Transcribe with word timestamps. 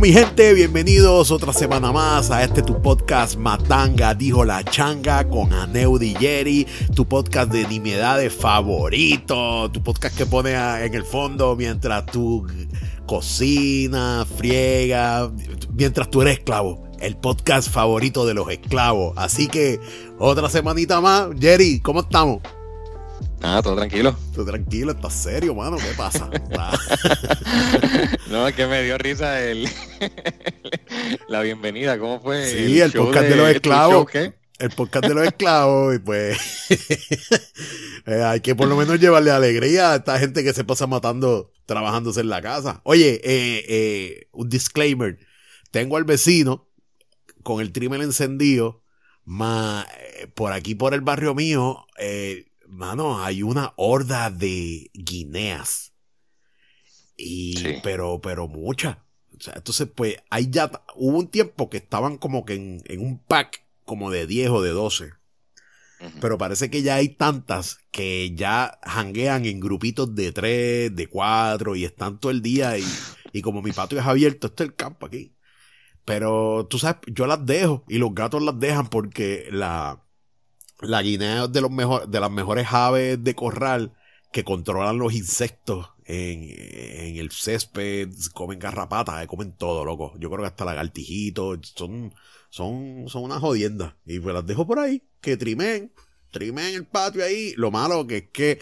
Mi 0.00 0.12
gente, 0.12 0.54
bienvenidos 0.54 1.32
otra 1.32 1.52
semana 1.52 1.90
más 1.90 2.30
a 2.30 2.44
este 2.44 2.62
tu 2.62 2.80
podcast 2.80 3.36
Matanga, 3.36 4.14
dijo 4.14 4.44
la 4.44 4.62
changa 4.62 5.28
con 5.28 5.52
Aneudi 5.52 6.14
Jerry, 6.14 6.68
tu 6.94 7.04
podcast 7.08 7.50
de 7.50 7.66
nimiedades 7.66 8.32
favorito, 8.32 9.68
tu 9.72 9.82
podcast 9.82 10.16
que 10.16 10.24
pone 10.24 10.52
en 10.52 10.94
el 10.94 11.02
fondo 11.02 11.56
mientras 11.56 12.06
tú 12.06 12.46
cocinas, 13.06 14.28
friega, 14.28 15.32
mientras 15.72 16.08
tú 16.08 16.22
eres 16.22 16.38
esclavo. 16.38 16.84
El 17.00 17.16
podcast 17.16 17.68
favorito 17.68 18.24
de 18.24 18.34
los 18.34 18.48
esclavos. 18.50 19.14
Así 19.16 19.48
que 19.48 19.80
otra 20.20 20.48
semanita 20.48 21.00
más. 21.00 21.28
Jerry, 21.40 21.80
¿cómo 21.80 22.00
estamos? 22.00 22.40
Ah, 23.42 23.60
todo 23.62 23.76
tranquilo. 23.76 24.16
Todo 24.34 24.46
tranquilo, 24.46 24.92
estás 24.92 25.14
serio, 25.14 25.54
mano. 25.54 25.76
¿Qué 25.76 25.94
pasa? 25.96 26.28
no, 28.30 28.48
es 28.48 28.54
que 28.54 28.66
me 28.66 28.82
dio 28.82 28.98
risa 28.98 29.42
el, 29.42 29.68
la 31.28 31.40
bienvenida. 31.42 31.98
¿Cómo 31.98 32.20
fue? 32.20 32.46
Sí, 32.46 32.80
el, 32.80 32.92
podcast 32.92 33.28
de, 33.28 33.36
los 33.36 33.48
esclavos. 33.48 34.06
El 34.58 34.70
podcast 34.70 35.06
de 35.06 35.14
los 35.14 35.26
esclavos. 35.26 35.94
Y 35.94 35.98
pues 36.00 36.38
eh, 38.06 38.22
hay 38.22 38.40
que 38.40 38.56
por 38.56 38.68
lo 38.68 38.76
menos 38.76 38.98
llevarle 38.98 39.30
alegría 39.30 39.92
a 39.92 39.96
esta 39.96 40.18
gente 40.18 40.42
que 40.42 40.52
se 40.52 40.64
pasa 40.64 40.86
matando 40.86 41.52
trabajándose 41.66 42.20
en 42.20 42.30
la 42.30 42.42
casa. 42.42 42.80
Oye, 42.84 43.20
eh, 43.22 43.64
eh, 43.68 44.28
un 44.32 44.48
disclaimer. 44.48 45.18
Tengo 45.70 45.96
al 45.96 46.04
vecino 46.04 46.68
con 47.44 47.60
el 47.60 47.72
trimmer 47.72 48.02
encendido. 48.02 48.82
más 49.24 49.86
por 50.34 50.52
aquí, 50.52 50.74
por 50.74 50.94
el 50.94 51.00
barrio 51.00 51.34
mío, 51.34 51.86
eh, 51.98 52.46
mano, 52.68 53.22
hay 53.22 53.42
una 53.42 53.72
horda 53.76 54.30
de 54.30 54.90
guineas. 54.94 55.92
Y, 57.16 57.80
pero, 57.82 58.20
pero 58.20 58.46
muchas. 58.46 58.98
O 59.36 59.40
sea, 59.40 59.54
entonces, 59.56 59.88
pues, 59.94 60.16
hay 60.30 60.50
ya, 60.50 60.70
hubo 60.94 61.18
un 61.18 61.28
tiempo 61.28 61.68
que 61.70 61.78
estaban 61.78 62.18
como 62.18 62.44
que 62.44 62.54
en, 62.54 63.00
un 63.00 63.18
pack 63.18 63.64
como 63.84 64.10
de 64.10 64.26
10 64.26 64.50
o 64.50 64.62
de 64.62 64.70
12. 64.70 65.12
Pero 66.20 66.38
parece 66.38 66.70
que 66.70 66.82
ya 66.82 66.94
hay 66.94 67.08
tantas 67.08 67.80
que 67.90 68.32
ya 68.36 68.78
hanguean 68.84 69.46
en 69.46 69.58
grupitos 69.58 70.14
de 70.14 70.30
3, 70.30 70.94
de 70.94 71.08
4 71.08 71.74
y 71.74 71.84
están 71.84 72.20
todo 72.20 72.30
el 72.30 72.40
día 72.40 72.78
y, 72.78 72.84
y 73.32 73.42
como 73.42 73.62
mi 73.62 73.72
patio 73.72 73.98
es 73.98 74.06
abierto, 74.06 74.46
este 74.46 74.62
es 74.62 74.70
el 74.70 74.76
campo 74.76 75.06
aquí. 75.06 75.34
Pero 76.04 76.68
tú 76.70 76.78
sabes, 76.78 77.00
yo 77.08 77.26
las 77.26 77.44
dejo 77.44 77.84
y 77.88 77.98
los 77.98 78.14
gatos 78.14 78.42
las 78.42 78.60
dejan 78.60 78.86
porque 78.86 79.48
la, 79.50 80.00
la 80.80 81.02
guinea 81.02 81.44
es 81.44 81.52
de, 81.52 81.60
los 81.60 81.70
mejor, 81.70 82.08
de 82.08 82.20
las 82.20 82.30
mejores 82.30 82.66
aves 82.70 83.22
de 83.22 83.34
corral 83.34 83.92
que 84.32 84.44
controlan 84.44 84.98
los 84.98 85.14
insectos 85.14 85.90
en, 86.04 86.42
en 86.42 87.16
el 87.16 87.30
césped, 87.30 88.10
comen 88.34 88.58
garrapatas, 88.58 89.22
eh, 89.22 89.26
comen 89.26 89.52
todo, 89.52 89.84
loco. 89.84 90.14
Yo 90.18 90.30
creo 90.30 90.42
que 90.42 90.48
hasta 90.48 90.64
lagartijitos, 90.64 91.72
son, 91.76 92.14
son, 92.50 93.08
son 93.08 93.24
una 93.24 93.40
jodienda. 93.40 93.96
Y 94.06 94.20
pues 94.20 94.34
las 94.34 94.46
dejo 94.46 94.66
por 94.66 94.78
ahí, 94.78 95.02
que 95.20 95.36
trimen, 95.36 95.92
trimen 96.30 96.74
el 96.74 96.86
patio 96.86 97.24
ahí. 97.24 97.54
Lo 97.56 97.70
malo 97.70 98.06
que 98.06 98.16
es 98.18 98.30
que 98.30 98.60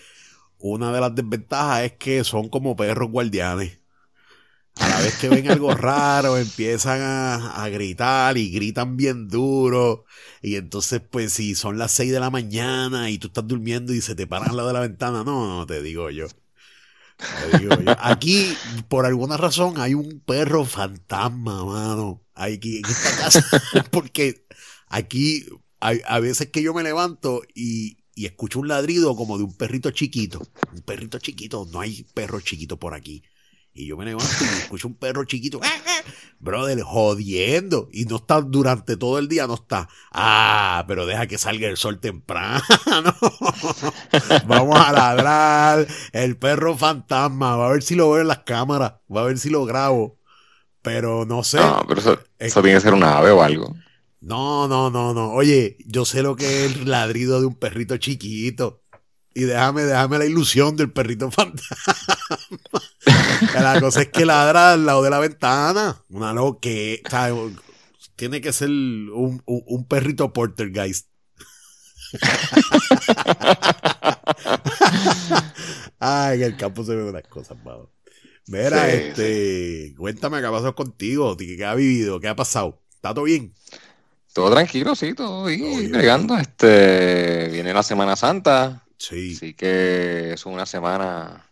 una 0.59 0.93
de 0.93 1.01
las 1.01 1.15
desventajas 1.15 1.85
es 1.85 1.93
que 1.93 2.25
son 2.25 2.49
como 2.49 2.77
perros 2.77 3.11
guardianes 3.11 3.79
a 4.77 4.89
la 4.89 5.01
vez 5.01 5.17
que 5.17 5.29
ven 5.29 5.51
algo 5.51 5.75
raro, 5.75 6.37
empiezan 6.37 7.01
a, 7.03 7.69
gritar 7.69 8.37
y 8.37 8.51
gritan 8.51 8.97
bien 8.97 9.29
duro. 9.29 10.05
Y 10.43 10.57
entonces, 10.57 11.01
pues, 11.01 11.33
si 11.33 11.55
son 11.55 11.79
las 11.79 11.93
6 11.93 12.13
de 12.13 12.21
la 12.21 12.31
mañana 12.31 13.11
y 13.11 13.19
tú 13.19 13.29
estás 13.29 13.47
durmiendo 13.47 13.95
y 13.95 14.01
se 14.01 14.15
te 14.15 14.27
paran 14.27 14.51
al 14.51 14.57
lado 14.57 14.69
de 14.69 14.75
la 14.75 14.81
ventana, 14.81 15.25
no, 15.25 15.49
no, 15.49 15.67
te 15.67 15.83
digo 15.83 16.11
yo. 16.11 16.27
Te 17.17 17.59
digo 17.59 17.81
yo. 17.81 17.97
Aquí, 17.99 18.55
por 18.89 19.07
alguna 19.07 19.37
razón, 19.37 19.81
hay 19.81 19.95
un 19.95 20.21
perro 20.21 20.65
fantasma, 20.65 21.65
mano. 21.65 22.23
Aquí 22.35 22.79
en 22.79 22.85
esta 22.85 23.17
casa. 23.17 23.47
Porque 23.91 24.47
aquí 24.89 25.47
hay 25.81 26.03
a 26.07 26.21
veces 26.21 26.51
que 26.51 26.63
yo 26.63 26.75
me 26.75 26.83
levanto 26.83 27.43
y, 27.55 27.97
y 28.15 28.27
escucho 28.27 28.61
un 28.61 28.69
ladrido 28.69 29.17
como 29.17 29.39
de 29.39 29.45
un 29.45 29.55
perrito 29.55 29.91
chiquito. 29.91 30.47
Un 30.75 30.83
perrito 30.83 31.19
chiquito. 31.19 31.67
No 31.73 31.81
hay 31.81 32.05
perro 32.13 32.41
chiquito 32.41 32.79
por 32.79 32.93
aquí. 32.93 33.23
Y 33.77 33.87
yo 33.87 33.97
me 33.99 34.07
levanto 34.07 34.33
y 34.41 34.59
escucho 34.63 34.89
un 34.89 34.95
perro 34.95 35.25
chiquito, 35.25 35.61
brother, 36.41 36.81
jodiendo. 36.81 37.89
Y 37.93 38.07
no 38.07 38.17
está 38.17 38.41
durante 38.41 38.97
todo 38.97 39.19
el 39.19 39.29
día, 39.29 39.47
no 39.47 39.55
está. 39.55 39.89
Ah, 40.13 40.85
pero 40.89 41.05
deja 41.05 41.27
que 41.27 41.37
salga 41.37 41.69
el 41.69 41.77
sol 41.77 42.01
temprano. 42.01 42.63
Vamos 44.47 44.81
a 44.81 44.93
ladrar. 44.93 45.87
El 46.13 46.39
perro 46.39 46.77
fantasma. 46.77 47.57
Va 47.57 47.67
a 47.67 47.73
ver 47.73 47.83
si 47.83 47.95
lo 47.97 48.11
veo 48.11 48.23
en 48.23 48.29
las 48.29 48.41
cámaras. 48.41 48.95
Va 49.15 49.21
a 49.21 49.25
ver 49.25 49.39
si 49.39 49.51
lo 49.51 49.67
grabo. 49.67 50.19
Pero 50.81 51.27
no 51.27 51.45
sé. 51.45 51.59
No, 51.59 51.85
pero 51.87 52.01
eso, 52.01 52.19
eso 52.39 52.63
tiene 52.63 52.79
que 52.79 52.83
ser 52.83 52.95
una 52.95 53.19
ave 53.19 53.31
o 53.31 53.43
algo. 53.43 53.77
No, 54.21 54.67
no, 54.69 54.91
no, 54.91 55.13
no. 55.13 55.33
Oye, 55.33 55.77
yo 55.87 56.07
sé 56.07 56.23
lo 56.23 56.35
que 56.35 56.65
es 56.65 56.77
el 56.77 56.91
ladrido 56.91 57.41
de 57.41 57.47
un 57.47 57.57
perrito 57.57 57.99
chiquito. 57.99 58.83
Y 59.35 59.43
déjame, 59.43 59.83
déjame 59.83 60.17
la 60.17 60.25
ilusión 60.25 60.77
del 60.77 60.91
perrito 60.91 61.31
fantasma. 61.31 61.67
La 63.55 63.81
cosa 63.81 64.03
es 64.03 64.09
que 64.09 64.25
ladra 64.25 64.73
al 64.73 64.87
lado 64.87 65.03
de 65.03 65.11
la 65.11 65.19
ventana. 65.19 66.03
Una 66.09 66.33
loca 66.33 66.61
que, 66.63 67.03
tiene 68.17 68.41
que 68.41 68.53
ser 68.53 68.69
un, 68.69 69.43
un, 69.45 69.87
perrito 69.87 70.33
portergeist. 70.33 71.09
Ay, 75.99 76.39
en 76.39 76.45
el 76.45 76.57
campo 76.57 76.85
se 76.85 76.95
ven 76.95 77.07
unas 77.07 77.25
cosas, 77.25 77.59
vamos. 77.63 77.89
Mira, 78.47 78.89
este, 78.93 79.93
cuéntame 79.97 80.41
qué 80.41 80.47
ha 80.47 80.51
pasado 80.53 80.75
contigo, 80.75 81.37
qué 81.37 81.65
ha 81.65 81.75
vivido, 81.75 82.21
qué 82.21 82.29
ha 82.29 82.37
pasado. 82.37 82.81
¿Está 82.95 83.13
todo 83.13 83.25
bien? 83.25 83.53
Todo 84.33 84.51
tranquilo, 84.53 84.95
sí, 84.95 85.15
todo 85.15 85.47
bien, 85.47 85.93
todo 85.93 86.39
Este, 86.39 87.49
viene 87.51 87.75
la 87.75 87.83
Semana 87.83 88.17
Santa. 88.17 88.85
Sí. 88.99 89.35
Así 89.35 89.55
que 89.55 90.35
es 90.35 90.47
una 90.47 90.65
semana 90.65 91.46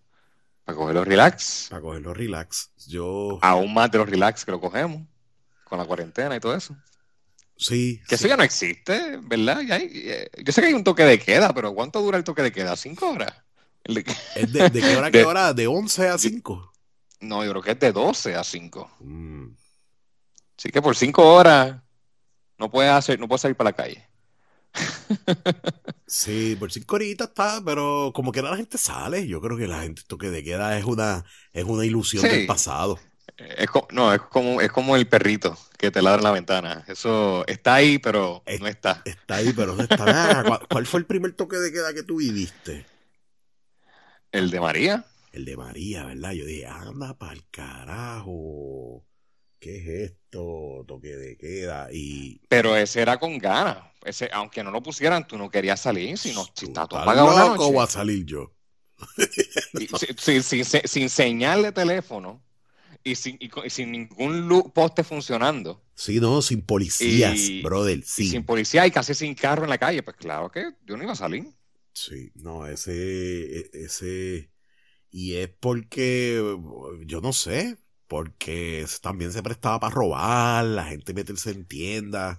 para 0.65 0.77
cogerlo 0.77 1.05
relax. 1.05 1.67
Para 1.71 1.83
cogerlo 1.83 2.15
relax. 2.15 2.71
Yo. 2.87 3.39
Aún 3.43 3.75
más 3.75 3.91
de 3.91 3.99
los 3.99 4.09
relax 4.09 4.45
que 4.45 4.51
lo 4.51 4.61
cogemos. 4.61 5.03
Con 5.65 5.79
la 5.79 5.85
cuarentena 5.85 6.37
y 6.37 6.41
todo 6.41 6.55
eso. 6.55 6.77
Sí. 7.57 8.01
Que 8.09 8.17
eso 8.17 8.27
ya 8.27 8.37
no 8.37 8.43
existe, 8.43 9.19
¿verdad? 9.23 9.63
Eh, 9.71 10.31
yo 10.45 10.53
sé 10.53 10.61
que 10.61 10.69
hay 10.69 10.75
un 10.75 10.85
toque 10.85 11.05
de 11.05 11.19
queda, 11.19 11.53
pero 11.55 11.75
¿cuánto 11.75 12.01
dura 12.01 12.19
el 12.19 12.25
toque 12.25 12.43
de 12.43 12.53
queda? 12.53 12.77
¿Cinco 12.77 13.11
horas? 13.11 13.33
De... 13.85 14.03
de, 14.03 14.81
qué 14.81 14.97
hora 14.97 15.09
a 15.09 15.11
qué 15.11 15.25
hora? 15.27 15.53
¿De 15.53 15.67
11 15.67 16.09
a 16.09 16.19
5? 16.19 16.73
No, 17.21 17.45
yo 17.45 17.51
creo 17.51 17.63
que 17.63 17.71
es 17.73 17.81
de 17.81 17.93
12 17.93 18.35
a 18.35 18.45
5. 18.45 18.91
Mm. 19.01 19.49
Así 20.59 20.71
que 20.71 20.81
por 20.81 20.97
cinco 20.97 21.35
horas 21.35 21.77
no 22.59 22.71
puedes 22.71 22.93
hacer, 22.93 23.19
no 23.19 23.29
puedes 23.29 23.43
salir 23.43 23.57
para 23.57 23.71
la 23.71 23.77
calle. 23.77 24.09
Sí, 26.07 26.55
por 26.61 26.71
cinco 26.71 26.97
horitas 26.97 27.29
está, 27.29 27.62
pero 27.65 28.12
como 28.15 28.31
que 28.31 28.43
la 28.43 28.57
gente 28.57 28.79
sale. 28.79 29.27
Yo 29.27 29.41
creo 29.41 29.57
que 29.57 29.67
la 29.67 29.83
gente 29.83 30.03
toque 30.07 30.31
de 30.31 30.45
queda 30.45 30.79
es 30.79 30.85
una, 30.85 31.25
es 31.53 31.65
una 31.65 31.85
ilusión 31.85 32.23
del 32.23 32.47
pasado. 32.47 33.01
Es 33.37 33.69
no, 33.91 34.15
es 34.15 34.21
como, 34.21 34.61
es 34.61 34.71
como 34.71 34.95
el 34.95 35.09
perrito 35.09 35.59
que 35.76 35.91
te 35.91 36.03
ladra 36.03 36.19
en 36.19 36.25
la 36.25 36.31
ventana. 36.31 36.85
Eso 36.87 37.44
está 37.49 37.75
ahí, 37.75 37.99
pero 37.99 38.44
no 38.61 38.67
está. 38.69 39.03
Está 39.05 39.37
ahí, 39.37 39.53
pero 39.55 39.75
no 39.75 39.82
está. 39.82 40.61
¿Cuál, 40.71 40.87
fue 40.87 41.00
el 41.00 41.06
primer 41.06 41.32
toque 41.32 41.56
de 41.56 41.73
queda 41.73 41.93
que 41.94 42.03
tú 42.03 42.19
viviste? 42.19 42.87
El 44.31 44.50
de 44.50 44.61
María. 44.61 45.05
El 45.32 45.44
de 45.47 45.56
María, 45.56 46.05
¿verdad? 46.05 46.32
Yo 46.32 46.44
dije, 46.44 46.67
anda 46.67 47.19
para 47.19 47.32
el 47.32 47.44
carajo. 47.50 49.05
¿Qué 49.64 49.78
es 49.78 50.11
esto? 50.11 50.84
Toque 50.87 51.16
de 51.16 51.38
queda. 51.38 51.88
Y... 51.90 52.43
Pero 52.49 52.76
ese 52.76 53.00
era 53.00 53.19
con 53.19 53.38
ganas. 53.38 53.78
Ese, 54.05 54.28
aunque 54.31 54.62
no 54.62 54.70
lo 54.70 54.82
pusieran, 54.82 55.26
tú 55.26 55.38
no 55.38 55.50
querías 55.50 55.81
salir. 55.81 56.19
Si, 56.19 56.34
no, 56.34 56.46
si 56.55 56.66
está 56.66 56.87
todo 56.87 57.00
apagado 57.00 57.56
¿Cómo 57.56 57.81
a 57.81 57.87
salir 57.87 58.26
yo? 58.26 58.52
sin, 60.19 60.43
sin, 60.43 60.64
sin, 60.64 61.08
señal 61.08 61.62
de 61.62 61.72
teléfono 61.72 62.44
y 63.02 63.14
sin, 63.14 63.38
sin 63.69 63.93
ningún 63.93 64.70
poste 64.75 65.02
funcionando. 65.02 65.82
Sí, 65.94 66.20
no, 66.20 66.43
sin 66.43 66.61
policías, 66.61 67.40
brother. 67.62 68.02
Sí. 68.05 68.28
sin 68.28 68.44
policía 68.44 68.87
y 68.87 68.90
casi 68.90 69.14
sin 69.14 69.34
carro 69.34 69.64
en 69.64 69.70
la 69.70 69.78
calle. 69.78 70.02
Pues 70.02 70.16
claro 70.19 70.50
que 70.50 70.72
yo 70.84 70.99
no 70.99 71.05
iba 71.05 71.12
a 71.12 71.16
salir. 71.16 71.46
Sí, 71.94 72.31
no, 72.34 72.66
ese, 72.66 73.61
e, 73.61 73.70
ese, 73.72 74.50
y 75.11 75.37
es 75.37 75.49
porque, 75.49 76.58
yo 77.06 77.20
no 77.22 77.32
sé, 77.32 77.78
porque 78.09 78.87
también 79.01 79.33
se 79.33 79.43
prestaba 79.43 79.81
para 79.81 79.95
robar, 79.95 80.65
la 80.65 80.85
gente 80.85 81.15
meterse 81.15 81.51
en 81.51 81.65
tiendas. 81.65 82.39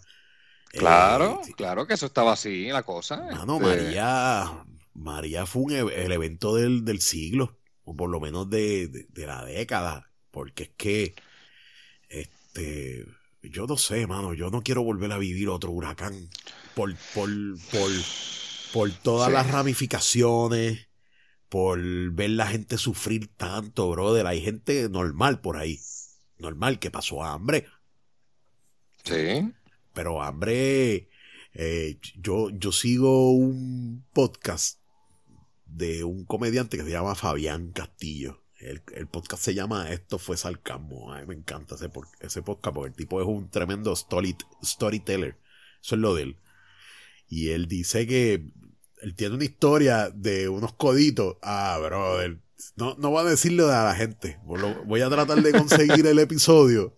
Claro, 0.69 1.41
eh, 1.47 1.53
claro 1.55 1.87
que 1.87 1.93
eso 1.93 2.05
estaba 2.05 2.33
así, 2.33 2.67
la 2.67 2.83
cosa. 2.83 3.17
No, 3.45 3.55
este 3.55 3.65
María, 3.65 4.65
María 4.93 5.45
fue 5.45 5.79
el 5.79 6.11
evento 6.11 6.55
del, 6.55 7.01
siglo, 7.01 7.57
o 7.83 7.95
por 7.95 8.09
lo 8.09 8.19
menos 8.19 8.49
de, 8.49 9.07
la 9.15 9.45
década, 9.45 10.11
porque 10.31 10.63
es 10.63 10.71
que, 10.77 11.15
este, 12.09 13.05
yo 13.41 13.67
no 13.67 13.77
sé, 13.77 14.05
mano, 14.07 14.33
yo 14.33 14.49
no 14.49 14.61
quiero 14.61 14.83
volver 14.83 15.11
a 15.11 15.17
vivir 15.17 15.49
otro 15.49 15.71
huracán 15.71 16.29
por, 16.75 16.93
por, 17.13 17.29
por, 17.71 17.91
por 18.73 18.91
todas 18.91 19.31
las 19.31 19.49
ramificaciones 19.49 20.87
por 21.55 21.79
ver 22.11 22.31
la 22.31 22.47
gente 22.47 22.77
sufrir 22.77 23.29
tanto, 23.37 23.89
brother. 23.89 24.27
Hay 24.27 24.41
gente 24.41 24.89
normal 24.89 25.39
por 25.39 25.55
ahí. 25.55 25.79
normal, 26.37 26.79
que 26.79 26.91
pasó 26.91 27.23
hambre. 27.23 27.65
Sí. 29.05 29.53
Pero 29.93 30.21
hambre, 30.21 31.07
eh, 31.53 31.97
yo, 32.17 32.49
yo 32.49 32.73
sigo 32.73 33.31
un 33.31 34.03
podcast 34.11 34.81
de 35.65 36.03
un 36.03 36.25
comediante 36.25 36.75
que 36.75 36.83
se 36.83 36.91
llama 36.91 37.15
Fabián 37.15 37.71
Castillo. 37.71 38.43
El, 38.59 39.07
podcast 39.07 39.41
se 39.41 39.53
llama 39.53 39.93
Esto 39.93 40.19
fue 40.19 40.35
Salcamo. 40.35 41.13
A 41.13 41.21
mí 41.21 41.25
me 41.25 41.35
encanta 41.35 41.75
ese, 41.75 41.89
ese 42.19 42.41
podcast 42.41 42.75
porque 42.75 42.89
el 42.89 42.95
tipo 42.97 43.21
es 43.21 43.27
un 43.27 43.49
tremendo 43.49 43.93
story, 43.93 44.35
storyteller. 44.61 45.37
Eso 45.81 45.95
es 45.95 46.01
lo 46.01 46.15
de 46.15 46.23
él. 46.23 46.37
Y 47.29 47.51
él 47.51 47.69
dice 47.69 48.05
que 48.05 48.51
él 49.01 49.15
tiene 49.15 49.35
una 49.35 49.45
historia 49.45 50.09
de 50.09 50.49
unos 50.49 50.73
coditos. 50.73 51.37
Ah, 51.41 51.79
brother. 51.83 52.39
No, 52.75 52.95
no 52.97 53.11
voy 53.11 53.25
a 53.25 53.29
decirle 53.29 53.63
a 53.63 53.83
la 53.83 53.95
gente. 53.95 54.39
Voy 54.43 55.01
a 55.01 55.09
tratar 55.09 55.41
de 55.41 55.51
conseguir 55.51 56.05
el 56.07 56.19
episodio. 56.19 56.97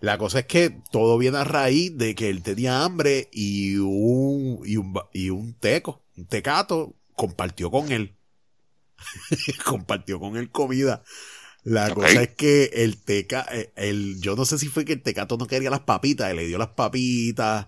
La 0.00 0.18
cosa 0.18 0.40
es 0.40 0.46
que 0.46 0.82
todo 0.92 1.16
viene 1.18 1.38
a 1.38 1.44
raíz 1.44 1.96
de 1.96 2.14
que 2.14 2.28
él 2.28 2.42
tenía 2.42 2.84
hambre 2.84 3.28
y 3.32 3.76
un, 3.76 4.60
y 4.64 4.76
un, 4.76 4.94
y 5.12 5.30
un 5.30 5.54
teco, 5.54 6.04
un 6.16 6.26
tecato, 6.26 6.94
compartió 7.14 7.70
con 7.70 7.90
él. 7.90 8.14
compartió 9.64 10.20
con 10.20 10.36
él 10.36 10.50
comida. 10.50 11.02
La 11.64 11.92
cosa 11.92 12.22
es 12.22 12.34
que 12.36 12.70
el 12.74 13.02
teca, 13.02 13.44
eh, 13.50 13.72
el, 13.74 14.20
yo 14.20 14.36
no 14.36 14.44
sé 14.44 14.58
si 14.58 14.68
fue 14.68 14.84
que 14.84 14.92
el 14.92 15.02
tecato 15.02 15.36
no 15.36 15.46
quería 15.46 15.70
las 15.70 15.80
papitas, 15.80 16.30
él 16.30 16.36
le 16.36 16.46
dio 16.46 16.58
las 16.58 16.68
papitas. 16.68 17.66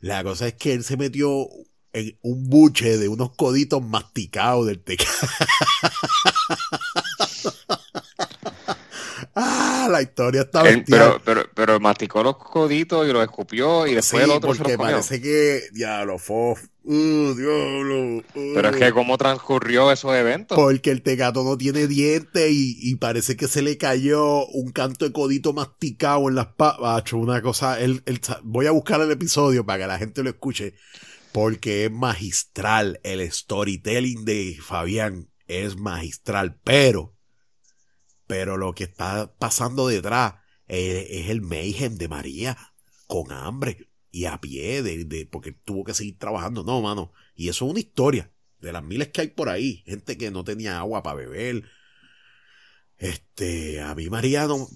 La 0.00 0.22
cosa 0.22 0.46
es 0.48 0.54
que 0.54 0.72
él 0.72 0.84
se 0.84 0.96
metió 0.96 1.48
en 1.92 2.18
un 2.22 2.48
buche 2.48 2.98
de 2.98 3.08
unos 3.08 3.34
coditos 3.36 3.82
masticados 3.82 4.66
del 4.66 4.82
tecato. 4.82 5.10
ah, 9.34 9.88
la 9.90 10.02
historia 10.02 10.42
está 10.42 10.62
pero, 10.86 11.20
pero, 11.24 11.44
pero 11.54 11.80
masticó 11.80 12.22
los 12.22 12.36
coditos 12.36 13.08
y 13.08 13.12
los 13.12 13.22
escupió 13.22 13.86
y 13.86 13.94
después 13.94 14.24
el 14.24 14.30
otro 14.30 14.54
porque 14.54 14.76
parece 14.76 15.20
que, 15.20 15.62
diablo, 15.72 16.18
fof, 16.18 16.62
uh, 16.84 17.34
diablo. 17.34 18.22
Pero 18.34 18.70
es 18.70 18.76
que 18.76 18.90
uh. 18.90 18.94
cómo 18.94 19.18
transcurrió 19.18 19.90
esos 19.90 20.14
eventos. 20.14 20.56
Porque 20.56 20.90
el 20.90 21.02
tecato 21.02 21.44
no 21.44 21.56
tiene 21.56 21.86
dientes 21.86 22.50
y, 22.50 22.94
parece 22.96 23.36
que 23.36 23.48
se 23.48 23.62
le 23.62 23.78
cayó 23.78 24.46
un 24.46 24.72
canto 24.72 25.04
de 25.04 25.12
codito 25.12 25.52
masticado 25.52 26.28
en 26.28 26.34
las 26.34 26.48
patas. 26.48 27.12
Una 27.12 27.40
cosa, 27.42 27.78
voy 28.42 28.66
a 28.66 28.70
buscar 28.70 29.00
el 29.00 29.10
episodio 29.10 29.64
para 29.64 29.80
que 29.80 29.88
la 29.88 29.98
gente 29.98 30.22
lo 30.22 30.30
escuche. 30.30 30.74
Porque 31.32 31.84
es 31.84 31.90
magistral. 31.90 33.00
El 33.02 33.30
storytelling 33.30 34.24
de 34.24 34.58
Fabián 34.60 35.30
es 35.46 35.76
magistral. 35.76 36.58
Pero 36.64 37.14
pero 38.30 38.56
lo 38.56 38.76
que 38.76 38.84
está 38.84 39.34
pasando 39.40 39.88
detrás 39.88 40.34
es, 40.68 41.30
el 41.30 41.40
mayhem 41.40 41.96
de 41.96 42.06
María 42.06 42.56
con 43.08 43.32
hambre 43.32 43.88
y 44.12 44.26
a 44.26 44.40
pie, 44.40 44.84
de, 44.84 45.26
porque 45.26 45.50
tuvo 45.50 45.82
que 45.82 45.94
seguir 45.94 46.16
trabajando. 46.16 46.62
No, 46.62 46.80
mano. 46.80 47.12
Y 47.34 47.48
eso 47.48 47.64
es 47.64 47.72
una 47.72 47.80
historia 47.80 48.30
de 48.60 48.72
las 48.72 48.84
miles 48.84 49.08
que 49.08 49.22
hay 49.22 49.28
por 49.30 49.48
ahí. 49.48 49.82
Gente 49.84 50.16
que 50.16 50.30
no 50.30 50.44
tenía 50.44 50.78
agua 50.78 51.02
para 51.02 51.16
beber. 51.16 51.64
Este, 53.00 53.80
a 53.80 53.94
mí 53.94 54.10
María 54.10 54.46
no, 54.46 54.68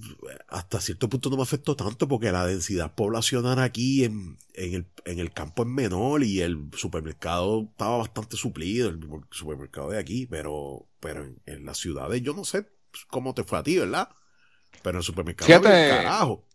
hasta 0.49 0.81
cierto 0.81 1.11
punto 1.11 1.29
no 1.29 1.37
me 1.37 1.43
afectó 1.43 1.77
tanto 1.77 2.09
porque 2.09 2.33
la 2.33 2.47
densidad 2.47 2.95
poblacional 2.95 3.59
aquí 3.59 4.03
en, 4.05 4.39
el, 4.55 4.87
en 5.05 5.19
el 5.19 5.31
campo 5.31 5.63
es 5.63 5.69
menor 5.69 6.25
y 6.25 6.41
el 6.41 6.71
supermercado 6.75 7.69
estaba 7.71 7.99
bastante 7.99 8.39
suplido, 8.39 8.89
el 8.89 8.99
supermercado 9.31 9.91
de 9.91 9.99
aquí, 9.99 10.25
pero, 10.25 10.87
pero 11.01 11.23
en, 11.23 11.39
en 11.45 11.67
las 11.67 11.77
ciudades 11.77 12.23
yo 12.23 12.33
no 12.33 12.47
sé, 12.47 12.67
cómo 13.09 13.35
te 13.35 13.45
fue 13.45 13.59
a 13.59 13.63
ti, 13.63 13.79
¿verdad? 13.79 14.09
Pero 14.83 14.97
en 14.97 15.01
el 15.01 15.05
supermercado, 15.05 15.47
Fíjate, 15.47 15.89
carajo. 15.91 16.47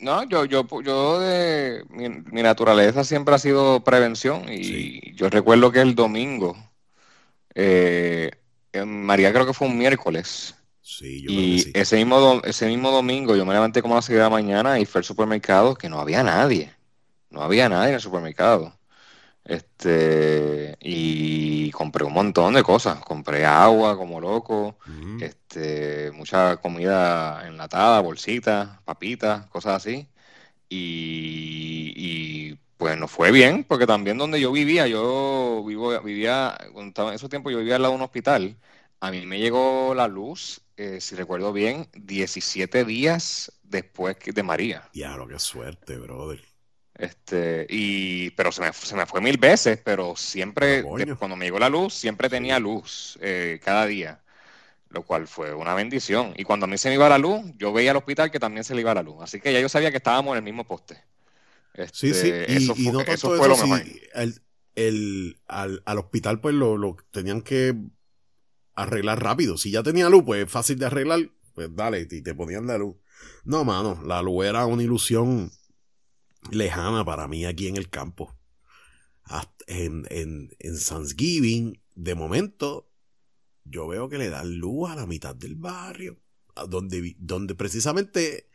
No, 0.00 0.28
yo, 0.28 0.46
yo, 0.46 0.66
yo 0.82 1.20
de 1.20 1.84
mi, 1.90 2.42
naturaleza 2.42 3.04
siempre 3.04 3.36
ha 3.36 3.38
sido 3.38 3.84
prevención 3.84 4.46
y 4.48 5.14
yo 5.14 5.30
recuerdo 5.30 5.70
que 5.70 5.80
el 5.80 5.94
domingo, 5.94 6.56
eh, 7.54 8.32
María 8.84 9.32
creo 9.32 9.46
que 9.46 9.54
fue 9.54 9.68
un 9.68 9.78
miércoles. 9.78 10.57
Sí, 10.90 11.20
yo 11.20 11.30
y 11.30 11.70
ese 11.74 11.96
mismo 11.96 12.40
ese 12.44 12.66
mismo 12.66 12.90
domingo 12.90 13.36
yo 13.36 13.44
me 13.44 13.52
levanté 13.52 13.82
como 13.82 13.92
a 13.92 13.98
las 13.98 14.06
6 14.06 14.16
de 14.16 14.22
la 14.22 14.30
mañana 14.30 14.80
y 14.80 14.86
fui 14.86 15.00
al 15.00 15.04
supermercado 15.04 15.74
que 15.74 15.90
no 15.90 16.00
había 16.00 16.22
nadie. 16.22 16.72
No 17.28 17.42
había 17.42 17.68
nadie 17.68 17.90
en 17.90 17.96
el 17.96 18.00
supermercado. 18.00 18.72
Este, 19.44 20.78
y 20.80 21.70
compré 21.72 22.04
un 22.06 22.14
montón 22.14 22.54
de 22.54 22.62
cosas. 22.62 23.00
Compré 23.00 23.44
agua 23.44 23.98
como 23.98 24.18
loco, 24.18 24.78
este, 25.20 26.10
mucha 26.12 26.56
comida 26.56 27.46
enlatada, 27.46 28.00
bolsitas, 28.00 28.80
papitas, 28.86 29.46
cosas 29.48 29.76
así. 29.76 30.08
Y, 30.70 32.54
pues 32.78 32.96
no 32.98 33.08
fue 33.08 33.30
bien, 33.32 33.64
porque 33.64 33.86
también 33.86 34.16
donde 34.18 34.40
yo 34.40 34.52
vivía, 34.52 34.86
yo 34.86 35.62
vivo, 35.66 36.00
vivía, 36.00 36.56
en 36.74 36.94
esos 37.12 37.28
tiempos 37.28 37.52
yo 37.52 37.58
vivía 37.58 37.76
al 37.76 37.82
lado 37.82 37.92
de 37.92 37.98
un 37.98 38.04
hospital. 38.04 38.56
A 39.00 39.10
mí 39.10 39.24
me 39.26 39.38
llegó 39.38 39.94
la 39.94 40.08
luz, 40.08 40.60
eh, 40.76 41.00
si 41.00 41.14
recuerdo 41.14 41.52
bien, 41.52 41.88
17 41.94 42.84
días 42.84 43.52
después 43.62 44.16
de 44.24 44.42
María. 44.42 44.88
Ya, 44.92 45.16
lo 45.16 45.28
que 45.28 45.38
suerte, 45.38 45.96
brother. 45.96 46.42
Este, 46.94 47.64
y, 47.70 48.30
pero 48.30 48.50
se 48.50 48.60
me, 48.60 48.72
se 48.72 48.96
me 48.96 49.06
fue 49.06 49.20
mil 49.20 49.38
veces, 49.38 49.80
pero 49.84 50.16
siempre, 50.16 50.82
cuando 51.16 51.36
me 51.36 51.44
llegó 51.44 51.60
la 51.60 51.68
luz, 51.68 51.94
siempre 51.94 52.28
tenía 52.28 52.58
luz 52.58 53.16
eh, 53.22 53.60
cada 53.64 53.86
día, 53.86 54.20
lo 54.88 55.04
cual 55.04 55.28
fue 55.28 55.54
una 55.54 55.74
bendición. 55.74 56.34
Y 56.36 56.42
cuando 56.42 56.64
a 56.64 56.68
mí 56.68 56.76
se 56.76 56.88
me 56.88 56.96
iba 56.96 57.08
la 57.08 57.18
luz, 57.18 57.42
yo 57.56 57.72
veía 57.72 57.92
al 57.92 57.98
hospital 57.98 58.32
que 58.32 58.40
también 58.40 58.64
se 58.64 58.74
le 58.74 58.80
iba 58.80 58.92
la 58.94 59.04
luz. 59.04 59.18
Así 59.20 59.40
que 59.40 59.52
ya 59.52 59.60
yo 59.60 59.68
sabía 59.68 59.92
que 59.92 59.98
estábamos 59.98 60.32
en 60.32 60.38
el 60.38 60.42
mismo 60.42 60.66
poste. 60.66 61.04
sí, 61.92 62.12
sí, 62.12 62.30
este, 62.30 62.46
y, 62.52 62.56
eso 62.56 62.74
fue, 62.74 62.92
no 62.92 63.00
eso 63.02 63.36
fue 63.36 63.48
lo 63.48 63.56
mejor. 63.56 63.82
El, 64.74 65.38
al, 65.46 65.82
al, 65.86 65.98
hospital, 65.98 66.40
pues 66.40 66.54
lo, 66.54 66.76
lo 66.76 66.96
tenían 67.10 67.42
que 67.42 67.74
arreglar 68.82 69.22
rápido. 69.22 69.58
Si 69.58 69.70
ya 69.70 69.82
tenía 69.82 70.08
luz, 70.08 70.22
pues 70.24 70.44
es 70.44 70.50
fácil 70.50 70.78
de 70.78 70.86
arreglar, 70.86 71.30
pues 71.54 71.74
dale, 71.74 72.06
y 72.10 72.22
te 72.22 72.34
ponían 72.34 72.66
la 72.66 72.78
luz. 72.78 72.96
No, 73.44 73.64
mano, 73.64 74.00
la 74.04 74.22
luz 74.22 74.46
era 74.46 74.66
una 74.66 74.82
ilusión 74.82 75.50
lejana 76.50 77.04
para 77.04 77.28
mí 77.28 77.44
aquí 77.44 77.66
en 77.66 77.76
el 77.76 77.90
campo. 77.90 78.36
en, 79.66 80.06
en, 80.10 80.50
en 80.58 80.78
Thanksgiving, 80.78 81.80
de 81.94 82.14
momento, 82.14 82.90
yo 83.64 83.88
veo 83.88 84.08
que 84.08 84.18
le 84.18 84.30
dan 84.30 84.58
luz 84.58 84.90
a 84.90 84.96
la 84.96 85.06
mitad 85.06 85.34
del 85.34 85.56
barrio, 85.56 86.18
donde, 86.68 87.16
donde 87.18 87.54
precisamente 87.54 88.48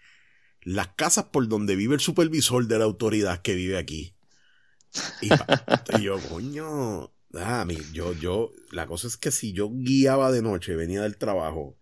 las 0.62 0.90
casas 0.96 1.26
por 1.26 1.48
donde 1.48 1.76
vive 1.76 1.96
el 1.96 2.02
supervisor 2.02 2.68
de 2.68 2.80
la 2.80 2.86
autoridad 2.86 3.42
que 3.42 3.56
vive 3.56 3.78
aquí. 3.78 4.16
Y, 5.22 6.02
yo, 6.02 6.20
coño, 6.30 7.13
ah, 7.36 7.66
yo, 7.94 8.14
yo, 8.14 8.52
la 8.72 8.88
cosa 8.88 9.08
es 9.08 9.18
que 9.18 9.32
si 9.32 9.54
yo 9.54 9.70
guiaba 9.72 10.32
de 10.32 10.42
noche, 10.42 10.76
venía 10.76 11.02
del 11.02 11.18
trabajo, 11.18 11.78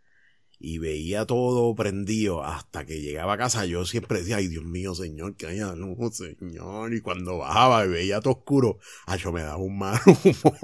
y 0.63 0.77
veía 0.77 1.25
todo 1.25 1.73
prendido 1.73 2.43
hasta 2.43 2.85
que 2.85 3.01
llegaba 3.01 3.33
a 3.33 3.37
casa. 3.37 3.65
Yo 3.65 3.83
siempre 3.85 4.19
decía, 4.19 4.37
ay 4.37 4.47
Dios 4.47 4.63
mío, 4.63 4.93
señor, 4.93 5.35
que 5.35 5.47
haya 5.47 5.73
luz, 5.73 6.17
señor. 6.17 6.93
Y 6.93 7.01
cuando 7.01 7.39
bajaba 7.39 7.83
y 7.85 7.89
veía 7.89 8.21
todo 8.21 8.33
oscuro, 8.33 8.77
ay, 9.07 9.19
yo 9.19 9.31
me 9.31 9.41
daba 9.41 9.57
un 9.57 9.77
mal 9.77 9.99
humor. 10.05 10.57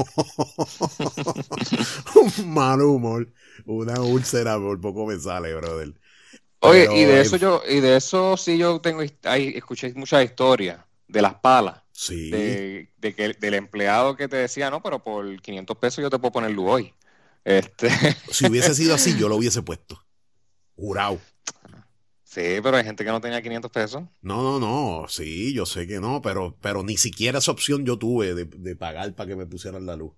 un 2.16 2.54
mal 2.54 2.82
humor. 2.82 3.34
Una 3.66 4.00
úlcera 4.02 4.58
por 4.60 4.80
poco 4.80 5.08
me 5.08 5.20
sale, 5.20 5.56
brother. 5.56 5.94
Oye, 6.60 6.88
y 6.96 7.04
de 7.06 7.22
eso 7.22 7.38
yo, 7.38 7.62
y 7.68 7.80
de 7.80 7.98
eso 7.98 8.38
sí 8.38 8.58
yo 8.58 8.80
tengo, 8.82 9.02
ahí 9.24 9.54
escuché 9.56 9.94
muchas 9.96 10.24
historias 10.24 10.80
de 11.08 11.22
las 11.22 11.36
palas. 11.36 11.82
Sí. 12.00 12.30
De, 12.30 13.16
que, 13.16 13.34
del 13.40 13.56
empleado 13.56 14.16
que 14.16 14.28
te 14.28 14.36
decía, 14.36 14.70
no, 14.70 14.84
pero 14.84 15.04
por 15.04 15.42
500 15.42 15.78
pesos 15.78 16.04
yo 16.04 16.12
te 16.12 16.20
puedo 16.20 16.32
poner 16.32 16.52
luz 16.52 16.68
hoy. 16.70 16.94
Este... 17.44 17.90
Si 18.32 18.46
hubiese 18.46 18.76
sido 18.76 18.94
así, 18.94 19.18
yo 19.18 19.28
lo 19.28 19.36
hubiese 19.36 19.64
puesto. 19.64 20.00
Jurado. 20.76 21.20
Sí, 22.24 22.60
pero 22.62 22.78
hay 22.78 22.84
gente 22.84 23.04
que 23.04 23.10
no 23.10 23.20
tenía 23.20 23.42
500 23.42 23.72
pesos. 23.72 24.04
No, 24.22 24.44
no, 24.44 24.60
no. 24.60 25.08
Sí, 25.08 25.56
yo 25.56 25.66
sé 25.66 25.88
que 25.88 26.00
no, 26.00 26.22
pero, 26.22 26.56
pero 26.62 26.84
ni 26.84 26.98
siquiera 26.98 27.40
esa 27.40 27.50
opción 27.50 27.84
yo 27.84 27.98
tuve 27.98 28.36
de, 28.36 28.76
pagar 28.76 29.16
para 29.16 29.30
que 29.30 29.36
me 29.36 29.48
pusieran 29.48 29.88
la 29.88 29.96
luz. 29.96 30.14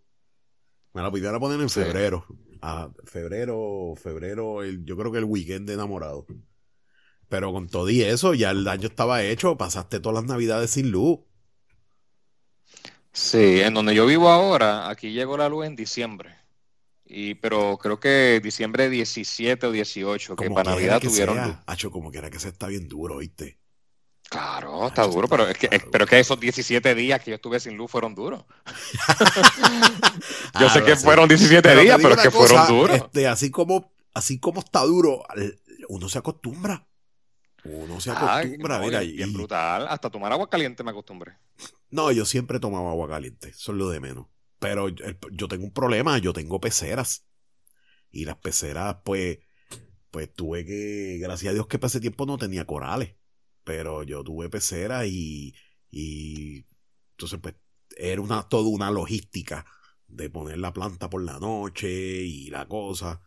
Me 0.94 1.02
la 1.02 1.10
pidieron 1.10 1.40
poner 1.40 1.62
en 1.62 1.70
febrero. 1.70 2.26
A 2.62 2.90
febrero, 3.06 3.94
febrero, 3.96 4.66
yo 4.66 4.98
creo 4.98 5.14
que 5.14 5.20
el 5.20 5.24
weekend 5.24 5.66
de 5.66 5.76
enamorado. 5.76 6.28
Pero 7.30 7.54
con 7.54 7.70
todo 7.70 7.90
y 7.90 8.02
eso, 8.02 8.34
ya 8.34 8.52
el 8.52 8.66
daño 8.66 8.88
estaba 8.88 9.24
hecho. 9.24 9.56
Pasaste 9.58 10.02
todas 10.02 10.16
las 10.16 10.30
navidades 10.30 10.72
sin 10.72 10.92
luz. 10.92 11.20
Sí, 13.12 13.62
en 13.62 13.74
donde 13.74 13.96
yo 13.96 14.06
vivo 14.06 14.30
ahora, 14.30 14.90
aquí 14.90 15.12
llegó 15.12 15.38
la 15.38 15.50
luz 15.50 15.66
en 15.66 15.76
diciembre. 15.76 16.36
Y, 17.06 17.34
pero 17.36 17.78
creo 17.78 18.00
que 18.00 18.40
diciembre 18.42 18.88
17 18.88 19.66
o 19.66 19.72
18, 19.72 20.36
que 20.36 20.52
para 20.52 20.72
Navidad 20.72 21.00
tuvieron. 21.02 21.60
Hacho, 21.66 21.90
como 21.90 22.12
que 22.12 22.20
era 22.20 22.30
que 22.30 22.40
se 22.40 22.50
está 22.50 22.68
bien 22.68 22.88
duro, 22.88 23.18
¿viste? 23.18 23.58
Claro, 24.30 24.88
está 24.88 25.08
duro, 25.08 25.28
pero 25.28 25.48
es, 25.48 25.58
que, 25.58 25.70
pero 25.92 26.06
que 26.06 26.20
esos 26.20 26.40
17 26.40 26.94
días 26.94 27.20
que 27.20 27.32
yo 27.32 27.36
estuve 27.36 27.60
sin 27.60 27.76
luz 27.76 27.90
fueron 27.90 28.14
duros. 28.14 28.46
yo 30.60 30.70
sé 30.70 30.84
que 30.84 30.96
fueron 30.96 31.28
17 31.28 31.76
días, 31.78 31.98
pero 32.00 32.14
es 32.14 32.22
que 32.22 32.30
fueron 32.30 32.68
duros. 32.68 32.96
Este, 32.96 33.28
así, 33.28 33.50
como, 33.50 33.92
así 34.14 34.40
como 34.40 34.60
está 34.60 34.84
duro, 34.84 35.24
uno 35.88 36.10
se 36.10 36.20
acostumbra. 36.20 36.86
Uno 37.64 38.00
se 38.00 38.12
acostumbra 38.12 38.78
a 38.78 38.80
ver 38.80 38.96
ahí. 38.96 39.14
Bien 39.14 39.34
brutal. 39.34 39.88
Hasta 39.88 40.10
tomar 40.10 40.32
agua 40.32 40.50
caliente 40.50 40.84
me 40.84 40.92
acostumbré. 40.92 41.38
No, 41.90 42.12
yo 42.12 42.26
siempre 42.26 42.60
tomaba 42.60 42.92
agua 42.92 43.08
caliente. 43.08 43.50
Eso 43.50 43.72
es 43.72 43.78
lo 43.78 43.90
de 43.90 44.00
menos. 44.00 44.28
Pero 44.60 44.90
yo 44.90 45.48
tengo 45.48 45.66
un 45.66 45.74
problema. 45.74 46.18
Yo 46.18 46.34
tengo 46.34 46.60
peceras. 46.60 47.26
Y 48.12 48.26
las 48.26 48.38
peceras, 48.38 48.98
pues, 49.04 49.40
pues 50.12 50.34
tuve 50.34 50.66
que, 50.66 51.20
gracias 51.22 51.52
a 51.52 51.54
Dios 51.54 51.68
que 51.68 51.78
para 51.78 51.90
ese 51.90 52.00
tiempo 52.00 52.26
no 52.26 52.38
tenía 52.38 52.66
corales. 52.66 53.16
Pero 53.64 54.04
yo 54.04 54.24
tuve 54.24 54.50
peceras 54.50 55.06
y, 55.06 55.54
y 55.92 56.66
entonces 57.12 57.40
pues 57.42 57.56
era 57.98 58.22
una, 58.22 58.48
toda 58.48 58.70
una 58.70 58.90
logística 58.90 59.66
de 60.08 60.30
poner 60.30 60.58
la 60.58 60.74
planta 60.74 61.10
por 61.10 61.24
la 61.24 61.40
noche 61.40 61.90
y 61.90 62.50
la 62.50 62.68
cosa. 62.68 63.22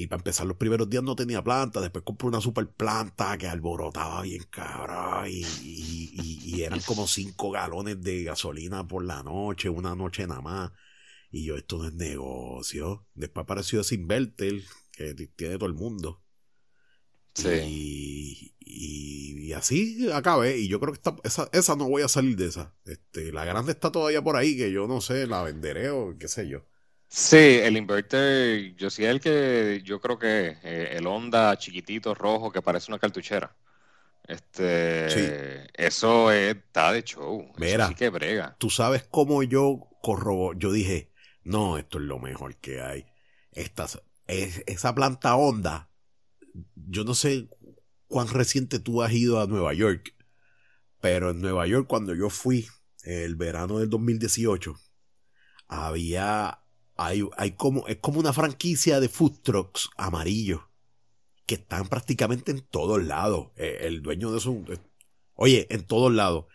Y 0.00 0.06
para 0.06 0.20
empezar, 0.20 0.46
los 0.46 0.56
primeros 0.56 0.88
días 0.88 1.02
no 1.02 1.16
tenía 1.16 1.42
planta. 1.42 1.80
Después 1.80 2.04
compré 2.04 2.28
una 2.28 2.40
super 2.40 2.68
planta 2.68 3.36
que 3.36 3.48
alborotaba 3.48 4.22
bien 4.22 4.44
cabrón. 4.48 5.26
Y, 5.28 5.44
y, 5.64 6.62
eran 6.62 6.78
como 6.82 7.08
cinco 7.08 7.50
galones 7.50 8.00
de 8.00 8.22
gasolina 8.22 8.86
por 8.86 9.04
la 9.04 9.24
noche, 9.24 9.68
una 9.68 9.96
noche 9.96 10.24
nada 10.28 10.40
más. 10.40 10.70
Y 11.32 11.46
yo, 11.46 11.56
esto 11.56 11.78
no 11.78 11.88
es 11.88 11.94
negocio. 11.94 13.08
Después 13.14 13.42
apareció 13.42 13.80
ese 13.80 13.96
inverter 13.96 14.62
que 14.92 15.14
tiene 15.14 15.56
todo 15.56 15.66
el 15.68 15.74
mundo. 15.74 16.22
Sí. 17.34 18.54
Y, 18.60 19.52
así 19.52 20.08
acabé. 20.12 20.58
Y 20.58 20.68
yo 20.68 20.78
creo 20.78 20.92
que 20.92 21.00
esa, 21.24 21.50
esa 21.52 21.74
no 21.74 21.88
voy 21.88 22.02
a 22.02 22.08
salir 22.08 22.36
de 22.36 22.46
esa. 22.46 22.72
Este, 22.84 23.32
la 23.32 23.44
grande 23.44 23.72
está 23.72 23.90
todavía 23.90 24.22
por 24.22 24.36
ahí, 24.36 24.56
que 24.56 24.70
yo 24.70 24.86
no 24.86 25.00
sé, 25.00 25.26
la 25.26 25.42
venderé 25.42 25.90
o 25.90 26.16
qué 26.16 26.28
sé 26.28 26.48
yo. 26.48 26.68
Sí, 27.08 27.36
el 27.36 27.76
inverter, 27.78 28.74
yo 28.76 28.90
sí 28.90 29.04
el 29.04 29.20
que 29.20 29.80
yo 29.82 29.98
creo 29.98 30.18
que 30.18 30.58
eh, 30.62 30.90
el 30.92 31.06
Honda 31.06 31.56
chiquitito 31.56 32.14
rojo 32.14 32.52
que 32.52 32.60
parece 32.60 32.90
una 32.90 32.98
cartuchera. 32.98 33.56
Este, 34.24 35.66
eso 35.72 36.30
está 36.30 36.92
de 36.92 37.02
show. 37.02 37.50
Mira, 37.56 37.94
que 37.94 38.10
brega. 38.10 38.56
Tú 38.58 38.68
sabes 38.68 39.04
cómo 39.10 39.42
yo 39.42 39.88
corrobo, 40.02 40.52
yo 40.52 40.70
dije, 40.70 41.10
no, 41.44 41.78
esto 41.78 41.98
es 41.98 42.04
lo 42.04 42.18
mejor 42.18 42.56
que 42.56 42.82
hay. 42.82 43.06
Esta, 43.52 43.86
es, 44.26 44.62
esa 44.66 44.94
planta 44.94 45.34
Honda, 45.34 45.88
yo 46.74 47.04
no 47.04 47.14
sé 47.14 47.48
cuán 48.06 48.28
reciente 48.28 48.80
tú 48.80 49.02
has 49.02 49.12
ido 49.12 49.40
a 49.40 49.46
Nueva 49.46 49.72
York, 49.72 50.14
pero 51.00 51.30
en 51.30 51.40
Nueva 51.40 51.66
York 51.66 51.86
cuando 51.88 52.14
yo 52.14 52.28
fui 52.28 52.68
el 53.02 53.34
verano 53.36 53.78
del 53.78 53.88
2018 53.88 54.78
había 55.68 56.60
hay, 56.98 57.26
hay 57.36 57.52
como, 57.52 57.86
es 57.86 57.96
como 57.98 58.18
una 58.20 58.32
franquicia 58.32 59.00
de 59.00 59.08
food 59.08 59.38
trucks 59.42 59.88
amarillos 59.96 60.60
que 61.46 61.54
están 61.54 61.88
prácticamente 61.88 62.50
en 62.50 62.60
todos 62.60 63.02
lados. 63.02 63.48
Eh, 63.56 63.78
el 63.82 64.02
dueño 64.02 64.30
de 64.32 64.38
eso, 64.38 64.52
eh, 64.68 64.78
oye, 65.34 65.66
en 65.70 65.84
todos 65.84 66.12
lados. 66.12 66.46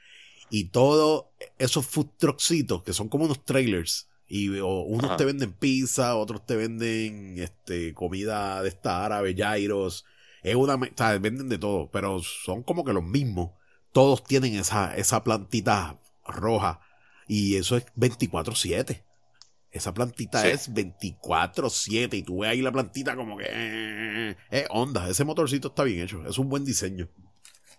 Y 0.50 0.66
todos 0.66 1.26
esos 1.58 1.88
food 1.88 2.10
trucksitos, 2.18 2.84
que 2.84 2.94
son 2.94 3.10
como 3.10 3.26
unos 3.26 3.44
trailers, 3.44 4.10
y 4.28 4.50
unos 4.50 5.18
te 5.18 5.26
venden 5.26 5.54
pizza, 5.54 6.16
otros 6.16 6.46
te 6.46 6.56
venden 6.56 7.40
este, 7.40 7.94
comida 7.94 8.62
de 8.62 8.70
esta 8.70 9.06
árabe, 9.06 9.36
gyros. 9.36 10.06
Es 10.42 10.56
una, 10.56 10.76
o 10.76 10.88
sea, 10.96 11.18
venden 11.20 11.50
de 11.50 11.58
todo, 11.58 11.90
pero 11.92 12.22
son 12.22 12.64
como 12.64 12.84
que 12.84 12.94
los 12.94 13.04
mismos. 13.04 13.52
Todos 13.92 14.24
tienen 14.24 14.56
esa, 14.56 14.96
esa 14.98 15.24
plantita 15.24 16.00
roja. 16.26 16.82
Y 17.28 17.56
eso 17.56 17.78
es 17.78 17.86
24-7. 17.96 19.04
Esa 19.74 19.92
plantita 19.92 20.48
es 20.48 20.72
24-7 20.72 22.14
y 22.14 22.22
tú 22.22 22.40
ves 22.40 22.52
ahí 22.52 22.62
la 22.62 22.72
plantita 22.72 23.16
como 23.16 23.38
que 23.38 23.48
eh, 23.50 24.36
es 24.52 24.68
onda. 24.70 25.10
Ese 25.10 25.26
motorcito 25.26 25.70
está 25.70 25.84
bien 25.84 26.02
hecho. 26.02 26.24
Es 26.28 26.38
un 26.38 26.48
buen 26.48 26.64
diseño. 26.64 27.10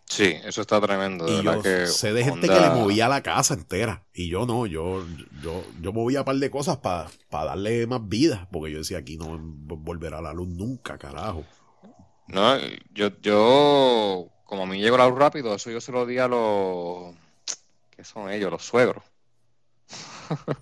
Sí, 0.07 0.35
eso 0.45 0.61
está 0.61 0.81
tremendo. 0.81 1.25
De 1.25 1.43
yo 1.43 1.63
que 1.63 1.87
sé 1.87 2.13
de 2.13 2.25
gente 2.25 2.49
que 2.49 2.61
le 2.61 2.71
movía 2.71 3.09
la 3.09 3.23
casa 3.23 3.55
entera. 3.55 4.05
Y 4.13 4.29
yo 4.29 4.45
no, 4.45 4.67
yo, 4.67 5.07
yo, 5.41 5.65
yo 5.81 5.93
movía 5.93 6.21
un 6.21 6.25
par 6.25 6.37
de 6.37 6.51
cosas 6.51 6.79
para 6.79 7.09
darle 7.31 7.87
más 7.87 8.07
vida. 8.07 8.49
Porque 8.51 8.73
yo 8.73 8.79
decía, 8.79 8.99
aquí 8.99 9.17
no 9.17 9.39
volverá 9.41 10.21
la 10.21 10.33
luz 10.33 10.49
nunca, 10.49 10.99
carajo. 10.99 11.45
No, 12.27 12.59
yo, 12.93 13.11
yo, 13.21 14.29
como 14.45 14.65
a 14.65 14.67
mí 14.67 14.81
llegó 14.81 14.97
la 14.99 15.09
luz 15.09 15.19
rápido, 15.19 15.55
eso 15.55 15.71
yo 15.71 15.81
se 15.81 15.93
lo 15.93 16.07
di 16.07 16.19
a 16.19 16.27
los, 16.27 17.15
¿qué 17.95 18.03
son 18.03 18.31
ellos? 18.31 18.51
Los 18.51 18.65
suegros. 18.65 19.05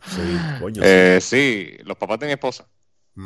Sí, 0.06 0.38
coño. 0.60 0.82
Eh, 0.84 1.18
sí, 1.20 1.76
los 1.84 1.96
papás 1.96 2.18
de 2.20 2.26
mi 2.26 2.32
esposa. 2.32 2.66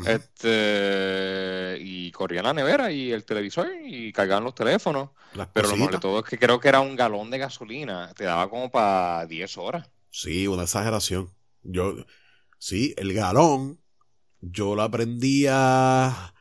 Este 0.05 1.79
y 1.81 2.11
corrían 2.11 2.45
la 2.45 2.53
nevera 2.53 2.91
y 2.91 3.13
el 3.13 3.25
televisor 3.25 3.69
y 3.85 4.13
cargaban 4.13 4.43
los 4.43 4.55
teléfonos. 4.55 5.11
pero 5.53 5.69
lo 5.69 5.77
mejor 5.77 5.93
de 5.93 6.01
todo 6.01 6.19
es 6.19 6.25
que 6.25 6.39
creo 6.39 6.59
que 6.59 6.69
era 6.69 6.81
un 6.81 6.97
galón 6.97 7.31
de 7.31 7.39
gasolina. 7.39 8.13
Te 8.15 8.25
daba 8.25 8.51
como 8.51 8.71
para 8.71 9.27
10 9.27 9.57
horas. 9.59 9.89
Sí, 10.11 10.49
una 10.49 10.65
exageración. 10.65 11.31
Yo, 11.63 11.95
sí, 12.59 12.95
el 12.97 13.13
galón, 13.13 13.81
yo 14.41 14.75
lo 14.75 14.83
aprendía 14.83 16.33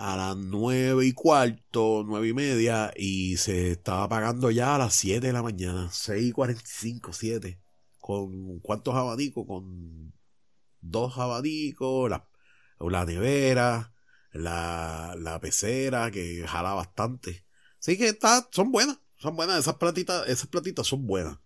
a 0.00 0.16
las 0.16 0.36
nueve 0.36 1.06
y 1.06 1.12
cuarto, 1.12 2.04
nueve 2.06 2.28
y 2.28 2.32
media, 2.34 2.92
y 2.96 3.36
se 3.38 3.72
estaba 3.72 4.08
pagando 4.08 4.52
ya 4.52 4.76
a 4.76 4.78
las 4.78 4.94
7 4.94 5.26
de 5.26 5.32
la 5.32 5.42
mañana, 5.42 5.88
6 5.90 6.28
y 6.28 6.32
45, 6.32 7.12
7 7.12 7.58
con 8.08 8.58
cuántos 8.60 8.94
abanicos, 8.94 9.44
con 9.46 10.14
dos 10.80 11.18
abanicos, 11.18 12.08
la, 12.08 12.26
la 12.80 13.04
nevera, 13.04 13.92
la, 14.32 15.14
la 15.18 15.38
pecera 15.40 16.10
que 16.10 16.46
jala 16.48 16.72
bastante. 16.72 17.44
Así 17.78 17.98
que 17.98 18.08
está, 18.08 18.48
son 18.50 18.72
buenas, 18.72 18.98
son 19.18 19.36
buenas, 19.36 19.58
esas 19.58 19.74
platitas, 19.74 20.26
esas 20.26 20.46
platitas 20.46 20.86
son 20.86 21.06
buenas. 21.06 21.36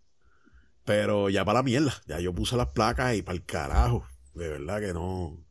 Pero 0.85 1.31
ya 1.31 1.45
para 1.45 1.59
la 1.59 1.63
mierda, 1.65 2.01
ya 2.07 2.21
yo 2.21 2.33
puse 2.33 2.57
las 2.57 2.69
placas 2.69 3.17
y 3.17 3.23
para 3.23 3.35
el 3.35 3.45
carajo, 3.45 4.07
de 4.35 4.49
verdad 4.49 4.79
que 4.79 4.93
no. 4.93 5.45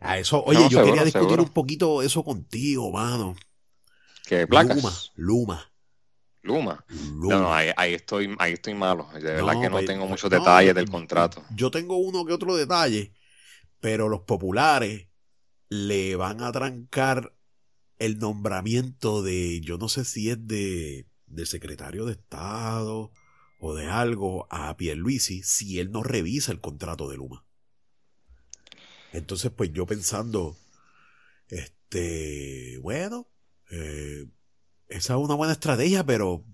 A 0.00 0.18
eso, 0.18 0.44
oye, 0.44 0.68
yo 0.68 0.84
quería 0.84 1.02
discutir 1.04 1.40
un 1.40 1.48
poquito 1.48 2.02
eso 2.02 2.22
contigo, 2.24 2.92
mano. 2.92 3.36
¿Qué 4.26 4.46
placas? 4.46 4.76
Luma, 4.76 4.92
Luma. 5.14 5.72
Luma. 6.46 6.84
No, 7.14 7.52
ahí, 7.52 7.94
estoy, 7.94 8.34
ahí 8.38 8.54
estoy 8.54 8.74
malo. 8.74 9.08
De 9.12 9.20
verdad 9.20 9.60
que 9.60 9.68
no 9.68 9.72
pues, 9.72 9.86
tengo 9.86 10.06
muchos 10.06 10.30
detalles 10.30 10.74
del 10.74 10.88
contrato. 10.88 11.44
Yo 11.54 11.70
tengo 11.70 11.96
uno 11.96 12.24
que 12.24 12.32
otro 12.32 12.56
detalle, 12.56 13.12
pero 13.80 14.08
los 14.08 14.22
populares 14.22 15.08
le 15.68 16.16
van 16.16 16.42
a 16.42 16.52
trancar 16.52 17.34
el 17.98 18.18
nombramiento 18.18 19.22
de, 19.22 19.60
yo 19.60 19.78
no 19.78 19.88
sé 19.88 20.04
si 20.04 20.30
es 20.30 20.46
de, 20.46 21.06
de 21.26 21.46
secretario 21.46 22.04
de 22.04 22.12
Estado 22.12 23.10
o 23.58 23.74
de 23.74 23.86
algo 23.86 24.46
a 24.50 24.76
Pierluisi 24.76 25.42
si 25.42 25.80
él 25.80 25.90
no 25.90 26.02
revisa 26.02 26.52
el 26.52 26.60
contrato 26.60 27.08
de 27.08 27.16
Luma. 27.16 27.44
Entonces, 29.12 29.50
pues 29.50 29.72
yo 29.72 29.86
pensando, 29.86 30.56
este, 31.48 32.78
bueno, 32.82 33.28
eh, 33.70 34.26
esa 34.88 35.14
es 35.14 35.20
una 35.20 35.34
buena 35.34 35.52
estrategia, 35.52 36.04
pero, 36.04 36.44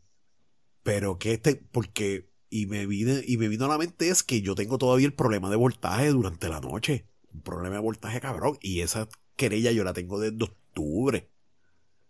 pero 0.83 1.19
que 1.19 1.33
este, 1.33 1.57
porque, 1.57 2.31
y 2.51 2.67
me 2.67 2.87
vine, 2.87 3.23
y 3.27 3.37
me 3.37 3.49
vino 3.49 3.67
a 3.67 3.69
la 3.69 3.79
mente 3.79 4.09
es 4.09 4.23
que 4.23 4.43
yo 4.43 4.55
tengo 4.55 4.79
todavía 4.79 5.07
el 5.07 5.15
problema 5.15 5.51
de 5.51 5.57
voltaje 5.57 6.09
durante 6.09 6.49
la 6.49 6.61
noche. 6.61 7.07
Un 7.33 7.43
problema 7.43 7.77
de 7.77 7.83
voltaje 7.83 8.21
cabrón. 8.21 8.59
Y 8.61 8.81
esa 8.81 9.09
querella 9.37 9.73
yo 9.73 9.85
la 9.85 9.93
tengo 9.93 10.21
desde 10.21 10.45
octubre. 10.45 11.31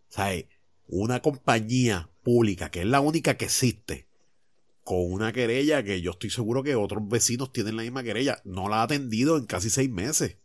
O 0.09 0.13
sea, 0.13 0.33
una 0.89 1.21
compañía 1.23 2.11
pública, 2.23 2.71
que 2.71 2.81
es 2.81 2.87
la 2.87 3.01
única 3.01 3.37
que 3.37 3.47
existe, 3.47 4.07
con 4.85 5.13
una 5.13 5.33
querella 5.33 5.83
que 5.83 6.01
yo 6.01 6.13
estoy 6.13 6.31
seguro 6.31 6.63
que 6.63 6.75
otros 6.75 7.07
vecinos 7.09 7.53
tienen 7.53 7.77
la 7.77 7.83
misma 7.83 8.03
querella, 8.03 8.41
no 8.45 8.69
la 8.69 8.81
ha 8.81 8.83
atendido 8.83 9.37
en 9.39 9.47
casi 9.47 9.71
seis 9.71 9.91
meses. 9.91 10.39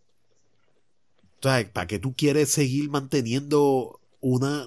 O 1.37 1.41
¿para 1.41 1.87
qué 1.87 1.99
tú 1.99 2.15
quieres 2.15 2.49
seguir 2.49 2.89
manteniendo 2.89 3.99
una, 4.21 4.65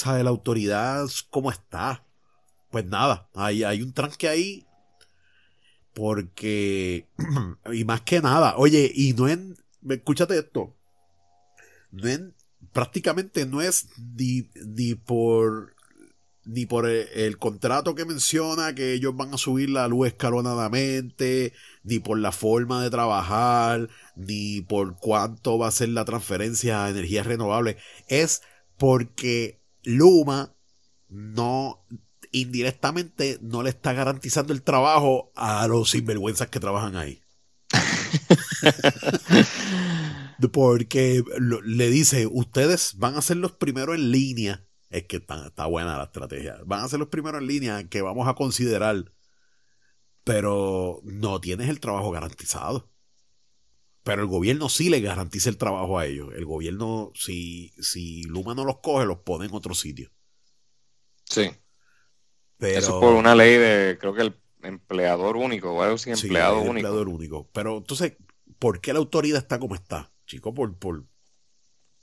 ¿sabe? 0.00 0.24
La 0.24 0.30
autoridad, 0.30 1.06
¿cómo 1.30 1.50
está? 1.50 2.04
Pues 2.70 2.84
nada, 2.86 3.28
hay, 3.34 3.64
hay 3.64 3.82
un 3.82 3.92
tranque 3.92 4.28
ahí. 4.28 4.66
Porque, 5.94 7.08
y 7.72 7.84
más 7.84 8.02
que 8.02 8.20
nada, 8.20 8.56
oye, 8.56 8.90
y 8.94 9.12
no 9.12 9.28
en, 9.28 9.56
escúchate 9.88 10.38
esto, 10.38 10.76
prácticamente 12.72 13.44
no 13.46 13.60
es 13.60 13.88
ni, 14.16 14.48
ni 14.54 14.94
por 14.94 15.74
ni 16.44 16.66
por 16.66 16.88
el, 16.88 17.38
contrato 17.38 17.94
que 17.94 18.04
menciona 18.04 18.74
que 18.74 18.94
ellos 18.94 19.14
van 19.14 19.34
a 19.34 19.38
subir 19.38 19.70
la 19.70 19.86
luz 19.88 20.08
escalonadamente, 20.08 21.52
ni 21.84 21.98
por 22.00 22.18
la 22.18 22.32
forma 22.32 22.82
de 22.82 22.90
trabajar, 22.90 23.88
ni 24.16 24.60
por 24.62 24.96
cuánto 24.96 25.58
va 25.58 25.68
a 25.68 25.72
ser 25.72 25.90
la 25.90 26.04
transferencia 26.04 26.84
a 26.84 26.90
energías 26.90 27.26
renovables. 27.26 27.76
Es 28.08 28.42
porque 28.78 29.59
Luma 29.84 30.54
no 31.08 31.84
indirectamente 32.32 33.38
no 33.42 33.62
le 33.62 33.70
está 33.70 33.92
garantizando 33.92 34.52
el 34.52 34.62
trabajo 34.62 35.32
a 35.34 35.66
los 35.66 35.90
sinvergüenzas 35.90 36.48
que 36.48 36.60
trabajan 36.60 36.96
ahí. 36.96 37.20
Porque 40.52 41.22
le 41.38 41.90
dice, 41.90 42.26
ustedes 42.26 42.94
van 42.96 43.16
a 43.16 43.22
ser 43.22 43.36
los 43.36 43.52
primeros 43.52 43.96
en 43.96 44.10
línea 44.10 44.66
es 44.90 45.04
que 45.04 45.18
está, 45.18 45.46
está 45.46 45.66
buena 45.66 45.96
la 45.96 46.04
estrategia. 46.04 46.58
Van 46.66 46.84
a 46.84 46.88
ser 46.88 46.98
los 46.98 47.08
primeros 47.08 47.40
en 47.40 47.46
línea 47.46 47.88
que 47.88 48.02
vamos 48.02 48.28
a 48.28 48.34
considerar, 48.34 49.12
pero 50.24 51.00
no 51.04 51.40
tienes 51.40 51.68
el 51.68 51.80
trabajo 51.80 52.10
garantizado. 52.10 52.90
Pero 54.02 54.22
el 54.22 54.28
gobierno 54.28 54.68
sí 54.68 54.88
le 54.88 55.00
garantiza 55.00 55.50
el 55.50 55.58
trabajo 55.58 55.98
a 55.98 56.06
ellos. 56.06 56.30
El 56.34 56.46
gobierno, 56.46 57.12
si, 57.14 57.72
si 57.78 58.22
Luma 58.24 58.54
no 58.54 58.64
los 58.64 58.78
coge, 58.78 59.06
los 59.06 59.18
pone 59.18 59.46
en 59.46 59.54
otro 59.54 59.74
sitio. 59.74 60.10
Sí. 61.24 61.50
Pero, 62.56 62.78
Eso 62.78 62.94
es 62.94 63.00
por 63.00 63.14
una 63.14 63.34
ley 63.34 63.56
de, 63.56 63.98
creo 64.00 64.14
que 64.14 64.22
el 64.22 64.36
empleador 64.62 65.36
único, 65.36 65.72
o 65.72 65.82
algo 65.82 65.94
así, 65.96 66.10
empleado 66.10 66.60
único. 66.60 66.76
Empleador 66.76 67.08
único. 67.08 67.48
Pero 67.52 67.78
entonces, 67.78 68.14
¿por 68.58 68.80
qué 68.80 68.92
la 68.92 68.98
autoridad 68.98 69.38
está 69.38 69.58
como 69.58 69.74
está? 69.74 70.12
Chico, 70.26 70.54
por, 70.54 70.78
por... 70.78 71.04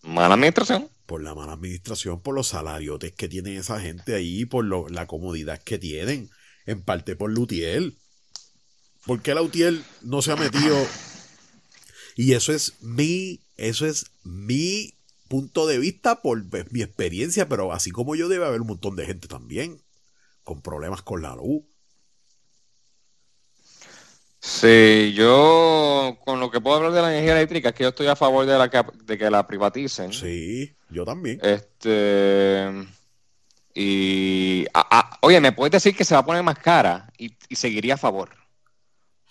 Mala 0.03 0.35
administración. 0.35 0.89
Por 1.05 1.23
la 1.23 1.33
mala 1.33 1.53
administración, 1.53 2.21
por 2.21 2.35
los 2.35 2.47
salarios 2.47 2.99
que 3.15 3.27
tiene 3.27 3.57
esa 3.57 3.79
gente 3.79 4.13
ahí, 4.13 4.45
por 4.45 4.65
lo, 4.65 4.87
la 4.89 5.07
comodidad 5.07 5.61
que 5.63 5.77
tienen. 5.77 6.29
En 6.65 6.81
parte 6.81 7.15
por 7.15 7.31
Lutiel. 7.31 7.97
¿Por 9.05 9.21
qué 9.21 9.33
Lutiel 9.33 9.85
no 10.01 10.21
se 10.21 10.33
ha 10.33 10.35
metido 10.35 10.75
y 12.17 12.33
eso 12.33 12.51
es 12.51 12.73
mi, 12.81 13.39
eso 13.57 13.85
es 13.85 14.07
mi 14.23 14.95
punto 15.29 15.67
de 15.67 15.77
vista 15.77 16.21
por 16.21 16.43
mi 16.71 16.81
experiencia, 16.81 17.47
pero 17.47 17.71
así 17.71 17.91
como 17.91 18.15
yo 18.15 18.27
debe 18.27 18.45
haber 18.45 18.61
un 18.61 18.67
montón 18.67 18.95
de 18.95 19.05
gente 19.05 19.27
también 19.27 19.79
con 20.43 20.61
problemas 20.61 21.03
con 21.03 21.21
la 21.21 21.35
luz. 21.35 21.63
Sí, 24.39 25.13
yo 25.15 26.17
con 26.25 26.39
lo 26.39 26.49
que 26.49 26.59
puedo 26.59 26.77
hablar 26.77 26.93
de 26.93 27.01
la 27.01 27.11
energía 27.11 27.33
eléctrica 27.33 27.69
es 27.69 27.75
que 27.75 27.83
yo 27.83 27.89
estoy 27.89 28.07
a 28.07 28.15
favor 28.15 28.45
de, 28.47 28.57
la 28.57 28.69
que, 28.69 28.83
de 29.03 29.17
que 29.17 29.29
la 29.29 29.45
privaticen. 29.45 30.11
Sí, 30.11 30.75
yo 30.89 31.05
también. 31.05 31.39
Este 31.43 32.87
y 33.75 34.65
oye, 35.21 35.39
me 35.39 35.51
puedes 35.51 35.71
decir 35.71 35.95
que 35.95 36.03
se 36.03 36.15
va 36.15 36.21
a 36.21 36.25
poner 36.25 36.41
más 36.41 36.57
cara 36.57 37.11
y, 37.15 37.35
y 37.47 37.55
seguiría 37.57 37.93
a 37.93 37.97
favor. 37.97 38.29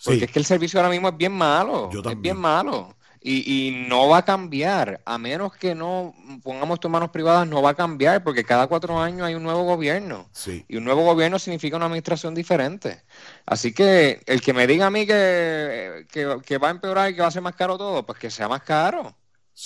Porque 0.03 0.25
es 0.25 0.31
que 0.31 0.39
el 0.39 0.45
servicio 0.45 0.79
ahora 0.79 0.91
mismo 0.91 1.09
es 1.09 1.17
bien 1.17 1.31
malo. 1.31 1.89
Es 1.91 2.21
bien 2.21 2.37
malo. 2.37 2.95
Y, 3.19 3.67
y, 3.67 3.71
no 3.89 4.07
va 4.07 4.19
a 4.19 4.25
cambiar, 4.25 5.01
a 5.03 5.17
menos 5.17 5.53
que 5.55 5.75
no 5.75 6.13
pongamos 6.43 6.75
esto 6.75 6.87
en 6.87 6.91
manos 6.93 7.09
privadas, 7.09 7.47
no 7.47 7.61
va 7.61 7.71
a 7.71 7.75
cambiar, 7.75 8.23
porque 8.23 8.43
cada 8.43 8.67
cuatro 8.67 8.97
años 8.99 9.23
hay 9.23 9.33
un 9.33 9.43
nuevo 9.43 9.63
gobierno. 9.63 10.29
Y 10.67 10.77
un 10.77 10.85
nuevo 10.85 11.03
gobierno 11.03 11.39
significa 11.39 11.75
una 11.75 11.87
administración 11.87 12.35
diferente. 12.35 13.01
Así 13.45 13.73
que 13.73 14.21
el 14.27 14.39
que 14.39 14.53
me 14.53 14.67
diga 14.67 14.85
a 14.85 14.91
mí 14.91 15.05
que, 15.05 16.05
que, 16.09 16.57
va 16.57 16.67
a 16.67 16.71
empeorar 16.71 17.09
y 17.09 17.15
que 17.15 17.21
va 17.21 17.27
a 17.27 17.31
ser 17.31 17.41
más 17.41 17.55
caro 17.55 17.77
todo, 17.77 18.05
pues 18.05 18.19
que 18.19 18.29
sea 18.29 18.47
más 18.47 18.61
caro. 18.61 19.17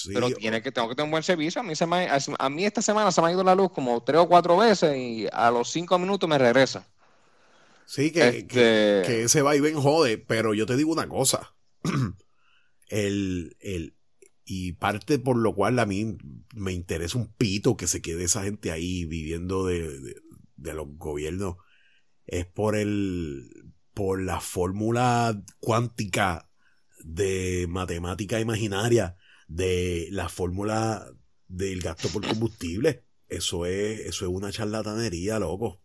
Pero 0.07 0.31
tiene 0.31 0.61
que, 0.61 0.71
tengo 0.71 0.87
que 0.87 0.95
tener 0.95 1.05
un 1.05 1.11
buen 1.11 1.23
servicio. 1.23 1.59
A 1.59 1.63
mí, 1.63 1.75
se 1.75 1.85
a 1.85 2.49
mí 2.49 2.65
esta 2.65 2.81
semana 2.81 3.11
se 3.11 3.21
me 3.21 3.27
ha 3.27 3.31
ido 3.31 3.43
la 3.43 3.53
luz 3.53 3.71
como 3.71 4.01
tres 4.01 4.21
o 4.21 4.27
cuatro 4.27 4.57
veces 4.57 4.97
y 4.97 5.27
a 5.31 5.51
los 5.51 5.69
cinco 5.69 5.99
minutos 5.99 6.27
me 6.27 6.37
regresa. 6.37 6.87
Sí, 7.85 8.11
que, 8.11 8.27
este 8.29 9.01
que, 9.05 9.23
ese 9.23 9.41
va 9.41 9.55
y 9.55 9.59
ven 9.59 9.75
jode, 9.75 10.17
pero 10.17 10.53
yo 10.53 10.65
te 10.65 10.77
digo 10.77 10.91
una 10.91 11.07
cosa. 11.07 11.55
el, 12.89 13.57
el, 13.59 13.95
y 14.45 14.73
parte 14.73 15.17
por 15.19 15.37
lo 15.37 15.55
cual 15.55 15.79
a 15.79 15.85
mí 15.85 16.17
me 16.55 16.73
interesa 16.73 17.17
un 17.17 17.31
pito 17.33 17.77
que 17.77 17.87
se 17.87 18.01
quede 18.01 18.25
esa 18.25 18.43
gente 18.43 18.71
ahí 18.71 19.05
viviendo 19.05 19.65
de, 19.65 20.15
de, 20.57 20.73
los 20.73 20.87
gobiernos 20.97 21.55
es 22.25 22.45
por 22.45 22.75
el 22.75 23.49
por 23.93 24.21
la 24.21 24.41
fórmula 24.41 25.41
cuántica 25.59 26.49
de 27.03 27.65
matemática 27.69 28.39
imaginaria 28.39 29.15
de 29.47 30.07
la 30.11 30.27
fórmula 30.27 31.09
del 31.47 31.81
gasto 31.81 32.09
por 32.09 32.27
combustible 32.27 33.05
eso 33.27 33.65
es 33.65 34.01
eso 34.01 34.25
es 34.25 34.31
una 34.31 34.51
charlatanería 34.51 35.39
loco 35.39 35.80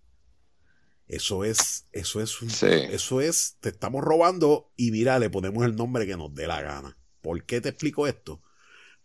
eso 1.08 1.44
es, 1.44 1.88
eso 1.92 2.20
es, 2.20 2.62
eso 2.62 3.20
es, 3.20 3.56
te 3.60 3.68
estamos 3.68 4.02
robando 4.02 4.72
y 4.76 4.90
mira, 4.90 5.18
le 5.18 5.30
ponemos 5.30 5.64
el 5.64 5.76
nombre 5.76 6.06
que 6.06 6.16
nos 6.16 6.34
dé 6.34 6.46
la 6.46 6.62
gana. 6.62 6.98
¿Por 7.20 7.44
qué 7.44 7.60
te 7.60 7.68
explico 7.68 8.06
esto? 8.06 8.42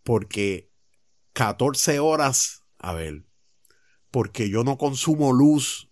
Porque 0.02 0.72
14 1.32 2.00
horas, 2.00 2.64
a 2.78 2.92
ver, 2.92 3.24
porque 4.10 4.50
yo 4.50 4.64
no 4.64 4.78
consumo 4.78 5.32
luz 5.32 5.90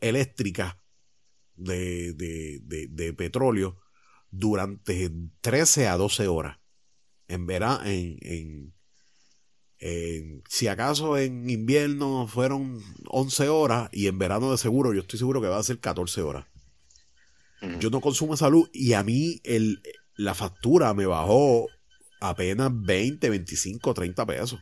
eléctrica 0.00 0.82
de, 1.54 2.12
de, 2.12 2.60
de, 2.90 3.12
petróleo 3.14 3.80
durante 4.30 5.10
13 5.40 5.88
a 5.88 5.96
12 5.96 6.28
horas. 6.28 6.58
En 7.28 7.46
verano, 7.46 7.80
en, 7.84 8.74
si 9.78 10.68
acaso 10.68 11.18
en 11.18 11.50
invierno 11.50 12.26
fueron 12.26 12.82
11 13.08 13.48
horas 13.48 13.88
y 13.92 14.06
en 14.06 14.18
verano 14.18 14.50
de 14.50 14.58
seguro, 14.58 14.94
yo 14.94 15.00
estoy 15.00 15.18
seguro 15.18 15.40
que 15.40 15.48
va 15.48 15.58
a 15.58 15.62
ser 15.62 15.78
14 15.78 16.22
horas. 16.22 16.46
Yo 17.80 17.90
no 17.90 18.00
consumo 18.00 18.34
esa 18.34 18.48
luz 18.48 18.70
y 18.72 18.92
a 18.92 19.02
mí 19.02 19.40
el, 19.42 19.82
la 20.14 20.34
factura 20.34 20.94
me 20.94 21.06
bajó 21.06 21.66
apenas 22.20 22.70
20, 22.72 23.28
25, 23.28 23.94
30 23.94 24.26
pesos. 24.26 24.60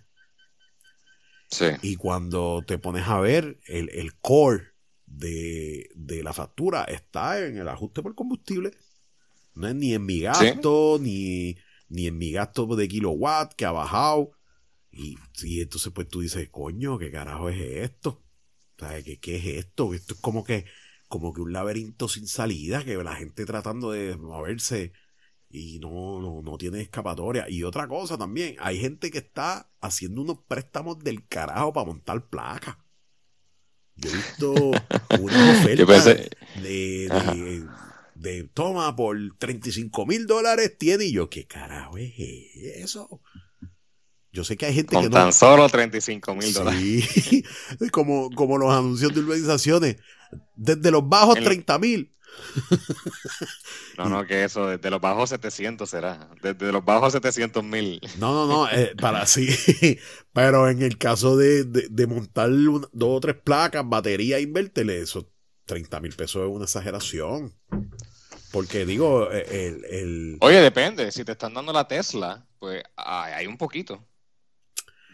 Y 1.83 1.97
cuando 1.97 2.65
te 2.67 2.79
pones 2.79 3.07
a 3.07 3.21
ver, 3.21 3.59
el, 3.67 4.15
core 4.17 4.73
de, 5.07 5.89
la 6.23 6.33
factura 6.33 6.85
está 6.85 7.45
en 7.45 7.59
el 7.59 7.69
ajuste 7.69 8.03
por 8.03 8.15
combustible. 8.15 8.73
No 9.55 9.69
es 9.69 9.75
ni 9.75 9.95
en 9.95 10.05
mi 10.05 10.21
gasto, 10.21 10.99
ni, 11.01 11.57
ni 11.89 12.09
en 12.09 12.19
mi 12.19 12.33
gasto 12.33 12.67
de 12.75 12.89
kilowatt 12.89 13.55
que 13.55 13.67
ha 13.67 13.73
bajado 13.73 14.33
y, 14.95 15.61
entonces 15.61 15.93
pues 15.93 16.09
tú 16.09 16.21
dices, 16.21 16.49
coño, 16.51 16.99
¿qué 16.99 17.11
carajo 17.11 17.49
es 17.49 17.61
esto? 17.61 18.23
¿Sabes 18.79 19.05
qué, 19.05 19.19
qué 19.19 19.37
es 19.37 19.47
esto? 19.65 19.95
Esto 19.95 20.15
es 20.15 20.21
como 20.21 20.45
que, 20.45 20.67
como 21.09 21.33
que 21.33 21.41
un 21.41 21.53
laberinto 21.53 22.09
sin 22.09 22.27
salida, 22.27 22.85
que 22.85 22.97
la 23.03 23.17
gente 23.17 23.45
tratando 23.45 23.91
de 23.91 24.17
moverse 24.17 24.93
y 25.49 25.79
no, 25.79 26.21
no, 26.21 26.43
no 26.43 26.59
tiene 26.59 26.81
escapatoria. 26.81 27.49
Y 27.49 27.63
otra 27.63 27.87
cosa 27.87 28.19
también, 28.19 28.57
hay 28.59 28.81
gente 28.81 29.11
que 29.11 29.19
está 29.19 29.71
haciendo 29.81 30.23
unos 30.23 30.39
préstamos 30.47 30.99
del 30.99 31.27
carajo 31.27 31.73
para 31.73 31.87
montar 31.87 32.29
placas. 32.29 32.77
Yo 33.97 34.11
he 34.11 34.15
visto 34.15 34.53
una 35.21 35.53
oferta 35.53 36.05
de, 36.05 36.31
de, 36.61 37.67
de, 38.17 38.45
toma 38.53 38.97
por 38.97 39.17
35 39.39 40.07
mil 40.07 40.27
dólares 40.27 40.77
tiene 40.77 41.05
y 41.05 41.13
yo, 41.13 41.31
¿qué 41.31 41.47
carajo 41.47 41.99
es 41.99 42.13
eso? 42.17 43.21
Yo 44.35 44.43
sé 44.43 44.57
que 44.57 44.67
hay 44.67 44.75
gente 44.75 44.97
que 44.97 45.05
no. 45.05 45.11
Tan 45.11 45.33
solo 45.33 45.69
35 45.69 46.35
mil 46.35 46.53
dólares. 46.53 46.81
Sí, 46.81 47.45
como, 47.93 48.31
como 48.31 48.59
los 48.59 48.75
anuncios 48.75 49.15
de 49.15 49.21
urbanizaciones. 49.21 49.99
Desde 50.57 50.91
los 50.91 51.09
bajos 51.09 51.37
30 51.37 51.79
mil. 51.79 52.13
No, 53.97 54.09
no, 54.09 54.27
que 54.27 54.43
eso, 54.43 54.67
desde 54.67 54.91
los 54.91 55.01
bajos 55.01 55.31
700 55.31 55.89
será. 55.89 56.29
Desde 56.43 56.73
los 56.73 56.85
bajos 56.85 57.13
700 57.13 57.63
mil. 57.63 58.01
No, 58.19 58.35
no, 58.35 58.47
no, 58.49 58.69
eh, 58.69 58.93
para 59.01 59.25
sí. 59.25 60.01
Pero 60.33 60.69
en 60.69 60.83
el 60.83 60.99
caso 60.99 61.37
de, 61.37 61.63
de, 61.63 62.07
montar 62.09 62.51
dos 62.51 62.89
o 62.93 63.21
tres 63.21 63.37
placas, 63.37 63.89
batería, 63.89 64.41
invertirle 64.41 64.99
eso, 64.99 65.31
30 65.67 66.01
mil 66.01 66.13
pesos 66.13 66.43
es 66.43 66.49
una 66.49 66.65
exageración. 66.65 67.55
Porque 68.51 68.85
digo, 68.85 69.31
eh, 69.31 69.47
el, 69.69 69.85
el, 69.85 70.39
Oye, 70.41 70.61
depende. 70.61 71.13
Si 71.13 71.25
te 71.25 71.31
están 71.31 71.55
dando 71.55 71.73
la 71.73 71.87
Tesla, 71.87 72.45
pues 72.59 72.83
hay 72.97 73.47
un 73.47 73.57
poquito. 73.57 74.05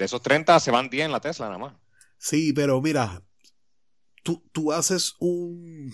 De 0.01 0.07
esos 0.07 0.23
30 0.23 0.59
se 0.61 0.71
van 0.71 0.89
10 0.89 1.05
en 1.05 1.13
la 1.13 1.21
Tesla 1.21 1.45
nada 1.45 1.59
más. 1.59 1.75
Sí, 2.17 2.55
pero 2.55 2.81
mira, 2.81 3.23
tú, 4.23 4.43
tú 4.51 4.73
haces 4.73 5.15
un... 5.19 5.93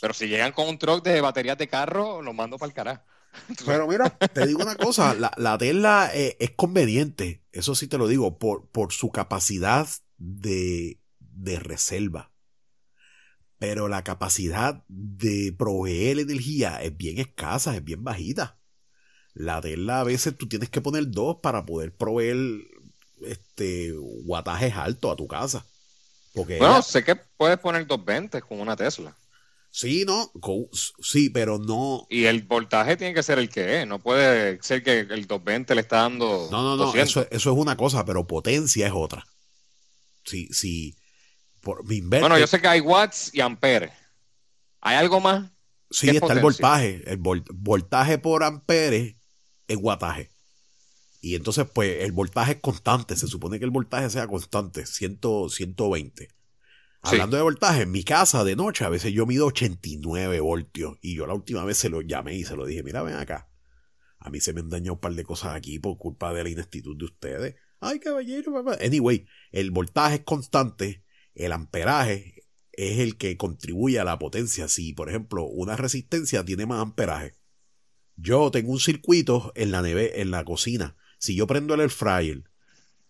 Pero 0.00 0.12
si 0.12 0.26
llegan 0.26 0.50
con 0.50 0.66
un 0.66 0.78
truck 0.78 1.04
de 1.04 1.20
baterías 1.20 1.56
de 1.56 1.68
carro, 1.68 2.22
lo 2.22 2.32
mando 2.32 2.58
para 2.58 2.70
el 2.70 2.74
carajo. 2.74 3.04
Pero 3.66 3.86
mira, 3.86 4.10
te 4.10 4.48
digo 4.48 4.62
una 4.62 4.74
cosa, 4.74 5.14
la, 5.36 5.58
Tesla 5.58 6.10
eh, 6.12 6.36
es 6.40 6.50
conveniente, 6.56 7.44
eso 7.52 7.76
sí 7.76 7.86
te 7.86 7.98
lo 7.98 8.08
digo, 8.08 8.36
por, 8.36 8.68
por 8.70 8.92
su 8.92 9.12
capacidad 9.12 9.86
de, 10.16 11.00
de 11.20 11.60
reserva. 11.60 12.32
Pero 13.58 13.86
la 13.86 14.02
capacidad 14.02 14.82
de 14.88 15.54
proveer 15.56 16.18
energía 16.18 16.82
es 16.82 16.96
bien 16.96 17.18
escasa, 17.18 17.76
es 17.76 17.84
bien 17.84 18.02
bajita. 18.02 18.58
La 19.34 19.60
Tesla 19.60 20.00
a 20.00 20.04
veces 20.04 20.36
tú 20.36 20.48
tienes 20.48 20.68
que 20.68 20.80
poner 20.80 21.12
dos 21.12 21.36
para 21.42 21.64
poder 21.64 21.96
proveer 21.96 22.73
este 23.26 23.92
guatajes 24.24 24.74
altos 24.74 25.12
a 25.12 25.16
tu 25.16 25.26
casa. 25.26 25.64
Porque 26.32 26.58
bueno, 26.58 26.82
sé 26.82 27.04
que 27.04 27.16
puedes 27.16 27.58
poner 27.58 27.86
220 27.86 28.42
con 28.42 28.60
una 28.60 28.76
Tesla. 28.76 29.14
Sí, 29.70 30.04
no, 30.06 30.30
sí, 31.00 31.30
pero 31.30 31.58
no. 31.58 32.06
Y 32.08 32.26
el 32.26 32.42
voltaje 32.42 32.96
tiene 32.96 33.12
que 33.12 33.24
ser 33.24 33.40
el 33.40 33.48
que 33.48 33.80
es, 33.80 33.88
no 33.88 33.98
puede 33.98 34.62
ser 34.62 34.84
que 34.84 35.00
el 35.00 35.26
220 35.26 35.74
le 35.74 35.80
está 35.80 36.02
dando. 36.02 36.48
No, 36.50 36.62
no, 36.62 36.76
no, 36.76 36.94
eso, 36.94 37.26
es 37.28 37.46
una 37.46 37.76
cosa, 37.76 38.04
pero 38.04 38.24
potencia 38.24 38.86
es 38.86 38.92
otra. 38.94 39.26
Sí, 40.24 40.48
sí. 40.52 40.96
Por, 41.60 41.82
bueno, 41.84 42.38
yo 42.38 42.46
sé 42.46 42.60
que 42.60 42.68
hay 42.68 42.80
watts 42.80 43.30
y 43.34 43.40
amperes. 43.40 43.90
¿Hay 44.80 44.96
algo 44.96 45.18
más? 45.18 45.50
Sí, 45.90 46.10
está 46.10 46.34
el 46.34 46.40
voltaje. 46.40 47.02
El 47.06 47.18
voltaje 47.18 48.18
por 48.18 48.44
amperes 48.44 49.16
es 49.66 49.76
guataje. 49.76 50.30
Y 51.24 51.36
entonces, 51.36 51.66
pues, 51.72 52.02
el 52.02 52.12
voltaje 52.12 52.52
es 52.52 52.60
constante. 52.60 53.16
Se 53.16 53.26
supone 53.26 53.58
que 53.58 53.64
el 53.64 53.70
voltaje 53.70 54.10
sea 54.10 54.26
constante, 54.26 54.84
100, 54.84 55.20
120. 55.48 56.28
Hablando 57.00 57.38
de 57.38 57.42
voltaje, 57.42 57.82
en 57.84 57.92
mi 57.92 58.04
casa 58.04 58.44
de 58.44 58.56
noche 58.56 58.84
a 58.84 58.90
veces 58.90 59.10
yo 59.14 59.24
mido 59.24 59.46
89 59.46 60.40
voltios. 60.40 60.98
Y 61.00 61.14
yo 61.14 61.26
la 61.26 61.32
última 61.32 61.64
vez 61.64 61.78
se 61.78 61.88
lo 61.88 62.02
llamé 62.02 62.36
y 62.36 62.44
se 62.44 62.56
lo 62.56 62.66
dije, 62.66 62.82
mira, 62.82 63.02
ven 63.02 63.14
acá. 63.14 63.48
A 64.18 64.28
mí 64.28 64.38
se 64.38 64.52
me 64.52 64.60
han 64.60 64.68
dañado 64.68 64.94
un 64.94 65.00
par 65.00 65.14
de 65.14 65.24
cosas 65.24 65.54
aquí 65.54 65.78
por 65.78 65.96
culpa 65.96 66.34
de 66.34 66.44
la 66.44 66.50
ineptitud 66.50 66.94
de 66.94 67.06
ustedes. 67.06 67.54
Ay, 67.80 68.00
caballero, 68.00 68.52
papá. 68.52 68.76
Anyway, 68.84 69.26
el 69.50 69.70
voltaje 69.70 70.16
es 70.16 70.24
constante, 70.24 71.06
el 71.34 71.52
amperaje 71.52 72.44
es 72.72 72.98
el 72.98 73.16
que 73.16 73.38
contribuye 73.38 73.98
a 73.98 74.04
la 74.04 74.18
potencia. 74.18 74.68
Si, 74.68 74.92
por 74.92 75.08
ejemplo, 75.08 75.46
una 75.46 75.74
resistencia 75.74 76.44
tiene 76.44 76.66
más 76.66 76.82
amperaje. 76.82 77.38
Yo 78.14 78.50
tengo 78.50 78.72
un 78.72 78.80
circuito 78.80 79.52
en 79.54 79.70
la 79.70 79.80
neve, 79.80 80.20
en 80.20 80.30
la 80.30 80.44
cocina. 80.44 80.96
Si 81.24 81.34
yo 81.34 81.46
prendo 81.46 81.72
el 81.72 81.80
air 81.80 81.88
fryer 81.88 82.42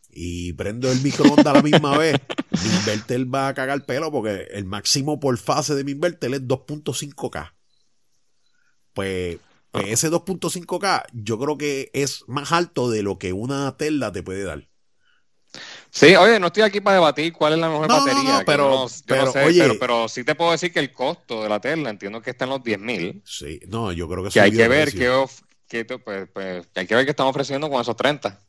y 0.09 0.53
prendo 0.53 0.89
el 0.93 1.01
microondas 1.01 1.47
a 1.47 1.55
la 1.55 1.63
misma 1.63 1.99
vez, 1.99 2.17
mi 2.63 2.71
inverter 2.71 3.35
va 3.35 3.49
a 3.49 3.55
cagar 3.55 3.85
pelo 3.85 4.13
porque 4.13 4.47
el 4.53 4.65
máximo 4.67 5.19
por 5.19 5.37
fase 5.37 5.75
de 5.75 5.83
mi 5.83 5.91
inverter 5.91 6.33
es 6.33 6.43
2.5K. 6.43 7.53
Pues, 8.93 9.39
pues 9.73 9.87
ese 9.89 10.13
2.5K 10.13 11.07
yo 11.13 11.41
creo 11.41 11.59
que 11.59 11.91
es 11.93 12.23
más 12.29 12.53
alto 12.53 12.89
de 12.89 13.03
lo 13.03 13.19
que 13.19 13.33
una 13.33 13.77
Tesla 13.77 14.13
te 14.13 14.23
puede 14.23 14.45
dar. 14.45 14.69
Sí, 15.91 16.15
oye, 16.15 16.39
no 16.39 16.47
estoy 16.49 16.63
aquí 16.63 16.81
para 16.81 16.99
debatir 16.99 17.33
cuál 17.33 17.55
es 17.55 17.59
la 17.59 17.69
mejor 17.69 17.89
batería. 17.89 18.45
pero, 18.47 18.87
pero, 19.07 19.33
pero, 19.81 20.09
sí 20.09 20.23
te 20.23 20.37
puedo 20.37 20.53
decir 20.53 20.73
que 20.73 20.79
el 20.79 20.93
costo 20.93 21.43
de 21.43 21.49
la 21.49 21.61
Tesla 21.61 21.91
entiendo 21.91 22.23
que 22.23 22.31
está 22.31 22.45
en 22.45 22.51
los 22.51 22.63
10 22.63 22.79
mil. 22.79 23.23
Sí, 23.25 23.59
no, 23.67 23.91
yo 23.91 24.09
creo 24.09 24.23
que, 24.23 24.31
que 24.31 24.41
hay 24.41 24.53
que 24.53 24.69
ver 24.69 24.93
qué, 24.93 25.11
pues, 25.83 26.29
pues, 26.33 26.69
hay 26.75 26.87
que 26.87 26.95
ver 26.95 27.05
qué 27.05 27.11
están 27.11 27.27
ofreciendo 27.27 27.69
con 27.69 27.81
esos 27.81 27.97
30. 27.97 28.41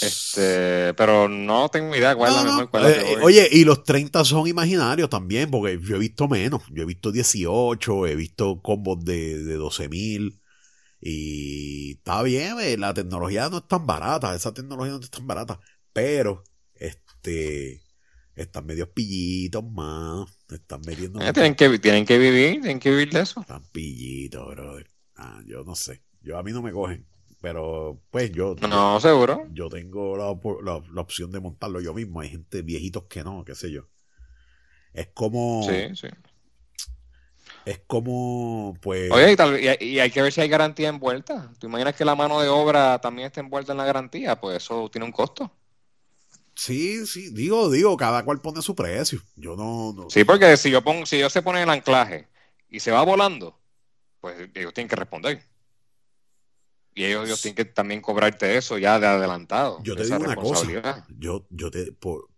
Este, 0.00 0.94
pero 0.94 1.28
no 1.28 1.68
tengo 1.68 1.94
idea 1.94 2.14
cuál 2.14 2.30
es 2.30 2.36
la 2.36 2.44
mejor. 2.44 2.70
Cuál 2.70 2.86
eh, 2.86 3.16
oye, 3.22 3.48
y 3.50 3.64
los 3.64 3.84
30 3.84 4.24
son 4.24 4.46
imaginarios 4.46 5.10
también, 5.10 5.50
porque 5.50 5.78
yo 5.82 5.96
he 5.96 5.98
visto 5.98 6.28
menos. 6.28 6.62
Yo 6.70 6.84
he 6.84 6.86
visto 6.86 7.12
18, 7.12 8.06
he 8.06 8.14
visto 8.14 8.60
combos 8.62 9.04
de, 9.04 9.42
de 9.42 9.54
12 9.54 9.88
mil. 9.88 10.40
Y 11.00 11.96
está 11.98 12.22
bien, 12.22 12.58
eh, 12.60 12.78
la 12.78 12.94
tecnología 12.94 13.50
no 13.50 13.58
es 13.58 13.68
tan 13.68 13.86
barata, 13.86 14.34
esa 14.34 14.54
tecnología 14.54 14.92
no 14.92 15.00
es 15.00 15.10
tan 15.10 15.26
barata. 15.26 15.60
Pero, 15.92 16.44
este, 16.74 17.82
están 18.34 18.66
medio 18.66 18.90
pillitos 18.90 19.62
más. 19.64 20.28
Están 20.48 20.80
metiendo. 20.86 21.20
Eh, 21.20 21.32
tienen, 21.32 21.54
que, 21.54 21.78
tienen 21.78 22.06
que 22.06 22.18
vivir, 22.18 22.52
tienen 22.52 22.80
que 22.80 22.90
vivir 22.90 23.10
de 23.10 23.20
eso. 23.20 23.42
Están 23.42 23.64
pillitos, 23.70 24.46
brother. 24.46 24.90
Ah, 25.16 25.42
yo 25.46 25.62
no 25.62 25.74
sé. 25.74 26.02
Yo 26.24 26.38
a 26.38 26.42
mí 26.42 26.52
no 26.52 26.62
me 26.62 26.72
cogen. 26.72 27.06
Pero, 27.40 28.00
pues 28.10 28.32
yo. 28.32 28.56
No, 28.68 28.98
seguro. 29.00 29.46
Yo 29.52 29.68
tengo 29.68 30.16
la, 30.16 30.80
la, 30.90 31.00
opción 31.00 31.30
de 31.30 31.40
montarlo 31.40 31.78
yo 31.80 31.92
mismo. 31.92 32.20
Hay 32.20 32.30
gente 32.30 32.62
viejitos 32.62 33.04
que 33.04 33.22
no, 33.22 33.44
qué 33.44 33.54
sé 33.54 33.70
yo. 33.70 33.86
Es 34.94 35.08
como. 35.12 35.62
Sí, 35.62 35.94
sí. 35.94 36.08
Es 37.66 37.80
como, 37.86 38.74
pues. 38.80 39.10
Oye, 39.10 39.32
y, 39.32 39.36
tal, 39.36 39.60
y, 39.60 39.98
hay 39.98 40.10
que 40.10 40.22
ver 40.22 40.32
si 40.32 40.40
hay 40.40 40.48
garantía 40.48 40.88
envuelta. 40.88 41.52
¿Tú 41.58 41.66
imaginas 41.66 41.94
que 41.94 42.06
la 42.06 42.14
mano 42.14 42.40
de 42.40 42.48
obra 42.48 42.98
también 42.98 43.26
está 43.26 43.40
envuelta 43.40 43.72
en 43.72 43.78
la 43.78 43.84
garantía? 43.84 44.40
Pues 44.40 44.56
eso 44.56 44.88
tiene 44.90 45.04
un 45.04 45.12
costo. 45.12 45.50
Sí, 46.54 47.06
sí, 47.06 47.30
digo, 47.30 47.70
digo, 47.70 47.96
cada 47.96 48.24
cual 48.24 48.40
pone 48.40 48.62
su 48.62 48.74
precio. 48.74 49.20
Yo 49.36 49.56
no, 49.56 50.08
Sí, 50.08 50.24
porque 50.24 50.56
si 50.56 50.70
yo 50.70 50.82
pongo, 50.82 51.04
si 51.04 51.18
yo 51.18 51.28
se 51.28 51.42
pone 51.42 51.62
el 51.62 51.70
anclaje 51.70 52.28
y 52.70 52.80
se 52.80 52.90
va 52.90 53.02
volando, 53.02 53.58
pues 54.20 54.48
ellos 54.54 54.72
tienen 54.72 54.88
que 54.88 54.96
responder. 54.96 55.53
Y 56.94 57.04
ellos, 57.04 57.40
tienen 57.42 57.56
que 57.56 57.64
también 57.64 58.00
cobrarte 58.00 58.56
eso 58.56 58.78
ya 58.78 59.00
de 59.00 59.06
adelantado. 59.06 59.82
Yo 59.82 59.96
te 59.96 60.04
digo 60.04 60.16
una 60.16 60.36
cosa. 60.36 61.04
Yo, 61.18 61.46
yo 61.50 61.70
te 61.70 61.90
por, 61.92 62.28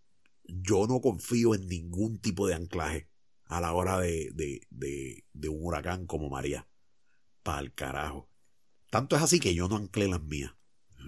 yo 0.45 0.87
no 0.87 1.01
confío 1.01 1.55
en 1.55 1.69
ningún 1.69 2.19
tipo 2.19 2.47
de 2.47 2.55
anclaje 2.55 3.09
a 3.45 3.61
la 3.61 3.73
hora 3.75 3.99
de, 3.99 4.31
de, 4.35 4.63
de, 4.71 5.25
de 5.33 5.49
un 5.49 5.59
huracán 5.63 6.07
como 6.07 6.31
María. 6.31 6.67
Para 7.43 7.61
el 7.61 7.75
carajo. 7.75 8.29
Tanto 8.91 9.15
es 9.15 9.23
así 9.23 9.41
que 9.41 9.55
yo 9.55 9.69
no 9.69 9.77
anclé 9.77 10.09
las 10.09 10.23
mías. 10.23 10.53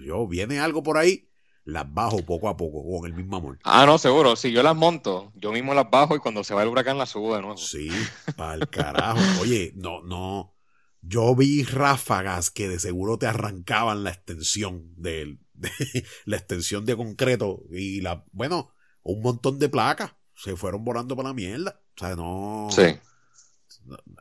Yo 0.05 0.27
viene 0.27 0.59
algo 0.59 0.83
por 0.83 0.97
ahí, 0.97 1.29
las 1.65 1.91
bajo 1.91 2.23
poco 2.25 2.49
a 2.49 2.55
poco 2.55 2.83
con 2.83 3.05
el 3.05 3.13
mismo 3.13 3.37
amor. 3.37 3.59
Ah, 3.63 3.85
no, 3.85 3.97
seguro. 3.97 4.35
Si 4.35 4.51
yo 4.51 4.63
las 4.63 4.75
monto, 4.75 5.31
yo 5.35 5.51
mismo 5.51 5.73
las 5.73 5.89
bajo 5.89 6.15
y 6.15 6.19
cuando 6.19 6.43
se 6.43 6.53
va 6.53 6.63
el 6.63 6.69
huracán 6.69 6.97
las 6.97 7.09
subo 7.09 7.35
de 7.35 7.41
nuevo. 7.41 7.57
Sí, 7.57 7.89
para 8.37 8.53
el 8.53 8.69
carajo. 8.69 9.19
Oye, 9.41 9.73
no, 9.75 10.01
no. 10.03 10.55
Yo 11.01 11.35
vi 11.35 11.63
ráfagas 11.63 12.51
que 12.51 12.67
de 12.67 12.79
seguro 12.79 13.17
te 13.17 13.27
arrancaban 13.27 14.03
la 14.03 14.11
extensión 14.11 14.93
de, 14.97 15.37
la 16.25 16.37
extensión 16.37 16.85
de 16.85 16.97
concreto 16.97 17.63
y 17.71 18.01
la, 18.01 18.25
bueno, 18.31 18.73
un 19.03 19.21
montón 19.21 19.59
de 19.59 19.69
placas 19.69 20.13
se 20.35 20.55
fueron 20.55 20.83
volando 20.83 21.15
para 21.15 21.29
la 21.29 21.33
mierda. 21.33 21.81
O 21.95 21.99
sea, 21.99 22.15
no. 22.15 22.67
Sí. 22.71 22.97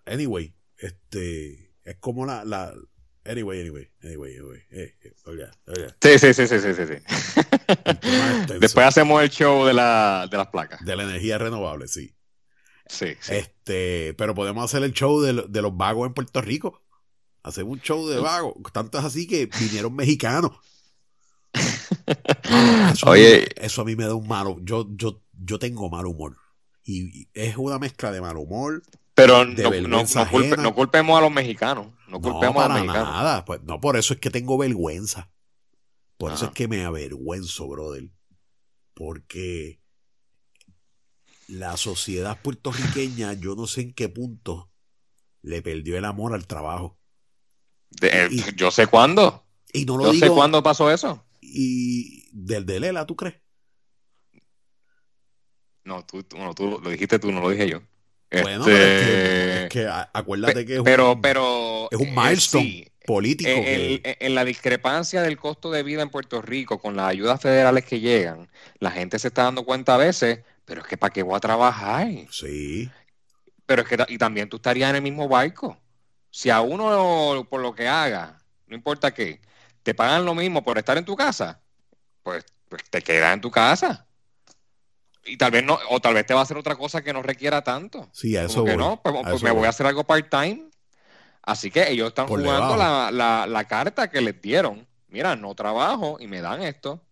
Anyway, 0.07 0.55
este 0.77 1.75
es 1.85 1.97
como 1.99 2.27
la, 2.27 2.45
la 2.45 2.75
Anyway, 3.29 3.61
anyway, 3.61 3.91
anyway, 4.03 4.37
anyway. 4.37 4.61
Eh, 4.71 4.95
eh, 5.05 5.93
Sí, 6.01 6.19
sí, 6.19 6.33
sí, 6.33 6.47
sí, 6.47 6.59
sí, 6.61 6.73
sí. 6.75 6.95
Después 8.59 8.87
hacemos 8.87 9.23
el 9.23 9.29
show 9.29 9.67
de, 9.67 9.75
la, 9.75 10.27
de 10.31 10.37
las 10.39 10.47
placas. 10.47 10.83
De 10.83 10.97
la 10.97 11.03
energía 11.03 11.37
renovable, 11.37 11.89
sí. 11.89 12.17
Sí, 12.89 13.17
sí. 13.21 13.35
Este, 13.35 14.15
pero 14.15 14.35
podemos 14.35 14.65
hacer 14.65 14.83
el 14.83 14.93
show 14.93 15.21
de, 15.21 15.45
de 15.49 15.63
los 15.63 15.77
vagos 15.77 16.07
en 16.07 16.15
Puerto 16.15 16.41
Rico. 16.41 16.83
Hacemos 17.43 17.73
un 17.75 17.81
show 17.81 18.07
de 18.09 18.19
vagos. 18.19 18.55
Tanto 18.73 18.99
es 18.99 19.05
así 19.05 19.27
que 19.27 19.47
vinieron 19.47 19.95
mexicanos. 19.95 20.53
eso 22.93 23.11
Oye. 23.11 23.37
A 23.37 23.41
mí, 23.41 23.47
eso 23.57 23.83
a 23.83 23.85
mí 23.85 23.97
me 23.97 24.05
da 24.05 24.15
un 24.15 24.27
malo. 24.27 24.59
Yo, 24.63 24.87
yo, 24.97 25.23
yo 25.33 25.59
tengo 25.59 25.89
mal 25.89 26.07
humor. 26.07 26.37
Y 26.85 27.29
es 27.35 27.57
una 27.59 27.79
mezcla 27.79 28.11
de 28.11 28.21
mal 28.23 28.39
humor, 28.39 28.83
pero 29.19 29.45
no, 29.45 30.05
no, 30.57 30.75
culpemos 30.75 31.19
a 31.19 31.21
los 31.21 31.33
mexicanos. 31.33 31.89
No 32.07 32.21
culpemos 32.21 32.63
a 32.63 32.69
los 32.69 32.77
mexicanos. 32.79 33.09
Nada, 33.09 33.45
pues 33.45 33.63
no, 33.65 33.81
por 33.81 33.97
eso 33.97 34.15
es 34.15 34.21
que 34.21 34.31
tengo 34.31 34.57
vergüenza. 34.57 35.29
Por 36.17 36.33
eso 36.33 36.47
es 36.47 36.51
que 36.53 36.69
me 36.69 36.85
avergüenzo, 36.85 37.67
brother. 37.67 38.11
Porque 38.95 39.81
la 41.49 41.77
sociedad 41.77 42.41
puertorriqueña, 42.41 43.33
yo 43.33 43.57
no 43.57 43.67
sé 43.67 43.81
en 43.81 43.95
qué 43.95 44.09
punto, 44.09 44.71
le 45.43 45.63
perdió 45.63 45.99
el 45.99 46.05
amor 46.05 46.35
al 46.35 46.47
trabajo. 46.47 46.99
yo 48.55 48.71
sé 48.71 48.87
cuándo. 48.87 49.45
Y 49.73 49.85
no 49.85 49.97
lo 49.97 50.13
yo 50.13 50.19
sé 50.19 50.31
cuándo 50.31 50.63
pasó 50.63 50.91
eso. 50.91 51.25
Y 51.41 52.29
del 52.33 52.65
de 52.65 52.81
Lela, 52.81 53.07
¿tú 53.07 53.17
crees? 53.17 53.37
No, 55.85 56.05
tú, 56.05 56.23
tú 56.23 56.81
lo 56.83 56.91
dijiste 56.91 57.19
tú, 57.19 57.33
no 57.33 57.41
lo 57.41 57.51
dije 57.51 57.69
yo. 57.69 57.83
Bueno, 58.31 58.69
este, 58.69 59.65
es, 59.65 59.69
que, 59.71 59.89
acuérdate 60.13 60.67
que 60.67 60.77
es 60.77 60.83
pero, 60.83 61.13
un, 61.13 61.23
pero, 61.23 61.89
es 61.91 61.99
un 61.99 62.15
milestone 62.15 62.93
político. 63.07 63.51
En, 63.51 64.35
la 64.35 64.45
discrepancia 64.45 65.23
del 65.23 65.39
costo 65.39 65.71
de 65.71 65.83
vida 65.83 66.03
en 66.03 66.11
Puerto 66.11 66.43
Rico 66.43 66.79
con 66.79 66.95
las 66.95 67.09
ayudas 67.09 67.41
federales 67.41 67.87
que 67.87 68.01
llegan, 68.01 68.51
la 68.81 68.91
gente 68.91 69.19
se 69.19 69.29
está 69.29 69.45
dando 69.45 69.65
cuenta 69.65 69.95
a 69.95 69.99
veces, 69.99 70.41
pero 70.69 70.83
es 70.83 70.87
que 70.87 70.97
¿para 70.97 71.13
qué 71.13 71.23
voy 71.23 71.35
a 71.35 71.41
trabajar? 71.41 72.07
Sí. 72.31 72.91
Pero 73.67 73.83
es 73.83 73.89
que 73.89 73.97
y 74.09 74.19
también 74.19 74.49
tú 74.49 74.57
estarías 74.57 74.91
en 74.91 74.97
el 74.97 75.03
mismo 75.03 75.29
barco. 75.29 75.77
Si 76.31 76.51
a 76.51 76.61
uno 76.61 77.47
por 77.49 77.61
lo 77.61 77.75
que 77.75 77.89
haga, 77.89 78.39
no 78.67 78.77
importa 78.77 79.13
qué, 79.13 79.41
te 79.83 79.95
pagan 79.95 80.27
lo 80.27 80.35
mismo 80.35 80.63
por 80.63 80.77
estar 80.77 80.99
en 80.99 81.07
tu 81.07 81.17
casa, 81.17 81.61
pues, 82.23 82.45
pues 82.69 82.85
te 82.91 83.01
quedas 83.01 83.33
en 83.33 83.41
tu 83.41 83.51
casa 83.51 84.07
y 85.25 85.37
tal 85.37 85.51
vez 85.51 85.65
no, 85.65 85.79
o 85.91 86.01
tal 86.01 86.15
vez 86.15 86.27
te 86.27 86.35
va 86.35 86.41
a 86.41 86.43
hacer 86.43 86.57
otra 86.57 86.77
cosa 86.77 87.03
que 87.03 87.13
no 87.13 87.23
requiera 87.23 87.63
tanto. 87.63 88.09
Sí, 88.13 88.37
a 88.37 88.45
eso 88.45 88.65
que 88.65 88.77
no, 88.77 89.01
pues, 89.03 89.15
pues 89.29 89.43
me 89.43 89.51
voy. 89.51 89.67
a 89.67 89.71
hacer 89.71 89.87
algo 89.87 90.05
part-time. 90.05 90.69
Así 91.43 91.71
que 91.71 91.91
ellos 91.91 92.09
están 92.09 92.27
jugando 92.27 92.77
la, 92.77 93.67
carta 93.69 94.11
que 94.11 94.21
les 94.21 94.41
dieron. 94.41 94.87
Mira, 95.09 95.37
no 95.37 95.55
trabajo 95.55 96.19
y 96.21 96.27
me 96.27 96.43
dan 96.43 96.63
esto. 96.63 97.03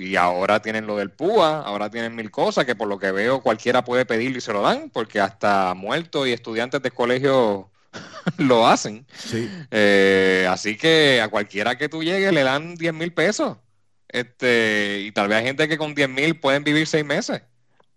Y 0.00 0.16
ahora 0.16 0.62
tienen 0.62 0.86
lo 0.86 0.96
del 0.96 1.10
PUA, 1.10 1.60
ahora 1.60 1.90
tienen 1.90 2.14
mil 2.16 2.30
cosas 2.30 2.64
que 2.64 2.74
por 2.74 2.88
lo 2.88 2.98
que 2.98 3.12
veo 3.12 3.42
cualquiera 3.42 3.84
puede 3.84 4.06
pedir 4.06 4.34
y 4.34 4.40
se 4.40 4.52
lo 4.52 4.62
dan, 4.62 4.88
porque 4.90 5.20
hasta 5.20 5.74
muertos 5.74 6.26
y 6.26 6.32
estudiantes 6.32 6.80
de 6.80 6.90
colegio 6.90 7.70
lo 8.38 8.66
hacen. 8.66 9.06
Sí. 9.14 9.50
Eh, 9.70 10.46
así 10.48 10.76
que 10.76 11.20
a 11.20 11.28
cualquiera 11.28 11.76
que 11.76 11.90
tú 11.90 12.02
llegues 12.02 12.32
le 12.32 12.42
dan 12.42 12.76
10 12.76 12.94
mil 12.94 13.12
pesos. 13.12 13.58
Este, 14.08 15.02
y 15.02 15.12
tal 15.12 15.28
vez 15.28 15.38
hay 15.38 15.44
gente 15.44 15.68
que 15.68 15.78
con 15.78 15.94
10 15.94 16.08
mil 16.08 16.40
pueden 16.40 16.64
vivir 16.64 16.86
seis 16.86 17.04
meses. 17.04 17.42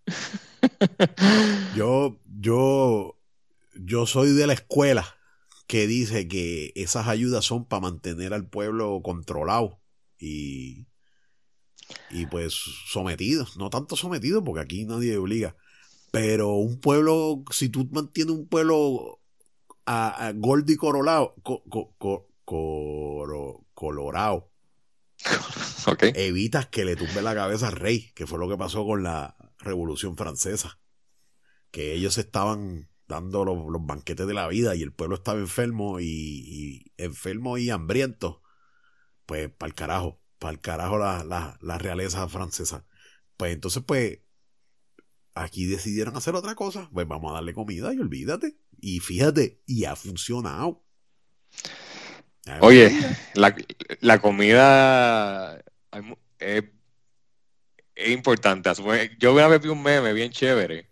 yo, 1.75 2.19
yo, 2.39 3.17
yo 3.73 4.05
soy 4.05 4.33
de 4.33 4.45
la 4.45 4.53
escuela 4.53 5.15
que 5.67 5.87
dice 5.87 6.27
que 6.27 6.73
esas 6.75 7.07
ayudas 7.07 7.45
son 7.45 7.65
para 7.65 7.79
mantener 7.79 8.33
al 8.33 8.45
pueblo 8.45 9.01
controlado 9.01 9.79
y, 10.19 10.85
y 12.09 12.25
pues 12.25 12.53
sometido. 12.87 13.47
No 13.57 13.69
tanto 13.69 13.95
sometido 13.95 14.43
porque 14.43 14.61
aquí 14.61 14.85
nadie 14.85 15.17
obliga. 15.17 15.55
Pero 16.11 16.55
un 16.55 16.79
pueblo, 16.79 17.43
si 17.51 17.69
tú 17.69 17.89
mantienes 17.91 18.35
un 18.35 18.47
pueblo 18.47 19.19
a, 19.85 20.27
a 20.27 20.31
gordo 20.33 20.71
y 20.71 20.75
corolado, 20.75 21.35
Colorado, 23.73 24.51
okay. 25.87 26.11
evitas 26.15 26.67
que 26.67 26.85
le 26.85 26.95
tumbe 26.95 27.21
la 27.21 27.33
cabeza 27.33 27.67
al 27.67 27.75
rey, 27.75 28.11
que 28.13 28.27
fue 28.27 28.37
lo 28.37 28.47
que 28.47 28.57
pasó 28.57 28.85
con 28.85 29.03
la 29.03 29.35
Revolución 29.59 30.17
Francesa. 30.17 30.79
Que 31.71 31.93
ellos 31.93 32.17
estaban 32.19 32.89
dando 33.07 33.45
los, 33.45 33.57
banquetes 33.85 34.27
de 34.27 34.33
la 34.33 34.47
vida 34.47 34.75
y 34.75 34.81
el 34.81 34.93
pueblo 34.93 35.15
estaba 35.15 35.39
enfermo 35.39 35.99
y, 35.99 36.91
enfermo 36.97 37.57
y 37.57 37.69
hambriento. 37.69 38.41
Pues 39.25 39.49
para 39.49 39.67
el 39.67 39.75
carajo, 39.75 40.19
para 40.43 40.51
el 40.51 40.59
carajo 40.59 40.97
la, 40.97 41.23
la, 41.23 41.57
la 41.61 41.77
realeza 41.77 42.27
francesa. 42.27 42.85
Pues 43.37 43.53
entonces, 43.53 43.81
pues, 43.87 44.19
aquí 45.35 45.65
decidieron 45.65 46.17
hacer 46.17 46.35
otra 46.35 46.53
cosa. 46.53 46.89
Pues 46.91 47.07
vamos 47.07 47.31
a 47.31 47.35
darle 47.35 47.53
comida 47.53 47.93
y 47.93 47.99
olvídate. 47.99 48.57
Y 48.81 48.99
fíjate, 48.99 49.61
y 49.65 49.85
ha 49.85 49.95
funcionado. 49.95 50.83
Oye, 52.59 52.91
la, 53.35 54.19
comida 54.19 55.63
es, 56.39 56.63
importante. 58.07 58.69
Yo 59.17 59.33
una 59.33 59.47
vez 59.47 59.61
vi 59.61 59.69
un 59.69 59.81
meme 59.81 60.11
bien 60.11 60.29
chévere 60.29 60.89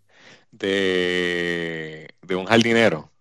de, 0.52 2.08
un 2.30 2.46
jardinero 2.46 3.12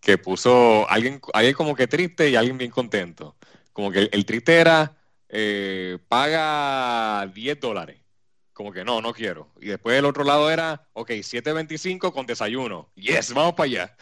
que 0.00 0.16
puso 0.16 0.88
alguien, 0.88 1.20
alguien 1.32 1.54
como 1.54 1.74
que 1.74 1.88
triste 1.88 2.30
y 2.30 2.36
alguien 2.36 2.56
bien 2.56 2.70
contento. 2.70 3.36
Como 3.72 3.90
que 3.90 4.08
el, 4.12 4.24
triste 4.26 4.60
era 4.60 5.01
eh, 5.32 5.98
paga 6.08 7.26
10 7.26 7.58
dólares. 7.58 7.98
Como 8.52 8.70
que 8.70 8.84
no, 8.84 9.00
no 9.00 9.14
quiero. 9.14 9.48
Y 9.60 9.68
después 9.68 9.98
el 9.98 10.04
otro 10.04 10.24
lado 10.24 10.50
era, 10.50 10.86
ok, 10.92 11.10
7.25 11.10 12.12
con 12.12 12.26
desayuno. 12.26 12.90
Yes, 12.94 13.32
vamos 13.32 13.54
para 13.54 13.64
allá. 13.64 13.96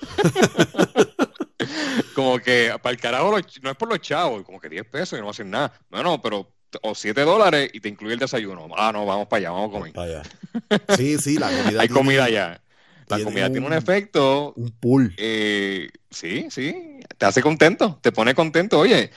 como 2.14 2.38
que 2.38 2.74
para 2.82 2.94
el 2.94 3.00
carajo 3.00 3.38
no 3.62 3.70
es 3.70 3.76
por 3.76 3.88
los 3.88 4.00
chavos, 4.00 4.42
como 4.44 4.58
que 4.58 4.70
10 4.70 4.86
pesos 4.86 5.18
y 5.18 5.22
no 5.22 5.28
hacen 5.28 5.50
nada. 5.50 5.78
No, 5.90 6.02
no, 6.02 6.22
pero 6.22 6.50
o 6.80 6.94
7 6.94 7.20
dólares 7.20 7.70
y 7.74 7.80
te 7.80 7.90
incluye 7.90 8.14
el 8.14 8.20
desayuno. 8.20 8.66
Ah, 8.76 8.92
no, 8.92 9.04
vamos 9.04 9.28
para 9.28 9.40
allá, 9.40 9.50
vamos 9.50 9.68
a 9.68 9.78
comer. 9.78 9.98
allá. 9.98 10.22
Sí, 10.96 11.18
sí, 11.18 11.38
la 11.38 11.50
comida. 11.50 11.80
Hay 11.82 11.88
comida 11.88 12.24
allá. 12.24 12.62
La 13.08 13.22
comida 13.22 13.50
tiene 13.50 13.66
un 13.66 13.74
efecto. 13.74 14.54
Un 14.56 14.70
pool. 14.70 15.12
Eh, 15.18 15.90
sí, 16.10 16.46
sí. 16.50 17.00
Te 17.18 17.26
hace 17.26 17.42
contento, 17.42 17.98
te 18.00 18.10
pone 18.10 18.34
contento. 18.34 18.78
Oye, 18.78 19.10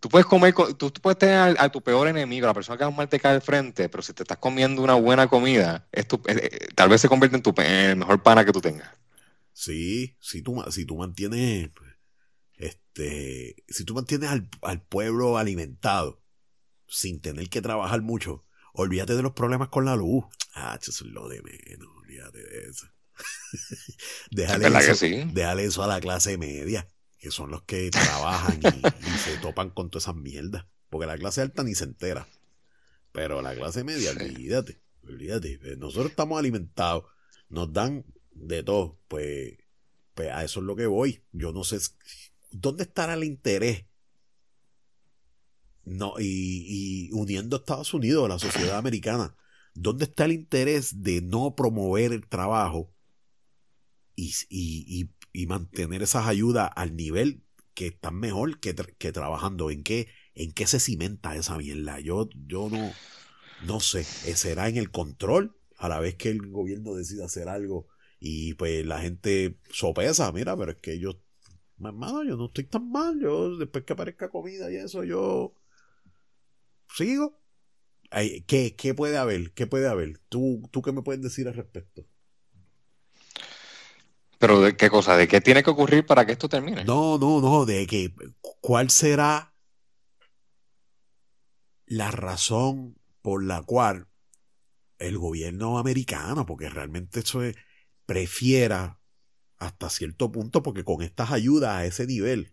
tú 0.00 0.08
puedes 0.08 0.26
comer, 0.26 0.54
tú, 0.76 0.92
puedes 0.92 1.18
tener 1.18 1.56
a, 1.58 1.68
tu 1.70 1.82
peor 1.82 2.08
enemigo, 2.08 2.46
la 2.46 2.54
persona 2.54 2.76
que 2.76 2.84
más 2.84 2.94
mal 2.94 3.08
te 3.08 3.18
cae 3.18 3.34
al 3.34 3.42
frente, 3.42 3.88
pero 3.88 4.02
si 4.02 4.12
te 4.12 4.22
estás 4.22 4.38
comiendo 4.38 4.82
una 4.82 4.94
buena 4.94 5.28
comida, 5.28 5.88
es 5.92 6.06
tu, 6.06 6.16
eh, 6.26 6.50
eh, 6.52 6.68
tal 6.74 6.88
vez 6.88 7.00
se 7.00 7.08
convierte 7.08 7.36
en, 7.36 7.42
tu, 7.42 7.54
en 7.58 7.90
el 7.90 7.96
mejor 7.96 8.22
pana 8.22 8.44
que 8.44 8.52
tú 8.52 8.60
tengas. 8.60 8.88
Sí, 9.52 10.16
si 10.20 10.42
tú, 10.42 10.62
si 10.70 10.84
tú 10.84 10.96
mantienes, 10.96 11.70
este, 12.56 13.64
si 13.68 13.84
tú 13.84 13.94
mantienes 13.94 14.30
al, 14.62 14.82
pueblo 14.82 15.38
alimentado 15.38 16.22
sin 16.88 17.20
tener 17.20 17.48
que 17.48 17.62
trabajar 17.62 18.02
mucho, 18.02 18.44
olvídate 18.72 19.14
de 19.14 19.22
los 19.22 19.32
problemas 19.32 19.68
con 19.68 19.84
la 19.84 19.96
luz. 19.96 20.24
Ah, 20.54 20.78
eso 20.80 20.90
es 20.90 21.00
lo 21.02 21.28
de 21.28 21.40
menos, 21.42 21.88
olvídate 21.96 22.38
de 22.38 22.68
eso. 22.68 22.86
déjale, 24.32 24.66
eso, 24.66 25.06
déjale 25.32 25.64
eso 25.64 25.82
a 25.82 25.86
la 25.86 26.00
clase 26.00 26.36
media, 26.36 26.88
que 27.24 27.30
son 27.30 27.50
los 27.50 27.62
que 27.62 27.90
trabajan 27.90 28.60
y, 28.60 29.18
se 29.18 29.38
topan 29.38 29.70
con 29.70 29.88
todas 29.88 30.04
esas 30.04 30.14
mierdas. 30.14 30.66
Porque 30.90 31.06
la 31.06 31.16
clase 31.16 31.40
alta 31.40 31.64
ni 31.64 31.74
se 31.74 31.84
entera. 31.84 32.28
Pero 33.12 33.40
la 33.40 33.54
clase 33.54 33.82
media, 33.82 34.10
olvídate, 34.10 34.82
olvídate. 35.02 35.58
Nosotros 35.78 36.10
estamos 36.10 36.38
alimentados, 36.38 37.04
nos 37.48 37.72
dan 37.72 38.04
de 38.32 38.62
todo, 38.62 38.98
pues, 39.08 39.56
pues 40.14 40.30
a 40.32 40.44
eso 40.44 40.60
es 40.60 40.66
lo 40.66 40.76
que 40.76 40.84
voy. 40.84 41.22
Yo 41.32 41.50
no 41.52 41.64
sé 41.64 41.78
dónde 42.50 42.82
estará 42.82 43.14
el 43.14 43.24
interés. 43.24 43.86
No, 45.86 46.16
y, 46.18 47.08
uniendo 47.12 47.56
a 47.56 47.60
Estados 47.60 47.94
Unidos, 47.94 48.26
a 48.26 48.28
la 48.28 48.38
sociedad 48.38 48.76
americana, 48.76 49.34
¿dónde 49.72 50.04
está 50.04 50.26
el 50.26 50.32
interés 50.32 51.02
de 51.02 51.22
no 51.22 51.54
promover 51.56 52.12
el 52.12 52.26
trabajo 52.26 52.92
y, 54.14 54.34
y, 54.50 54.84
y 55.00 55.04
mantener 55.46 56.02
esas 56.02 56.26
ayudas 56.26 56.70
al 56.76 56.96
nivel 56.96 57.42
que 57.74 57.88
están 57.88 58.16
mejor 58.18 58.60
que, 58.60 58.74
que 58.74 59.12
trabajando? 59.12 59.70
¿En 59.70 59.82
qué, 59.82 60.08
¿En 60.34 60.52
qué 60.52 60.66
se 60.66 60.80
cimenta 60.80 61.36
esa 61.36 61.58
mierda? 61.58 62.00
Yo, 62.00 62.28
yo 62.46 62.68
no, 62.70 62.92
no 63.66 63.80
sé. 63.80 64.04
¿Será 64.04 64.68
en 64.68 64.76
el 64.76 64.90
control? 64.90 65.56
A 65.78 65.88
la 65.88 66.00
vez 66.00 66.14
que 66.14 66.30
el 66.30 66.50
gobierno 66.50 66.94
decida 66.94 67.26
hacer 67.26 67.48
algo 67.48 67.88
y 68.20 68.54
pues 68.54 68.86
la 68.86 69.00
gente 69.00 69.58
sopesa, 69.70 70.32
mira, 70.32 70.56
pero 70.56 70.72
es 70.72 70.78
que 70.78 70.98
yo, 70.98 71.20
hermano, 71.78 72.24
yo 72.24 72.36
no 72.36 72.46
estoy 72.46 72.64
tan 72.64 72.90
mal, 72.90 73.20
yo 73.20 73.56
después 73.58 73.84
que 73.84 73.92
aparezca 73.92 74.30
comida 74.30 74.72
y 74.72 74.76
eso, 74.76 75.04
yo 75.04 75.54
sigo. 76.96 77.38
¿qué, 78.46 78.74
¿Qué 78.76 78.94
puede 78.94 79.18
haber? 79.18 79.52
¿Qué 79.52 79.66
puede 79.66 79.88
haber? 79.88 80.18
¿Tú, 80.28 80.62
¿Tú 80.70 80.80
qué 80.82 80.92
me 80.92 81.02
puedes 81.02 81.20
decir 81.20 81.48
al 81.48 81.54
respecto? 81.54 82.06
¿Pero 84.46 84.60
de 84.60 84.76
qué 84.76 84.90
cosa? 84.90 85.16
¿De 85.16 85.26
qué 85.26 85.40
tiene 85.40 85.62
que 85.62 85.70
ocurrir 85.70 86.04
para 86.04 86.26
que 86.26 86.32
esto 86.32 86.50
termine? 86.50 86.84
No, 86.84 87.16
no, 87.16 87.40
no, 87.40 87.64
de 87.64 87.86
que 87.86 88.12
cuál 88.60 88.90
será 88.90 89.54
la 91.86 92.10
razón 92.10 92.98
por 93.22 93.42
la 93.42 93.62
cual 93.62 94.06
el 94.98 95.16
gobierno 95.16 95.78
americano, 95.78 96.44
porque 96.44 96.68
realmente 96.68 97.20
eso 97.20 97.42
es, 97.42 97.56
prefiera 98.04 99.00
hasta 99.56 99.88
cierto 99.88 100.30
punto, 100.30 100.62
porque 100.62 100.84
con 100.84 101.00
estas 101.00 101.32
ayudas 101.32 101.70
a 101.70 101.86
ese 101.86 102.06
nivel, 102.06 102.52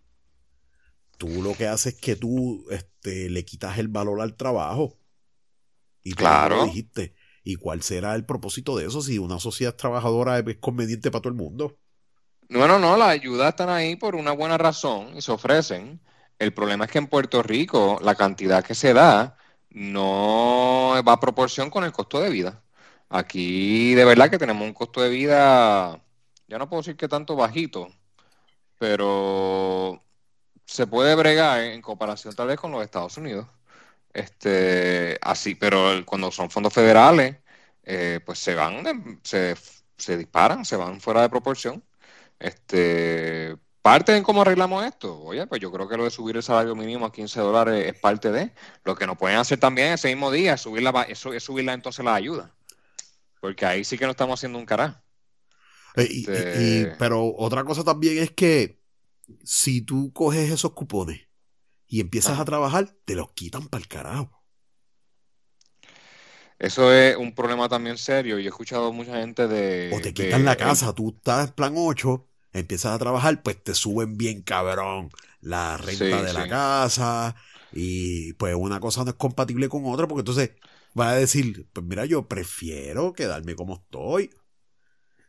tú 1.17 1.41
lo 1.41 1.55
que 1.55 1.67
haces 1.67 1.95
es 1.95 1.99
que 1.99 2.15
tú 2.15 2.67
este, 2.69 3.29
le 3.29 3.43
quitas 3.43 3.77
el 3.79 3.89
valor 3.89 4.21
al 4.21 4.37
trabajo. 4.37 4.97
Y 6.03 6.13
claro. 6.13 6.55
Lo 6.55 6.65
dijiste. 6.67 7.15
¿Y 7.43 7.55
cuál 7.55 7.81
será 7.81 8.15
el 8.15 8.25
propósito 8.25 8.77
de 8.77 8.85
eso 8.85 9.01
si 9.01 9.17
una 9.17 9.39
sociedad 9.39 9.75
trabajadora 9.75 10.39
es 10.39 10.57
conveniente 10.57 11.11
para 11.11 11.23
todo 11.23 11.33
el 11.33 11.37
mundo? 11.37 11.80
No, 12.51 12.67
no, 12.67 12.79
no, 12.79 12.97
las 12.97 13.09
ayudas 13.09 13.49
están 13.49 13.69
ahí 13.69 13.95
por 13.95 14.13
una 14.15 14.33
buena 14.33 14.57
razón 14.57 15.15
y 15.15 15.21
se 15.21 15.31
ofrecen. 15.31 16.01
El 16.37 16.53
problema 16.53 16.85
es 16.85 16.91
que 16.91 16.97
en 16.97 17.07
Puerto 17.07 17.41
Rico 17.41 17.97
la 18.01 18.15
cantidad 18.15 18.63
que 18.63 18.75
se 18.75 18.93
da 18.93 19.37
no 19.69 20.95
va 21.07 21.13
a 21.13 21.19
proporción 21.19 21.69
con 21.69 21.85
el 21.85 21.93
costo 21.93 22.19
de 22.21 22.29
vida. 22.29 22.61
Aquí 23.09 23.93
de 23.95 24.05
verdad 24.05 24.29
que 24.29 24.37
tenemos 24.37 24.63
un 24.67 24.73
costo 24.73 25.01
de 25.01 25.09
vida, 25.09 26.01
ya 26.47 26.57
no 26.57 26.67
puedo 26.69 26.81
decir 26.81 26.97
que 26.97 27.07
tanto 27.07 27.35
bajito, 27.37 27.87
pero 28.77 30.03
se 30.65 30.87
puede 30.87 31.15
bregar 31.15 31.61
en 31.61 31.81
comparación 31.81 32.35
tal 32.35 32.47
vez 32.49 32.59
con 32.59 32.71
los 32.71 32.83
Estados 32.83 33.17
Unidos. 33.17 33.47
Este, 34.13 35.17
así, 35.21 35.55
pero 35.55 36.05
cuando 36.05 36.31
son 36.31 36.49
fondos 36.51 36.73
federales, 36.73 37.37
eh, 37.83 38.19
pues 38.25 38.39
se 38.39 38.55
van, 38.55 39.21
se, 39.23 39.55
se 39.97 40.17
disparan, 40.17 40.65
se 40.65 40.75
van 40.77 41.01
fuera 41.01 41.21
de 41.21 41.29
proporción. 41.29 41.83
Este, 42.41 43.55
parte 43.81 44.15
en 44.15 44.23
cómo 44.23 44.41
arreglamos 44.41 44.83
esto. 44.83 45.19
Oye, 45.21 45.45
pues 45.47 45.61
yo 45.61 45.71
creo 45.71 45.87
que 45.87 45.97
lo 45.97 46.05
de 46.05 46.11
subir 46.11 46.35
el 46.35 46.43
salario 46.43 46.75
mínimo 46.75 47.05
a 47.05 47.11
15 47.11 47.39
dólares 47.39 47.87
es 47.87 47.99
parte 47.99 48.31
de. 48.31 48.51
Lo 48.83 48.95
que 48.95 49.05
nos 49.05 49.17
pueden 49.17 49.37
hacer 49.37 49.59
también 49.59 49.93
ese 49.93 50.07
mismo 50.07 50.31
día 50.31 50.53
es 50.55 50.61
subir 50.61 50.83
la, 50.83 51.03
es 51.03 51.19
subirla 51.19 51.73
entonces 51.73 52.03
la 52.03 52.15
ayuda. 52.15 52.55
Porque 53.39 53.65
ahí 53.65 53.83
sí 53.83 53.97
que 53.97 54.05
no 54.05 54.11
estamos 54.11 54.39
haciendo 54.39 54.57
un 54.57 54.65
carajo. 54.65 54.99
Eh, 55.95 56.07
este 56.09 56.95
pero 56.97 57.33
otra 57.35 57.63
cosa 57.63 57.83
también 57.83 58.17
es 58.17 58.31
que 58.31 58.81
si 59.43 59.81
tú 59.81 60.11
coges 60.13 60.49
esos 60.49 60.71
cupones 60.71 61.27
y 61.87 61.99
empiezas 61.99 62.39
a 62.39 62.45
trabajar, 62.45 62.95
te 63.05 63.15
los 63.15 63.33
quitan 63.33 63.67
para 63.67 63.81
el 63.81 63.87
carajo. 63.87 64.41
Eso 66.57 66.93
es 66.93 67.17
un 67.17 67.33
problema 67.33 67.67
también 67.67 67.97
serio. 67.97 68.39
y 68.39 68.45
he 68.45 68.47
escuchado 68.47 68.93
mucha 68.93 69.17
gente 69.17 69.47
de. 69.47 69.91
O 69.93 69.99
te 69.99 70.13
quitan 70.13 70.45
la 70.45 70.55
casa, 70.55 70.93
tú 70.93 71.15
estás 71.17 71.49
en 71.49 71.55
plan 71.55 71.73
8, 71.75 72.30
empiezas 72.53 72.93
a 72.93 72.99
trabajar, 72.99 73.41
pues 73.43 73.61
te 73.63 73.73
suben 73.73 74.17
bien 74.17 74.41
cabrón 74.41 75.09
la 75.41 75.77
renta 75.77 76.23
de 76.23 76.33
la 76.33 76.47
casa. 76.47 77.35
Y 77.73 78.33
pues 78.33 78.55
una 78.55 78.79
cosa 78.79 79.03
no 79.03 79.11
es 79.11 79.15
compatible 79.15 79.69
con 79.69 79.85
otra, 79.85 80.07
porque 80.07 80.21
entonces 80.21 80.51
va 80.99 81.11
a 81.11 81.15
decir, 81.15 81.67
pues 81.71 81.85
mira, 81.85 82.05
yo 82.05 82.27
prefiero 82.27 83.13
quedarme 83.13 83.55
como 83.55 83.75
estoy. 83.75 84.29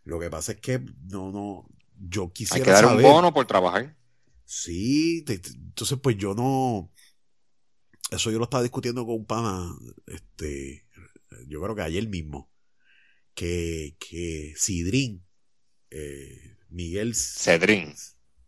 Lo 0.04 0.18
que 0.18 0.30
pasa 0.30 0.52
es 0.52 0.60
que 0.60 0.80
no, 1.04 1.30
no, 1.30 1.66
yo 1.96 2.32
quisiera 2.32 2.56
Hay 2.56 2.64
que 2.64 2.70
dar 2.70 2.96
un 2.96 3.02
bono 3.02 3.32
por 3.32 3.46
trabajar. 3.46 3.96
Sí, 4.44 5.24
entonces 5.28 5.98
pues 6.02 6.16
yo 6.16 6.34
no, 6.34 6.90
eso 8.10 8.30
yo 8.30 8.38
lo 8.38 8.44
estaba 8.44 8.62
discutiendo 8.62 9.06
con 9.06 9.14
un 9.14 9.24
pana, 9.24 9.74
este, 10.06 10.84
yo 11.46 11.62
creo 11.62 11.74
que 11.74 11.82
ayer 11.82 12.08
mismo, 12.08 12.50
que, 13.34 13.96
que 13.98 14.52
Sidrín, 14.56 15.24
eh, 15.90 16.58
Miguel 16.72 17.14
Cedrín, 17.14 17.94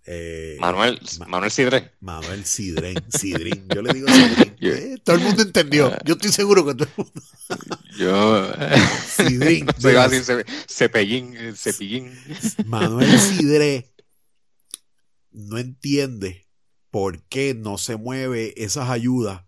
eh, 0.06 0.56
Manuel, 0.60 1.00
Manuel 1.26 1.50
Sidre. 1.50 1.92
Manuel 2.00 2.44
Sidren, 2.44 2.96
Sidrin. 3.08 3.66
Yo 3.74 3.82
le 3.82 3.92
digo 3.94 4.08
Sidrin. 4.08 4.54
Eh, 4.64 4.96
todo 5.04 5.16
el 5.16 5.22
mundo 5.22 5.42
entendió. 5.42 5.88
Ah. 5.92 5.98
Yo 6.06 6.14
estoy 6.14 6.32
seguro 6.32 6.64
que 6.64 6.74
todo 6.74 6.88
el 6.88 7.04
mundo. 7.04 7.78
Yo. 7.98 8.52
Sidrin. 9.06 9.66
cepellín, 10.66 11.54
cepillín. 11.54 12.18
Manuel 12.64 13.18
Sidre 13.18 13.92
no 15.32 15.58
entiende 15.58 16.48
por 16.90 17.22
qué 17.24 17.54
no 17.54 17.76
se 17.76 17.96
mueve 17.96 18.54
esas 18.56 18.88
ayudas 18.88 19.44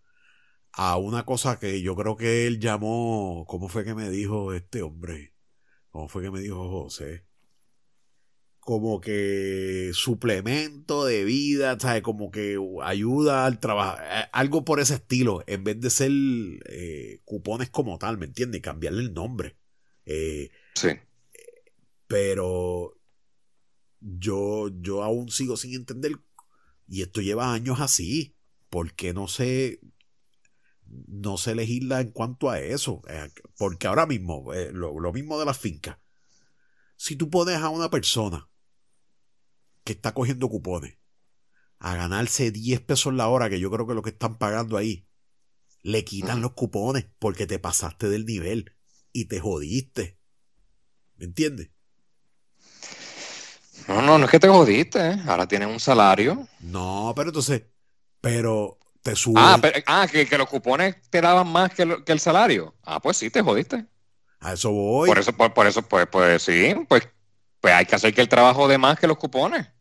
a 0.73 0.99
una 0.99 1.25
cosa 1.25 1.59
que 1.59 1.81
yo 1.81 1.97
creo 1.97 2.17
que 2.17 2.47
él 2.47 2.61
llamó, 2.61 3.47
¿cómo 3.49 3.71
fue 3.71 3.85
que 3.85 3.95
me 3.95 4.11
dijo 4.11 4.53
este 4.53 4.83
hombre? 4.83 5.35
¿Cómo 5.89 6.09
fue 6.09 6.23
que 6.23 6.31
me 6.31 6.41
dijo 6.41 6.69
José? 6.69 7.26
Como 8.67 9.01
que 9.01 9.93
suplemento 9.95 11.05
de 11.05 11.23
vida, 11.23 11.79
¿sabes? 11.79 12.03
Como 12.03 12.33
que 12.33 12.59
ayuda 12.83 13.47
al 13.47 13.61
trabajo, 13.61 14.03
eh, 14.03 14.25
algo 14.33 14.65
por 14.65 14.81
ese 14.81 14.95
estilo, 14.95 15.45
en 15.47 15.63
vez 15.63 15.81
de 15.81 15.89
ser 15.89 16.11
eh, 16.69 17.21
cupones 17.25 17.71
como 17.71 17.97
tal, 17.97 18.19
¿me 18.19 18.27
entiendes? 18.27 18.63
Cambiarle 18.63 19.03
el 19.03 19.15
nombre. 19.15 19.57
Eh, 20.05 20.51
sí. 20.75 20.89
Pero 22.09 22.99
yo, 24.01 24.69
yo 24.81 25.05
aún 25.05 25.31
sigo 25.31 25.57
sin 25.57 25.75
entender, 25.75 26.17
y 26.89 27.03
esto 27.03 27.21
lleva 27.21 27.55
años 27.55 27.79
así, 27.79 28.35
porque 28.69 29.15
no 29.15 29.29
sé, 29.29 29.79
no 30.89 31.37
se 31.37 31.55
legisla 31.55 32.01
en 32.01 32.11
cuanto 32.11 32.51
a 32.51 32.59
eso. 32.59 33.01
Porque 33.57 33.87
ahora 33.87 34.07
mismo, 34.07 34.53
eh, 34.53 34.73
lo, 34.73 35.13
mismo 35.13 35.39
de 35.39 35.47
las 35.47 35.57
fincas. 35.57 35.99
Si 36.97 37.15
tú 37.15 37.31
pones 37.31 37.59
a 37.59 37.69
una 37.69 37.91
persona 37.91 38.49
que 39.87 39.93
está 39.93 40.13
cogiendo 40.13 40.49
cupones 40.49 40.99
a 41.79 41.95
ganarse 41.95 42.51
10 42.51 42.81
pesos 42.81 43.15
la 43.15 43.29
hora, 43.29 43.49
que 43.49 43.61
yo 43.61 43.71
creo 43.71 43.87
que 43.87 43.95
lo 43.95 44.03
que 44.03 44.11
están 44.11 44.37
pagando 44.37 44.77
ahí, 44.77 45.07
le 45.83 46.05
quitan 46.05 46.43
los 46.43 46.53
cupones 46.53 47.07
porque 47.21 47.47
te 47.47 47.61
pasaste 47.61 48.09
del 48.09 48.27
nivel 48.27 48.75
y 49.13 49.27
te 49.27 49.39
jodiste. 49.39 50.19
¿Me 51.17 51.27
entiendes? 51.27 51.71
No, 53.87 54.03
no, 54.03 54.19
no 54.19 54.25
es 54.25 54.31
que 54.31 54.41
te 54.41 54.49
jodiste, 54.49 54.99
¿eh? 54.99 55.23
ahora 55.29 55.47
tienes 55.47 55.69
un 55.69 55.79
salario. 55.79 56.49
No, 56.59 57.13
pero 57.15 57.29
entonces, 57.29 57.63
pero 58.21 58.81
te 59.03 59.13
Ah, 59.37 59.61
ah 59.87 60.09
que, 60.11 60.27
los 60.37 60.49
cupones 60.49 60.97
te 61.09 61.21
daban 61.21 61.47
más 61.47 61.73
que, 61.73 62.03
el 62.05 62.19
salario. 62.21 62.75
Ah, 62.83 63.01
pues 63.01 63.19
sí, 63.19 63.31
te 63.31 63.41
jodiste. 63.41 63.87
A 64.41 64.55
eso 64.55 64.73
voy. 64.73 65.09
Por 65.09 65.21
eso, 65.21 65.33
por, 65.33 65.67
eso, 65.69 65.83
pues, 65.83 66.09
pues 66.11 66.43
sí, 66.43 66.75
pues, 66.89 67.09
pues 67.61 67.75
hay 67.75 67.87
que 67.87 67.95
hacer 67.95 68.13
que 68.13 68.23
el 68.23 68.29
trabajo 68.29 68.67
de 68.67 68.79
más 68.79 68.99
que 68.99 69.07
los 69.07 69.19
cupones. 69.19 69.76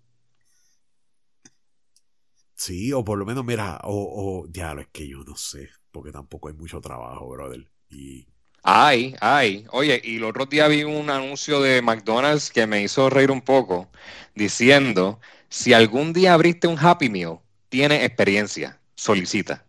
Sí, 2.56 2.94
o 2.94 3.04
por 3.04 3.18
lo 3.18 3.26
menos, 3.26 3.44
mira, 3.46 3.80
o, 3.84 4.44
o 4.46 4.48
ya, 4.52 4.74
es 4.74 4.88
que 4.92 5.08
yo 5.08 5.24
no 5.24 5.36
sé, 5.36 5.70
porque 5.92 6.12
tampoco 6.12 6.48
hay 6.48 6.54
mucho 6.56 6.80
trabajo, 6.82 7.28
brother. 7.30 7.68
Y... 7.90 8.26
Ay, 8.64 9.16
ay. 9.22 9.66
Oye, 9.72 10.02
y 10.04 10.18
el 10.18 10.24
otro 10.24 10.46
día 10.46 10.68
vi 10.68 10.84
un 10.84 11.10
anuncio 11.10 11.62
de 11.62 11.82
McDonald's 11.82 12.50
que 12.50 12.66
me 12.66 12.82
hizo 12.82 13.10
reír 13.10 13.30
un 13.30 13.42
poco, 13.42 13.90
diciendo, 14.34 15.20
si 15.50 15.74
algún 15.74 16.14
día 16.14 16.34
abriste 16.34 16.68
un 16.68 16.80
Happy 16.80 17.10
Meal, 17.10 17.40
tiene 17.70 18.06
experiencia 18.06 18.80
solicita. 18.96 19.66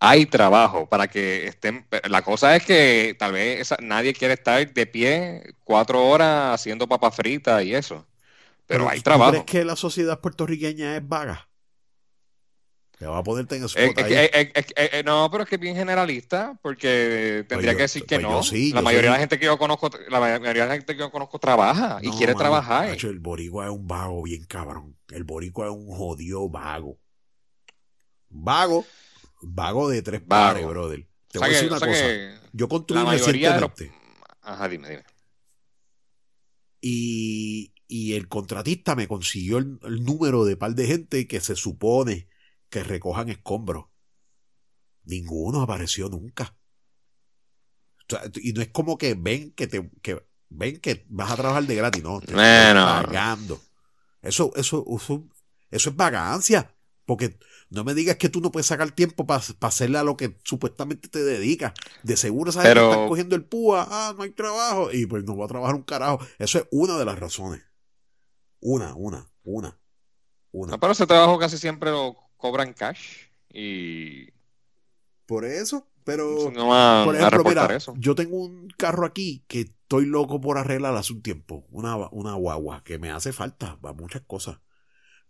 Hay 0.00 0.26
trabajo 0.26 0.88
para 0.88 1.08
que 1.08 1.46
estén. 1.46 1.86
La 2.08 2.22
cosa 2.22 2.56
es 2.56 2.64
que 2.64 3.16
tal 3.18 3.32
vez 3.32 3.74
nadie 3.80 4.12
quiere 4.12 4.34
estar 4.34 4.72
de 4.72 4.86
pie 4.86 5.54
cuatro 5.64 6.06
horas 6.06 6.54
haciendo 6.54 6.86
papas 6.86 7.16
fritas 7.16 7.64
y 7.64 7.74
eso. 7.74 8.06
Pero, 8.66 8.88
hay 8.88 9.00
trabajo. 9.00 9.32
¿Crees 9.32 9.44
que 9.44 9.64
la 9.64 9.76
sociedad 9.76 10.20
puertorriqueña 10.20 10.96
es 10.96 11.08
vaga? 11.08 11.48
Que 13.04 13.08
va 13.10 13.18
a 13.18 13.22
poder 13.22 13.44
tener 13.44 13.68
su 13.68 13.78
No, 15.04 15.30
pero 15.30 15.42
es 15.42 15.48
que 15.50 15.56
es 15.56 15.60
bien 15.60 15.76
generalista, 15.76 16.58
porque 16.62 17.44
tendría 17.46 17.72
pues 17.72 17.76
que 17.76 17.82
decir 17.82 18.06
que 18.06 18.18
pues 18.18 18.50
no. 18.50 18.74
la 18.74 18.80
mayoría 18.80 19.10
de 19.10 19.16
la 19.16 19.20
gente 19.20 19.38
que 19.38 19.44
yo 19.44 19.58
conozco, 19.58 19.90
la 20.08 20.20
mayoría 20.20 20.62
de 20.62 20.68
la 20.70 20.74
gente 20.74 20.94
que 20.94 21.00
yo 21.00 21.10
conozco 21.10 21.38
trabaja 21.38 21.98
y 22.00 22.08
quiere 22.12 22.34
trabajar. 22.34 22.96
el 22.98 23.18
boricua 23.18 23.66
es 23.66 23.72
un 23.72 23.86
vago 23.86 24.22
bien 24.22 24.46
cabrón. 24.46 24.96
El 25.10 25.24
boricua 25.24 25.66
es 25.66 25.72
un 25.72 25.86
jodido 25.86 26.48
vago. 26.48 26.98
Vago, 28.30 28.86
vago 29.42 29.90
de 29.90 30.00
tres 30.00 30.22
pares, 30.22 30.66
brother. 30.66 31.06
Te 31.30 31.40
voy 31.40 31.48
a 31.48 31.52
decir 31.52 31.68
una 31.68 31.80
cosa. 31.80 32.06
Yo 32.54 32.70
construí 32.70 33.04
recientemente. 33.04 33.92
Ajá, 34.40 34.66
dime, 34.66 34.88
dime. 34.88 35.04
Y, 36.80 37.70
el 38.14 38.28
contratista 38.28 38.96
me 38.96 39.06
consiguió 39.06 39.58
el, 39.58 39.78
número 40.02 40.46
de 40.46 40.56
par 40.56 40.74
de 40.74 40.86
gente 40.86 41.26
que 41.26 41.40
se 41.40 41.54
supone 41.54 42.28
que 42.74 42.82
recojan 42.82 43.28
escombros. 43.28 43.84
Ninguno 45.04 45.62
apareció 45.62 46.08
nunca. 46.08 46.56
y 48.42 48.52
no 48.52 48.62
es 48.62 48.68
como 48.70 48.98
que 48.98 49.14
ven 49.14 49.52
que 49.52 49.68
te 49.68 49.88
que 50.02 50.26
ven 50.48 50.80
que 50.80 51.06
vas 51.08 51.30
a 51.30 51.36
trabajar 51.36 51.64
de 51.64 51.76
gratis, 51.76 52.02
no, 52.02 52.20
te 52.20 52.32
pagando. 52.32 53.60
Eso, 54.22 54.50
eso, 54.56 54.84
eso, 54.88 55.24
eso 55.70 55.90
es 55.90 55.96
vagancia. 55.96 56.74
Porque 57.04 57.38
no 57.70 57.84
me 57.84 57.94
digas 57.94 58.16
que 58.16 58.28
tú 58.28 58.40
no 58.40 58.50
puedes 58.50 58.66
sacar 58.66 58.90
tiempo 58.90 59.24
para 59.24 59.40
hacerle 59.60 59.98
a 59.98 60.02
lo 60.02 60.16
que 60.16 60.36
supuestamente 60.42 61.08
te 61.08 61.22
dedicas. 61.22 61.74
De 62.02 62.16
seguro 62.16 62.50
esa 62.50 62.62
gente 62.62 62.82
está 62.82 63.06
cogiendo 63.06 63.36
el 63.36 63.44
púa, 63.44 63.86
ah, 63.88 64.14
no 64.16 64.24
hay 64.24 64.30
trabajo, 64.30 64.90
y 64.90 65.06
pues 65.06 65.22
no 65.22 65.36
va 65.36 65.44
a 65.44 65.48
trabajar 65.48 65.76
un 65.76 65.82
carajo. 65.82 66.18
Eso 66.40 66.58
es 66.58 66.66
una 66.72 66.98
de 66.98 67.04
las 67.04 67.20
razones. 67.20 67.62
Una, 68.58 68.94
una, 68.96 69.30
una. 69.44 69.78
una. 70.50 70.72
No, 70.72 70.80
pero 70.80 70.92
ese 70.92 71.06
trabajo 71.06 71.38
casi 71.38 71.58
siempre 71.58 71.90
lo 71.92 72.23
cobran 72.44 72.74
cash 72.74 73.28
y. 73.48 74.28
Por 75.24 75.46
eso, 75.46 75.88
pero. 76.04 76.50
No 76.50 77.04
por 77.06 77.16
ejemplo, 77.16 77.44
mira, 77.44 77.78
yo 77.96 78.14
tengo 78.14 78.36
un 78.36 78.68
carro 78.76 79.06
aquí 79.06 79.42
que 79.48 79.60
estoy 79.60 80.04
loco 80.04 80.42
por 80.42 80.58
arreglar 80.58 80.94
hace 80.94 81.14
un 81.14 81.22
tiempo. 81.22 81.66
Una, 81.70 81.96
una 82.10 82.34
guagua 82.34 82.84
que 82.84 82.98
me 82.98 83.10
hace 83.10 83.32
falta 83.32 83.78
para 83.80 83.94
muchas 83.94 84.20
cosas 84.26 84.58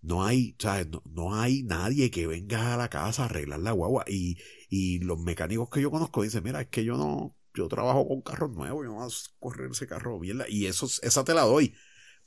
no 0.02 0.24
hay, 0.24 0.54
¿sabes? 0.58 0.88
No, 1.12 1.34
hay 1.34 1.62
nadie 1.62 2.10
que 2.10 2.26
venga 2.26 2.74
a 2.74 2.76
la 2.76 2.90
casa 2.90 3.22
a 3.22 3.26
arreglar 3.26 3.60
la 3.60 3.70
guagua. 3.70 4.04
Y, 4.06 4.36
y 4.68 4.98
los 4.98 5.18
mecánicos 5.18 5.70
que 5.70 5.80
yo 5.80 5.90
conozco 5.90 6.22
dicen, 6.22 6.42
mira, 6.44 6.60
es 6.60 6.68
que 6.68 6.84
yo 6.84 6.96
no, 6.96 7.36
yo 7.54 7.68
trabajo 7.68 8.06
con 8.06 8.20
carros 8.20 8.50
nuevos, 8.50 8.84
yo 8.84 8.90
no 8.90 8.96
voy 8.96 9.08
a 9.08 9.38
correr 9.38 9.70
ese 9.70 9.86
carro 9.86 10.18
bien. 10.18 10.42
Y 10.48 10.66
eso, 10.66 10.86
esa 11.02 11.24
te 11.24 11.32
la 11.32 11.42
doy. 11.42 11.74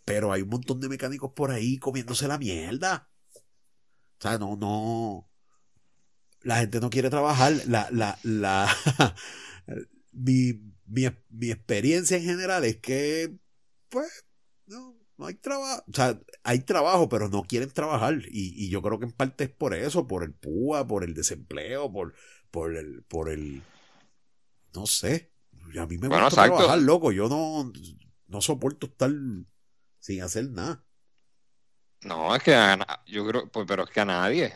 Pero 0.06 0.32
hay 0.32 0.42
un 0.42 0.50
montón 0.50 0.80
de 0.80 0.90
mecánicos 0.90 1.34
por 1.36 1.52
ahí 1.52 1.78
comiéndose 1.78 2.28
la 2.28 2.40
mierda. 2.40 3.10
O 4.20 4.22
sea, 4.22 4.38
no, 4.38 4.56
no. 4.56 5.30
La 6.42 6.58
gente 6.58 6.80
no 6.80 6.90
quiere 6.90 7.10
trabajar. 7.10 7.54
La, 7.68 7.88
la, 7.92 8.18
la. 8.24 8.76
mi, 10.12 10.54
mi, 10.86 11.08
mi 11.30 11.52
experiencia 11.52 12.18
en 12.18 12.24
general 12.24 12.64
es 12.66 12.78
que, 12.78 13.38
pues, 13.90 14.26
no, 14.66 14.98
no 15.18 15.26
hay 15.26 15.36
trabajo, 15.36 15.84
o 15.88 15.94
sea, 15.94 16.20
hay 16.44 16.60
trabajo, 16.60 17.10
pero 17.10 17.28
no 17.30 17.44
quieren 17.44 17.70
trabajar. 17.70 18.22
Y, 18.30 18.70
yo 18.70 18.82
creo 18.82 19.00
que 19.00 19.06
en 19.06 19.12
parte 19.12 19.46
es 19.46 19.50
por 19.50 19.74
eso, 19.74 20.08
por 20.08 20.24
el 20.24 20.34
PUA, 20.34 20.88
por 20.88 21.04
el 21.04 21.14
desempleo, 21.14 21.92
por, 21.92 22.14
por 22.52 22.76
el, 22.76 23.04
por 23.04 23.30
el, 23.30 23.64
no 24.74 24.86
sé. 24.86 25.32
A 25.78 25.86
mí 25.86 25.98
me 25.98 26.08
gusta 26.08 26.30
trabajar, 26.30 26.80
loco. 26.80 27.12
Yo 27.12 27.28
no, 27.28 27.72
no 28.28 28.42
soporto 28.42 28.88
estar 28.88 29.12
sin 30.00 30.22
hacer 30.22 30.50
nada. 30.50 30.87
No, 32.02 32.36
es 32.36 32.44
que 32.44 32.78
yo 33.08 33.28
creo, 33.28 33.48
pues, 33.50 33.66
pero 33.68 33.84
es 33.84 33.90
que 33.90 34.00
a 34.00 34.06
nadie. 34.06 34.54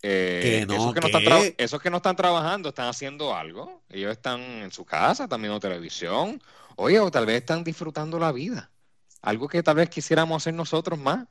Eh, 0.00 0.64
esos, 0.68 0.94
que 0.94 1.00
no 1.00 1.06
están 1.08 1.54
esos 1.58 1.82
que 1.82 1.90
no 1.90 1.96
están 1.96 2.14
trabajando 2.14 2.68
están 2.68 2.88
haciendo 2.88 3.34
algo. 3.34 3.82
Ellos 3.88 4.12
están 4.12 4.40
en 4.40 4.70
su 4.70 4.84
casa, 4.84 5.24
están 5.24 5.40
viendo 5.40 5.58
televisión. 5.58 6.40
Oye, 6.76 7.00
o 7.00 7.10
tal 7.10 7.26
vez 7.26 7.36
están 7.38 7.64
disfrutando 7.64 8.18
la 8.18 8.30
vida. 8.32 8.70
Algo 9.22 9.48
que 9.48 9.62
tal 9.62 9.76
vez 9.76 9.90
quisiéramos 9.90 10.42
hacer 10.42 10.54
nosotros 10.54 10.98
más. 10.98 11.26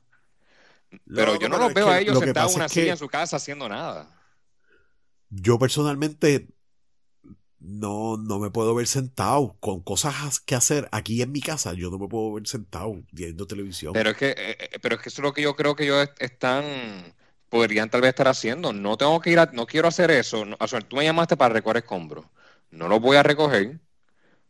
Pero 1.14 1.38
yo 1.38 1.48
no 1.48 1.58
los 1.58 1.72
veo 1.74 1.88
a 1.88 1.98
ellos 1.98 2.18
sentados 2.18 2.52
en 2.52 2.58
una 2.58 2.68
silla 2.68 2.92
en 2.92 2.98
su 2.98 3.08
casa 3.08 3.36
haciendo 3.36 3.68
nada. 3.68 4.08
Yo 5.30 5.58
personalmente 5.58 6.48
no, 7.60 8.16
no 8.16 8.38
me 8.38 8.50
puedo 8.50 8.74
ver 8.74 8.86
sentado 8.86 9.56
con 9.60 9.80
cosas 9.80 10.40
que 10.40 10.54
hacer 10.54 10.88
aquí 10.92 11.22
en 11.22 11.32
mi 11.32 11.40
casa. 11.40 11.74
Yo 11.74 11.90
no 11.90 11.98
me 11.98 12.08
puedo 12.08 12.34
ver 12.34 12.46
sentado 12.46 13.02
viendo 13.12 13.46
televisión. 13.46 13.92
Pero 13.92 14.10
es 14.10 14.16
que, 14.16 14.30
eh, 14.30 14.56
eh, 14.58 14.78
pero 14.80 14.96
es 14.96 15.02
que 15.02 15.08
eso 15.08 15.20
es 15.20 15.24
lo 15.24 15.32
que 15.32 15.42
yo 15.42 15.56
creo 15.56 15.74
que 15.74 15.84
ellos 15.84 16.08
están, 16.18 16.64
podrían 17.48 17.90
tal 17.90 18.02
vez 18.02 18.10
estar 18.10 18.28
haciendo. 18.28 18.72
No 18.72 18.96
tengo 18.96 19.20
que 19.20 19.30
ir 19.30 19.38
a, 19.38 19.46
no 19.52 19.66
quiero 19.66 19.88
hacer 19.88 20.10
eso. 20.10 20.44
o 20.58 20.68
sea, 20.68 20.80
tú 20.80 20.96
me 20.96 21.04
llamaste 21.04 21.36
para 21.36 21.54
recoger 21.54 21.78
escombros. 21.78 22.24
No 22.70 22.88
los 22.88 23.00
voy 23.00 23.16
a 23.16 23.22
recoger. 23.22 23.80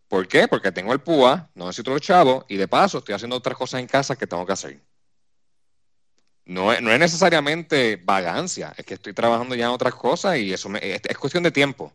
¿Por 0.09 0.27
qué? 0.27 0.49
Porque 0.49 0.73
tengo 0.73 0.93
el 0.93 1.01
PUA, 1.01 1.51
no 1.55 1.67
necesito 1.67 1.91
los 1.91 2.01
chavos 2.01 2.45
y 2.49 2.57
de 2.57 2.67
paso 2.67 2.99
estoy 2.99 3.15
haciendo 3.15 3.37
otras 3.37 3.57
cosas 3.57 3.81
en 3.81 3.87
casa 3.87 4.17
que 4.17 4.27
tengo 4.27 4.47
que 4.47 4.53
hacer. 4.53 4.81
No 6.47 6.73
es, 6.73 6.81
no 6.81 6.91
es 6.91 6.99
necesariamente 6.99 8.01
vagancia, 8.03 8.73
es 8.79 8.87
que 8.87 8.95
estoy 8.95 9.13
trabajando 9.13 9.55
ya 9.55 9.67
en 9.67 9.71
otras 9.71 9.95
cosas 9.95 10.39
y 10.39 10.51
eso 10.53 10.71
es, 10.81 11.19
cuestión 11.19 11.43
de 11.43 11.51
tiempo. 11.51 11.93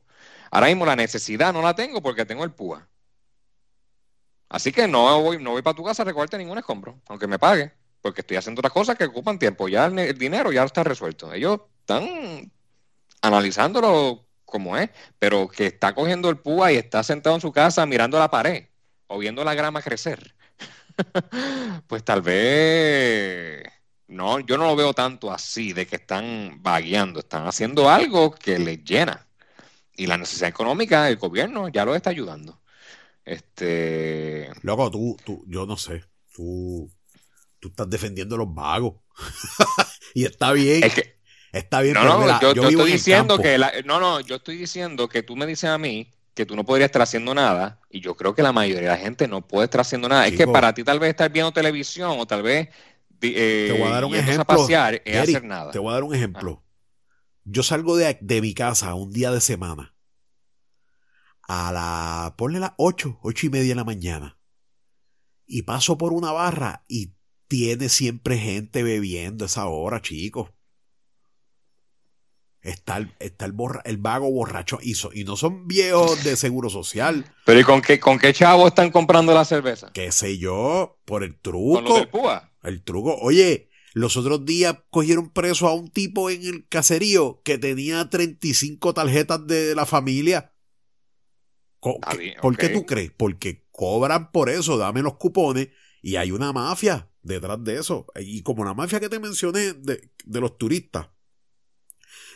Ahora 0.54 0.68
mismo 0.68 0.86
la 0.86 0.96
necesidad 0.96 1.52
no 1.52 1.64
la 1.64 1.74
tengo 1.74 2.00
porque 2.00 2.28
tengo 2.28 2.44
el 2.44 2.52
PUA. 2.52 2.88
Así 4.50 4.72
que 4.72 4.88
no 4.88 5.20
voy, 5.20 5.42
no 5.42 5.50
voy 5.50 5.64
para 5.64 5.76
tu 5.76 5.84
casa 5.84 6.04
a 6.04 6.06
recogerte 6.06 6.38
ningún 6.38 6.60
escombro, 6.60 7.02
aunque 7.08 7.26
me 7.26 7.40
pague, 7.40 7.72
porque 8.04 8.22
estoy 8.22 8.38
haciendo 8.38 8.60
otras 8.60 8.72
cosas 8.72 8.96
que 8.96 9.06
ocupan 9.06 9.40
tiempo. 9.40 9.68
Ya 9.68 9.88
el 9.88 10.16
dinero 10.16 10.52
ya 10.52 10.64
está 10.64 10.84
resuelto. 10.84 11.34
Ellos 11.34 11.62
están 11.80 12.52
analizándolo 13.24 14.28
como 14.46 14.78
es, 14.78 14.92
pero 15.18 15.48
que 15.48 15.66
está 15.66 15.96
cogiendo 15.96 16.30
el 16.30 16.38
púa 16.38 16.72
y 16.72 16.76
está 16.76 17.02
sentado 17.02 17.34
en 17.36 17.42
su 17.42 17.52
casa 17.52 17.88
mirando 17.88 18.20
la 18.20 18.30
pared 18.30 18.68
o 19.08 19.18
viendo 19.18 19.44
la 19.44 19.56
grama 19.56 19.82
crecer, 19.82 20.36
pues 21.88 22.04
tal 22.04 22.22
vez 22.22 23.64
no, 24.08 24.40
yo 24.40 24.60
no 24.60 24.68
lo 24.68 24.76
veo 24.76 24.94
tanto 24.94 25.32
así, 25.32 25.74
de 25.74 25.88
que 25.88 25.96
están 25.96 26.62
vagueando, 26.62 27.22
están 27.22 27.48
haciendo 27.48 27.90
algo 27.90 28.30
que 28.30 28.60
les 28.60 28.84
llena. 28.84 29.26
Y 29.96 30.08
la 30.08 30.18
necesidad 30.18 30.50
económica, 30.50 31.08
el 31.10 31.18
gobierno 31.18 31.70
ya 31.70 31.86
lo 31.86 31.96
está 31.96 32.10
ayudando. 32.10 32.60
Este. 33.26 34.50
Loco, 34.62 34.90
tú, 34.92 35.18
tú, 35.24 35.44
yo 35.48 35.66
no 35.66 35.78
sé. 35.78 36.04
Tú, 36.34 36.90
tú 37.60 37.70
estás 37.70 37.90
defendiendo 37.90 38.36
a 38.36 38.40
los 38.40 38.54
vagos. 38.54 38.96
y 40.14 40.26
está 40.26 40.52
bien. 40.52 40.84
está 41.52 41.82
bien. 41.82 41.94
No, 41.94 42.04
no, 42.04 42.54
yo, 42.54 42.70
estoy 42.70 42.92
diciendo 42.92 43.38
que. 43.38 43.58
no, 43.86 44.00
no, 44.00 44.20
yo 44.20 44.36
estoy 44.36 44.58
diciendo 44.58 45.08
que 45.08 45.24
tú 45.24 45.36
me 45.36 45.46
dices 45.46 45.70
a 45.70 45.78
mí 45.78 46.10
que 46.34 46.46
tú 46.46 46.56
no 46.56 46.64
podrías 46.64 46.88
estar 46.88 47.02
haciendo 47.02 47.34
nada. 47.34 47.80
Y 47.90 48.02
yo 48.02 48.16
creo 48.16 48.34
que 48.34 48.42
la 48.42 48.52
mayoría 48.52 48.90
de 48.90 48.98
la 48.98 48.98
gente 48.98 49.28
no 49.28 49.42
puede 49.42 49.66
estar 49.66 49.82
haciendo 49.82 50.10
nada. 50.10 50.28
es 50.28 50.36
que 50.36 50.48
para 50.48 50.74
ti 50.74 50.84
tal 50.84 51.00
vez 51.00 51.12
estar 51.12 51.32
viendo 51.32 51.52
televisión 51.52 52.20
o 52.20 52.26
tal 52.26 52.42
vez. 52.42 52.70
Eh, 53.22 53.70
te 53.72 53.80
voy 53.80 53.88
a 53.88 53.94
dar 53.94 54.06
un 54.06 54.16
ejemplo. 54.16 54.46
pasear 54.46 55.02
es 55.06 55.18
hacer 55.18 55.44
nada. 55.44 55.72
Te 55.72 55.80
voy 55.80 55.92
a 55.92 55.94
dar 55.94 56.04
un 56.04 56.14
ejemplo. 56.14 56.63
Yo 57.46 57.64
salgo 57.64 57.98
de, 57.98 58.18
de 58.22 58.42
mi 58.42 58.54
casa 58.54 58.96
un 58.96 59.12
día 59.12 59.32
de 59.32 59.42
semana 59.42 59.94
a 61.48 61.72
la, 61.72 62.36
ponle 62.38 62.60
las 62.60 62.74
8, 62.78 63.20
8 63.22 63.46
y 63.48 63.50
media 63.50 63.70
de 63.70 63.76
la 63.76 63.84
mañana. 63.84 64.40
Y 65.46 65.64
paso 65.64 65.98
por 65.98 66.14
una 66.14 66.32
barra 66.32 66.86
y 66.88 67.14
tiene 67.48 67.90
siempre 67.90 68.38
gente 68.38 68.82
bebiendo 68.82 69.46
esa 69.46 69.68
hora, 69.68 70.02
chicos. 70.02 70.50
Está 72.62 72.96
el, 72.96 73.14
está 73.20 73.46
el, 73.46 73.54
el 73.84 73.98
vago 73.98 74.32
borracho 74.32 74.80
y, 74.82 74.96
y 75.14 75.26
no 75.26 75.36
son 75.36 75.68
viejos 75.68 76.24
de 76.24 76.38
seguro 76.38 76.70
social. 76.70 77.26
Pero 77.46 77.60
¿y 77.60 77.64
con 77.66 77.82
qué, 77.82 78.00
con 78.00 78.18
qué 78.18 78.34
chavo 78.34 78.68
están 78.70 78.90
comprando 78.90 79.34
la 79.34 79.44
cerveza? 79.44 79.92
Qué 79.92 80.14
sé 80.14 80.38
yo, 80.38 80.98
por 81.04 81.24
el 81.24 81.38
truco. 81.38 81.84
¿Con 81.84 81.96
del 81.96 82.08
púa? 82.08 82.54
El 82.64 82.82
truco. 82.82 83.18
Oye, 83.18 83.70
los 83.94 84.18
otros 84.18 84.46
días 84.46 84.78
cogieron 84.90 85.30
preso 85.30 85.68
a 85.68 85.74
un 85.74 85.90
tipo 85.90 86.30
en 86.30 86.44
el 86.44 86.68
caserío 86.68 87.42
que 87.44 87.58
tenía 87.58 88.10
35 88.10 88.94
tarjetas 88.94 89.46
de 89.48 89.76
la 89.76 89.86
familia 89.86 90.54
¿Por 92.42 92.58
qué 92.58 92.70
tú 92.70 92.86
crees? 92.86 93.12
Porque 93.16 93.68
cobran 93.72 94.32
por 94.32 94.50
eso, 94.50 94.78
dame 94.78 95.02
los 95.02 95.18
cupones 95.18 95.70
y 96.02 96.16
hay 96.16 96.32
una 96.32 96.54
mafia 96.54 97.10
detrás 97.22 97.64
de 97.64 97.78
eso. 97.78 98.08
Y 98.16 98.42
como 98.44 98.64
la 98.64 98.74
mafia 98.74 99.00
que 99.00 99.10
te 99.10 99.20
mencioné 99.20 99.74
de, 99.74 100.10
los 100.26 100.58
turistas, 100.58 101.10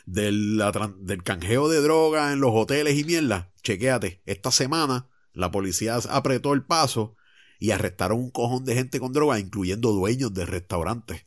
del, 0.05 0.62
del 0.99 1.24
canjeo 1.24 1.70
de 1.70 1.82
droga 1.82 2.34
en 2.34 2.39
los 2.39 2.51
hoteles 2.53 2.97
y 2.97 3.03
mierda, 3.03 3.53
chequéate, 3.64 4.22
esta 4.26 4.51
semana 4.51 5.10
la 5.34 5.51
policía 5.51 5.97
apretó 6.10 6.53
el 6.53 6.66
paso 6.66 7.16
y 7.60 7.72
arrestaron 7.72 8.20
un 8.20 8.32
cojón 8.32 8.66
de 8.66 8.76
gente 8.76 8.99
con 8.99 9.14
droga, 9.14 9.39
incluyendo 9.39 9.91
dueños 9.91 10.34
de 10.34 10.45
restaurantes. 10.45 11.27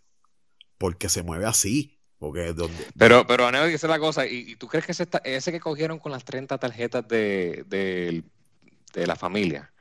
Porque 0.80 1.10
se 1.10 1.22
mueve 1.22 1.44
así. 1.44 2.00
Porque 2.18 2.54
donde... 2.54 2.86
Pero, 2.96 3.26
pero 3.26 3.46
Aneo, 3.46 3.66
dice 3.66 3.86
la 3.86 3.98
cosa, 3.98 4.26
¿y, 4.26 4.56
tú 4.56 4.66
crees 4.66 4.86
que 4.86 4.92
ese, 4.92 5.06
ese, 5.24 5.52
que 5.52 5.60
cogieron 5.60 5.98
con 5.98 6.10
las 6.10 6.24
30 6.24 6.56
tarjetas 6.56 7.06
de, 7.06 7.64
de, 7.66 9.06
la 9.06 9.14
familia, 9.14 9.72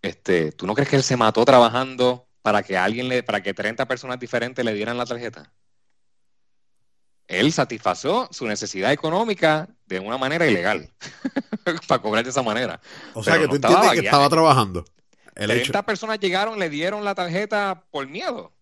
este, 0.00 0.52
¿tú 0.52 0.66
no 0.66 0.74
crees 0.74 0.88
que 0.88 0.96
él 0.96 1.02
se 1.02 1.18
mató 1.18 1.44
trabajando 1.44 2.26
para 2.40 2.62
que 2.62 2.78
alguien 2.78 3.08
le, 3.08 3.22
para 3.22 3.42
que 3.42 3.52
30 3.52 3.86
personas 3.86 4.18
diferentes 4.18 4.64
le 4.64 4.72
dieran 4.72 4.96
la 4.96 5.04
tarjeta? 5.04 5.52
Él 7.28 7.52
satisfació 7.52 8.26
su 8.30 8.46
necesidad 8.46 8.92
económica 8.92 9.68
de 9.86 10.00
una 10.00 10.16
manera 10.16 10.46
ilegal, 10.46 10.90
para 11.86 12.00
cobrar 12.00 12.24
de 12.24 12.30
esa 12.30 12.42
manera. 12.42 12.80
O 13.12 13.22
sea 13.22 13.38
que 13.38 13.46
tú 13.46 13.56
entiendes 13.56 13.92
que 13.92 14.06
estaba 14.06 14.30
trabajando. 14.30 14.86
30 15.34 15.82
personas 15.84 16.18
llegaron, 16.18 16.58
le 16.58 16.70
dieron 16.70 17.04
la 17.04 17.14
tarjeta 17.14 17.84
por 17.90 18.06
miedo. 18.06 18.52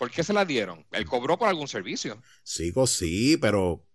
¿Por 0.00 0.10
qué 0.10 0.24
se 0.24 0.32
la 0.32 0.46
dieron? 0.46 0.82
Él 0.92 1.04
cobró 1.04 1.38
por 1.38 1.46
algún 1.46 1.68
servicio. 1.68 2.22
Sí, 2.42 2.72
sí, 2.86 3.36
pero. 3.36 3.86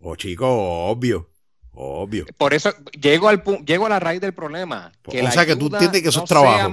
Oh, 0.00 0.14
chico, 0.14 0.46
obvio. 0.46 1.30
Obvio. 1.70 2.26
Por 2.36 2.52
eso 2.52 2.74
llego, 3.00 3.26
al, 3.26 3.42
llego 3.64 3.86
a 3.86 3.88
la 3.88 3.98
raíz 3.98 4.20
del 4.20 4.34
problema. 4.34 4.92
Que 5.02 5.22
o 5.22 5.30
sea, 5.30 5.46
que 5.46 5.56
tú 5.56 5.68
entiendes 5.68 6.02
que 6.02 6.10
eso 6.10 6.24
es 6.24 6.28
trabajo. 6.28 6.70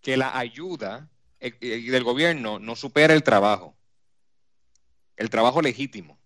que 0.00 0.16
la 0.16 0.38
ayuda 0.38 1.10
eh, 1.38 1.52
eh, 1.60 1.90
del 1.90 2.02
gobierno 2.02 2.58
no 2.58 2.76
supera 2.76 3.12
el 3.12 3.22
trabajo. 3.22 3.76
El 5.14 5.28
trabajo 5.28 5.60
legítimo. 5.60 6.18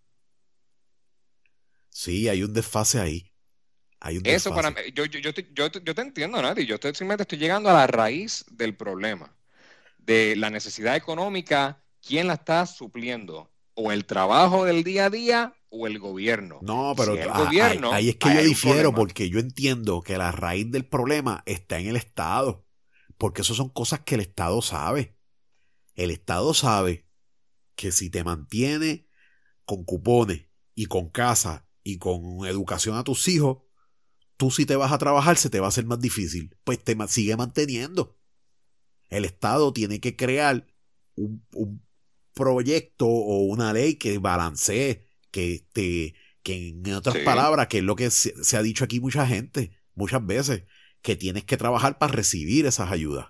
Sí, 1.90 2.28
hay 2.28 2.44
un 2.44 2.52
desfase 2.52 3.00
ahí. 3.00 3.32
Hay 3.98 4.18
un 4.18 4.22
Eso 4.24 4.54
para 4.54 4.70
mí, 4.70 4.76
yo, 4.94 5.04
yo, 5.06 5.18
yo, 5.18 5.32
yo, 5.32 5.94
te 5.96 6.00
entiendo, 6.00 6.40
Nadie. 6.40 6.64
Yo 6.64 6.76
estoy, 6.76 6.92
simplemente 6.94 7.22
estoy 7.22 7.38
llegando 7.38 7.70
a 7.70 7.72
la 7.72 7.88
raíz 7.88 8.44
del 8.52 8.76
problema 8.76 9.36
de 10.06 10.36
la 10.36 10.50
necesidad 10.50 10.96
económica, 10.96 11.82
¿quién 12.00 12.28
la 12.28 12.34
está 12.34 12.64
supliendo? 12.64 13.52
¿O 13.74 13.92
el 13.92 14.06
trabajo 14.06 14.64
del 14.64 14.84
día 14.84 15.06
a 15.06 15.10
día 15.10 15.54
o 15.68 15.86
el 15.86 15.98
gobierno? 15.98 16.60
No, 16.62 16.94
pero 16.96 17.14
el 17.14 17.28
gobierno, 17.28 17.92
ahí, 17.92 18.10
es 18.10 18.16
que 18.16 18.32
yo 18.32 18.42
difiero 18.42 18.94
porque 18.94 19.28
yo 19.28 19.40
entiendo 19.40 20.00
que 20.00 20.16
la 20.16 20.32
raíz 20.32 20.70
del 20.70 20.86
problema 20.86 21.42
está 21.44 21.78
en 21.78 21.88
el 21.88 21.96
Estado, 21.96 22.64
porque 23.18 23.42
eso 23.42 23.54
son 23.54 23.68
cosas 23.68 24.00
que 24.00 24.14
el 24.14 24.22
Estado 24.22 24.62
sabe. 24.62 25.18
El 25.94 26.10
Estado 26.10 26.54
sabe 26.54 27.08
que 27.74 27.92
si 27.92 28.08
te 28.08 28.24
mantiene 28.24 29.08
con 29.64 29.84
cupones 29.84 30.46
y 30.74 30.86
con 30.86 31.10
casa 31.10 31.68
y 31.82 31.98
con 31.98 32.46
educación 32.46 32.96
a 32.96 33.04
tus 33.04 33.26
hijos, 33.28 33.58
tú 34.36 34.50
si 34.50 34.66
te 34.66 34.76
vas 34.76 34.92
a 34.92 34.98
trabajar 34.98 35.36
se 35.36 35.50
te 35.50 35.60
va 35.60 35.66
a 35.66 35.68
hacer 35.68 35.84
más 35.84 36.00
difícil. 36.00 36.56
Pues 36.64 36.82
te 36.82 36.96
sigue 37.08 37.36
manteniendo. 37.36 38.16
El 39.08 39.24
Estado 39.24 39.72
tiene 39.72 40.00
que 40.00 40.16
crear 40.16 40.66
un, 41.14 41.82
proyecto 42.34 43.06
o 43.06 43.44
una 43.44 43.72
ley 43.72 43.94
que 43.94 44.18
balancee, 44.18 45.08
que, 45.30 45.64
te, 45.72 46.14
que 46.42 46.68
en 46.68 46.94
otras 46.94 47.16
palabras, 47.18 47.68
que 47.68 47.78
es 47.78 47.84
lo 47.84 47.96
que 47.96 48.10
se, 48.10 48.56
ha 48.56 48.62
dicho 48.62 48.84
aquí 48.84 49.00
mucha 49.00 49.26
gente, 49.26 49.72
muchas 49.94 50.24
veces, 50.24 50.64
que 51.00 51.16
tienes 51.16 51.44
que 51.44 51.56
trabajar 51.56 51.98
para 51.98 52.12
recibir 52.12 52.66
esas 52.66 52.90
ayudas. 52.90 53.28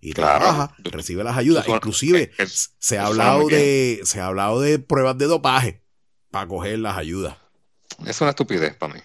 Y 0.00 0.12
trabaja, 0.12 0.76
recibe 0.84 1.24
las 1.24 1.38
ayudas. 1.38 1.66
Inclusive 1.66 2.32
se, 2.78 2.98
ha 2.98 3.06
hablado 3.06 3.48
de, 3.48 4.00
se 4.04 4.20
ha 4.20 4.26
hablado 4.26 4.60
de 4.60 4.78
pruebas 4.78 5.16
de 5.16 5.24
dopaje 5.24 5.82
para 6.30 6.46
coger 6.46 6.78
las 6.80 6.98
ayudas. 6.98 7.38
Es 8.04 8.20
una 8.20 8.30
estupidez 8.30 8.76
para 8.76 8.94
mí. 8.94 9.00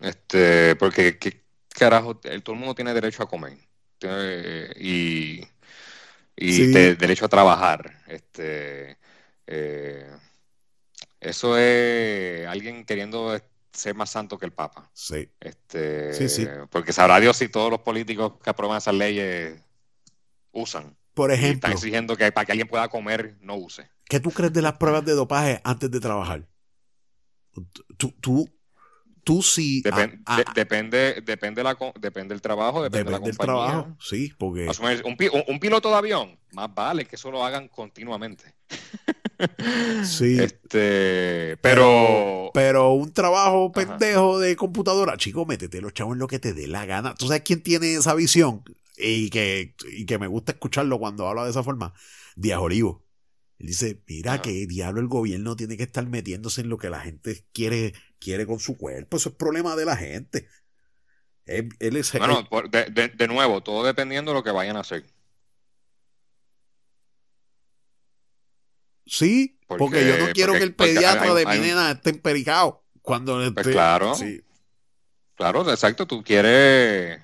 Este, 0.00 0.74
porque 0.76 1.18
¿qué 1.18 1.44
carajo? 1.68 2.16
todo 2.16 2.54
el 2.54 2.58
mundo 2.58 2.74
tiene 2.74 2.94
derecho 2.94 3.22
a 3.22 3.28
comer 3.28 3.58
y, 4.76 5.46
y 6.36 6.66
derecho 6.72 7.26
a 7.26 7.28
trabajar. 7.28 8.02
Este, 8.06 8.98
eh, 9.46 10.10
eso 11.20 11.56
es 11.56 12.46
alguien 12.46 12.84
queriendo 12.84 13.38
ser 13.72 13.94
más 13.94 14.10
santo 14.10 14.38
que 14.38 14.46
el 14.46 14.52
Papa. 14.52 14.90
Sí. 14.92 15.28
Este, 15.40 16.66
Porque 16.70 16.92
sabrá 16.92 17.20
Dios 17.20 17.36
si 17.36 17.48
todos 17.48 17.70
los 17.70 17.80
políticos 17.80 18.34
que 18.42 18.50
aprueban 18.50 18.78
esas 18.78 18.94
leyes 18.94 19.60
usan. 20.50 20.96
Por 21.14 21.30
ejemplo. 21.30 21.54
están 21.54 21.72
exigiendo 21.72 22.16
que 22.16 22.32
para 22.32 22.46
que 22.46 22.52
alguien 22.52 22.68
pueda 22.68 22.88
comer, 22.88 23.36
no 23.40 23.56
use. 23.56 23.90
¿Qué 24.06 24.20
tú 24.20 24.30
crees 24.30 24.52
de 24.52 24.62
las 24.62 24.74
pruebas 24.74 25.04
de 25.04 25.12
dopaje 25.12 25.60
antes 25.64 25.90
de 25.90 26.00
trabajar? 26.00 26.48
Tú, 27.98 28.12
tú 28.12 28.48
tú 29.24 29.42
sí. 29.42 29.82
depende, 29.82 31.22
depende, 31.24 31.62
la, 31.62 31.76
depende 32.00 32.34
del 32.34 32.42
trabajo, 32.42 32.82
depende, 32.82 33.04
de 33.04 33.10
la 33.10 33.20
compañía. 33.20 33.30
Del 33.30 33.36
trabajo, 33.36 33.96
sí, 34.00 34.32
porque. 34.36 34.68
Un, 35.04 35.58
piloto 35.58 35.88
de 35.90 35.94
avión, 35.94 36.38
más 36.52 36.74
vale 36.74 37.04
que 37.04 37.16
eso 37.16 37.30
lo 37.30 37.44
hagan 37.44 37.68
continuamente. 37.68 38.44
Sí. 40.04 40.38
Este, 40.38 41.56
pero, 41.60 42.50
pero. 42.54 42.92
un 42.92 43.12
trabajo 43.12 43.72
pendejo 43.72 44.38
de 44.38 44.54
computadora, 44.54 45.16
chico, 45.16 45.44
métete 45.46 45.80
los 45.80 45.92
chavos 45.94 46.12
en 46.12 46.20
lo 46.20 46.28
que 46.28 46.38
te 46.38 46.54
dé 46.54 46.68
la 46.68 46.86
gana. 46.86 47.16
¿Tú 47.16 47.26
sabes 47.26 47.42
quién 47.42 47.60
tiene 47.60 47.94
esa 47.94 48.14
visión? 48.14 48.62
Y 48.96 49.30
que, 49.30 49.74
y 49.90 50.06
que 50.06 50.18
me 50.18 50.28
gusta 50.28 50.52
escucharlo 50.52 51.00
cuando 51.00 51.26
habla 51.26 51.42
de 51.42 51.50
esa 51.50 51.64
forma. 51.64 51.92
Díaz 52.36 52.60
Olivo. 52.60 53.04
Él 53.58 53.68
dice, 53.68 54.02
mira 54.08 54.42
que 54.42 54.66
diablo 54.66 55.00
el 55.00 55.06
gobierno 55.06 55.54
tiene 55.54 55.76
que 55.76 55.84
estar 55.84 56.04
metiéndose 56.06 56.62
en 56.62 56.68
lo 56.68 56.78
que 56.78 56.90
la 56.90 57.00
gente 57.00 57.44
quiere, 57.52 57.94
quiere 58.22 58.46
con 58.46 58.60
su 58.60 58.76
cuerpo. 58.76 59.16
Eso 59.16 59.30
es 59.30 59.34
problema 59.34 59.74
de 59.76 59.84
la 59.84 59.96
gente. 59.96 60.48
Él, 61.44 61.68
es, 61.80 62.12
bueno, 62.12 62.48
de, 62.70 63.28
nuevo, 63.28 63.62
todo 63.62 63.84
dependiendo 63.84 64.30
de 64.30 64.36
lo 64.36 64.44
que 64.44 64.52
vayan 64.52 64.76
a 64.76 64.80
hacer. 64.80 65.04
Sí, 69.04 69.58
porque, 69.66 70.06
yo 70.06 70.24
no 70.24 70.32
quiero 70.32 70.52
que 70.52 70.62
el 70.62 70.74
pediatra 70.74 71.34
de 71.34 71.44
mi 71.46 71.58
nena 71.58 71.90
esté 71.90 72.10
empericado. 72.10 72.84
Cuando 73.02 73.52
pues 73.52 73.66
claro. 73.66 74.14
Sí. 74.14 74.40
Claro, 75.34 75.68
exacto. 75.68 76.06
Tú 76.06 76.22
quieres 76.22 77.20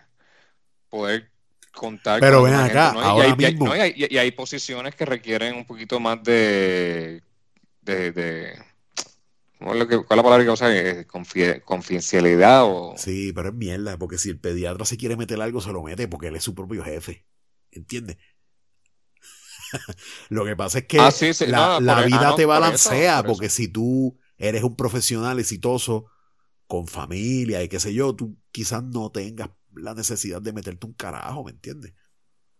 poder 0.88 1.30
contar 1.72 2.18
Pero 2.18 2.42
ven 2.42 2.54
acá, 2.54 2.90
ahora 2.90 3.28
y, 3.28 3.30
hay, 3.30 3.36
mismo. 3.36 3.76
y, 3.76 4.18
hay, 4.18 4.30
posiciones 4.32 4.96
que 4.96 5.04
requieren 5.04 5.54
un 5.54 5.64
poquito 5.64 6.00
más 6.00 6.20
de. 6.24 7.22
de, 7.82 8.10
de 8.10 8.67
¿cuál 9.58 9.82
es 9.82 9.88
la 9.88 10.22
palabra 10.22 10.44
que 10.44 10.50
usa? 10.50 10.68
¿Confidencialidad 11.64 12.64
o...? 12.64 12.94
Sí, 12.96 13.32
pero 13.32 13.48
es 13.48 13.54
mierda, 13.54 13.96
porque 13.98 14.18
si 14.18 14.30
el 14.30 14.38
pediatra 14.38 14.84
se 14.84 14.96
quiere 14.96 15.16
meter 15.16 15.40
algo, 15.40 15.60
se 15.60 15.72
lo 15.72 15.82
mete 15.82 16.08
porque 16.08 16.28
él 16.28 16.36
es 16.36 16.44
su 16.44 16.54
propio 16.54 16.84
jefe. 16.84 17.26
¿Entiendes? 17.70 18.18
Lo 20.28 20.44
que 20.44 20.56
pasa 20.56 20.78
es 20.78 20.86
que 20.86 20.98
ah, 20.98 21.10
la, 21.80 22.02
vida 22.02 22.34
te 22.36 22.46
balancea, 22.46 23.22
porque 23.22 23.48
si 23.48 23.68
tú 23.68 24.18
eres 24.38 24.62
un 24.62 24.76
profesional 24.76 25.38
exitoso 25.38 26.06
con 26.66 26.86
familia 26.86 27.62
y 27.62 27.68
qué 27.68 27.80
sé 27.80 27.92
yo, 27.92 28.14
tú 28.14 28.38
quizás 28.50 28.82
no 28.82 29.10
tengas 29.10 29.50
la 29.74 29.94
necesidad 29.94 30.40
de 30.40 30.52
meterte 30.52 30.86
un 30.86 30.94
carajo, 30.94 31.44
¿me 31.44 31.50
entiendes? 31.50 31.94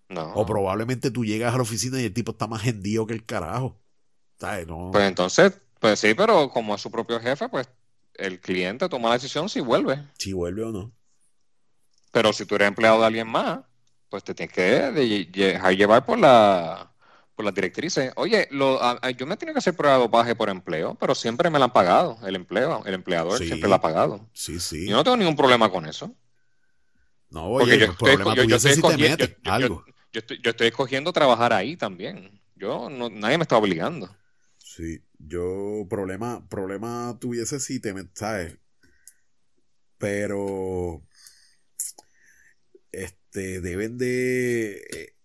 No. 0.09 0.32
O 0.34 0.46
probablemente 0.46 1.11
tú 1.11 1.24
llegas 1.24 1.55
a 1.55 1.57
la 1.57 1.62
oficina 1.62 2.01
y 2.01 2.05
el 2.05 2.14
tipo 2.14 2.32
está 2.32 2.46
más 2.46 2.66
hendido 2.66 3.07
que 3.07 3.14
el 3.14 3.24
carajo. 3.24 3.80
Pues 4.38 5.09
entonces, 5.09 5.61
pues 5.79 6.01
sí, 6.01 6.14
pero 6.14 6.51
como 6.51 6.74
es 6.74 6.81
su 6.81 6.91
propio 6.91 7.20
jefe, 7.20 7.49
pues 7.49 7.68
el 8.14 8.41
cliente 8.41 8.89
toma 8.89 9.09
la 9.09 9.14
decisión 9.14 9.49
si 9.49 9.61
vuelve. 9.61 10.05
Si 10.18 10.33
vuelve 10.33 10.64
o 10.64 10.72
no. 10.72 10.93
Pero 12.11 12.33
si 12.33 12.47
tú 12.47 12.57
eres 12.57 12.68
empleado 12.68 13.01
de 13.01 13.07
alguien 13.07 13.29
más, 13.29 13.61
pues 14.09 14.24
te 14.24 14.35
tienes 14.35 14.55
que 14.55 14.62
dejar 15.31 15.76
llevar 15.76 16.05
por 16.05 16.18
la 16.18 16.93
por 17.39 17.45
las 17.45 17.55
directrices. 17.55 18.12
Oye, 18.16 18.49
lo, 18.51 18.81
yo 19.12 19.24
me 19.24 19.35
he 19.35 19.37
tenido 19.37 19.55
que 19.55 19.61
hacer 19.61 19.76
prueba 19.76 19.95
de 19.95 20.03
dopaje 20.03 20.35
por 20.35 20.49
empleo, 20.49 20.97
pero 20.97 21.14
siempre 21.14 21.49
me 21.51 21.61
la 21.61 21.66
han 21.66 21.72
pagado. 21.72 22.18
El 22.26 22.35
empleo, 22.35 22.83
el 22.85 22.95
empleador 22.95 23.39
siempre 23.39 23.68
la 23.68 23.76
ha 23.76 23.81
pagado. 23.81 24.29
Sí, 24.33 24.59
sí. 24.59 24.89
Yo 24.89 24.97
no 24.97 25.05
tengo 25.05 25.16
ningún 25.16 25.37
problema 25.37 25.70
con 25.70 25.87
eso. 25.87 26.12
No, 27.31 27.47
oye, 27.47 27.79
yo 27.79 27.93
estoy, 27.93 28.16
yo, 30.43 30.51
estoy, 30.51 30.66
escogiendo 30.66 31.12
trabajar 31.12 31.53
ahí 31.53 31.76
también. 31.76 32.41
Yo 32.57 32.91
no, 32.91 33.09
nadie 33.09 33.39
me 33.39 33.43
está 33.43 33.57
obligando. 33.57 34.12
Sí, 34.57 35.01
yo 35.19 35.87
problema, 35.89 36.47
problema 36.49 37.16
tuviese 37.21 37.61
si 37.61 37.81
te 37.81 37.95
¿sabes? 38.14 38.59
Pero 39.99 41.03
este 42.93 43.61
deben 43.61 43.99
de 43.99 44.77
eh, 44.77 45.16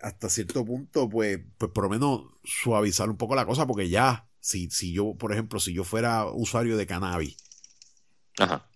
hasta 0.00 0.28
cierto 0.28 0.64
punto, 0.64 1.08
pues, 1.08 1.40
pues 1.58 1.70
por 1.72 1.84
lo 1.84 1.90
menos 1.90 2.22
suavizar 2.44 3.08
un 3.10 3.16
poco 3.16 3.34
la 3.34 3.46
cosa, 3.46 3.66
porque 3.66 3.88
ya, 3.88 4.28
si, 4.40 4.70
si 4.70 4.92
yo, 4.92 5.14
por 5.16 5.32
ejemplo, 5.32 5.60
si 5.60 5.72
yo 5.72 5.84
fuera 5.84 6.26
usuario 6.26 6.76
de 6.76 6.86
cannabis 6.86 7.36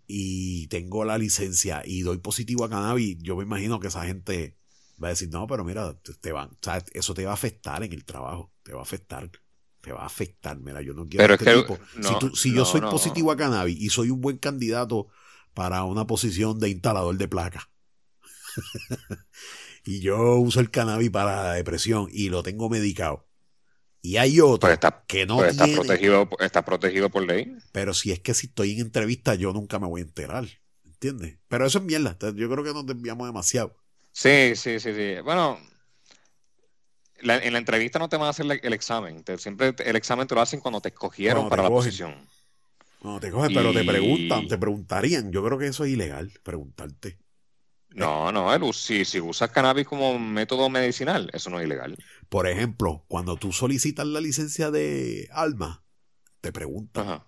y 0.07 0.69
tengo 0.69 1.05
la 1.05 1.19
licencia 1.19 1.83
y 1.85 2.03
doy 2.03 2.19
positivo 2.19 2.65
a 2.65 2.71
cannabis, 2.71 3.19
yo 3.21 3.37
me 3.37 3.43
imagino 3.43 3.81
que 3.81 3.89
esa 3.89 4.05
gente 4.05 4.59
va 5.03 5.09
a 5.09 5.11
decir, 5.11 5.29
no, 5.31 5.47
pero 5.47 5.65
mira, 5.65 5.99
te 6.21 6.33
van, 6.33 6.51
o 6.51 6.59
sea, 6.63 6.85
eso 6.93 7.15
te 7.15 7.25
va 7.25 7.33
a 7.33 7.35
afectar 7.35 7.83
en 7.83 7.93
el 7.93 8.05
trabajo, 8.05 8.53
te 8.63 8.73
va 8.73 8.81
a 8.81 8.83
afectar 8.83 9.31
te 9.87 9.93
va 9.93 10.03
a 10.03 10.07
afectar. 10.07 10.59
Mira, 10.59 10.83
yo 10.83 10.95
no 10.95 11.07
quiero 11.09 11.23
pero 11.23 11.35
este 11.35 11.55
tipo. 11.55 11.79
si, 12.35 12.53
yo 12.53 12.65
soy 12.65 12.81
positivo 12.81 13.31
a 13.31 13.37
cannabis 13.37 13.81
y 13.81 13.89
soy 13.89 14.11
un 14.11 14.21
buen 14.21 14.37
candidato 14.39 15.07
para 15.55 15.85
una 15.85 16.09
posición 16.09 16.59
de 16.59 16.71
instalador 16.71 17.17
de 17.17 17.29
placa 17.29 17.71
y 19.85 20.01
yo 20.01 20.39
uso 20.39 20.59
el 20.59 20.73
cannabis 20.73 21.11
para 21.11 21.45
la 21.45 21.53
depresión 21.53 22.09
y 22.11 22.31
lo 22.31 22.43
tengo 22.43 22.69
medicado. 22.69 23.29
Y 24.03 24.17
hay 24.17 24.41
otro 24.41 24.69
pues 24.69 24.93
que 25.07 25.25
no 25.25 25.37
pues 25.37 25.53
está 25.53 25.67
protegido, 25.67 26.29
está 26.41 26.65
protegido 26.65 27.09
por 27.09 27.25
ley. 27.25 27.57
Pero 27.71 27.95
si 27.95 28.11
es 28.11 28.19
que 28.19 28.35
si 28.35 28.49
estoy 28.49 28.73
en 28.73 28.81
entrevista, 28.81 29.37
yo 29.37 29.53
nunca 29.53 29.79
me 29.79 29.87
voy 29.87 30.01
a 30.01 30.05
enterar. 30.05 30.47
¿Entiendes? 30.85 31.39
Pero 31.47 31.65
eso 31.65 31.79
es 31.79 31.85
mierda. 31.85 32.17
Yo 32.35 32.51
creo 32.51 32.65
que 32.65 32.73
nos 32.73 32.87
desviamos 32.87 33.29
demasiado. 33.29 33.77
Sí, 34.11 34.57
sí, 34.57 34.81
sí, 34.81 34.93
sí. 34.95 35.21
Bueno, 35.23 35.61
en 37.21 37.53
la 37.53 37.59
entrevista 37.59 37.99
no 37.99 38.09
te 38.09 38.17
van 38.17 38.27
a 38.27 38.31
hacer 38.31 38.47
el 38.63 38.73
examen. 38.73 39.25
siempre 39.39 39.75
el 39.79 39.97
examen 39.97 40.27
te 40.27 40.35
lo 40.35 40.41
hacen 40.41 40.61
cuando 40.61 40.81
te 40.81 40.89
escogieron 40.89 41.49
para 41.49 41.63
la 41.63 41.69
posición. 41.69 42.15
No 43.03 43.21
te 43.21 43.31
cogen, 43.31 43.55
pero 43.55 43.73
te 43.73 43.85
preguntan, 43.85 44.49
te 44.49 44.59
preguntarían. 44.59 45.31
Yo 45.31 45.45
creo 45.45 45.59
que 45.59 45.69
eso 45.69 45.85
es 45.85 45.93
ilegal, 45.93 46.33
preguntarte. 46.43 47.19
No, 47.91 48.31
no, 48.33 48.53
el, 48.53 48.75
si, 48.75 49.05
si 49.05 49.21
usas 49.21 49.51
cannabis 49.51 49.87
como 49.87 50.19
método 50.19 50.69
medicinal, 50.69 51.31
eso 51.33 51.49
no 51.49 51.61
es 51.61 51.67
ilegal. 51.67 51.97
Por 52.29 52.47
ejemplo, 52.47 53.05
cuando 53.09 53.37
tú 53.37 53.53
solicitas 53.53 54.07
la 54.07 54.21
licencia 54.21 54.71
de 54.71 55.29
alma, 55.33 55.83
te 56.41 56.53
preguntan. 56.53 57.23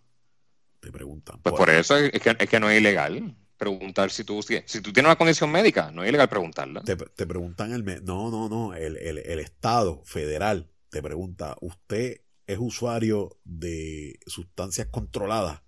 Te 0.81 0.93
preguntan. 0.93 1.41
Pues 1.43 1.55
por, 1.55 1.71
eso 1.71 1.97
es 1.97 2.21
que, 2.21 2.37
es 2.39 2.49
que 2.49 2.61
no 2.61 2.69
es 2.69 2.81
ilegal 2.81 3.35
preguntar 3.59 4.11
si 4.11 4.25
tú, 4.25 4.41
si, 4.43 4.81
tú 4.81 4.93
tienes 4.93 5.09
una 5.09 5.17
condición 5.17 5.51
médica, 5.51 5.91
no 5.91 6.03
es 6.03 6.09
ilegal 6.09 6.29
preguntarla. 6.29 6.83
Te, 6.83 6.97
preguntan 6.97 7.73
el... 7.73 7.85
No, 8.05 8.31
no, 8.31 8.49
no, 8.49 8.75
el, 8.75 9.39
Estado 9.41 10.03
federal 10.05 10.71
te 10.89 11.03
pregunta, 11.03 11.57
¿usted 11.61 12.23
es 12.47 12.59
usuario 12.59 13.39
de 13.45 14.19
sustancias 14.27 14.89
controladas? 14.91 15.63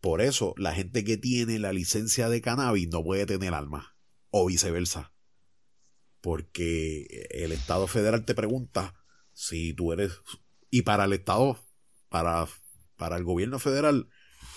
Por 0.00 0.20
eso 0.20 0.54
la 0.58 0.74
gente 0.74 1.04
que 1.04 1.16
tiene 1.16 1.58
la 1.58 1.72
licencia 1.72 2.28
de 2.28 2.42
cannabis 2.42 2.88
no 2.88 3.02
puede 3.02 3.26
tener 3.26 3.54
armas, 3.54 3.86
o 4.30 4.46
viceversa. 4.46 5.12
Porque 6.20 7.28
el 7.30 7.52
Estado 7.52 7.86
federal 7.86 8.24
te 8.24 8.34
pregunta 8.34 8.94
si 9.32 9.72
tú 9.72 9.92
eres... 9.92 10.20
Y 10.70 10.82
para 10.82 11.04
el 11.04 11.14
Estado, 11.14 11.58
para, 12.10 12.46
para 12.96 13.16
el 13.16 13.24
gobierno 13.24 13.58
federal, 13.58 14.10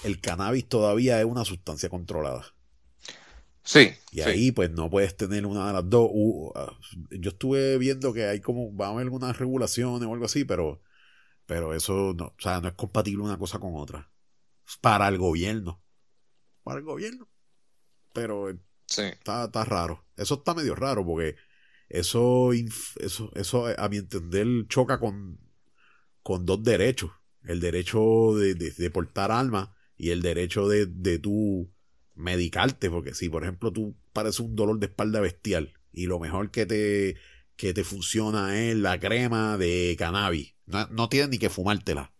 el 0.04 0.20
cannabis 0.20 0.68
todavía 0.68 1.20
es 1.20 1.26
una 1.26 1.46
sustancia 1.46 1.90
controlada. 1.90 2.54
Sí. 3.64 3.92
Y 4.12 4.22
ahí 4.22 4.52
pues 4.52 4.72
no 4.72 4.90
puedes 4.90 5.16
tener 5.16 5.46
una 5.46 5.68
de 5.68 5.74
las 5.74 5.90
dos. 5.90 6.10
Ah, 6.56 6.76
yo 7.12 7.30
estuve 7.30 7.78
viendo 7.78 8.14
que 8.14 8.26
hay 8.26 8.40
como, 8.42 8.76
va 8.76 8.88
a 8.88 8.90
haber 8.90 9.04
algunas 9.04 9.38
regulaciones 9.38 10.08
o 10.08 10.14
algo 10.14 10.26
así, 10.26 10.46
pero, 10.46 10.82
pero 11.46 11.74
eso 11.74 12.14
no, 12.18 12.26
o 12.26 12.36
sea, 12.40 12.60
no 12.60 12.70
es 12.70 12.74
compatible 12.74 13.24
una 13.24 13.38
cosa 13.38 13.60
con 13.60 13.76
otra. 13.76 14.10
Para 14.82 15.08
el 15.08 15.18
gobierno. 15.18 15.82
Para 16.64 16.80
el 16.80 16.86
gobierno. 16.86 17.28
Pero 18.14 18.50
está, 18.88 19.46
está 19.46 19.66
raro. 19.66 20.06
Eso 20.18 20.36
está 20.36 20.54
medio 20.54 20.76
raro 20.76 21.06
porque 21.06 21.36
eso, 21.90 22.52
eso, 22.54 23.32
eso 23.36 23.68
a 23.78 23.90
mi 23.90 23.98
entender 23.98 24.48
choca 24.68 25.00
con, 25.00 25.40
con 26.24 26.46
dos 26.46 26.64
derechos. 26.64 27.12
El 27.44 27.60
derecho 27.60 28.36
de, 28.36 28.54
de 28.54 28.92
portar 28.92 29.32
armas 29.32 29.70
y 30.02 30.10
el 30.10 30.24
derecho 30.24 30.68
de, 30.68 30.88
de 30.88 31.20
tú 31.20 31.72
medicarte, 32.16 32.90
porque 32.90 33.14
si 33.14 33.30
por 33.30 33.44
ejemplo 33.44 33.72
tú 33.72 33.96
padeces 34.14 34.40
un 34.40 34.56
dolor 34.56 34.80
de 34.80 34.88
espalda 34.88 35.20
bestial 35.22 35.76
y 35.92 36.08
lo 36.08 36.20
mejor 36.20 36.50
que 36.50 36.66
te, 36.66 37.18
que 37.56 37.72
te 37.76 37.84
funciona 37.84 38.60
es 38.60 38.76
la 38.76 39.00
crema 39.00 39.60
de 39.60 39.96
cannabis, 40.00 40.56
no, 40.66 41.08
tienes 41.08 41.30
ni 41.30 41.38
que 41.38 41.52
fumártela. 41.52 42.16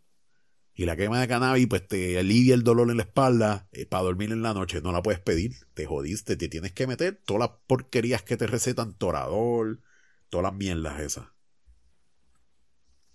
Y 0.76 0.86
la 0.86 0.96
crema 0.96 1.20
de 1.20 1.28
cannabis 1.28 1.66
pues 1.68 1.88
te 1.88 2.20
alivia 2.20 2.54
el 2.54 2.62
dolor 2.62 2.92
en 2.92 2.98
la 2.98 3.04
espalda 3.04 3.68
eh, 3.72 3.88
para 3.88 4.04
dormir 4.04 4.32
en 4.32 4.44
la 4.44 4.54
noche, 4.54 4.80
no 4.82 4.92
la 4.92 5.02
puedes 5.02 5.20
pedir, 5.20 5.56
te 5.74 5.88
jodiste, 5.88 6.36
te 6.36 6.50
tienes 6.50 6.74
que 6.74 6.86
meter 6.86 7.20
todas 7.26 7.50
las 7.50 7.60
porquerías 7.66 8.22
que 8.22 8.38
te 8.38 8.46
recetan, 8.46 8.94
torador, 8.94 9.82
todas 10.30 10.44
las 10.44 10.54
mierdas 10.54 11.00
esas. 11.00 11.26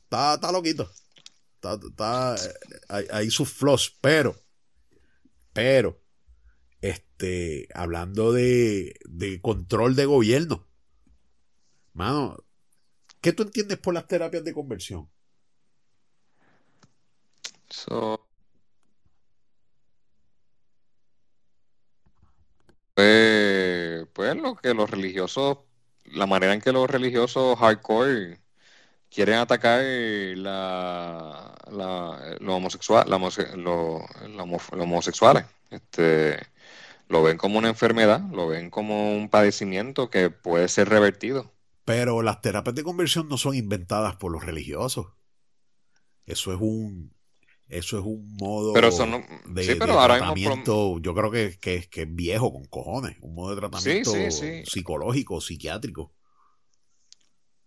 Está, 0.02 0.34
está 0.34 0.50
loquito. 0.50 0.90
Está, 1.54 1.74
está, 1.74 2.34
eh, 2.34 2.54
hay, 2.88 3.06
hay 3.12 3.30
sus 3.30 3.48
flaws, 3.48 3.96
pero 4.00 4.36
pero, 5.56 5.98
este, 6.82 7.66
hablando 7.72 8.30
de, 8.30 8.94
control 9.40 9.96
de 9.96 10.04
gobierno, 10.04 10.66
mano, 11.94 12.36
¿qué 13.22 13.32
tú 13.32 13.44
entiendes 13.44 13.78
por 13.78 13.94
las 13.94 14.06
terapias 14.06 14.44
de 14.44 14.52
conversión? 14.52 15.08
pues, 22.94 24.06
pues 24.12 24.36
lo 24.36 24.56
que 24.56 24.74
los 24.74 24.90
religiosos, 24.90 25.60
la 26.04 26.26
manera 26.26 26.52
en 26.52 26.60
que 26.60 26.72
los 26.72 26.88
religiosos 26.90 27.58
hardcore 27.58 28.40
quieren 29.16 29.36
atacar 29.36 29.82
la, 29.82 31.54
la, 31.72 32.36
lo 32.38 32.54
homosexual, 32.54 33.08
la, 33.08 33.18
lo, 33.56 34.04
los 34.28 34.70
homosexuales. 34.70 35.46
Este, 35.70 36.38
lo 37.08 37.22
ven 37.22 37.38
como 37.38 37.56
una 37.56 37.70
enfermedad, 37.70 38.20
lo 38.30 38.46
ven 38.46 38.68
como 38.68 39.16
un 39.16 39.30
padecimiento 39.30 40.10
que 40.10 40.28
puede 40.28 40.68
ser 40.68 40.90
revertido. 40.90 41.50
Pero 41.86 42.20
las 42.20 42.42
terapias 42.42 42.74
de 42.74 42.82
conversión 42.82 43.26
no 43.30 43.38
son 43.38 43.54
inventadas 43.54 44.16
por 44.16 44.30
los 44.30 44.44
religiosos. 44.44 45.06
Eso 46.26 46.52
es 46.52 46.58
un 46.60 47.16
eso 47.68 47.98
es 47.98 48.04
un 48.04 48.36
modo 48.36 48.74
de, 48.74 49.74
tratamiento, 49.76 51.00
yo 51.00 51.14
creo 51.14 51.30
que, 51.30 51.58
que, 51.58 51.88
es 52.02 52.14
viejo 52.14 52.52
con 52.52 52.66
cojones, 52.66 53.16
un 53.22 53.34
modo 53.34 53.54
de 53.54 53.60
tratamiento 53.62 54.12
psicológico, 54.66 55.40
psiquiátrico. 55.40 56.12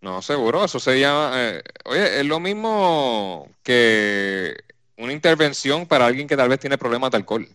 No, 0.02 0.22
seguro, 0.22 0.64
eso 0.64 0.80
se 0.80 1.00
llama... 1.00 1.32
Eh, 1.36 1.64
oye, 1.86 2.20
es 2.20 2.26
lo 2.26 2.40
mismo 2.40 3.50
que 3.64 4.56
una 4.98 5.14
intervención 5.14 5.86
para 5.88 6.06
alguien 6.06 6.28
que 6.28 6.38
tal 6.38 6.50
vez 6.50 6.60
tiene 6.60 6.78
problemas 6.78 7.12
de 7.12 7.18
alcohol. 7.18 7.48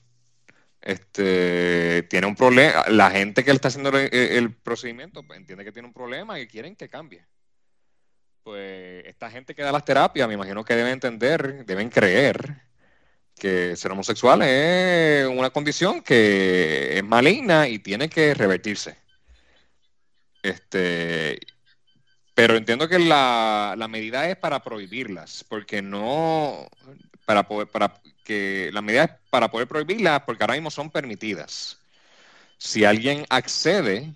Este, 0.81 2.03
tiene 2.05 2.27
un 2.27 2.37
problema, 2.37 2.85
la 2.89 3.11
gente 3.11 3.43
que 3.43 3.51
le 3.51 3.57
está 3.57 3.69
haciendo 3.69 3.91
el, 3.99 4.53
procedimiento 4.53 5.23
pues, 5.23 5.39
entiende 5.39 5.65
que 5.65 5.73
tiene 5.73 5.89
un 5.89 5.95
problema 5.95 6.39
y 6.39 6.47
quieren 6.47 6.77
que 6.77 6.91
cambie. 6.91 7.25
Pues 8.43 9.07
esta 9.07 9.31
gente 9.31 9.55
que 9.55 9.63
da 9.63 9.73
las 9.73 9.85
terapias, 9.87 10.29
me 10.29 10.35
imagino 10.35 10.63
que 10.65 10.77
deben 10.77 10.93
entender, 10.93 11.65
deben 11.65 11.89
creer 11.89 12.63
que 13.39 13.77
ser 13.77 13.93
homosexual 13.93 14.43
es 14.43 15.27
una 15.27 15.51
condición 15.51 16.03
que 16.03 16.99
es 16.99 17.05
maligna 17.05 17.69
y 17.69 17.79
tiene 17.79 18.11
que 18.11 18.35
revertirse. 18.35 18.97
Este, 20.43 21.39
Pero 22.35 22.57
entiendo 22.57 22.89
que 22.89 22.99
la, 22.99 23.87
medida 23.89 24.29
es 24.29 24.37
para 24.37 24.63
prohibirlas, 24.63 25.45
porque 25.49 25.83
no, 25.83 26.69
para 27.25 27.47
poder, 27.47 27.69
para 27.69 28.01
que 28.25 28.71
la 28.73 28.83
medida 28.83 29.05
es 29.05 29.11
para 29.31 29.51
poder 29.51 29.69
prohibirlas, 29.69 30.23
porque 30.23 30.43
ahora 30.43 30.55
mismo 30.55 30.71
son 30.71 30.91
permitidas. 30.91 31.79
Si 32.59 32.85
alguien 32.85 33.25
accede 33.31 34.15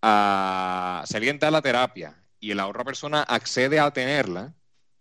a, 0.00 1.04
si 1.06 1.16
alguien 1.16 1.38
da 1.38 1.50
la 1.50 1.62
terapia 1.62 2.14
y 2.38 2.54
la 2.54 2.68
otra 2.68 2.84
persona 2.84 3.22
accede 3.22 3.80
a 3.80 3.90
tenerla, 3.90 4.54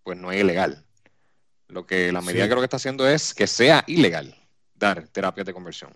pues 0.03 0.17
no 0.17 0.31
es 0.31 0.41
ilegal. 0.41 0.83
Lo 1.67 1.85
que 1.85 2.11
la 2.11 2.21
medida 2.21 2.45
creo 2.45 2.59
que 2.59 2.65
está 2.65 2.77
haciendo 2.77 3.07
es 3.07 3.33
que 3.33 3.47
sea 3.47 3.83
ilegal 3.87 4.35
dar 4.75 5.07
terapias 5.07 5.45
de 5.45 5.53
conversión. 5.53 5.91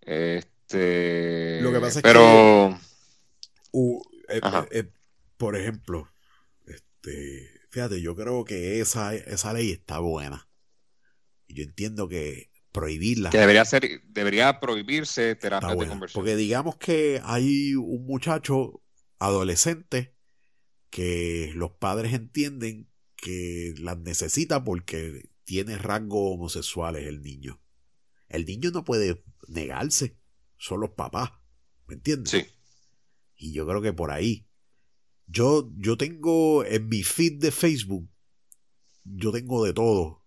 Este, 0.00 1.60
Lo 1.60 1.72
que 1.72 1.80
pasa 1.80 1.98
es 1.98 2.02
pero, 2.02 2.78
que, 3.72 3.78
eh, 4.28 4.40
eh, 4.42 4.68
eh, 4.70 4.84
por 5.38 5.56
ejemplo, 5.56 6.12
este, 6.66 7.48
fíjate, 7.70 8.02
yo 8.02 8.14
creo 8.14 8.44
que 8.44 8.80
esa, 8.80 9.14
esa 9.14 9.52
ley 9.54 9.70
está 9.70 10.00
buena. 10.00 10.48
Y 11.46 11.54
yo 11.54 11.62
entiendo 11.64 12.08
que 12.08 12.50
prohibirla. 12.72 13.30
Que 13.30 13.38
debería 13.38 13.64
ser, 13.64 14.02
debería 14.08 14.60
prohibirse 14.60 15.34
terapias 15.34 15.78
de 15.78 15.86
conversión. 15.86 16.20
Porque 16.20 16.36
digamos 16.36 16.76
que 16.76 17.22
hay 17.24 17.74
un 17.74 18.04
muchacho 18.04 18.82
adolescente 19.18 20.14
que 20.90 21.52
los 21.54 21.72
padres 21.72 22.12
entienden 22.12 22.90
que 23.16 23.74
las 23.78 23.98
necesita 23.98 24.64
porque 24.64 25.30
tiene 25.44 25.78
rasgos 25.78 26.34
homosexuales 26.34 27.06
el 27.06 27.22
niño. 27.22 27.60
El 28.28 28.44
niño 28.44 28.70
no 28.70 28.84
puede 28.84 29.24
negarse, 29.46 30.18
son 30.58 30.80
los 30.80 30.90
papás, 30.90 31.32
¿me 31.86 31.94
entiendes? 31.94 32.30
Sí. 32.30 32.46
Y 33.36 33.52
yo 33.52 33.66
creo 33.66 33.80
que 33.80 33.92
por 33.92 34.10
ahí. 34.10 34.47
Yo, 35.28 35.70
yo 35.76 35.96
tengo 35.98 36.64
en 36.64 36.88
mi 36.88 37.02
feed 37.02 37.34
de 37.34 37.52
Facebook, 37.52 38.08
yo 39.04 39.30
tengo 39.30 39.64
de 39.64 39.74
todo. 39.74 40.24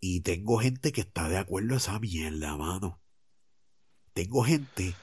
Y 0.00 0.20
tengo 0.20 0.58
gente 0.58 0.92
que 0.92 1.00
está 1.00 1.28
de 1.28 1.38
acuerdo 1.38 1.74
a 1.74 1.78
esa 1.78 1.98
mierda, 1.98 2.56
mano. 2.56 3.00
Tengo 4.12 4.44
gente 4.44 4.94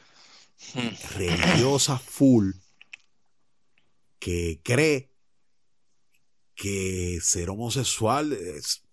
hmm. 0.76 1.18
religiosa 1.18 1.98
full 1.98 2.52
que 4.20 4.62
cree 4.64 5.12
que 6.56 7.20
ser 7.22 7.50
homosexual 7.50 8.34
es... 8.34 8.84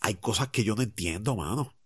Hay 0.00 0.14
cosas 0.14 0.48
que 0.48 0.64
yo 0.64 0.74
no 0.74 0.82
entiendo, 0.82 1.36
mano. 1.36 1.76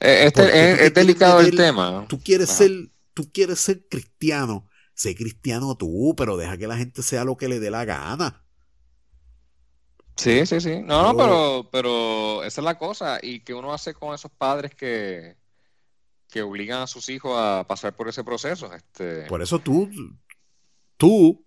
Eh, 0.00 0.24
este, 0.26 0.86
es, 0.86 0.94
delicado 0.94 1.40
el 1.40 1.56
tema. 1.56 2.06
Tú 2.08 2.20
quieres 2.20 2.50
ser, 2.50 2.70
tú 3.12 3.30
quieres 3.32 3.60
ser 3.60 3.86
cristiano, 3.88 4.68
sé 4.94 5.14
cristiano 5.14 5.76
tú, 5.76 6.14
pero 6.16 6.36
deja 6.36 6.56
que 6.56 6.66
la 6.66 6.76
gente 6.76 7.02
sea 7.02 7.24
lo 7.24 7.36
que 7.36 7.48
le 7.48 7.60
dé 7.60 7.70
la 7.70 7.84
gana. 7.84 8.44
Sí, 10.16 10.46
sí, 10.46 10.60
sí. 10.60 10.80
No, 10.82 11.02
no, 11.02 11.16
pero, 11.16 11.68
pero 11.72 12.44
esa 12.44 12.60
es 12.60 12.64
la 12.64 12.78
cosa. 12.78 13.18
¿Y 13.20 13.40
qué 13.40 13.52
uno 13.52 13.72
hace 13.72 13.94
con 13.94 14.14
esos 14.14 14.30
padres 14.30 14.74
que, 14.74 15.36
que 16.28 16.42
obligan 16.42 16.82
a 16.82 16.86
sus 16.86 17.08
hijos 17.08 17.36
a 17.36 17.64
pasar 17.66 17.94
por 17.96 18.08
ese 18.08 18.22
proceso? 18.22 18.72
Este... 18.72 19.26
Por 19.26 19.42
eso 19.42 19.58
tú, 19.58 19.90
tú 20.96 21.44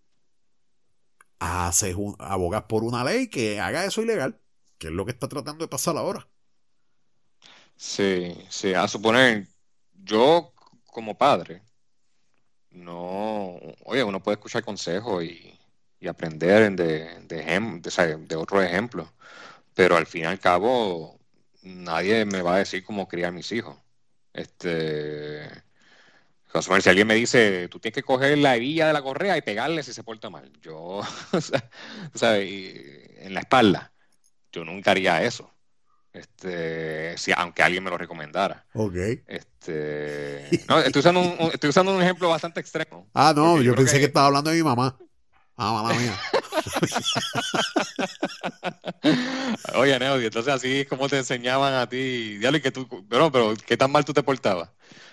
haces 1.39 1.95
un, 1.95 2.16
abogas 2.20 2.64
por 2.64 2.84
una 2.84 3.04
ley 3.04 3.30
que 3.30 3.60
haga 3.60 3.86
eso 3.86 4.02
ilegal, 4.02 4.39
que 4.78 4.88
es 4.88 4.93
lo 4.93 5.06
que 5.06 5.12
está 5.12 5.28
tratando 5.28 5.64
de 5.64 5.70
pasar 5.70 5.95
ahora. 5.98 6.28
Sí, 7.76 8.36
sí, 8.50 8.74
a 8.74 8.88
suponer, 8.88 9.48
yo 10.04 10.52
como 10.86 11.18
padre, 11.18 11.62
no, 12.78 13.59
oye, 13.86 14.03
uno 14.03 14.21
puede 14.21 14.36
escuchar 14.36 14.63
consejos 14.63 15.23
y, 15.23 15.53
aprender 16.07 16.73
de, 16.75 17.19
de, 17.28 18.17
de, 18.28 18.36
otros 18.38 18.63
ejemplos, 18.63 19.09
pero 19.73 19.97
al 19.97 20.05
fin 20.07 20.23
y 20.23 20.25
al 20.25 20.39
cabo, 20.39 21.19
nadie 21.63 22.25
me 22.25 22.41
va 22.41 22.55
a 22.55 22.59
decir 22.59 22.84
cómo 22.86 23.07
criar 23.07 23.34
mis 23.34 23.51
hijos. 23.51 23.78
Este, 24.34 25.49
si 26.61 26.89
alguien 26.89 27.07
me 27.07 27.15
dice, 27.15 27.67
tú 27.69 27.80
tienes 27.80 27.95
que 27.95 28.03
coger 28.03 28.38
la 28.38 28.55
hebilla 28.55 28.88
de 28.88 28.93
la 28.93 29.01
correa 29.01 29.38
y 29.38 29.41
pegarle 29.41 29.84
si 29.84 29.93
se 29.93 30.03
porta 30.03 30.30
mal, 30.30 30.51
yo, 30.61 31.01
¿sabes? 32.13 32.49
En 33.19 33.34
la 33.34 33.41
espalda, 33.41 33.91
yo 34.51 34.63
nunca 34.65 34.91
haría 34.91 35.23
eso. 35.23 35.51
Este, 36.18 37.15
si, 37.18 37.32
aunque 37.36 37.61
alguien 37.61 37.84
me 37.84 37.91
lo 37.91 37.97
recomendara. 37.97 38.65
Ok. 38.74 38.95
Este, 39.28 40.55
estoy, 40.55 40.99
usando 40.99 41.20
un, 41.22 41.51
estoy 41.53 41.70
usando 41.70 41.95
un 41.95 42.01
ejemplo 42.01 42.28
bastante 42.30 42.59
extremo. 42.59 43.07
Ah, 43.13 43.34
no, 43.36 43.61
yo, 43.61 43.76
pensé 43.76 43.99
que... 43.99 44.05
estaba 44.05 44.26
hablando 44.28 44.49
de 44.49 44.57
mi 44.57 44.63
mamá. 44.63 44.97
Ah, 45.55 45.74
mamá 45.74 45.93
mía. 45.93 46.20
Oye, 49.76 49.99
Neody, 49.99 50.26
entonces 50.26 50.53
así 50.53 50.82
es 50.82 50.88
como 50.88 51.07
te 51.07 51.18
enseñaban 51.18 51.74
a 51.74 51.88
ti. 51.88 52.39
Dale 52.39 52.61
que 52.61 52.72
tú, 52.72 52.88
pero, 53.07 53.32
pero 53.32 53.53
¿qué 53.65 53.78
tan 53.78 53.91
mal 53.91 54.03
tú 54.03 54.13
te 54.13 54.24
portabas? 54.24 54.70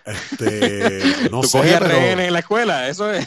Este, 0.06 1.00
no 1.30 1.42
¿Tú 1.42 1.48
sé, 1.48 1.58
cogías 1.58 1.82
en 1.82 2.32
la 2.32 2.38
escuela, 2.38 2.88
eso 2.88 3.12
es. 3.12 3.26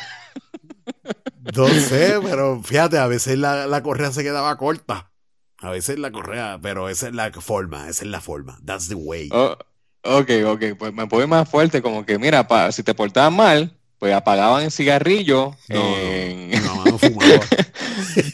No 1.55 1.67
sé, 1.67 2.19
pero 2.23 2.61
fíjate, 2.63 2.97
a 2.97 3.07
veces 3.07 3.37
la, 3.37 3.67
la 3.67 3.83
correa 3.83 4.11
se 4.11 4.23
quedaba 4.23 4.57
corta. 4.57 5.11
A 5.59 5.71
veces 5.71 5.97
la 5.99 6.11
correa, 6.11 6.59
pero 6.61 6.89
esa 6.89 7.07
es 7.07 7.13
la 7.13 7.31
forma, 7.31 7.89
esa 7.89 8.05
es 8.05 8.11
la 8.11 8.21
forma. 8.21 8.59
That's 8.65 8.89
the 8.89 8.95
way. 8.95 9.29
Oh, 9.31 9.57
ok, 10.03 10.29
ok, 10.45 10.63
pues 10.77 10.93
me 10.93 11.07
puede 11.07 11.27
más 11.27 11.49
fuerte, 11.49 11.81
como 11.81 12.05
que 12.05 12.19
mira, 12.19 12.47
pa, 12.47 12.71
si 12.71 12.83
te 12.83 12.93
portabas 12.93 13.33
mal, 13.33 13.77
pues 13.97 14.13
apagaban 14.13 14.63
el 14.63 14.71
cigarrillo 14.71 15.55
en... 15.69 16.51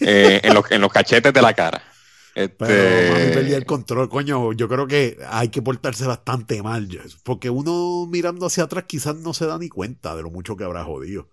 Eh, 0.01 0.41
en, 0.43 0.53
los, 0.53 0.69
en 0.71 0.81
los 0.81 0.91
cachetes 0.91 1.33
de 1.33 1.41
la 1.41 1.53
cara. 1.53 1.81
Este... 2.35 2.65
Pero 2.65 3.13
mami 3.13 3.33
perdía 3.33 3.57
el 3.57 3.65
control, 3.65 4.09
coño. 4.09 4.53
Yo 4.53 4.67
creo 4.67 4.87
que 4.87 5.17
hay 5.29 5.49
que 5.49 5.61
portarse 5.61 6.05
bastante 6.05 6.61
mal. 6.61 6.89
Porque 7.23 7.49
uno 7.49 8.07
mirando 8.07 8.45
hacia 8.45 8.63
atrás 8.63 8.85
quizás 8.87 9.15
no 9.17 9.33
se 9.33 9.45
da 9.45 9.57
ni 9.57 9.69
cuenta 9.69 10.15
de 10.15 10.23
lo 10.23 10.29
mucho 10.29 10.55
que 10.57 10.63
habrá 10.63 10.83
jodido. 10.83 11.29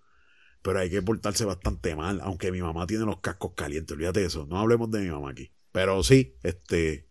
Pero 0.61 0.79
hay 0.79 0.89
que 0.89 1.01
portarse 1.01 1.45
bastante 1.45 1.95
mal. 1.95 2.21
Aunque 2.23 2.51
mi 2.51 2.61
mamá 2.61 2.85
tiene 2.87 3.05
los 3.05 3.19
cascos 3.19 3.53
calientes, 3.55 3.95
olvídate 3.95 4.21
de 4.21 4.27
eso. 4.27 4.45
No 4.47 4.59
hablemos 4.59 4.91
de 4.91 4.99
mi 4.99 5.09
mamá 5.09 5.31
aquí. 5.31 5.51
Pero 5.71 6.03
sí, 6.03 6.35
este. 6.43 7.07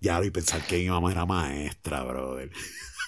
Ya 0.00 0.22
y 0.22 0.30
pensar 0.30 0.66
que 0.66 0.78
mi 0.78 0.88
mamá 0.88 1.12
era 1.12 1.24
maestra, 1.24 2.02
brother. 2.02 2.50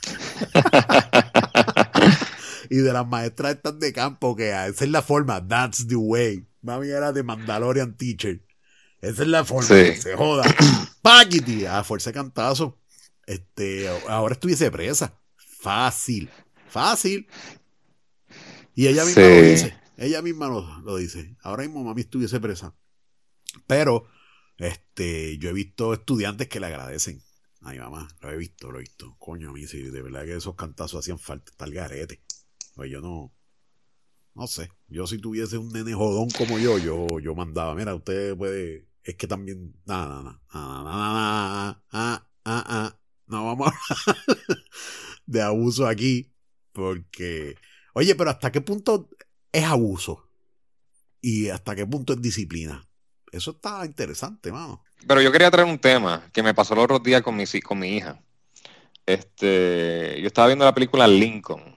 y 2.70 2.76
de 2.76 2.92
las 2.92 3.06
maestras 3.06 3.56
estas 3.56 3.78
de 3.78 3.92
campo, 3.92 4.34
que 4.34 4.50
esa 4.50 4.84
es 4.84 4.90
la 4.90 5.02
forma, 5.02 5.46
that's 5.46 5.86
the 5.86 5.96
way. 5.96 6.46
Mami 6.62 6.88
era 6.88 7.12
de 7.12 7.22
Mandalorian 7.22 7.96
Teacher. 7.96 8.42
Esa 9.00 9.22
es 9.22 9.28
la 9.28 9.44
forma, 9.44 9.68
se 9.68 10.16
joda. 10.16 10.44
Paquiti, 11.02 11.66
a 11.66 11.84
fuerza 11.84 12.10
de 12.10 12.14
cantazo. 12.14 12.78
Este, 13.26 13.88
ahora 14.08 14.34
estuviese 14.34 14.70
presa. 14.70 15.20
Fácil, 15.36 16.30
fácil. 16.68 17.28
Y 18.74 18.86
ella 18.86 19.04
misma 19.04 19.22
lo 19.22 19.42
dice. 19.42 19.76
Ella 19.98 20.22
misma 20.22 20.48
lo, 20.48 20.80
lo, 20.80 20.96
dice. 20.96 21.36
Ahora 21.42 21.62
mismo 21.62 21.84
mami 21.84 22.02
estuviese 22.02 22.40
presa. 22.40 22.74
Pero 23.66 24.06
este, 24.58 25.38
yo 25.38 25.50
he 25.50 25.52
visto 25.52 25.92
estudiantes 25.92 26.48
que 26.48 26.60
le 26.60 26.66
agradecen 26.66 27.22
a 27.60 27.74
mamá. 27.74 28.08
Lo 28.20 28.30
he 28.30 28.36
visto, 28.36 28.70
lo 28.70 28.78
he 28.78 28.82
visto. 28.82 29.16
Coño, 29.18 29.50
a 29.50 29.52
mí 29.52 29.66
sí, 29.66 29.82
de 29.82 30.02
verdad 30.02 30.24
que 30.24 30.36
esos 30.36 30.54
cantazos 30.54 31.00
hacían 31.00 31.18
falta. 31.18 31.52
Tal 31.56 31.72
garete. 31.72 32.22
Pues 32.74 32.90
yo 32.90 33.00
no. 33.00 33.32
No 34.34 34.46
sé. 34.46 34.70
Yo 34.88 35.06
si 35.06 35.18
tuviese 35.18 35.58
un 35.58 35.72
nene 35.72 35.94
jodón 35.94 36.28
como 36.30 36.58
yo, 36.58 36.78
yo, 36.78 37.06
yo 37.20 37.34
mandaba. 37.34 37.74
Mira, 37.74 37.94
usted 37.94 38.36
puede. 38.36 38.88
Es 39.02 39.16
que 39.16 39.26
también. 39.26 39.74
Nada, 39.84 40.22
nada, 40.22 40.40
nada, 40.52 40.84
nada, 40.84 41.84
nada, 41.92 42.30
nada, 42.44 43.00
No 43.26 43.46
vamos 43.46 43.68
a 43.68 44.10
hablar 44.10 44.24
de 45.26 45.42
abuso 45.42 45.86
aquí. 45.86 46.32
Porque. 46.72 47.56
Oye, 47.94 48.14
pero 48.14 48.30
¿hasta 48.30 48.52
qué 48.52 48.60
punto 48.60 49.10
es 49.52 49.64
abuso? 49.64 50.30
¿Y 51.20 51.48
hasta 51.48 51.74
qué 51.74 51.86
punto 51.86 52.12
es 52.12 52.22
disciplina? 52.22 52.86
Eso 53.36 53.52
está 53.52 53.84
interesante, 53.84 54.50
mano. 54.50 54.82
Pero 55.06 55.20
yo 55.20 55.30
quería 55.30 55.50
traer 55.50 55.68
un 55.68 55.78
tema 55.78 56.28
que 56.32 56.42
me 56.42 56.54
pasó 56.54 56.74
el 56.74 56.80
otro 56.80 56.98
día 56.98 57.22
con 57.22 57.36
mi, 57.36 57.44
con 57.60 57.78
mi 57.78 57.96
hija. 57.96 58.18
Este, 59.04 60.20
yo 60.20 60.26
estaba 60.26 60.48
viendo 60.48 60.64
la 60.64 60.74
película 60.74 61.06
Lincoln. 61.06 61.76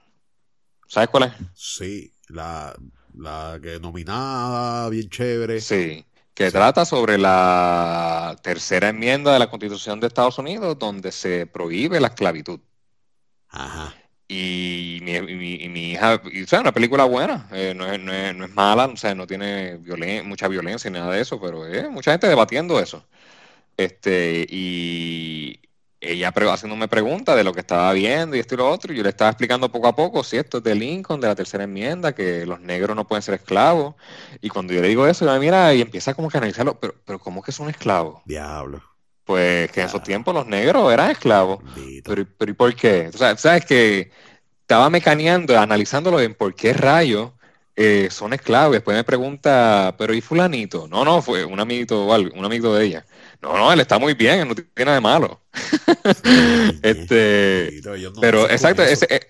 ¿Sabes 0.88 1.10
cuál 1.10 1.24
es? 1.24 1.34
Sí, 1.54 2.14
la, 2.30 2.76
la 3.14 3.60
que 3.62 3.80
nominada, 3.80 4.90
bien 4.90 5.10
chévere. 5.10 5.62
Sí, 5.62 6.06
que 6.34 6.50
trata 6.50 6.86
sobre 6.86 7.18
la 7.18 8.36
tercera 8.42 8.90
enmienda 8.90 9.34
de 9.34 9.40
la 9.40 9.50
Constitución 9.50 10.00
de 10.00 10.08
Estados 10.08 10.38
Unidos, 10.40 10.80
donde 10.80 11.12
se 11.12 11.46
prohíbe 11.46 12.00
la 12.00 12.08
esclavitud. 12.08 12.60
Ajá. 13.50 13.94
Y 14.32 15.00
mi, 15.02 15.20
mi, 15.70 15.92
hija, 15.94 16.22
y, 16.32 16.44
o 16.44 16.48
sea, 16.48 16.62
una 16.62 16.72
película 16.72 17.04
buena, 17.06 17.48
eh, 17.52 17.74
no, 17.76 17.92
es, 17.92 18.00
no, 18.00 18.14
es, 18.14 18.36
no, 18.36 18.46
es, 18.46 18.54
mala, 18.54 18.86
o 18.86 18.96
sea, 18.96 19.16
no 19.16 19.26
tiene 19.26 19.80
mucha 20.24 20.48
violencia 20.48 20.90
ni 20.92 21.00
nada 21.00 21.14
de 21.14 21.22
eso, 21.22 21.42
pero 21.42 21.66
eh, 21.68 21.90
mucha 21.90 22.12
gente 22.12 22.28
debatiendo 22.28 22.80
eso. 22.80 23.04
Este, 23.76 24.46
y, 24.50 25.60
ella 26.02 26.32
haciéndome 26.54 26.88
preguntas 26.88 27.36
de 27.36 27.44
lo 27.44 27.54
que 27.54 27.60
estaba 27.62 27.92
viendo 27.94 28.36
y 28.36 28.40
esto 28.40 28.56
y 28.56 28.58
lo 28.58 28.70
otro, 28.70 28.94
y 28.94 28.98
yo 28.98 29.04
le 29.04 29.10
estaba 29.10 29.32
explicando 29.32 29.72
poco 29.72 29.88
a 29.88 29.96
poco, 29.96 30.24
si 30.24 30.38
esto 30.38 30.60
es 30.60 30.64
de 30.64 30.76
Lincoln, 30.76 31.20
de 31.20 31.28
la 31.28 31.36
tercera 31.36 31.64
enmienda, 31.64 32.14
que 32.14 32.46
los 32.46 32.62
negros 32.62 32.96
no 32.96 33.08
pueden 33.08 33.22
ser 33.22 33.34
esclavos. 33.36 33.96
Y 34.42 34.50
cuando 34.50 34.74
yo 34.74 34.82
le 34.82 34.90
digo 34.90 35.08
eso, 35.08 35.26
ella 35.26 35.34
me 35.34 35.40
mira 35.40 35.74
y 35.74 35.82
empieza 35.82 36.14
como 36.14 36.30
que 36.30 36.38
a 36.38 36.40
analizarlo, 36.40 36.80
pero, 36.80 36.96
pero 37.06 37.20
¿cómo 37.20 37.42
que 37.42 37.52
son 37.52 37.70
esclavos? 37.70 38.22
Diablo. 38.26 38.89
Pues 39.30 39.72
que 39.72 39.82
en 39.82 39.86
esos 39.86 40.02
tiempos 40.02 40.34
los 40.34 40.48
negros 40.48 40.92
eran 40.92 41.12
esclavos. 41.12 41.60
Pero, 42.04 42.26
pero 42.36 42.50
¿y 42.50 42.56
por 42.56 42.74
qué? 42.74 43.12
O 43.14 43.16
sea, 43.16 43.38
sabes 43.38 43.64
que 43.64 44.10
estaba 44.62 44.90
mecaneando, 44.90 45.56
analizándolo 45.56 46.20
en 46.20 46.34
por 46.34 46.56
qué 46.56 46.74
rayos 46.74 47.34
eh, 47.76 48.08
son 48.10 48.34
esclavos. 48.34 48.74
Después 48.74 48.98
me 48.98 49.04
pregunta, 49.04 49.94
pero 50.00 50.16
¿y 50.16 50.22
fulanito? 50.22 50.88
No, 50.88 51.06
no, 51.06 51.22
fue 51.22 51.46
un 51.46 51.60
amiguito 51.60 52.08
o 52.08 52.12
algo, 52.12 52.36
un 52.36 52.44
amigo 52.44 52.74
de 52.74 52.88
ella. 52.88 53.06
No, 53.40 53.56
no, 53.56 53.72
él 53.72 53.80
está 53.80 54.00
muy 54.00 54.16
bien, 54.16 54.48
no 54.48 54.56
tiene 54.56 54.72
nada 54.78 54.96
de 54.96 55.02
malo. 55.02 55.42
este, 56.82 57.82
pero 58.20 58.50
exacto, 58.50 58.82
ese, 58.82 59.28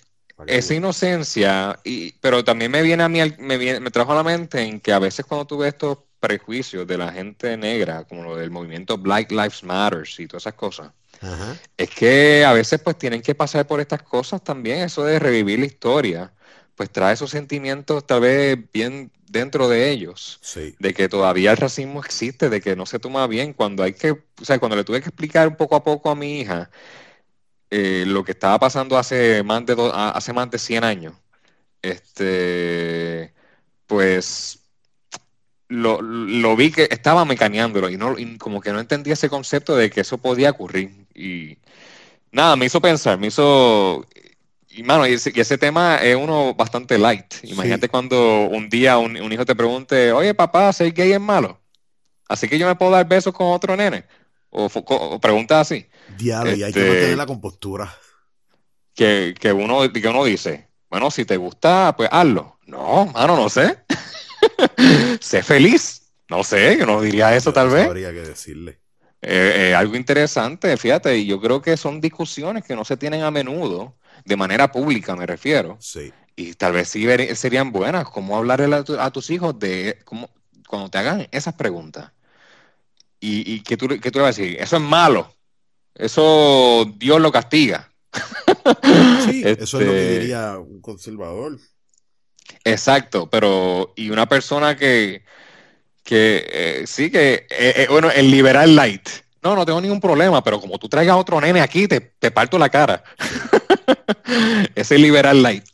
esa 0.47 0.74
inocencia, 0.76 1.78
y, 1.84 2.14
pero 2.22 2.45
también 2.45 2.72
me 2.72 2.82
viene 2.84 3.04
a 3.04 3.10
mí, 3.10 3.20
me, 3.38 3.58
viene, 3.58 3.82
me 3.82 3.91
trajo 3.91 4.14
a 4.14 4.16
la 4.16 4.24
mente 4.24 4.62
en 4.62 4.80
que 4.80 4.93
a 4.93 5.00
veces 5.00 5.26
cuando 5.26 5.45
tuve 5.45 5.68
estos 5.68 5.97
prejuicios 6.20 6.86
de 6.86 6.97
la 6.97 7.11
gente 7.11 7.55
negra, 7.57 8.03
como 8.03 8.24
lo 8.24 8.36
del 8.36 8.51
movimiento 8.51 8.97
Black 8.97 9.32
Lives 9.32 9.63
Matter 9.63 10.03
y 10.17 10.28
todas 10.28 10.43
esas 10.43 10.53
cosas, 10.53 10.91
es 11.78 11.89
que 11.89 12.45
a 12.45 12.53
veces 12.53 12.80
pues 12.82 12.97
tienen 12.97 13.22
que 13.22 13.36
pasar 13.36 13.67
por 13.67 13.80
estas 13.80 14.03
cosas 14.03 14.43
también, 14.43 14.82
eso 14.82 15.03
de 15.03 15.20
revivir 15.20 15.59
la 15.59 15.65
historia, 15.65 16.34
pues 16.76 16.89
trae 16.89 17.13
esos 17.13 17.30
sentimientos 17.30 18.05
tal 18.07 18.22
vez 18.22 18.57
bien 18.72 19.11
dentro 19.28 19.67
de 19.70 19.89
ellos, 19.91 20.39
de 20.80 20.93
que 20.93 21.09
todavía 21.09 21.51
el 21.51 21.57
racismo 21.57 21.99
existe, 21.99 22.49
de 22.49 22.61
que 22.61 22.76
no 22.76 22.86
se 22.86 22.99
toma 22.99 23.28
bien, 23.28 23.53
cuando 23.53 23.84
hay 23.84 23.93
que, 23.93 24.11
o 24.11 24.45
sea, 24.45 24.59
cuando 24.59 24.76
le 24.76 24.84
tuve 24.84 25.01
que 25.01 25.09
explicar 25.09 25.47
un 25.47 25.55
poco 25.55 25.76
a 25.76 25.84
poco 25.84 26.09
a 26.09 26.15
mi 26.15 26.39
hija 26.39 26.70
eh, 27.70 28.03
lo 28.07 28.24
que 28.24 28.32
estaba 28.32 28.57
pasando 28.59 28.97
hace 28.97 29.43
más 29.43 29.65
de 29.65 29.76
hace 29.93 30.34
más 30.34 30.49
de 30.49 30.57
100 30.57 30.84
años, 30.84 31.13
este, 31.82 33.34
pues 33.88 34.59
lo, 35.70 36.55
vi 36.55 36.72
que 36.72 36.88
estaba 36.91 37.24
mecaneándolo 37.26 37.89
y, 37.89 37.97
no, 37.97 38.15
como 38.38 38.59
que 38.59 38.74
no 38.74 38.80
entendía 38.80 39.13
ese 39.13 39.30
concepto 39.30 39.76
de 39.76 39.89
que 39.89 40.01
eso 40.01 40.17
podía 40.17 40.51
ocurrir. 40.51 41.05
Y 41.15 41.57
nada, 42.32 42.55
me 42.55 42.65
hizo 42.65 42.82
pensar, 42.82 43.17
me 43.17 43.28
hizo 43.28 44.05
y, 44.72 44.84
mano, 44.84 45.07
y 45.07 45.13
ese, 45.13 45.57
tema 45.57 45.97
es 45.97 46.15
uno 46.15 46.53
bastante 46.53 46.97
light. 46.97 47.34
Imagínate 47.43 47.89
cuando 47.89 48.43
un 48.45 48.70
día 48.70 48.97
un, 48.97 49.32
hijo 49.32 49.45
te 49.45 49.55
pregunte, 49.55 50.11
oye 50.11 50.34
papá, 50.34 50.72
¿ser 50.74 50.93
gay 50.93 51.11
es 51.11 51.20
malo? 51.20 51.59
Así 52.28 52.47
que 52.47 52.59
yo 52.59 52.67
me 52.67 52.76
puedo 52.76 52.91
dar 52.91 53.07
besos 53.07 53.34
con 53.34 53.47
otro 53.47 53.76
nene. 53.76 54.05
O, 54.51 54.70
preguntas 55.20 55.61
así. 55.61 55.88
Diablo, 56.17 56.55
y 56.55 56.63
hay 56.63 56.72
que 56.72 56.80
mantener 56.80 57.03
este, 57.03 57.15
la 57.15 57.26
compostura. 57.26 57.93
Que, 58.93 59.34
uno, 59.53 59.91
que 59.91 60.07
uno 60.07 60.24
dice, 60.26 60.70
bueno, 60.89 61.09
si 61.09 61.26
te 61.26 61.38
gusta, 61.38 61.95
pues 61.97 62.09
hazlo. 62.11 62.59
No, 62.65 63.07
mano, 63.07 63.36
no 63.36 63.49
sé. 63.49 63.80
sé 65.22 65.44
feliz. 65.44 66.04
No 66.30 66.44
sé, 66.44 66.78
yo 66.78 66.86
no 66.86 67.02
diría 67.02 67.36
eso 67.36 67.52
tal 67.52 67.70
vez. 67.70 67.88
Habría 67.88 68.12
que 68.12 68.22
decirle. 68.22 68.80
Eh, 69.22 69.72
eh, 69.72 69.76
algo 69.76 69.96
interesante, 69.96 70.78
fíjate, 70.78 71.18
y 71.18 71.26
yo 71.26 71.42
creo 71.42 71.62
que 71.62 71.76
son 71.76 72.00
discusiones 72.00 72.64
que 72.64 72.76
no 72.76 72.86
se 72.86 72.96
tienen 72.96 73.24
a 73.24 73.32
menudo 73.32 73.96
de 74.24 74.38
manera 74.38 74.72
pública 74.72 75.16
me 75.16 75.26
refiero. 75.26 75.78
Sí. 75.80 76.14
Y 76.36 76.54
tal 76.54 76.74
vez 76.74 76.90
sí 76.90 77.06
serían 77.36 77.72
buenas, 77.72 78.06
como 78.10 78.38
hablarle 78.38 78.84
a, 78.98 79.12
tus 79.12 79.30
hijos 79.30 79.60
de 79.60 80.00
cómo, 80.06 80.30
cuando 80.68 80.90
te 80.90 80.98
hagan 81.00 81.28
esas 81.32 81.54
preguntas. 81.56 82.12
Y, 83.20 83.56
y 83.56 83.62
que, 83.62 83.76
tú, 83.76 83.88
que 83.88 84.12
tú 84.12 84.20
le 84.20 84.24
vas 84.24 84.38
a 84.38 84.42
decir, 84.42 84.58
eso 84.62 84.78
es 84.78 84.82
malo, 84.82 85.34
eso 85.96 86.86
Dios 86.98 87.20
lo 87.20 87.32
castiga. 87.32 87.92
Sí, 89.26 89.44
eso 89.46 89.80
es 89.80 89.86
lo 89.86 89.92
que 89.92 90.08
este 90.08 90.20
diría 90.20 90.58
un 90.58 90.82
conservador. 90.82 91.60
Exacto, 92.64 93.30
pero 93.30 93.93
y 93.95 94.10
una 94.10 94.28
persona 94.28 94.76
que, 94.76 95.24
que 96.04 96.45
eh, 96.52 96.84
sí, 96.88 97.12
que, 97.12 97.47
eh, 97.50 97.74
eh, 97.76 97.88
bueno, 97.89 98.12
el 98.12 98.30
liberal 98.32 98.76
light. 98.76 99.08
No, 99.41 99.56
no 99.56 99.66
tengo 99.66 99.80
ningún 99.80 100.02
problema, 100.02 100.43
pero 100.43 100.60
como 100.60 100.78
tú 100.78 100.89
traigas 100.89 101.16
otro 101.16 101.39
nene 101.39 101.62
aquí, 101.62 101.88
te, 101.88 102.02
te 102.02 102.32
parto 102.32 102.60
la 102.60 102.70
cara. 102.70 103.04
Ese 104.76 104.97
liberal 104.97 105.41
light. 105.41 105.66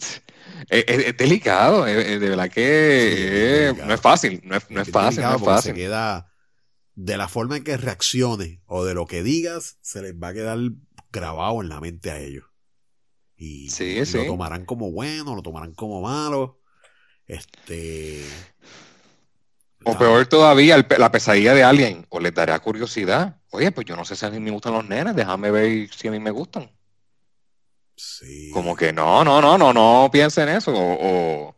Es, 0.70 1.16
delicado, 1.18 1.86
de 1.86 2.18
verdad 2.18 2.50
que 2.50 3.74
no 3.86 3.94
es 3.94 4.02
fácil, 4.02 4.42
no 4.44 4.56
es, 4.58 4.64
fácil, 4.90 5.24
no 5.24 5.36
es 5.36 5.42
fácil. 5.42 5.74
Se 5.74 5.80
queda 5.80 6.34
de 6.96 7.18
la 7.18 7.28
forma 7.28 7.58
en 7.58 7.64
que 7.64 7.78
reaccione 7.78 8.62
o 8.66 8.84
de 8.84 8.94
lo 8.94 9.06
que 9.06 9.22
digas, 9.22 9.78
se 9.82 10.02
les 10.02 10.16
va 10.16 10.30
a 10.30 10.34
quedar 10.34 10.58
grabado 11.12 11.62
en 11.62 11.70
la 11.70 11.80
mente 11.82 12.10
a 12.12 12.20
ellos. 12.20 12.46
Y, 13.38 13.70
lo 14.14 14.26
tomarán 14.26 14.66
como 14.66 14.92
bueno, 14.92 15.36
lo 15.36 15.42
tomarán 15.42 15.74
como 15.74 16.02
malo. 16.02 16.62
Este. 17.28 18.24
O 19.84 19.98
peor 19.98 20.26
todavía, 20.26 20.84
la 20.98 21.12
pesadilla 21.12 21.54
de 21.54 21.64
alguien, 21.64 22.06
o 22.10 22.20
les 22.20 22.34
dará 22.34 22.58
curiosidad. 22.60 23.38
Oye, 23.52 23.72
pues 23.72 23.86
yo 23.86 23.96
no 23.96 24.04
sé 24.04 24.16
si 24.16 24.26
a 24.26 24.32
mí 24.32 24.40
me 24.40 24.50
gustan 24.50 24.74
los 24.74 24.88
nenes, 24.88 25.16
déjame 25.16 25.52
ver 25.52 25.90
si 25.94 26.08
a 26.08 26.12
mí 26.12 26.20
me 26.20 26.32
gustan. 26.32 26.72
Como 28.52 28.76
que 28.76 28.92
no, 28.92 29.24
no, 29.24 29.42
no, 29.42 29.58
no, 29.58 29.74
no 29.74 30.10
piensa 30.12 30.44
en 30.44 30.50
eso. 30.50 30.74
O, 30.76 31.56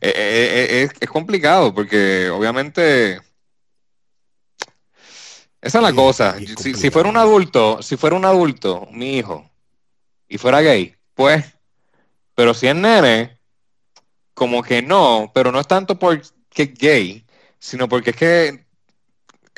eh, 0.00 0.12
eh, 0.14 0.66
eh, 0.82 0.88
es, 1.00 1.08
complicado 1.08 1.74
porque 1.74 2.28
obviamente 2.30 3.20
esa 5.60 5.78
es 5.78 5.82
la 5.82 5.92
cosa. 5.92 6.36
Si, 6.58 6.90
fuera 6.90 7.08
un 7.08 7.16
adulto, 7.16 7.82
si 7.82 7.96
fuera 7.96 8.16
un 8.16 8.24
adulto, 8.24 8.88
mi 8.90 9.16
hijo, 9.16 9.48
y 10.28 10.38
fuera 10.38 10.60
gay, 10.60 10.94
pues, 11.14 11.44
pero 12.34 12.52
si 12.52 12.66
es 12.66 12.74
nene, 12.74 13.38
como 14.42 14.60
que 14.60 14.82
no, 14.82 15.30
pero 15.32 15.52
no 15.52 15.60
es 15.60 15.68
tanto 15.68 16.00
porque 16.00 16.24
es 16.56 16.74
gay, 16.74 17.24
sino 17.60 17.88
porque 17.88 18.10
es 18.10 18.16
que 18.16 18.64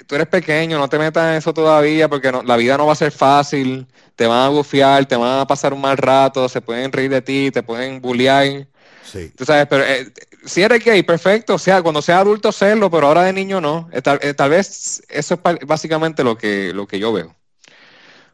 tú 0.07 0.14
eres 0.14 0.26
pequeño, 0.26 0.78
no 0.78 0.91
te 0.91 0.99
metas 0.99 1.30
en 1.30 1.39
eso 1.39 1.55
todavía 1.55 2.07
porque 2.07 2.30
la 2.45 2.57
vida 2.59 2.76
no 2.76 2.85
va 2.85 2.93
a 2.93 2.97
ser 2.97 3.11
fácil, 3.11 3.87
te 4.14 4.26
van 4.26 4.41
a 4.41 4.49
bufiar, 4.51 5.07
te 5.07 5.16
van 5.16 5.41
a 5.41 5.47
pasar 5.47 5.72
un 5.72 5.80
mal 5.80 5.97
rato, 5.97 6.51
se 6.51 6.61
pueden 6.61 6.93
reír 6.93 7.11
de 7.11 7.22
ti, 7.22 7.51
te 7.51 7.62
pueden 7.62 8.03
bullear. 8.03 8.66
Sí. 9.11 9.32
Tú 9.35 9.47
sabes, 9.47 9.66
pero 9.70 9.85
eh, 9.85 10.12
si 10.45 10.61
eres 10.61 10.85
gay, 10.85 11.03
perfecto, 11.03 11.55
o 11.55 11.59
sea, 11.59 11.80
cuando 11.80 12.03
sea 12.03 12.18
adulto 12.18 12.53
serlo, 12.53 12.91
pero 12.91 13.07
ahora 13.07 13.22
de 13.22 13.32
niño 13.32 13.62
no. 13.62 13.89
Eh, 13.91 14.03
eh, 14.20 14.35
tal, 14.35 14.51
vez 14.51 15.03
eso 15.09 15.41
es 15.43 15.66
básicamente 15.66 16.22
lo 16.24 16.37
que, 16.37 16.74
lo 16.74 16.87
que 16.87 16.99
yo 16.99 17.11
veo. 17.11 17.35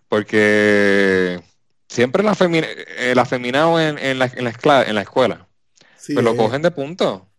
Porque 0.09 1.41
siempre 1.89 2.25
la, 2.25 2.37
el 2.99 3.19
afeminado 3.21 3.81
en, 3.81 3.99
en, 3.99 4.19
la, 4.19 4.25
en, 4.25 4.45
la, 4.45 4.83
en 4.83 4.95
la 4.97 5.03
escuela, 5.03 5.47
sí, 6.01 6.15
pero 6.15 6.33
lo 6.33 6.37
cogen 6.37 6.63
de 6.63 6.71
punto. 6.71 7.31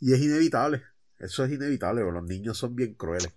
Y 0.00 0.12
es 0.12 0.20
inevitable. 0.20 0.82
Eso 1.18 1.44
es 1.44 1.52
inevitable, 1.52 2.02
los 2.02 2.24
niños 2.24 2.56
son 2.56 2.74
bien 2.74 2.94
crueles. 2.94 3.30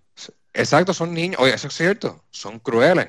Exacto, 0.54 0.94
son 0.94 1.12
niños. 1.12 1.40
Oye, 1.40 1.54
eso 1.54 1.68
es 1.68 1.74
cierto. 1.74 2.24
Son 2.30 2.58
crueles. 2.58 3.08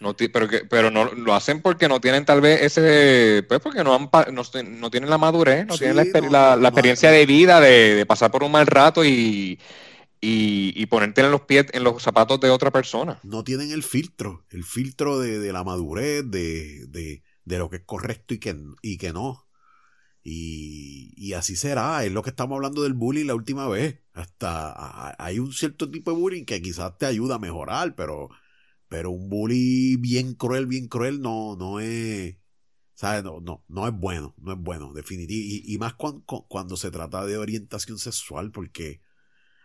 No 0.00 0.16
pero, 0.16 0.48
que, 0.48 0.60
pero 0.60 0.90
no 0.90 1.12
lo 1.12 1.34
hacen 1.34 1.60
porque 1.60 1.88
no 1.88 2.00
tienen 2.00 2.24
tal 2.24 2.40
vez 2.40 2.62
ese, 2.62 3.44
pues 3.46 3.60
porque 3.60 3.84
no, 3.84 3.94
han, 3.94 4.08
no, 4.34 4.90
tienen 4.90 5.10
la 5.10 5.18
madurez, 5.18 5.66
no 5.66 5.76
tienen 5.76 5.96
la, 6.30 6.56
la, 6.56 6.68
experiencia 6.68 7.10
de 7.10 7.26
vida 7.26 7.60
de, 7.60 8.06
pasar 8.06 8.30
por 8.30 8.42
un 8.42 8.52
mal 8.52 8.66
rato 8.66 9.04
y, 9.04 9.58
y, 10.20 10.86
ponerte 10.86 11.20
en 11.20 11.30
los 11.30 11.42
pies, 11.42 11.66
en 11.72 11.84
los 11.84 12.02
zapatos 12.02 12.40
de 12.40 12.48
otra 12.48 12.70
persona. 12.70 13.18
No 13.24 13.44
tienen 13.44 13.72
el 13.72 13.82
filtro, 13.82 14.46
el 14.48 14.64
filtro 14.64 15.18
de, 15.18 15.52
la 15.52 15.64
madurez, 15.64 16.22
de, 16.30 16.86
de, 16.86 17.58
lo 17.58 17.68
que 17.68 17.76
es 17.76 17.82
correcto 17.84 18.32
y 18.32 18.38
que, 18.38 18.56
y 18.80 18.96
que 18.96 19.12
no. 19.12 19.44
Y, 20.22 21.12
y, 21.16 21.32
así 21.32 21.56
será, 21.56 22.04
es 22.04 22.12
lo 22.12 22.22
que 22.22 22.30
estamos 22.30 22.56
hablando 22.56 22.82
del 22.82 22.92
bullying 22.92 23.26
la 23.26 23.34
última 23.34 23.66
vez. 23.68 24.00
Hasta 24.12 25.14
hay 25.22 25.38
un 25.38 25.52
cierto 25.52 25.90
tipo 25.90 26.10
de 26.10 26.18
bullying 26.18 26.44
que 26.44 26.60
quizás 26.60 26.98
te 26.98 27.06
ayuda 27.06 27.36
a 27.36 27.38
mejorar, 27.38 27.94
pero, 27.94 28.28
pero 28.88 29.10
un 29.10 29.30
bully 29.30 29.96
bien 29.96 30.34
cruel, 30.34 30.66
bien 30.66 30.88
cruel 30.88 31.22
no, 31.22 31.56
no 31.56 31.80
es, 31.80 32.36
¿sabes? 32.94 33.24
No, 33.24 33.40
no, 33.40 33.64
no 33.68 33.88
es 33.88 33.94
bueno, 33.94 34.34
no 34.38 34.52
es 34.52 34.58
bueno, 34.58 34.92
definitivamente. 34.92 35.72
Y, 35.72 35.78
más 35.78 35.94
cuando, 35.94 36.22
cuando 36.24 36.76
se 36.76 36.90
trata 36.90 37.24
de 37.24 37.38
orientación 37.38 37.98
sexual, 37.98 38.50
porque 38.50 39.00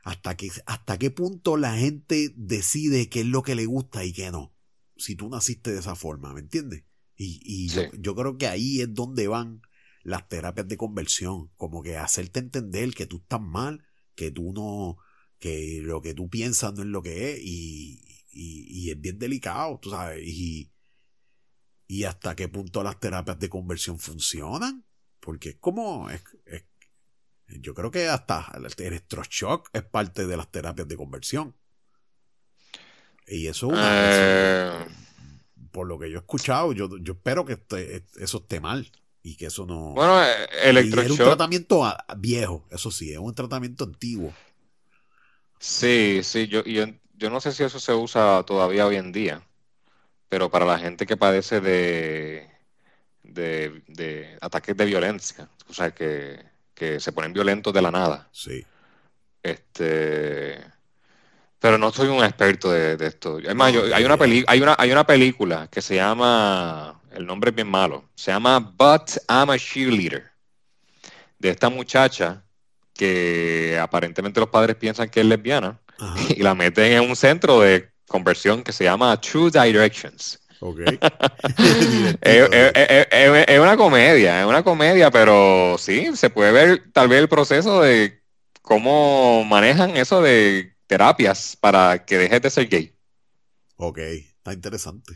hasta, 0.03 0.38
que, 0.38 0.49
hasta 0.68 0.97
qué 0.97 1.12
punto 1.12 1.58
la 1.58 1.76
gente 1.76 2.32
decide 2.38 3.10
qué 3.10 3.22
es 3.22 3.26
lo 3.26 3.43
que 3.43 3.56
le 3.56 3.66
gusta 3.66 4.06
y 4.06 4.14
qué 4.14 4.32
no. 4.32 4.56
Si 4.95 5.16
tú 5.16 5.28
naciste 5.30 5.74
de 5.74 5.80
esa 5.80 5.95
forma, 5.95 6.34
¿me 6.34 6.39
entiendes? 6.39 6.86
Y, 7.18 7.41
y 7.43 7.68
yo, 7.70 7.84
yo 7.99 8.16
creo 8.16 8.38
que 8.38 8.47
ahí 8.47 8.80
es 8.80 8.93
donde 8.93 9.28
van 9.28 9.62
las 10.06 10.30
terapias 10.30 10.68
de 10.68 10.78
conversión, 10.78 11.49
como 11.58 11.82
que 11.82 11.97
hacerte 11.97 12.39
entender 12.39 12.93
que 12.93 13.08
tú 13.08 13.18
estás 13.18 13.41
mal, 13.41 13.84
que 14.14 14.30
tú 14.30 14.53
no, 14.53 14.97
que 15.39 15.82
lo 15.82 15.99
que 15.99 16.14
tú 16.14 16.30
piensas 16.30 16.76
no 16.76 16.84
es 16.84 16.88
lo 16.88 17.01
que 17.01 17.34
es 17.34 17.39
y, 17.41 18.24
y, 18.32 18.91
es 18.91 19.01
bien 19.01 19.18
delicado, 19.18 19.80
tú 19.82 19.89
sabes, 19.89 20.22
y, 20.24 20.72
y 21.88 22.03
hasta 22.03 22.36
qué 22.36 22.47
punto 22.47 22.84
las 22.84 22.99
terapias 22.99 23.39
de 23.39 23.49
conversión 23.49 23.97
funcionan, 23.97 24.86
porque 25.20 25.49
es 25.49 25.56
como, 25.56 26.08
es, 26.12 26.24
yo 27.47 27.74
creo 27.74 27.89
que 27.89 28.08
hasta 28.08 28.51
el 28.56 28.86
electroshock 28.86 29.70
es 29.74 29.84
parte 29.84 30.28
de 30.28 30.38
las 30.38 30.51
terapias 30.51 30.88
de 30.88 30.97
conversión. 30.97 31.56
Y 33.26 33.47
eso, 33.47 33.72
es 33.72 33.74
una, 33.74 34.84
eh, 34.84 34.88
por 35.72 35.88
lo 35.88 35.97
que 35.97 36.12
yo 36.12 36.18
he 36.18 36.20
escuchado, 36.20 36.74
yo, 36.74 36.95
yo 36.99 37.14
espero 37.14 37.43
que 37.43 37.60
eso 38.18 38.38
esté 38.38 38.60
mal 38.60 38.91
y 39.26 39.36
que 39.36 39.48
eso 39.48 39.66
no. 39.66 39.90
Bueno, 39.90 40.22
electroshock. 40.64 41.06
Es 41.06 41.20
un 41.20 41.26
tratamiento 41.26 41.84
viejo, 42.16 42.64
eso 42.70 42.92
sí, 42.92 43.12
es 43.12 43.18
un 43.18 43.34
tratamiento 43.34 43.84
antiguo. 43.84 44.32
Sí, 45.58 46.20
sí, 46.22 46.48
yo, 46.48 46.64
yo, 46.64 46.86
yo 47.16 47.32
no 47.32 47.42
sé 47.42 47.52
si 47.52 47.64
eso 47.64 47.80
se 47.80 47.92
usa 47.92 48.44
todavía 48.46 48.86
hoy 48.86 48.98
en 48.98 49.12
día, 49.12 49.42
pero 50.30 50.52
para 50.52 50.66
la 50.66 50.78
gente 50.78 51.08
que 51.08 51.18
padece 51.18 51.60
de, 51.60 52.48
de, 53.24 53.82
de 53.88 54.38
ataques 54.42 54.78
de 54.78 54.86
violencia, 54.86 55.50
o 55.68 55.74
sea, 55.74 55.90
que, 55.90 56.46
que 56.76 57.00
se 57.00 57.12
ponen 57.12 57.34
violentos 57.34 57.74
de 57.74 57.82
la 57.82 57.90
nada. 57.90 58.30
Sí. 58.32 58.64
Este 59.42 60.64
pero 61.66 61.80
no 61.80 61.92
soy 61.92 62.10
un 62.10 62.24
experto 62.24 62.72
de, 62.72 62.96
esto. 63.08 63.40
Es 63.40 63.56
más, 63.56 63.74
hay, 63.74 64.04
una 64.06 64.18
hay, 64.46 64.62
una, 64.62 64.76
hay 64.78 64.92
una 64.92 65.08
película 65.08 65.68
que 65.72 65.82
se 65.82 65.96
llama, 65.96 67.02
el 67.16 67.26
nombre 67.26 67.49
es 67.49 67.55
bien 67.55 67.68
malo, 67.68 68.09
se 68.16 68.32
llama 68.32 68.59
But 68.59 69.18
I'm 69.30 69.49
a 69.49 69.57
Cheerleader, 69.57 70.32
de 71.39 71.49
esta 71.49 71.70
muchacha 71.70 72.43
que 72.93 73.78
aparentemente 73.82 74.39
los 74.39 74.49
padres 74.49 74.76
piensan 74.76 75.09
que 75.09 75.22
es 75.22 75.26
lesbiana 75.26 75.80
y 76.30 76.41
la 76.41 76.55
meten 76.55 76.91
en 76.93 77.09
un 77.09 77.16
centro 77.16 77.59
de 77.61 77.89
conversión 78.07 78.63
que 78.63 78.72
se 78.72 78.84
llama 78.84 79.20
True 79.20 79.51
Directions. 79.51 80.39
Okay. 80.59 80.86
es, 82.22 83.59
una 83.59 83.78
comedia, 83.78 84.41
es 84.41 84.47
una 84.47 84.63
comedia, 84.63 85.11
pero 85.11 85.76
sí, 85.78 86.16
se 86.16 86.30
puede 86.30 86.51
ver 86.51 86.84
tal 86.93 87.07
vez 87.07 87.20
el 87.20 87.28
proceso 87.28 87.82
de 87.82 88.22
cómo 88.61 89.43
manejan 89.43 89.97
eso 89.97 90.22
de 90.22 90.76
terapias 90.88 91.57
para 91.59 92.05
que 92.05 92.18
dejes 92.18 92.41
de 92.41 92.49
ser 92.49 92.68
gay. 92.70 92.95
Ok, 93.76 93.97
está 93.97 94.53
interesante. 94.53 95.16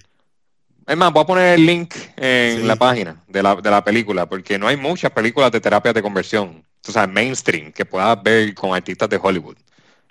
Es 0.89 0.97
más, 0.97 1.13
voy 1.13 1.21
a 1.21 1.27
poner 1.27 1.59
el 1.59 1.67
link 1.67 1.93
en 2.17 2.67
la 2.67 2.75
página 2.75 3.23
de 3.27 3.43
la, 3.43 3.55
de 3.55 3.69
la, 3.69 3.83
película, 3.83 4.27
porque 4.27 4.57
no 4.57 4.67
hay 4.67 4.75
muchas 4.75 5.11
películas 5.11 5.51
de 5.51 5.61
terapia 5.61 5.93
de 5.93 6.01
conversión, 6.01 6.65
o 6.87 6.91
sea, 6.91 7.05
mainstream, 7.05 7.71
que 7.71 7.85
puedas 7.85 8.21
ver 8.23 8.55
con 8.55 8.73
artistas 8.73 9.07
de 9.07 9.19
Hollywood. 9.21 9.55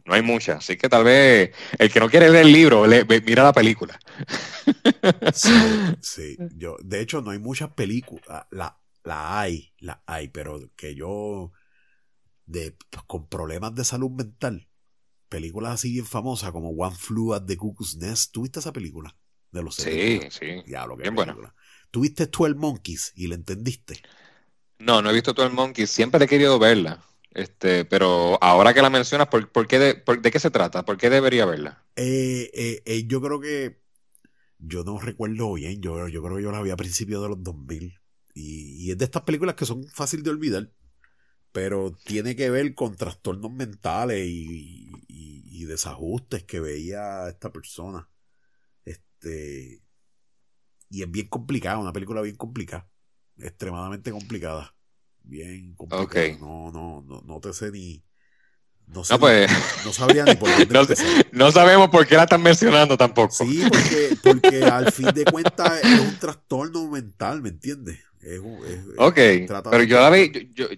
No 0.05 0.15
hay 0.15 0.23
muchas, 0.23 0.59
así 0.59 0.77
que 0.77 0.89
tal 0.89 1.03
vez 1.03 1.51
el 1.77 1.91
que 1.91 1.99
no 1.99 2.09
quiere 2.09 2.31
leer 2.31 2.47
el 2.47 2.53
libro, 2.53 2.85
mira 3.27 3.43
la 3.43 3.53
película. 3.53 3.99
Sí, 6.01 6.37
yo, 6.55 6.77
de 6.81 7.01
hecho 7.01 7.23
no 7.23 7.33
hay 7.33 7.41
muchas 7.41 7.71
películas, 7.71 8.47
la, 8.53 8.79
la 9.03 9.41
hay, 9.41 9.73
la 9.81 10.05
hay, 10.07 10.29
pero 10.29 10.61
que 10.77 10.95
yo, 10.95 11.51
de, 12.47 12.77
con 13.09 13.29
problemas 13.29 13.75
de 13.75 13.85
salud 13.85 14.13
mental, 14.13 14.69
películas 15.29 15.75
así 15.75 15.91
bien 15.91 16.07
famosas 16.07 16.53
como 16.53 16.71
One 16.71 16.95
Flew 16.95 17.35
at 17.35 17.47
the 17.47 17.57
Cuckoo's 17.57 17.97
Nest. 17.97 18.31
¿Tuviste 18.31 18.61
esa 18.61 18.73
película? 18.73 19.17
De 19.51 19.63
los 19.63 19.77
Sí, 19.77 20.21
sí. 20.31 20.63
Diablo, 20.67 20.97
bien 20.97 21.15
buena. 21.15 21.37
¿Tuviste 21.91 22.27
12 22.27 22.55
Monkeys 22.55 23.13
y 23.17 23.29
la 23.29 23.35
entendiste? 23.35 24.03
No, 24.79 25.01
no 25.01 25.11
he 25.11 25.15
visto 25.15 25.33
12 25.33 25.55
Monkeys. 25.55 25.91
Siempre 25.91 26.25
he 26.25 26.29
querido 26.29 26.59
verla. 26.59 27.03
Este, 27.31 27.85
pero 27.85 28.39
ahora 28.43 28.75
que 28.75 28.83
la 28.83 28.91
mencionas, 28.91 29.29
¿por, 29.29 29.67
qué 29.67 29.79
de, 29.79 30.03
qué 30.05 30.39
se 30.39 30.51
trata? 30.51 30.85
¿Por 30.85 30.99
qué 30.99 31.09
debería 31.09 31.47
verla? 31.47 31.85
Eh, 31.97 32.51
eh, 32.53 32.83
eh, 32.85 33.05
yo 33.07 33.21
creo 33.21 33.41
que. 33.41 33.81
Yo 34.59 34.83
no 34.85 34.99
recuerdo 34.99 35.53
bien. 35.55 35.81
Yo, 35.81 36.09
yo 36.09 36.23
creo 36.23 36.37
que 36.37 36.43
yo 36.43 36.51
la 36.51 36.63
vi 36.63 36.71
a 36.71 36.77
principios 36.77 37.23
de 37.23 37.29
los 37.29 37.43
2000. 37.43 38.01
Y, 38.35 38.87
y 38.87 38.91
es 38.91 38.99
de 38.99 39.05
estas 39.05 39.23
películas 39.23 39.55
que 39.55 39.65
son 39.65 39.87
fáciles 39.89 40.25
de 40.25 40.31
olvidar 40.31 40.71
pero 41.53 41.93
tiene 42.05 42.37
que 42.37 42.51
ver 42.51 42.75
con 42.75 42.97
trastornos 42.97 43.53
mentales 43.53 44.27
y, 44.29 44.93
desajustes 45.67 46.45
que 46.45 46.61
veía 46.61 47.29
esta 47.29 47.53
persona. 47.53 48.09
Este. 49.21 49.83
Y 50.91 51.03
es 51.03 51.11
bien 51.11 51.29
complicada, 51.29 51.79
una 51.79 51.93
película 51.93 52.23
bien 52.23 52.37
complicada. 52.37 52.89
Extremadamente 53.39 54.11
complicada. 54.11 54.75
Bien 55.23 55.75
complicada. 55.75 56.39
No, 56.41 56.73
no, 56.73 57.05
no, 57.07 57.21
no 57.23 57.41
te 57.41 57.53
sé 57.53 57.71
ni. 57.71 58.03
No, 58.87 59.05
sé, 59.05 59.19
pues, 59.19 59.51
no, 59.85 59.93
sabría 59.93 60.25
ni 60.25 60.35
por 60.35 60.49
dónde 60.69 60.97
no, 61.33 61.53
sabemos 61.53 61.91
por 61.91 62.07
qué 62.07 62.17
la 62.17 62.23
están 62.23 62.43
mencionando 62.43 62.97
tampoco. 62.97 63.35
Sí, 63.45 63.63
porque, 63.69 64.17
porque 64.23 64.65
al 64.65 64.91
fin 64.91 65.11
de 65.13 65.27
cuentas 65.27 65.85
es 65.85 66.01
un 66.01 66.19
trastorno 66.19 66.89
mental, 66.89 67.43
¿me 67.43 67.51
entiendes? 67.51 67.99
Es, 68.23 68.41
ok, 68.97 69.15
pero 69.71 69.83
yo 69.83 70.01
la, 70.01 70.09
vi, 70.09 70.51
yo, 70.55 70.71
yo, 70.71 70.77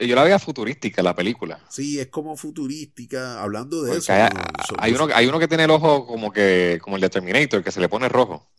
la 0.00 0.22
veía 0.24 0.38
futurística 0.38 1.02
la 1.02 1.14
película. 1.14 1.64
Sí, 1.68 1.98
es 1.98 2.08
como 2.08 2.36
futurística, 2.36 3.42
hablando 3.42 3.82
de 3.82 3.98
eso. 3.98 4.12
Hay, 4.78 4.92
uno, 4.92 5.08
hay 5.14 5.26
uno 5.26 5.38
que 5.38 5.48
tiene 5.48 5.64
el 5.64 5.70
ojo 5.70 6.06
como 6.06 6.32
que 6.32 6.78
como 6.82 6.96
el 6.96 7.02
de 7.02 7.10
Terminator, 7.10 7.62
que 7.62 7.72
se 7.72 7.80
le 7.80 7.88
pone 7.88 8.08
rojo. 8.08 8.50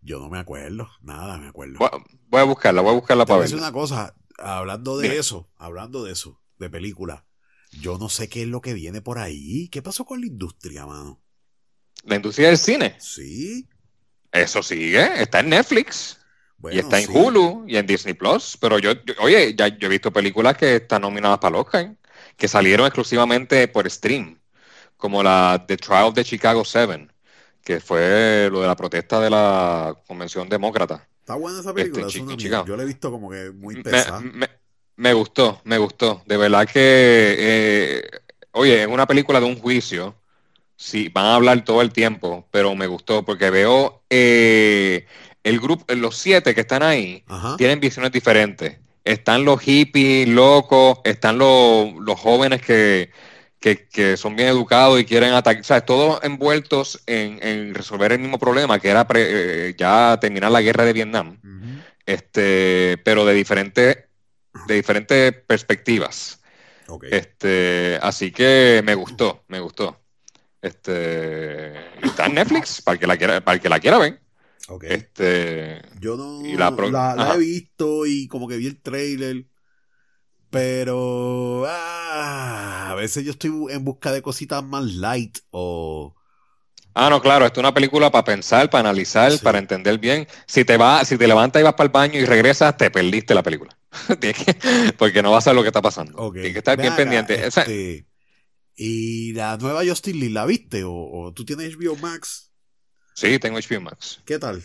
Yo 0.00 0.18
no 0.20 0.28
me 0.28 0.38
acuerdo, 0.38 0.88
nada 1.02 1.38
me 1.38 1.48
acuerdo. 1.48 1.78
Voy, 2.28 2.40
a 2.40 2.44
buscarla, 2.44 2.80
voy 2.82 2.92
a 2.92 2.94
buscarla 2.94 3.26
para 3.26 3.40
ver. 3.40 3.54
una 3.54 3.72
cosa, 3.72 4.14
hablando 4.38 4.96
de 4.98 5.18
eso, 5.18 5.50
hablando 5.56 6.04
de 6.04 6.12
eso, 6.12 6.40
de 6.58 6.70
película, 6.70 7.26
yo 7.72 7.98
no 7.98 8.08
sé 8.08 8.28
qué 8.28 8.42
es 8.42 8.48
lo 8.48 8.60
que 8.60 8.74
viene 8.74 9.02
por 9.02 9.18
ahí. 9.18 9.68
¿Qué 9.68 9.82
pasó 9.82 10.04
con 10.04 10.20
la 10.20 10.26
industria, 10.26 10.86
mano? 10.86 11.20
¿La 12.04 12.16
industria 12.16 12.48
del 12.48 12.58
cine? 12.58 12.96
Sí. 13.00 13.68
Eso 14.30 14.62
sigue, 14.62 15.22
está 15.22 15.40
en 15.40 15.50
Netflix 15.50 16.17
y 16.70 16.78
está 16.78 17.00
en 17.00 17.10
Hulu 17.14 17.64
y 17.66 17.76
en 17.76 17.86
Disney 17.86 18.14
Plus. 18.14 18.56
Pero 18.60 18.78
yo, 18.78 18.92
oye, 19.20 19.54
ya 19.54 19.68
yo 19.68 19.86
he 19.86 19.90
visto 19.90 20.12
películas 20.12 20.56
que 20.56 20.76
están 20.76 21.02
nominadas 21.02 21.38
para 21.38 21.56
el 21.56 21.62
Oscar, 21.62 21.94
que 22.36 22.48
salieron 22.48 22.86
exclusivamente 22.86 23.68
por 23.68 23.88
stream, 23.90 24.38
como 24.96 25.22
la 25.22 25.64
The 25.66 25.76
Trial 25.76 26.12
de 26.12 26.24
Chicago 26.24 26.64
7, 26.64 27.08
que 27.62 27.80
fue 27.80 28.48
lo 28.50 28.60
de 28.60 28.66
la 28.66 28.76
protesta 28.76 29.20
de 29.20 29.30
la 29.30 29.96
Convención 30.06 30.48
Demócrata. 30.48 31.06
Está 31.20 31.34
buena 31.34 31.60
esa 31.60 31.74
película, 31.74 32.06
este, 32.06 32.48
yo 32.48 32.76
la 32.76 32.82
he 32.82 32.86
visto 32.86 33.10
como 33.10 33.30
que 33.30 33.50
muy 33.50 33.82
pesada. 33.82 34.22
Me, 34.96 35.12
gustó, 35.12 35.60
me 35.64 35.78
gustó. 35.78 36.22
De 36.26 36.36
verdad 36.36 36.66
que, 36.66 37.36
eh, 37.38 38.10
oye, 38.52 38.82
es 38.82 38.88
una 38.88 39.06
película 39.06 39.38
de 39.38 39.46
un 39.46 39.58
juicio. 39.58 40.16
Sí, 40.74 41.08
van 41.08 41.26
a 41.26 41.34
hablar 41.34 41.64
todo 41.64 41.82
el 41.82 41.92
tiempo, 41.92 42.48
pero 42.50 42.74
me 42.74 42.86
gustó 42.86 43.24
porque 43.24 43.50
veo 43.50 44.02
eh, 44.08 45.06
el 45.48 45.60
grupo, 45.60 45.84
los 45.94 46.16
siete 46.16 46.54
que 46.54 46.60
están 46.60 46.82
ahí, 46.82 47.24
tienen 47.56 47.80
visiones 47.80 48.12
diferentes. 48.12 48.78
Están 49.02 49.44
los 49.44 49.60
hippies 49.60 50.28
locos, 50.28 50.98
están 51.04 51.38
los, 51.38 52.20
jóvenes 52.20 52.60
que, 52.60 53.10
son 54.16 54.36
bien 54.36 54.50
educados 54.50 55.00
y 55.00 55.06
quieren 55.06 55.32
atacar, 55.32 55.62
o 55.62 55.64
sea, 55.64 55.80
todos 55.80 56.22
envueltos 56.22 57.02
en, 57.06 57.74
resolver 57.74 58.12
el 58.12 58.18
mismo 58.18 58.38
problema, 58.38 58.78
que 58.78 58.90
era 58.90 59.06
eh, 59.14 59.74
ya 59.76 60.18
terminar 60.20 60.50
la 60.50 60.60
guerra 60.60 60.84
de 60.84 60.92
Vietnam, 60.92 61.38
este, 62.04 62.98
pero 63.04 63.24
de 63.24 63.32
diferentes, 63.32 64.04
de 64.66 64.74
diferentes 64.74 65.32
perspectivas. 65.46 66.42
Este, 67.10 67.98
así 68.02 68.30
que 68.32 68.82
me 68.84 68.94
gustó, 68.94 69.44
me 69.48 69.60
gustó. 69.60 69.98
Este, 70.60 71.72
está 72.04 72.26
en 72.26 72.34
Netflix 72.34 72.82
para 72.82 72.98
que 72.98 73.06
la 73.06 73.16
quiera, 73.16 73.40
para 73.40 73.54
el 73.54 73.62
que 73.62 73.68
la 73.68 73.80
quiera 73.80 73.98
ver. 73.98 74.27
Este, 74.82 75.82
Yo 75.98 76.16
no 76.16 76.42
la, 76.42 77.34
he 77.34 77.38
visto 77.38 78.04
y 78.06 78.28
como 78.28 78.48
que 78.48 78.56
vi 78.56 78.66
el 78.66 78.80
trailer. 78.80 79.46
Pero 80.50 81.64
ah, 81.66 82.90
a 82.90 82.94
veces 82.94 83.24
yo 83.24 83.32
estoy 83.32 83.50
en 83.70 83.84
busca 83.84 84.12
de 84.12 84.22
cositas 84.22 84.64
más 84.64 84.84
light 84.84 85.38
o... 85.50 86.14
Ah, 86.94 87.10
no, 87.10 87.20
claro, 87.20 87.46
esto 87.46 87.60
es 87.60 87.62
una 87.62 87.74
película 87.74 88.10
para 88.10 88.24
pensar, 88.24 88.68
para 88.70 88.88
analizar, 88.88 89.32
para 89.40 89.58
entender 89.58 89.98
bien. 89.98 90.26
Si 90.46 90.64
te 90.64 90.76
va, 90.76 91.04
si 91.04 91.16
te 91.16 91.28
levantas 91.28 91.60
y 91.60 91.62
vas 91.62 91.74
para 91.74 91.86
el 91.86 91.92
baño 91.92 92.18
y 92.18 92.24
regresas, 92.24 92.76
te 92.76 92.90
perdiste 92.90 93.34
la 93.34 93.42
película. 93.42 93.78
porque 94.98 95.22
no 95.22 95.30
vas 95.30 95.44
a 95.44 95.44
saber 95.44 95.56
lo 95.56 95.62
que 95.62 95.68
está 95.68 95.82
pasando. 95.82 96.32
Tienes 96.32 96.52
que 96.52 96.58
estar 96.58 96.80
bien 96.80 96.96
pendiente. 96.96 97.46
Este, 97.46 98.06
¿Y 98.74 99.32
la 99.34 99.56
nueva 99.58 99.82
Justin 99.86 100.18
Lee 100.18 100.30
la 100.30 100.44
viste? 100.44 100.82
¿O, 100.84 100.92
o 100.92 101.32
tú 101.32 101.44
tienes 101.44 101.76
HBO 101.76 101.94
Max? 101.96 102.47
Sí, 103.18 103.36
tengo 103.40 103.58
HBO 103.58 103.80
Max. 103.80 104.20
¿Qué 104.24 104.38
tal? 104.38 104.62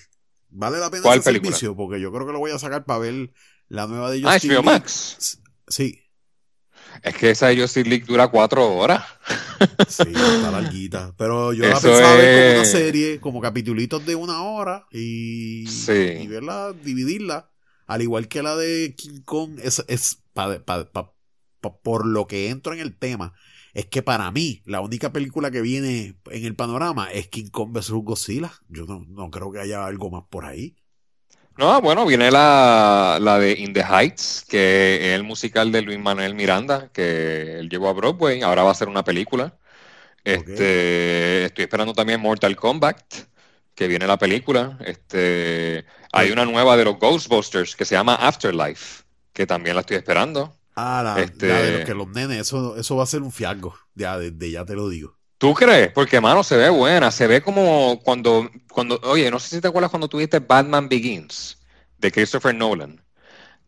¿Vale 0.51 0.77
la 0.77 0.91
pena 0.91 1.11
ese 1.11 1.23
servicio? 1.23 1.75
Porque 1.75 1.99
yo 1.99 2.11
creo 2.11 2.27
que 2.27 2.33
lo 2.33 2.37
voy 2.37 2.51
a 2.51 2.59
sacar 2.59 2.85
para 2.85 2.99
ver 2.99 3.33
la 3.67 3.87
nueva 3.87 4.11
de 4.11 4.21
Justice 4.21 4.53
Ah, 4.53 4.59
HBO 4.59 4.63
Max. 4.63 5.39
Sí. 5.67 5.99
Es 7.01 7.15
que 7.15 7.31
esa 7.31 7.47
de 7.47 7.59
Justice 7.59 7.89
League 7.89 8.05
dura 8.05 8.27
cuatro 8.27 8.75
horas. 8.75 9.03
Sí, 9.87 10.03
está 10.09 10.51
larguita. 10.51 11.15
Pero 11.17 11.53
yo 11.53 11.63
la 11.63 11.79
pensaba 11.79 12.15
ver 12.15 12.49
como 12.49 12.59
una 12.59 12.65
serie, 12.69 13.19
como 13.19 13.41
capitulitos 13.41 14.05
de 14.05 14.15
una 14.15 14.43
hora 14.43 14.85
y, 14.91 15.65
y 15.65 16.27
verla, 16.27 16.73
dividirla. 16.83 17.49
Al 17.87 18.01
igual 18.01 18.27
que 18.27 18.43
la 18.43 18.55
de 18.55 18.93
King 18.95 19.21
Kong, 19.23 19.59
es, 19.63 19.83
es 19.87 20.19
por 21.81 22.05
lo 22.05 22.27
que 22.27 22.49
entro 22.49 22.73
en 22.73 22.81
el 22.81 22.97
tema 22.97 23.33
es 23.73 23.87
que 23.87 24.03
para 24.03 24.29
mí 24.31 24.61
la 24.65 24.81
única 24.81 25.11
película 25.11 25.49
que 25.49 25.61
viene 25.61 26.15
en 26.29 26.45
el 26.45 26.55
panorama 26.55 27.11
es 27.11 27.27
King 27.27 27.49
Kong 27.49 27.71
vs. 27.73 27.91
Godzilla. 27.91 28.51
Yo 28.69 28.85
no, 28.85 29.31
creo 29.31 29.51
que 29.51 29.59
haya 29.59 29.85
algo 29.85 30.11
más 30.11 30.23
por 30.29 30.45
ahí. 30.45 30.75
No, 31.57 31.81
bueno, 31.81 32.05
viene 32.05 32.31
la, 32.31 33.19
de 33.39 33.51
In 33.53 33.73
the 33.73 33.83
Heights, 33.83 34.45
que 34.47 34.95
es 34.95 35.15
el 35.15 35.23
musical 35.23 35.71
de 35.71 35.81
Luis 35.81 35.99
Manuel 35.99 36.33
Miranda, 36.33 36.89
que 36.91 37.59
él 37.59 37.69
llevó 37.69 37.89
a 37.89 37.93
Broadway, 37.93 38.41
ahora 38.41 38.63
va 38.63 38.71
a 38.71 38.75
ser 38.75 38.89
una 38.89 39.03
película. 39.03 39.57
Este, 40.23 41.45
Estoy 41.45 41.63
esperando 41.63 41.93
también 41.93 42.21
Mortal 42.21 42.55
Kombat, 42.55 42.97
que 43.75 43.87
viene 43.87 44.07
la 44.07 44.17
película. 44.17 44.77
Este, 44.85 45.85
hay 46.11 46.31
una 46.31 46.45
nueva 46.45 46.77
de 46.77 46.85
los 46.85 46.97
Ghostbusters 46.97 47.75
que 47.75 47.85
se 47.85 47.95
llama 47.95 48.15
Afterlife, 48.15 49.03
que 49.31 49.45
también 49.45 49.75
la 49.75 49.81
estoy 49.81 49.97
esperando. 49.97 50.57
Ah, 50.75 51.01
la, 51.03 51.21
este, 51.21 51.47
de 51.47 51.77
los 51.77 51.85
que 51.85 51.93
los 51.93 52.07
nenes, 52.09 52.39
eso, 52.39 52.75
eso 52.77 52.95
va 52.95 53.03
a 53.03 53.07
ser 53.07 53.21
un 53.21 53.31
fiasco, 53.31 53.77
ya, 53.93 54.17
de, 54.17 54.51
ya 54.51 54.65
te 54.65 54.73
lo 54.73 54.89
digo. 54.89 55.17
¿Tú 55.37 55.53
crees? 55.53 55.91
Porque, 55.91 56.21
mano, 56.21 56.43
se 56.43 56.55
ve 56.57 56.69
buena, 56.69 57.11
se 57.11 57.27
ve 57.27 57.41
como 57.41 57.99
cuando, 58.03 58.49
cuando, 58.71 58.99
oye, 59.03 59.29
no 59.29 59.39
sé 59.39 59.55
si 59.55 59.61
te 59.61 59.67
acuerdas 59.67 59.91
cuando 59.91 60.07
tuviste 60.07 60.39
Batman 60.39 60.87
Begins, 60.87 61.57
de 61.97 62.11
Christopher 62.11 62.55
Nolan. 62.55 63.03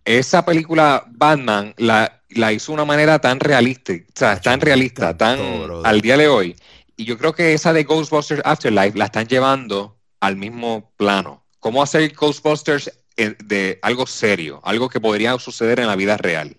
Esa 0.04 0.46
película 0.46 1.06
Batman 1.10 1.74
la, 1.78 2.22
la 2.30 2.54
hizo 2.54 2.72
de 2.72 2.76
una 2.76 2.86
manera 2.86 3.20
tan 3.20 3.40
realista, 3.40 3.94
o 3.94 3.98
sea, 4.14 4.40
tan 4.40 4.62
realista, 4.62 5.18
tan 5.18 5.40
al 5.84 6.02
día 6.02 6.16
de 6.18 6.28
hoy. 6.28 6.56
Y 6.96 7.06
yo 7.06 7.18
creo 7.18 7.34
que 7.34 7.54
esa 7.54 7.74
de 7.74 7.84
Ghostbusters 7.84 8.42
Afterlife 8.46 8.98
la 8.98 9.06
están 9.06 9.28
llevando 9.28 10.00
al 10.22 10.38
mismo 10.38 10.94
plano. 10.96 11.46
¿Cómo 11.60 11.84
hacer 11.84 12.14
Ghostbusters 12.14 12.92
de 13.16 13.80
algo 13.82 14.06
serio, 14.06 14.62
algo 14.64 14.90
que 14.90 15.02
podría 15.02 15.38
suceder 15.40 15.80
en 15.80 15.88
la 15.88 15.96
vida 15.96 16.18
real? 16.18 16.58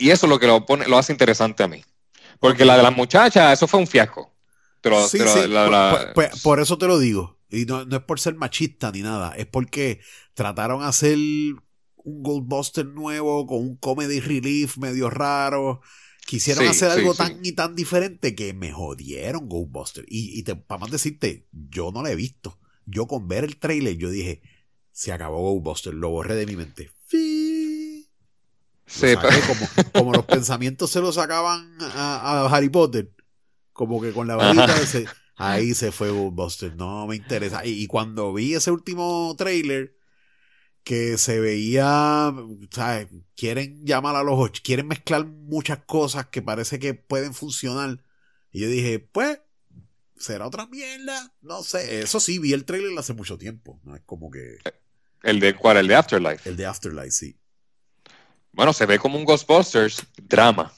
Y 0.00 0.10
eso 0.10 0.26
es 0.26 0.30
lo 0.30 0.38
que 0.40 0.46
lo, 0.46 0.64
pone, 0.64 0.88
lo 0.88 0.98
hace 0.98 1.12
interesante 1.12 1.62
a 1.62 1.68
mí. 1.68 1.84
Porque 2.40 2.64
la 2.64 2.76
de 2.76 2.82
las 2.82 2.96
muchachas, 2.96 3.52
eso 3.52 3.68
fue 3.68 3.78
un 3.78 3.86
fiasco. 3.86 4.34
Pero, 4.80 5.06
sí, 5.06 5.18
sí. 5.18 5.40
por, 6.42 6.58
eso 6.58 6.78
te 6.78 6.86
lo 6.86 6.98
digo. 6.98 7.38
Y 7.50 7.66
no, 7.66 7.84
no, 7.84 7.96
es 7.96 8.02
por 8.02 8.18
ser 8.18 8.34
machista 8.34 8.90
ni 8.90 9.02
nada. 9.02 9.34
Es 9.36 9.46
porque 9.46 10.00
trataron 10.32 10.80
de 10.80 10.86
hacer 10.86 11.18
un 11.18 12.22
Ghostbuster 12.22 12.86
nuevo 12.86 13.46
con 13.46 13.58
un 13.58 13.76
comedy 13.76 14.20
relief 14.20 14.78
medio 14.78 15.10
raro. 15.10 15.82
Quisieron 16.26 16.66
hacer 16.66 16.90
algo 16.90 17.14
tan 17.14 17.40
y 17.44 17.52
tan 17.52 17.74
diferente 17.74 18.34
que 18.34 18.54
me 18.54 18.72
jodieron 18.72 19.48
Ghostbusters. 19.48 20.06
Y, 20.08 20.38
y 20.38 20.42
te, 20.44 20.56
para 20.56 20.80
más 20.80 20.90
decirte, 20.90 21.46
yo 21.52 21.90
no 21.92 22.02
lo 22.02 22.08
he 22.08 22.16
visto. 22.16 22.58
Yo 22.86 23.06
con 23.06 23.28
ver 23.28 23.44
el 23.44 23.58
trailer, 23.58 23.98
yo 23.98 24.08
dije, 24.08 24.40
se 24.92 25.12
acabó 25.12 25.52
Ghostbusters, 25.52 25.96
lo 25.96 26.08
borré 26.08 26.36
de 26.36 26.46
mi 26.46 26.56
mente. 26.56 26.90
Como, 29.46 29.68
como, 29.92 30.12
los 30.12 30.24
pensamientos 30.24 30.90
se 30.90 31.00
los 31.00 31.14
sacaban 31.14 31.76
a, 31.80 32.48
Harry 32.50 32.68
Potter. 32.68 33.12
Como 33.72 34.00
que 34.00 34.12
con 34.12 34.26
la 34.26 34.36
varita 34.36 34.74
ahí 35.36 35.74
se 35.74 35.92
fue 35.92 36.10
Ghostbusters. 36.10 36.76
No 36.76 37.06
me 37.06 37.16
interesa. 37.16 37.64
y 37.64 37.86
cuando 37.86 38.32
vi 38.34 38.54
ese 38.54 38.70
último 38.70 39.34
trailer, 39.38 39.94
que 40.84 41.18
se 41.18 41.40
veía, 41.40 42.34
¿sabes? 42.70 43.08
Quieren 43.36 43.84
llamar 43.84 44.16
a 44.16 44.22
los 44.22 44.50
quieren 44.60 44.88
mezclar 44.88 45.26
muchas 45.26 45.78
cosas 45.84 46.26
que 46.26 46.42
parece 46.42 46.78
que 46.78 46.94
pueden 46.94 47.34
funcionar. 47.34 48.02
Y 48.50 48.60
yo 48.60 48.68
dije, 48.68 48.98
pues, 48.98 49.40
será 50.16 50.46
otra 50.46 50.66
mierda. 50.66 51.32
No 51.42 51.62
sé. 51.62 52.00
Eso 52.00 52.20
sí, 52.20 52.38
vi 52.38 52.52
el 52.52 52.64
trailer 52.64 52.98
hace 52.98 53.14
mucho 53.14 53.38
tiempo. 53.38 53.80
No 53.84 53.94
es 53.94 54.02
como 54.02 54.30
que. 54.30 54.58
¿El 55.22 55.38
de 55.40 55.54
cuál? 55.54 55.76
¿El 55.76 55.88
de 55.88 55.94
Afterlife? 55.94 56.48
El 56.48 56.56
de 56.56 56.66
Afterlife, 56.66 57.10
sí. 57.10 57.39
Bueno, 58.52 58.72
se 58.72 58.86
ve 58.86 58.98
como 58.98 59.18
un 59.18 59.24
Ghostbusters 59.24 60.02
drama. 60.16 60.72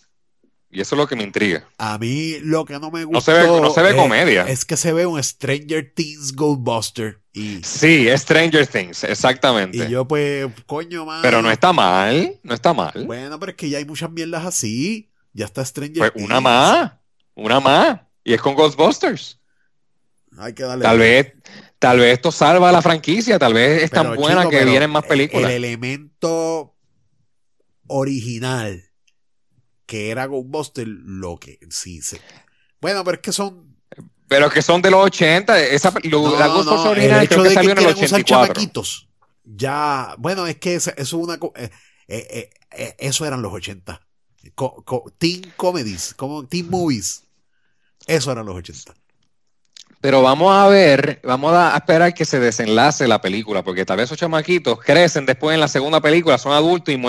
Y 0.74 0.80
eso 0.80 0.94
es 0.94 0.98
lo 0.98 1.06
que 1.06 1.14
me 1.14 1.22
intriga. 1.22 1.68
A 1.76 1.98
mí 1.98 2.38
lo 2.40 2.64
que 2.64 2.78
no 2.78 2.90
me 2.90 3.04
gusta. 3.04 3.46
No 3.46 3.70
se 3.70 3.82
ve, 3.82 3.94
comedia. 3.94 4.44
Es 4.48 4.64
que 4.64 4.78
se 4.78 4.94
ve 4.94 5.04
un 5.04 5.22
Stranger 5.22 5.92
Things 5.94 6.34
Ghostbuster. 6.34 7.20
Y, 7.34 7.62
sí, 7.62 8.08
Stranger 8.16 8.66
Things, 8.66 9.04
exactamente. 9.04 9.76
Y 9.76 9.90
yo, 9.90 10.08
pues, 10.08 10.46
coño, 10.64 11.04
man. 11.04 11.20
Pero 11.20 11.42
no 11.42 11.50
está 11.50 11.74
mal, 11.74 12.40
no 12.42 12.54
está 12.54 12.72
mal. 12.72 13.04
Bueno, 13.04 13.38
pero 13.38 13.50
es 13.50 13.56
que 13.56 13.68
ya 13.68 13.78
hay 13.78 13.84
muchas 13.84 14.10
mierdas 14.10 14.46
así. 14.46 15.10
Ya 15.34 15.44
está 15.44 15.62
Stranger 15.62 16.12
pues 16.12 16.24
Una 16.24 16.40
más, 16.40 16.92
una 17.34 17.60
más. 17.60 18.00
Y 18.24 18.32
es 18.32 18.40
con 18.40 18.54
Ghostbusters. 18.54 19.38
Hay 20.38 20.54
que 20.54 20.62
darle. 20.62 20.84
Tal 20.84 20.98
vez, 20.98 21.34
tal 21.78 21.98
vez 21.98 22.14
esto 22.14 22.32
salva 22.32 22.72
la 22.72 22.80
franquicia, 22.80 23.38
tal 23.38 23.52
vez 23.52 23.82
es 23.82 23.90
tan 23.90 24.16
buena 24.16 24.48
que 24.48 24.64
vienen 24.64 24.88
más 24.88 25.04
películas. 25.04 25.50
El 25.50 25.64
elemento 25.64 26.71
original 27.92 28.92
que 29.86 30.10
era 30.10 30.26
Ghostbusters, 30.26 30.88
lo 30.88 31.36
que 31.36 31.58
sí 31.70 32.00
se. 32.00 32.20
Bueno, 32.80 33.04
pero 33.04 33.16
es 33.16 33.20
que 33.20 33.32
son. 33.32 33.76
Pero 34.26 34.48
que 34.48 34.62
son 34.62 34.80
de 34.80 34.90
los 34.90 35.04
80. 35.04 35.60
Esa, 35.60 35.92
lo, 36.04 36.38
la 36.38 36.46
Ghostbusters 36.46 36.86
original 36.86 37.28
creo 37.28 37.42
que, 37.42 37.48
que 37.50 37.54
salió 37.54 37.72
en 37.72 37.78
el 37.78 37.86
84. 37.86 38.62
Ya, 39.44 40.14
bueno, 40.18 40.46
es 40.46 40.56
que 40.56 40.76
eso, 40.76 40.92
es 40.96 41.12
una. 41.12 41.34
Eh, 41.34 41.70
eh, 42.08 42.50
eh, 42.70 42.96
eso 42.98 43.26
eran 43.26 43.42
los 43.42 43.52
80. 43.52 44.00
teen 45.18 45.52
comedies, 45.56 46.14
como 46.14 46.46
teen 46.46 46.70
movies. 46.70 47.24
Eso 48.06 48.32
eran 48.32 48.46
los 48.46 48.56
80. 48.56 48.94
Pero 50.02 50.20
vamos 50.20 50.52
a 50.52 50.66
ver, 50.66 51.20
vamos 51.22 51.54
a 51.54 51.76
esperar 51.76 52.12
que 52.12 52.24
se 52.24 52.40
desenlace 52.40 53.06
la 53.06 53.20
película, 53.20 53.62
porque 53.62 53.84
tal 53.84 53.98
vez 53.98 54.06
esos 54.06 54.18
chamaquitos 54.18 54.80
crecen 54.80 55.26
después 55.26 55.54
en 55.54 55.60
la 55.60 55.68
segunda 55.68 56.00
película, 56.00 56.38
son 56.38 56.50
adultos 56.50 56.92
y, 56.92 57.00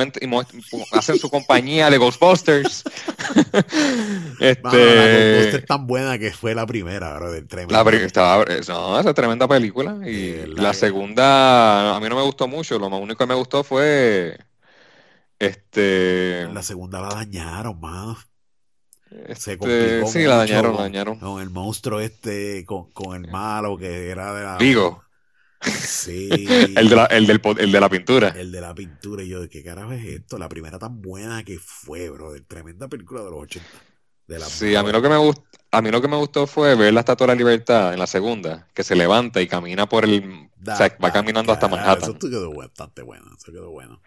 hacen 0.91 1.17
su 1.17 1.27
compañía 1.31 1.89
de 1.89 1.97
Ghostbusters. 1.97 2.83
este... 4.39 4.61
la 4.61 4.69
Ghostbusters 4.69 5.65
tan 5.65 5.87
buena 5.87 6.19
que 6.19 6.29
fue 6.33 6.53
la 6.53 6.67
primera, 6.67 7.15
bro, 7.15 7.31
del 7.31 7.47
La 7.67 7.81
estaba, 7.81 8.45
no, 8.67 8.99
esa 8.99 9.13
tremenda 9.15 9.47
película. 9.47 9.97
Y 10.07 10.45
la, 10.45 10.75
segunda, 10.75 11.95
a 11.95 11.99
mí 11.99 12.07
no 12.07 12.15
me 12.15 12.21
gustó 12.21 12.47
mucho, 12.47 12.77
lo 12.77 12.89
único 12.89 13.17
que 13.17 13.25
me 13.25 13.33
gustó 13.33 13.63
fue... 13.63 14.37
Este... 15.39 16.47
La 16.53 16.61
segunda 16.61 17.01
la 17.01 17.09
dañaron, 17.09 17.79
mano. 17.79 18.19
Se 19.13 19.31
este, 19.31 19.57
complicó 19.57 20.07
sí, 20.07 20.23
la 20.23 20.37
dañaron, 20.37 20.75
la 20.75 20.81
dañaron. 20.83 21.19
Con 21.19 21.41
el 21.41 21.49
monstruo 21.49 21.99
este, 21.99 22.65
con, 22.65 22.91
con 22.91 23.15
el 23.15 23.31
malo 23.31 23.77
que 23.77 24.09
era 24.09 24.33
de 24.33 24.43
la. 24.43 24.57
Vigo. 24.57 25.03
Sí. 25.61 26.29
el, 26.75 26.89
de 26.89 26.95
la, 26.95 27.05
el, 27.05 27.27
del, 27.27 27.41
el 27.59 27.71
de 27.71 27.79
la 27.79 27.89
pintura. 27.89 28.29
El 28.29 28.51
de 28.51 28.59
la 28.59 28.73
pintura. 28.73 29.23
Y 29.23 29.29
yo, 29.29 29.47
¿qué 29.49 29.63
carajo 29.63 29.91
es 29.91 30.03
esto? 30.05 30.37
La 30.37 30.49
primera 30.49 30.79
tan 30.79 31.01
buena 31.01 31.43
que 31.43 31.59
fue, 31.59 32.09
bro. 32.09 32.33
De 32.33 32.41
tremenda 32.41 32.87
película 32.87 33.21
de 33.21 33.29
los 33.29 33.41
80. 33.41 33.67
De 34.27 34.39
la 34.39 34.45
sí, 34.45 34.75
a 34.75 34.83
mí, 34.83 34.91
lo 34.91 35.01
que 35.01 35.09
me 35.09 35.17
gustó, 35.17 35.43
a 35.71 35.81
mí 35.81 35.91
lo 35.91 36.01
que 36.01 36.07
me 36.07 36.17
gustó 36.17 36.47
fue 36.47 36.75
ver 36.75 36.93
la 36.93 37.01
Estatua 37.01 37.27
de 37.27 37.33
la 37.33 37.37
Libertad 37.37 37.93
en 37.93 37.99
la 37.99 38.07
segunda, 38.07 38.67
que 38.73 38.83
se 38.83 38.95
levanta 38.95 39.41
y 39.41 39.47
camina 39.47 39.87
por 39.87 40.05
el. 40.05 40.49
o 40.65 40.75
sea, 40.75 40.95
va 41.03 41.11
caminando 41.11 41.51
hasta 41.51 41.67
Manhattan. 41.67 42.15
Eso 42.17 42.29
quedó 42.29 42.53
bastante 42.53 43.01
bueno. 43.01 43.25
Eso 43.37 43.51
quedó 43.51 43.69
bueno. 43.69 44.01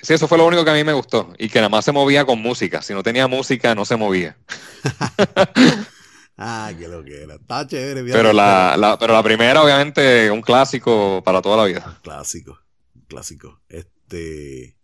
Sí, 0.00 0.14
eso 0.14 0.28
fue 0.28 0.38
lo 0.38 0.46
único 0.46 0.64
que 0.64 0.70
a 0.70 0.74
mí 0.74 0.84
me 0.84 0.92
gustó. 0.92 1.32
Y 1.38 1.48
que 1.48 1.58
nada 1.58 1.68
más 1.68 1.84
se 1.84 1.92
movía 1.92 2.24
con 2.24 2.40
música. 2.40 2.82
Si 2.82 2.92
no 2.94 3.02
tenía 3.02 3.26
música, 3.26 3.74
no 3.74 3.84
se 3.84 3.96
movía. 3.96 4.36
ah, 6.36 6.72
qué 6.78 6.88
lo 6.88 7.04
que 7.04 7.22
era. 7.22 7.34
Está 7.34 7.66
chévere. 7.66 8.04
Pero 8.12 8.32
la, 8.32 8.96
pero 9.00 9.12
la 9.12 9.22
primera, 9.22 9.62
obviamente, 9.62 10.30
un 10.30 10.42
clásico 10.42 11.22
para 11.24 11.42
toda 11.42 11.56
la 11.58 11.64
vida. 11.64 11.98
clásico. 12.02 12.58
Un 12.94 13.02
clásico. 13.02 13.60
Este. 13.68 14.76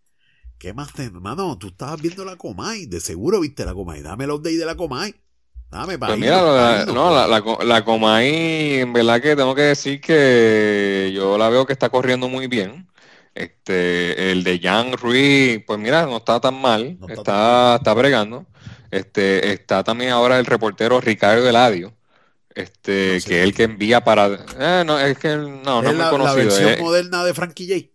¿Qué 0.59 0.72
más 0.72 0.92
te, 0.92 1.05
hermano? 1.05 1.59
Tú 1.59 1.68
estabas 1.68 2.00
viendo 2.00 2.24
la 2.24 2.36
Comay. 2.36 2.86
De 2.86 3.00
seguro 3.00 3.40
viste 3.40 3.64
la 3.64 3.74
Comay. 3.74 4.03
Dame 4.03 4.26
los 4.26 4.38
update 4.38 4.59
de 4.59 4.66
la 4.66 4.76
Comay. 4.76 5.14
Dame 5.72 5.98
para 5.98 6.12
Pues 6.12 6.20
mira, 6.20 6.42
la, 6.42 6.84
no, 6.86 7.11
la, 7.11 7.26
la, 7.26 7.42
la 7.64 7.84
Comay, 7.84 8.80
en 8.80 8.92
verdad 8.92 9.22
que 9.22 9.34
tengo 9.34 9.55
que 9.55 9.62
decir 9.62 10.03
que 10.03 11.11
yo 11.14 11.38
la 11.38 11.48
veo 11.48 11.64
que 11.64 11.72
está 11.72 11.88
corriendo 11.88 12.28
muy 12.28 12.46
bien. 12.46 12.86
Este, 13.35 14.30
el 14.30 14.45
de 14.45 14.61
Jan 14.61 14.93
Ruiz, 14.93 15.62
pues 15.66 15.78
mira, 15.78 16.05
no 16.05 16.18
está 16.18 16.39
tan 16.39 16.61
mal, 16.61 16.99
está, 17.09 17.76
está, 17.76 17.95
bregando. 17.95 18.47
Este, 18.91 19.53
está 19.53 19.83
también 19.83 20.11
ahora 20.11 20.39
el 20.39 20.45
reportero 20.45 21.01
Ricardo 21.01 21.49
Eladio, 21.49 21.95
este, 22.55 23.20
que 23.24 23.41
es 23.41 23.45
el 23.45 23.55
que 23.55 23.62
envía 23.62 24.05
para. 24.05 24.26
Eh, 24.59 24.83
no, 24.85 24.99
es 24.99 25.16
que 25.16 25.35
no, 25.37 25.80
no 25.80 25.89
es 25.89 25.97
la, 25.97 26.11
conocido. 26.11 26.45
La 26.45 26.45
versión 26.45 26.80
moderna 26.80 27.24
de 27.24 27.33
Frankie 27.33 27.68
J. 27.68 27.93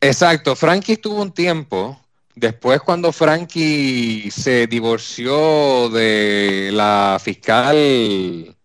Exacto, 0.00 0.56
Frankie 0.56 0.94
estuvo 0.94 1.22
un 1.22 1.32
tiempo. 1.32 2.00
Después, 2.34 2.80
cuando 2.82 3.12
Frankie 3.12 4.30
se 4.30 4.66
divorció 4.66 5.88
de 5.88 6.70
la 6.72 7.18
fiscal 7.22 8.55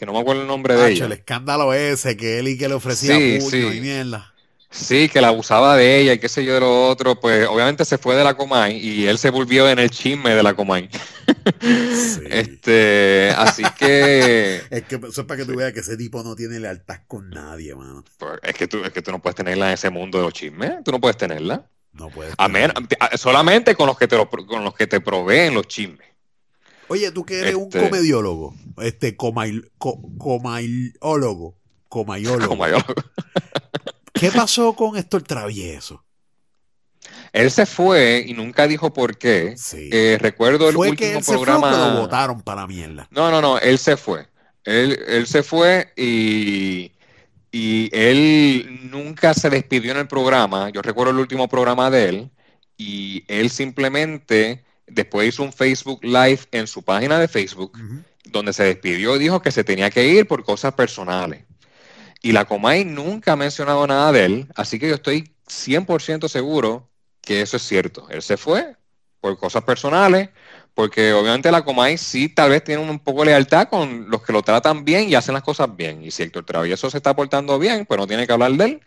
que 0.00 0.06
no 0.06 0.14
me 0.14 0.20
acuerdo 0.20 0.40
el 0.40 0.48
nombre 0.48 0.74
de 0.76 0.92
ella. 0.92 1.04
El 1.04 1.12
escándalo 1.12 1.74
ese, 1.74 2.16
que 2.16 2.38
él 2.38 2.48
y 2.48 2.56
que 2.56 2.68
le 2.68 2.74
ofrecía 2.74 3.18
sí, 3.18 3.38
puño 3.38 3.70
y 3.70 3.82
mierda. 3.82 4.32
Sí, 4.70 5.10
que 5.10 5.20
la 5.20 5.28
abusaba 5.28 5.76
de 5.76 6.00
ella 6.00 6.14
y 6.14 6.18
qué 6.18 6.30
sé 6.30 6.42
yo 6.42 6.54
de 6.54 6.60
lo 6.60 6.88
otro, 6.88 7.20
pues 7.20 7.46
obviamente 7.46 7.84
se 7.84 7.98
fue 7.98 8.16
de 8.16 8.24
la 8.24 8.32
Comay 8.32 8.78
y 8.78 9.06
él 9.06 9.18
se 9.18 9.28
volvió 9.28 9.68
en 9.68 9.78
el 9.78 9.90
chisme 9.90 10.34
de 10.34 10.42
la 10.42 10.54
Comay. 10.54 10.88
Este, 12.30 13.30
así 13.36 13.62
que... 13.78 14.62
es 14.70 14.84
que 14.84 14.96
eso 14.96 15.20
es 15.20 15.26
para 15.26 15.40
que 15.40 15.44
tú 15.44 15.54
veas 15.54 15.74
que 15.74 15.80
ese 15.80 15.98
tipo 15.98 16.22
no 16.22 16.34
tiene 16.34 16.58
lealtad 16.58 17.00
con 17.06 17.28
nadie, 17.28 17.74
mano. 17.74 18.02
Pues, 18.16 18.40
es 18.42 18.54
que 18.54 18.68
tú, 18.68 18.82
es 18.82 18.92
que 18.92 19.02
tú 19.02 19.10
no 19.10 19.20
puedes 19.20 19.36
tenerla 19.36 19.68
en 19.68 19.74
ese 19.74 19.90
mundo 19.90 20.16
de 20.16 20.24
los 20.24 20.32
chismes, 20.32 20.82
tú 20.82 20.92
no 20.92 21.00
puedes 21.00 21.18
tenerla. 21.18 21.68
No 21.92 22.08
puedes. 22.08 22.34
solamente 23.16 23.74
con 23.74 23.86
los 23.86 23.98
que 23.98 24.08
te 24.08 24.16
con 24.16 24.64
los 24.64 24.74
que 24.74 24.86
te 24.86 25.02
proveen 25.02 25.52
los 25.52 25.68
chismes. 25.68 26.09
Oye, 26.90 27.12
tú 27.12 27.24
que 27.24 27.38
eres 27.38 27.54
un 27.54 27.68
este 27.68 27.84
comediólogo, 27.84 28.52
este 28.82 29.16
comail, 29.16 29.70
comaiólogo, 29.78 31.56
comaiólogo. 31.88 32.56
¿Qué 34.12 34.32
pasó 34.32 34.72
con 34.74 34.96
Héctor 34.96 35.22
Travieso? 35.22 36.04
Él 37.32 37.52
se 37.52 37.64
fue 37.64 38.24
y 38.26 38.34
nunca 38.34 38.66
dijo 38.66 38.92
por 38.92 39.18
qué. 39.18 39.54
Eh, 39.72 40.18
recuerdo 40.20 40.68
el 40.68 40.76
último 40.76 41.20
programa. 41.20 41.70
Se 41.70 41.78
fue 41.78 41.90
lo 41.90 42.00
votaron 42.00 42.42
para 42.42 42.66
mierda. 42.66 43.06
No, 43.12 43.30
no, 43.30 43.40
no, 43.40 43.60
él 43.60 43.78
se 43.78 43.96
fue. 43.96 44.26
Él, 44.64 44.98
él 45.06 45.28
se 45.28 45.44
fue 45.44 45.92
y, 45.96 46.90
y 47.52 47.88
él 47.92 48.90
nunca 48.90 49.32
se 49.32 49.48
despidió 49.48 49.92
en 49.92 49.98
el 49.98 50.08
programa. 50.08 50.70
Yo 50.70 50.82
recuerdo 50.82 51.12
el 51.12 51.18
último 51.18 51.46
programa 51.46 51.88
de 51.88 52.08
él 52.08 52.30
y 52.76 53.22
él 53.28 53.48
simplemente 53.48 54.64
después 54.90 55.28
hizo 55.28 55.42
un 55.42 55.52
Facebook 55.52 56.04
Live 56.04 56.40
en 56.52 56.66
su 56.66 56.82
página 56.82 57.18
de 57.18 57.28
Facebook 57.28 57.78
donde 58.24 58.52
se 58.52 58.64
despidió 58.64 59.16
y 59.16 59.18
dijo 59.18 59.42
que 59.42 59.50
se 59.50 59.64
tenía 59.64 59.90
que 59.90 60.06
ir 60.06 60.26
por 60.26 60.44
cosas 60.44 60.74
personales. 60.74 61.44
Y 62.22 62.32
la 62.32 62.44
Comay 62.44 62.84
nunca 62.84 63.32
ha 63.32 63.36
mencionado 63.36 63.86
nada 63.86 64.12
de 64.12 64.24
él, 64.24 64.46
así 64.54 64.78
que 64.78 64.88
yo 64.88 64.94
estoy 64.94 65.32
100% 65.48 66.28
seguro 66.28 66.90
que 67.22 67.40
eso 67.40 67.56
es 67.56 67.62
cierto. 67.62 68.06
Él 68.10 68.22
se 68.22 68.36
fue 68.36 68.76
por 69.20 69.38
cosas 69.38 69.64
personales, 69.64 70.30
porque 70.74 71.12
obviamente 71.12 71.50
la 71.50 71.64
Comay 71.64 71.98
sí 71.98 72.28
tal 72.28 72.50
vez 72.50 72.64
tiene 72.64 72.82
un 72.82 72.98
poco 72.98 73.20
de 73.20 73.26
lealtad 73.26 73.68
con 73.68 74.08
los 74.10 74.22
que 74.22 74.32
lo 74.32 74.42
tratan 74.42 74.84
bien 74.84 75.08
y 75.08 75.14
hacen 75.14 75.34
las 75.34 75.42
cosas 75.42 75.74
bien. 75.74 76.04
Y 76.04 76.10
si 76.10 76.22
Héctor 76.22 76.44
Travieso 76.44 76.90
se 76.90 76.98
está 76.98 77.14
portando 77.14 77.58
bien, 77.58 77.86
pues 77.86 77.98
no 77.98 78.06
tiene 78.06 78.26
que 78.26 78.32
hablar 78.32 78.52
de 78.52 78.64
él. 78.64 78.80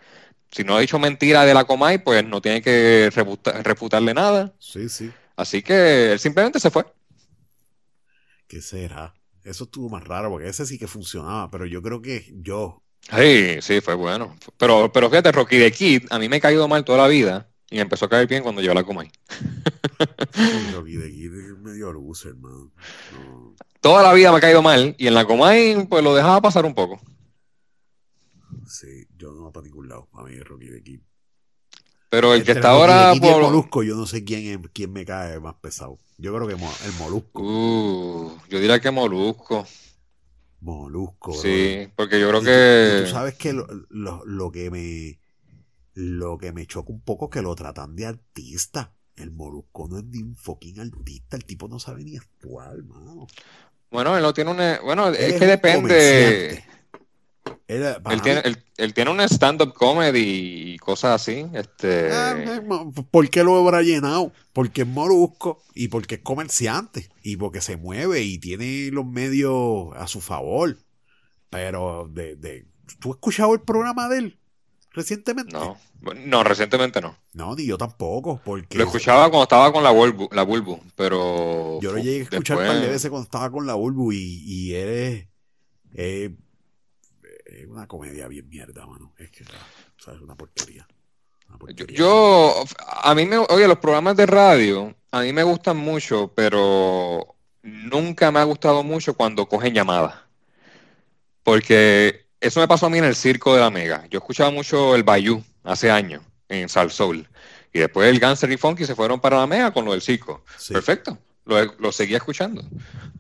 Si 0.52 0.64
no 0.64 0.76
ha 0.76 0.80
dicho 0.80 1.00
mentira 1.00 1.46
de 1.46 1.54
la 1.54 1.66
Comay, 1.66 1.98
pues 1.98 2.24
no 2.26 2.42
tiene 2.42 2.62
que 2.62 3.10
refutarle 3.64 4.14
nada. 4.14 4.54
Sí, 4.60 4.88
sí. 4.90 5.12
Así 5.36 5.62
que 5.62 6.14
él 6.14 6.20
simplemente 6.20 6.60
se 6.60 6.70
fue. 6.70 6.86
¿Qué 8.48 8.62
será? 8.62 9.14
Eso 9.44 9.66
estuvo 9.66 9.90
más 9.90 10.04
raro, 10.04 10.30
porque 10.30 10.48
ese 10.48 10.66
sí 10.66 10.78
que 10.78 10.88
funcionaba, 10.88 11.50
pero 11.50 11.66
yo 11.66 11.82
creo 11.82 12.02
que 12.02 12.32
yo, 12.36 12.84
Sí, 13.12 13.62
sí, 13.62 13.82
fue 13.82 13.96
bueno. 13.96 14.36
Pero, 14.58 14.92
pero 14.92 15.10
fíjate, 15.10 15.32
Rocky 15.32 15.58
de 15.58 15.72
Kid, 15.72 16.06
a 16.10 16.20
mí 16.20 16.30
me 16.30 16.38
ha 16.38 16.40
caído 16.40 16.68
mal 16.68 16.86
toda 16.86 17.00
la 17.00 17.08
vida 17.08 17.50
y 17.70 17.76
me 17.76 17.82
empezó 17.82 18.06
a 18.06 18.10
caer 18.10 18.28
bien 18.28 18.44
cuando 18.44 18.62
yo 18.62 18.74
la 18.74 18.84
Comay. 18.84 19.12
Rocky 20.74 20.96
de 20.96 21.12
Kid 21.12 21.34
es 21.34 21.58
medio 21.60 21.92
loser, 21.92 22.32
hermano. 22.32 22.72
Toda 23.82 24.04
la 24.04 24.14
vida 24.14 24.32
me 24.32 24.38
ha 24.38 24.42
caído 24.42 24.62
mal 24.62 24.96
y 24.98 25.08
en 25.08 25.14
la 25.14 25.26
Comay 25.26 25.86
pues 25.88 26.04
lo 26.04 26.16
dejaba 26.16 26.42
pasar 26.42 26.66
un 26.66 26.74
poco. 26.74 27.02
Sí, 28.66 29.06
yo 29.18 29.34
no 29.34 29.52
para 29.52 29.66
ningún 29.66 29.90
lado, 29.90 30.08
a 30.14 30.24
mí 30.24 30.40
Rocky 30.40 30.68
de 30.68 30.82
Kid. 30.82 31.02
Pero 32.14 32.36
el 32.36 32.44
que 32.44 32.52
está 32.52 32.70
ahora 32.70 33.12
por... 33.20 33.42
Molusco, 33.42 33.82
yo 33.82 33.96
no 33.96 34.06
sé 34.06 34.24
quién, 34.24 34.62
quién 34.72 34.94
me 34.94 35.04
cae 35.04 35.40
más 35.40 35.56
pesado. 35.56 35.98
Yo 36.20 36.32
creo 36.32 36.48
que 36.48 36.54
el 36.54 36.94
Molusco. 37.00 37.42
Uh, 37.42 38.38
yo 38.50 38.60
diría 38.60 38.80
que 38.80 38.92
Molusco. 38.92 39.66
Molusco. 40.62 41.34
Sí, 41.34 41.90
porque 41.96 42.20
yo 42.20 42.30
creo 42.30 42.44
que. 42.44 43.06
Tú, 43.06 43.12
sabes 43.12 43.34
que 43.34 43.54
lo, 43.54 43.66
lo, 43.90 44.52
que 44.52 44.70
me. 44.70 45.20
Lo 45.96 46.38
que 46.38 46.52
me 46.52 46.68
choca 46.68 46.92
un 46.92 47.02
poco 47.02 47.26
es 47.26 47.32
que 47.32 47.42
lo 47.42 47.56
tratan 47.56 47.96
de 47.96 48.06
artista. 48.06 48.94
El 49.16 49.32
Molusco 49.32 49.88
no 49.88 49.98
es 49.98 50.04
ni 50.04 50.22
un 50.22 50.36
fucking 50.36 50.82
artista. 50.82 51.36
El 51.36 51.46
tipo 51.46 51.68
no 51.68 51.80
sabe 51.80 52.04
ni 52.04 52.16
actuar, 52.16 52.78
mano. 52.84 53.26
Bueno, 53.90 54.16
él 54.16 54.22
no 54.22 54.36
tiene 54.36 54.52
un. 54.52 54.86
Bueno, 54.86 55.10
es, 55.10 55.40
que 55.40 55.48
depende. 55.48 56.64
Él, 57.68 58.22
tiene, 58.22 58.42
él, 58.78 58.94
tiene, 58.94 59.12
un 59.12 59.22
stand-up 59.22 59.74
comedy 59.74 60.74
y 60.74 60.78
cosas 60.78 61.22
así. 61.22 61.46
Este... 61.54 62.12
Ah, 62.12 62.36
eh, 62.38 62.62
¿Por 63.10 63.30
qué 63.30 63.44
lo 63.44 63.58
habrá 63.58 63.82
llenado? 63.82 64.32
Porque 64.52 64.82
es 64.82 64.88
molusco 64.88 65.64
y 65.74 65.88
porque 65.88 66.16
es 66.16 66.22
comerciante 66.22 67.10
y 67.22 67.38
porque 67.38 67.62
se 67.62 67.78
mueve 67.78 68.22
y 68.22 68.38
tiene 68.38 68.90
los 68.92 69.06
medios 69.06 69.90
a 69.96 70.08
su 70.08 70.22
favor. 70.22 70.78
Pero, 71.50 72.10
de, 72.12 72.36
de, 72.36 72.66
¿tú 73.00 73.12
has 73.12 73.16
escuchado 73.16 73.54
el 73.54 73.62
programa 73.62 74.10
de 74.10 74.18
él 74.20 74.40
recientemente? 74.92 75.54
No, 75.54 75.78
no, 76.26 76.44
recientemente 76.44 77.02
no. 77.02 77.18
No, 77.34 77.56
ni 77.56 77.66
yo 77.66 77.78
tampoco. 77.78 78.42
Porque 78.44 78.78
lo 78.78 78.86
escuchaba 78.86 79.30
cuando 79.30 79.44
estaba 79.44 79.72
con 79.72 79.84
la 79.84 79.92
Bulbu, 79.92 80.30
la 80.32 80.44
Bulbu 80.44 80.80
pero... 80.96 81.80
Yo 81.82 81.94
lo 81.94 81.98
llegué 81.98 82.20
a 82.20 82.24
escuchar 82.24 82.58
un 82.58 82.68
par 82.68 82.82
de 82.82 82.88
veces 82.88 83.10
cuando 83.10 83.26
estaba 83.26 83.50
con 83.50 83.66
la 83.66 83.74
Bulbu 83.74 84.12
y, 84.12 84.44
y 84.46 84.74
él 84.76 85.28
es 85.94 86.32
es 87.54 87.68
una 87.68 87.88
comedia 87.88 88.28
bien 88.28 88.50
mierda, 88.50 88.86
mano. 88.86 89.14
Es 89.18 89.30
que, 89.32 89.44
es 89.44 90.22
una 90.22 90.36
porquería. 90.36 90.88
Yo, 91.90 92.64
a 93.04 93.14
mí 93.14 93.26
me, 93.26 93.38
oye, 93.38 93.68
los 93.68 93.78
programas 93.78 94.18
de 94.18 94.26
radio, 94.26 94.96
a 95.12 95.22
mí 95.22 95.34
me 95.34 95.44
gustan 95.44 95.78
mucho, 95.78 96.32
pero 96.36 97.36
nunca 97.62 98.32
me 98.32 98.40
ha 98.40 98.44
gustado 98.44 98.84
mucho 98.84 99.14
cuando 99.14 99.48
cogen 99.48 99.74
llamadas. 99.74 100.16
Porque 101.44 102.26
eso 102.40 102.60
me 102.60 102.68
pasó 102.68 102.88
a 102.88 102.90
mí 102.90 102.98
en 102.98 103.06
el 103.06 103.16
circo 103.16 103.54
de 103.54 103.62
la 103.62 103.70
Mega. 103.70 104.08
Yo 104.10 104.20
escuchaba 104.20 104.50
mucho 104.50 104.96
el 104.96 105.04
Bayou 105.04 105.44
hace 105.64 105.92
años 105.92 106.24
en 106.50 106.70
Sal 106.70 106.90
Soul. 106.92 107.28
Y 107.72 107.80
después 107.80 108.10
el 108.10 108.20
Ganser 108.20 108.52
y 108.52 108.58
Funky 108.58 108.86
se 108.86 108.96
fueron 108.96 109.20
para 109.20 109.38
la 109.38 109.48
Mega 109.48 109.72
con 109.72 109.86
lo 109.86 109.92
del 109.92 110.02
circo. 110.02 110.44
Perfecto. 110.70 111.18
Lo, 111.46 111.64
lo 111.78 111.92
seguía 111.92 112.18
escuchando. 112.18 112.64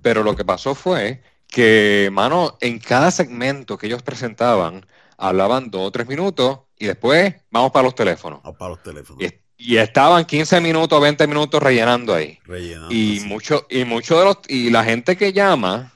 Pero 0.01 0.23
lo 0.23 0.35
que 0.35 0.45
pasó 0.45 0.73
fue 0.73 1.21
que, 1.53 2.09
mano, 2.11 2.57
en 2.61 2.79
cada 2.79 3.11
segmento 3.11 3.77
que 3.77 3.85
ellos 3.85 4.01
presentaban, 4.01 4.87
hablaban 5.17 5.69
dos 5.69 5.87
o 5.87 5.91
tres 5.91 6.07
minutos 6.07 6.61
y 6.79 6.87
después 6.87 7.35
vamos 7.51 7.71
para 7.71 7.83
los 7.83 7.93
teléfonos. 7.93 8.41
Vamos 8.41 8.57
para 8.57 8.69
los 8.71 8.81
teléfonos. 8.81 9.23
Y, 9.55 9.77
estaban 9.77 10.25
15 10.25 10.59
minutos, 10.61 10.99
20 10.99 11.27
minutos 11.27 11.61
rellenando 11.61 12.15
ahí. 12.15 12.39
Rellenando, 12.43 12.91
y 12.91 13.21
mucho, 13.27 13.67
y 13.69 13.85
mucho 13.85 14.17
de 14.17 14.25
los, 14.25 14.37
y 14.47 14.71
la 14.71 14.83
gente 14.83 15.15
que 15.15 15.31
llama, 15.31 15.93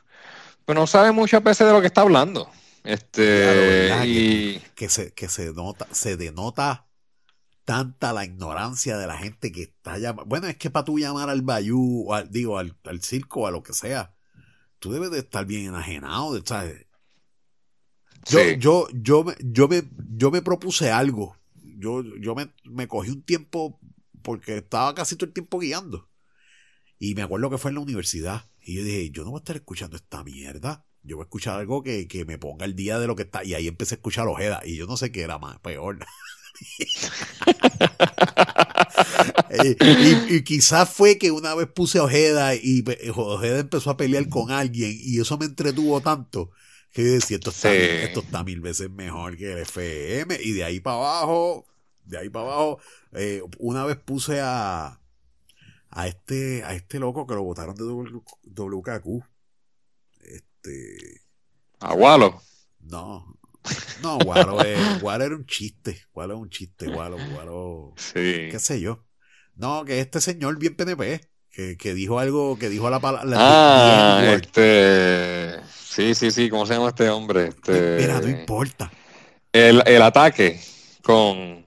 pues 0.64 0.76
no 0.78 0.86
sabe 0.86 1.12
muchas 1.12 1.44
veces 1.44 1.66
de 1.66 1.74
lo 1.74 1.82
que 1.82 1.88
está 1.88 2.02
hablando. 2.02 2.48
Este, 2.84 3.90
y... 4.06 4.62
que, 4.76 4.90
se, 4.90 5.12
que 5.12 5.28
se 5.28 5.54
nota, 5.54 5.88
se 5.92 6.18
denota 6.18 6.86
tanta 7.66 8.14
la 8.14 8.26
ignorancia 8.26 8.96
de 8.96 9.08
la 9.08 9.18
gente 9.18 9.52
que 9.52 9.64
está 9.64 9.98
llamando. 9.98 10.30
Bueno, 10.30 10.48
es 10.48 10.56
que 10.56 10.70
para 10.70 10.86
tú 10.86 11.00
llamar 11.00 11.32
al 11.32 11.42
Bayou, 11.42 12.06
o 12.10 12.14
al, 12.14 12.30
digo, 12.30 12.60
al, 12.60 12.78
al 12.86 13.02
circo, 13.02 13.42
o 13.42 13.48
a 13.48 13.52
lo 13.52 13.64
que 13.64 13.74
sea, 13.74 14.14
tú 14.80 14.92
debes 14.92 15.12
de 15.12 15.20
estar 15.20 15.46
bien 15.46 15.68
enajenado, 15.68 16.42
¿sabes? 16.46 16.86
Yo, 18.30 18.42
yo, 18.58 18.88
yo, 18.94 19.24
me, 19.24 19.36
yo, 19.40 19.68
me, 19.68 19.84
yo 20.16 20.32
me 20.32 20.42
propuse 20.42 20.92
algo. 20.92 21.38
Yo, 21.80 22.04
yo 22.20 22.36
me, 22.36 22.52
me 22.66 22.88
cogí 22.88 23.12
un 23.12 23.22
tiempo 23.22 23.80
porque 24.22 24.58
estaba 24.58 24.94
casi 24.94 25.16
todo 25.16 25.28
el 25.28 25.34
tiempo 25.34 25.60
guiando. 25.60 26.10
Y 27.00 27.16
me 27.16 27.22
acuerdo 27.22 27.50
que 27.50 27.58
fue 27.58 27.72
en 27.72 27.76
la 27.76 27.82
universidad. 27.82 28.46
Y 28.62 28.76
yo 28.76 28.84
dije, 28.84 29.12
yo 29.12 29.24
no 29.24 29.32
voy 29.32 29.38
a 29.38 29.42
estar 29.42 29.56
escuchando 29.56 29.96
esta 29.96 30.24
mierda. 30.24 30.86
Yo 31.04 31.16
voy 31.16 31.24
a 31.24 31.28
escuchar 31.28 31.60
algo 31.60 31.84
que, 31.84 32.08
que 32.08 32.26
me 32.26 32.38
ponga 32.38 32.66
el 32.66 32.76
día 32.76 33.00
de 33.00 33.08
lo 33.08 33.16
que 33.16 33.24
está. 33.24 33.44
Y 33.46 33.54
ahí 33.54 33.68
empecé 33.68 33.96
a 33.96 33.98
escuchar 33.98 34.28
Ojeda. 34.28 34.62
Y 34.66 34.76
yo 34.76 34.88
no 34.88 34.98
sé 34.98 35.12
qué 35.12 35.22
era 35.22 35.38
más 35.38 35.60
peor. 35.60 36.00
y, 40.30 40.44
quizás 40.44 40.90
fue 40.90 41.18
que 41.18 41.32
una 41.32 41.56
vez 41.56 41.68
puse 41.68 42.00
Ojeda 42.00 42.56
y 42.56 42.84
Ojeda 43.16 43.60
empezó 43.60 43.90
a 43.90 43.98
pelear 43.98 44.30
con 44.30 44.52
alguien 44.52 44.96
y 45.00 45.20
eso 45.20 45.38
me 45.38 45.46
entretuvo 45.46 46.02
tanto 46.02 46.52
que 46.98 47.04
yo 47.04 47.12
decía, 47.12 47.38
esto 47.38 47.52
está, 47.52 47.72
esto 47.74 48.22
está 48.22 48.44
mil 48.44 48.60
veces 48.60 48.90
mejor 48.90 49.38
que 49.38 49.52
el 49.52 49.60
FM 49.60 50.36
y 50.42 50.54
de 50.54 50.64
ahí 50.64 50.80
para 50.80 50.98
abajo, 50.98 51.68
de 52.06 52.18
ahí 52.18 52.30
para 52.30 52.46
abajo, 52.46 52.80
eh, 53.12 53.44
una 53.60 53.86
vez 53.86 53.98
puse 53.98 54.42
a 54.42 55.00
a 55.90 56.08
este 56.08 56.64
a 56.64 56.74
este 56.74 57.00
loco 57.00 57.28
que 57.28 57.36
lo 57.36 57.44
votaron 57.44 57.76
de 57.76 57.84
WKQ. 57.84 59.24
Este 60.22 61.22
a 61.80 61.94
Walo. 61.94 62.42
No, 62.80 63.37
no, 64.02 64.18
Guaro, 64.20 64.62
era 64.62 65.36
un 65.36 65.46
chiste. 65.46 66.02
Guaro 66.14 66.34
era 66.34 66.42
un 66.42 66.50
chiste. 66.50 66.88
Guaro, 66.88 67.18
Guaro. 67.34 67.94
Sí. 67.98 68.50
¿Qué 68.52 68.60
sé 68.60 68.80
yo? 68.80 69.06
No, 69.56 69.86
que 69.86 70.00
este 70.00 70.22
señor 70.22 70.58
bien 70.60 70.76
PNP, 70.76 71.22
que, 71.50 71.78
que 71.78 71.94
dijo 71.94 72.20
algo, 72.20 72.58
que 72.60 72.70
dijo 72.70 72.90
la 72.90 73.00
palabra. 73.00 73.36
Ah, 73.36 74.22
este. 74.34 75.60
Sí, 75.74 76.14
sí, 76.14 76.32
sí. 76.32 76.50
¿Cómo 76.50 76.66
se 76.66 76.76
llama 76.76 76.90
este 76.90 77.10
hombre? 77.10 77.48
Este... 77.48 77.98
Mira, 78.00 78.22
no 78.22 78.30
importa. 78.30 78.92
El, 79.52 79.82
el 79.86 80.02
ataque 80.02 80.60
con. 81.02 81.66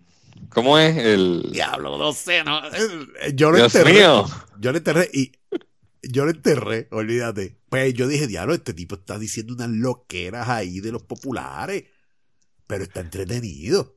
¿Cómo 0.50 0.78
es 0.78 0.96
el. 0.96 1.50
Diablo, 1.52 1.98
no 1.98 2.12
sé, 2.12 2.44
no. 2.44 2.60
Yo 3.34 3.50
lo 3.50 3.56
Dios 3.56 3.74
enterré. 3.74 3.94
Mío. 3.94 4.26
Yo 4.58 4.72
lo 4.72 4.78
enterré 4.78 5.10
y. 5.12 5.32
Yo 6.02 6.24
lo 6.24 6.30
enterré, 6.30 6.88
olvídate. 6.90 7.59
Pues 7.70 7.94
yo 7.94 8.08
dije, 8.08 8.26
diablo, 8.26 8.52
este 8.52 8.74
tipo 8.74 8.96
está 8.96 9.18
diciendo 9.18 9.54
unas 9.54 9.70
loqueras 9.70 10.48
ahí 10.48 10.80
de 10.80 10.92
los 10.92 11.02
populares. 11.02 11.84
Pero 12.66 12.84
está 12.84 13.00
entretenido. 13.00 13.96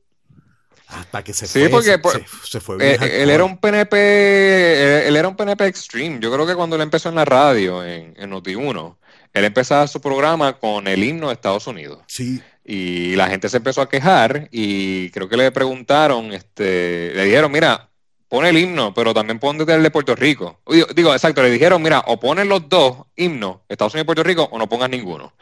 Hasta 0.86 1.24
que 1.24 1.32
se 1.32 1.46
sí, 1.46 1.66
porque 1.70 1.98
pues, 1.98 2.20
se, 2.44 2.60
fue 2.60 2.76
bien 2.76 3.02
eh, 3.02 3.22
él, 3.22 3.30
era 3.30 3.44
un 3.44 3.56
PNP, 3.58 5.08
él, 5.08 5.16
era 5.16 5.28
un 5.28 5.34
PNP 5.34 5.66
extreme. 5.66 6.18
Yo 6.20 6.32
creo 6.32 6.46
que 6.46 6.54
cuando 6.54 6.76
él 6.76 6.82
empezó 6.82 7.08
en 7.08 7.14
la 7.14 7.24
radio, 7.24 7.84
en, 7.84 8.14
en 8.16 8.30
Noti1, 8.30 8.96
él 9.32 9.44
empezaba 9.44 9.86
su 9.88 10.00
programa 10.00 10.58
con 10.58 10.86
el 10.86 11.02
himno 11.02 11.28
de 11.28 11.34
Estados 11.34 11.66
Unidos. 11.66 12.00
Sí. 12.06 12.40
Y 12.64 13.16
la 13.16 13.28
gente 13.28 13.48
se 13.48 13.56
empezó 13.56 13.82
a 13.82 13.88
quejar 13.88 14.48
y 14.52 15.10
creo 15.10 15.28
que 15.28 15.36
le 15.36 15.50
preguntaron, 15.50 16.32
este, 16.32 17.12
le 17.14 17.24
dijeron, 17.24 17.50
mira, 17.50 17.90
pone 18.34 18.48
el 18.48 18.58
himno, 18.58 18.92
pero 18.92 19.14
también 19.14 19.38
pon 19.38 19.60
el 19.60 19.82
de 19.84 19.90
Puerto 19.92 20.16
Rico. 20.16 20.60
Digo, 20.96 21.12
exacto, 21.12 21.40
le 21.40 21.52
dijeron, 21.52 21.80
mira, 21.80 22.02
o 22.08 22.18
pones 22.18 22.48
los 22.48 22.68
dos 22.68 23.06
himnos, 23.14 23.58
Estados 23.68 23.94
Unidos 23.94 24.02
y 24.02 24.06
Puerto 24.06 24.24
Rico, 24.24 24.48
o 24.50 24.58
no 24.58 24.68
pongas 24.68 24.90
ninguno. 24.90 25.34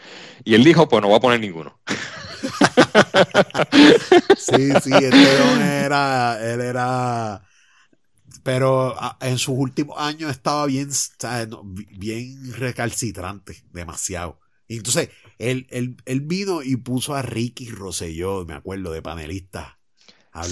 Y 0.44 0.52
él 0.52 0.62
dijo, 0.62 0.86
pues 0.90 1.00
no 1.00 1.08
voy 1.08 1.16
a 1.16 1.20
poner 1.20 1.40
ninguno. 1.40 1.80
sí, 4.36 4.72
sí, 4.82 4.90
este 4.92 5.86
era, 5.86 6.38
él 6.52 6.60
era, 6.60 7.42
pero 8.42 8.94
en 9.22 9.38
sus 9.38 9.54
últimos 9.56 9.98
años 9.98 10.30
estaba 10.30 10.66
bien, 10.66 10.90
bien 11.96 12.52
recalcitrante, 12.52 13.64
demasiado. 13.72 14.38
Y 14.68 14.76
entonces, 14.76 15.08
él, 15.38 15.66
él, 15.70 15.96
él 16.04 16.20
vino 16.20 16.62
y 16.62 16.76
puso 16.76 17.14
a 17.14 17.22
Ricky 17.22 17.70
Rosselló, 17.70 18.44
me 18.44 18.52
acuerdo, 18.52 18.92
de 18.92 19.00
panelista. 19.00 19.78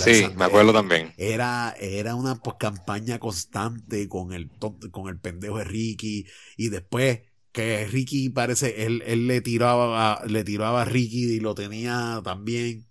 Sí, 0.05 0.27
me 0.36 0.44
acuerdo 0.44 0.73
también. 0.73 1.12
Era, 1.16 1.74
era 1.81 2.15
una 2.15 2.36
pues, 2.36 2.57
campaña 2.59 3.19
constante 3.19 4.09
con 4.09 4.32
el, 4.32 4.51
con 4.90 5.09
el 5.09 5.19
pendejo 5.19 5.59
de 5.59 5.65
Ricky. 5.65 6.27
Y 6.57 6.69
después 6.69 7.20
que 7.52 7.86
Ricky 7.86 8.28
parece, 8.28 8.85
él, 8.86 9.02
él 9.07 9.27
le 9.27 9.40
tiraba, 9.40 10.23
le 10.27 10.44
tiraba 10.44 10.82
a 10.82 10.85
Ricky 10.85 11.24
y 11.32 11.40
lo 11.40 11.55
tenía 11.55 12.20
también. 12.23 12.85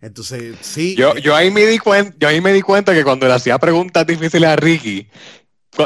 Entonces, 0.00 0.56
sí. 0.62 0.96
Yo, 0.96 1.14
yo 1.16 1.36
ahí 1.36 1.50
me 1.50 1.64
di 1.66 1.78
cuenta, 1.78 2.16
yo 2.18 2.28
ahí 2.28 2.40
me 2.40 2.52
di 2.52 2.62
cuenta 2.62 2.92
que 2.94 3.04
cuando 3.04 3.26
le 3.28 3.34
hacía 3.34 3.58
preguntas 3.58 4.06
difíciles 4.06 4.48
a 4.48 4.56
Ricky, 4.56 5.06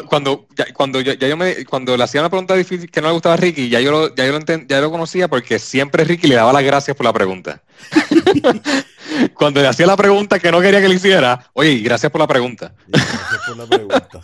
cuando, 0.08 0.48
cuando, 0.74 1.00
ya, 1.00 1.14
yo 1.14 1.36
me, 1.36 1.64
cuando 1.64 1.96
le 1.96 2.02
hacía 2.02 2.20
una 2.20 2.30
pregunta 2.30 2.54
difícil 2.54 2.90
que 2.90 3.00
no 3.00 3.08
le 3.08 3.12
gustaba 3.12 3.34
a 3.34 3.38
Ricky, 3.38 3.68
ya 3.68 3.80
yo 3.80 3.90
lo, 3.92 4.14
ya 4.14 4.26
yo 4.26 4.32
lo, 4.32 4.66
ya 4.66 4.80
lo 4.80 4.90
conocía 4.90 5.28
porque 5.28 5.58
siempre 5.58 6.04
Ricky 6.04 6.28
le 6.28 6.34
daba 6.34 6.52
las 6.52 6.64
gracias 6.64 6.96
por 6.96 7.04
la 7.04 7.12
pregunta. 7.12 7.62
cuando 9.34 9.60
le 9.60 9.68
hacía 9.68 9.86
la 9.86 9.96
pregunta 9.96 10.38
que 10.38 10.50
no 10.50 10.60
quería 10.60 10.80
que 10.80 10.88
le 10.88 10.94
hiciera, 10.94 11.50
oye, 11.52 11.78
gracias 11.78 12.10
por 12.10 12.20
la 12.20 12.26
pregunta. 12.26 12.74
Gracias 12.86 13.40
por 13.46 13.56
la 13.56 13.66
pregunta. 13.66 14.20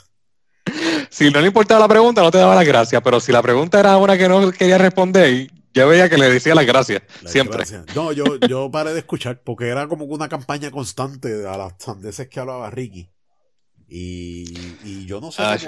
si 1.11 1.31
no 1.31 1.41
le 1.41 1.49
importaba 1.49 1.81
la 1.81 1.89
pregunta, 1.89 2.23
no 2.23 2.31
te 2.31 2.39
daba 2.39 2.55
las 2.55 2.67
gracias, 2.67 3.01
pero 3.03 3.21
si 3.21 3.33
la 3.33 3.43
pregunta 3.43 3.81
era 3.81 3.97
una 3.97 4.17
que 4.17 4.29
no 4.29 4.51
quería 4.51 4.79
responder, 4.79 5.49
yo 5.75 5.89
veía 5.89 6.09
que 6.09 6.19
le 6.19 6.31
decía 6.31 6.55
las 6.55 6.67
gracias, 6.67 7.03
siempre. 7.25 7.65
No, 7.95 8.13
yo, 8.13 8.25
yo 8.49 8.71
paré 8.71 8.93
de 8.93 8.99
escuchar 8.99 9.43
porque 9.43 9.69
era 9.69 9.89
como 9.89 10.05
una 10.05 10.29
campaña 10.29 10.71
constante 10.71 11.47
a 11.47 11.57
las 11.57 11.75
sandeces 11.79 12.29
que 12.29 12.41
hablaba 12.41 12.71
Ricky. 12.71 13.11
Y, 13.89 15.05
yo 15.07 15.21
no 15.21 15.31
sé. 15.31 15.43
Ah, 15.43 15.59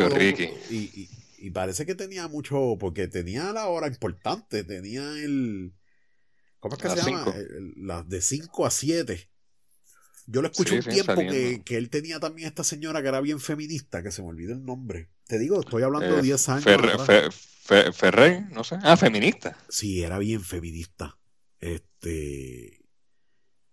y, 0.70 1.51
parece 1.51 1.84
que 1.84 1.94
tenía 1.94 2.26
mucho, 2.26 2.76
porque 2.80 3.06
tenía 3.06 3.52
la 3.52 3.66
hora 3.66 3.86
importante, 3.86 4.64
tenía 4.64 5.02
el. 5.22 5.74
¿Cómo 6.64 6.76
es 6.76 6.82
que 6.82 6.88
se 6.88 7.10
llama? 7.10 7.34
Las 7.76 8.08
de 8.08 8.22
5 8.22 8.64
a 8.64 8.70
7. 8.70 9.30
Yo 10.26 10.40
lo 10.40 10.48
escuché 10.48 10.76
un 10.76 10.82
tiempo 10.82 11.14
que, 11.14 11.76
él 11.76 11.90
tenía 11.90 12.18
también 12.18 12.48
esta 12.48 12.64
señora 12.64 13.02
que 13.02 13.08
era 13.08 13.20
bien 13.20 13.38
feminista, 13.38 14.02
que 14.02 14.10
se 14.10 14.22
me 14.22 14.28
olvida 14.28 14.54
el 14.54 14.64
nombre. 14.64 15.10
Te 15.26 15.38
digo, 15.38 15.60
estoy 15.60 15.82
hablando 15.82 16.16
de 16.16 16.22
10 16.22 16.48
eh, 16.48 16.52
años. 16.52 16.64
Ferrer, 17.92 18.50
no 18.50 18.64
sé. 18.64 18.78
Ah, 18.82 18.96
feminista. 18.96 19.58
Sí, 19.68 20.02
era 20.02 20.16
bien 20.16 20.42
feminista. 20.42 21.18
Este 21.60 22.82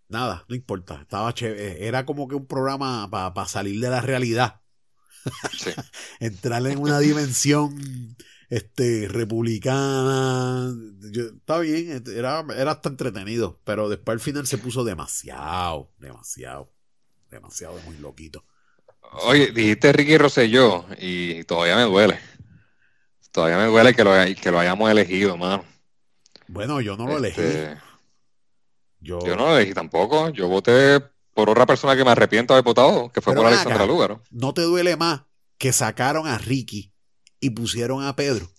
nada, 0.09 0.43
no 0.49 0.55
importa. 0.55 0.99
Estaba 1.01 1.33
chévere. 1.33 1.87
Era 1.87 2.05
como 2.05 2.27
que 2.27 2.35
un 2.35 2.45
programa 2.45 3.09
para 3.09 3.47
salir 3.47 3.79
de 3.79 3.89
la 3.89 4.01
realidad. 4.01 4.59
Entrar 6.19 6.67
en 6.67 6.77
una 6.77 6.99
dimensión 6.99 8.17
este, 8.51 9.07
republicana. 9.07 10.73
está 11.37 11.59
bien, 11.59 12.03
era, 12.13 12.45
era 12.55 12.71
hasta 12.71 12.89
entretenido. 12.89 13.61
Pero 13.63 13.87
después 13.87 14.13
al 14.13 14.19
final 14.19 14.45
se 14.45 14.57
puso 14.57 14.83
demasiado, 14.83 15.89
demasiado, 15.97 16.69
demasiado 17.29 17.79
muy 17.85 17.97
loquito. 17.97 18.43
Oye, 19.23 19.51
dijiste 19.51 19.93
Ricky 19.93 20.17
Rosselló 20.17 20.85
y 20.99 21.45
todavía 21.45 21.77
me 21.77 21.83
duele. 21.83 22.19
Todavía 23.31 23.57
me 23.57 23.67
duele 23.67 23.93
que 23.93 24.03
lo, 24.03 24.11
que 24.41 24.51
lo 24.51 24.59
hayamos 24.59 24.91
elegido, 24.91 25.37
mano. 25.37 25.63
Bueno, 26.49 26.81
yo 26.81 26.97
no 26.97 27.07
lo 27.07 27.17
elegí. 27.17 27.39
Este, 27.39 27.77
yo, 28.99 29.19
no 29.21 29.47
lo 29.47 29.57
elegí 29.57 29.73
tampoco. 29.73 30.27
Yo 30.29 30.49
voté 30.49 30.99
por 31.33 31.49
otra 31.49 31.65
persona 31.65 31.95
que 31.95 32.03
me 32.03 32.11
arrepiento 32.11 32.53
de 32.53 32.57
haber 32.57 32.65
votado, 32.65 33.09
que 33.13 33.21
fue 33.21 33.33
por 33.33 33.45
Alexandra 33.45 33.85
Lúgaro. 33.85 34.21
¿No 34.29 34.53
te 34.53 34.63
duele 34.63 34.97
más 34.97 35.21
que 35.57 35.71
sacaron 35.71 36.27
a 36.27 36.37
Ricky 36.37 36.90
y 37.41 37.49
pusieron 37.49 38.05
a 38.05 38.15
Pedro? 38.15 38.49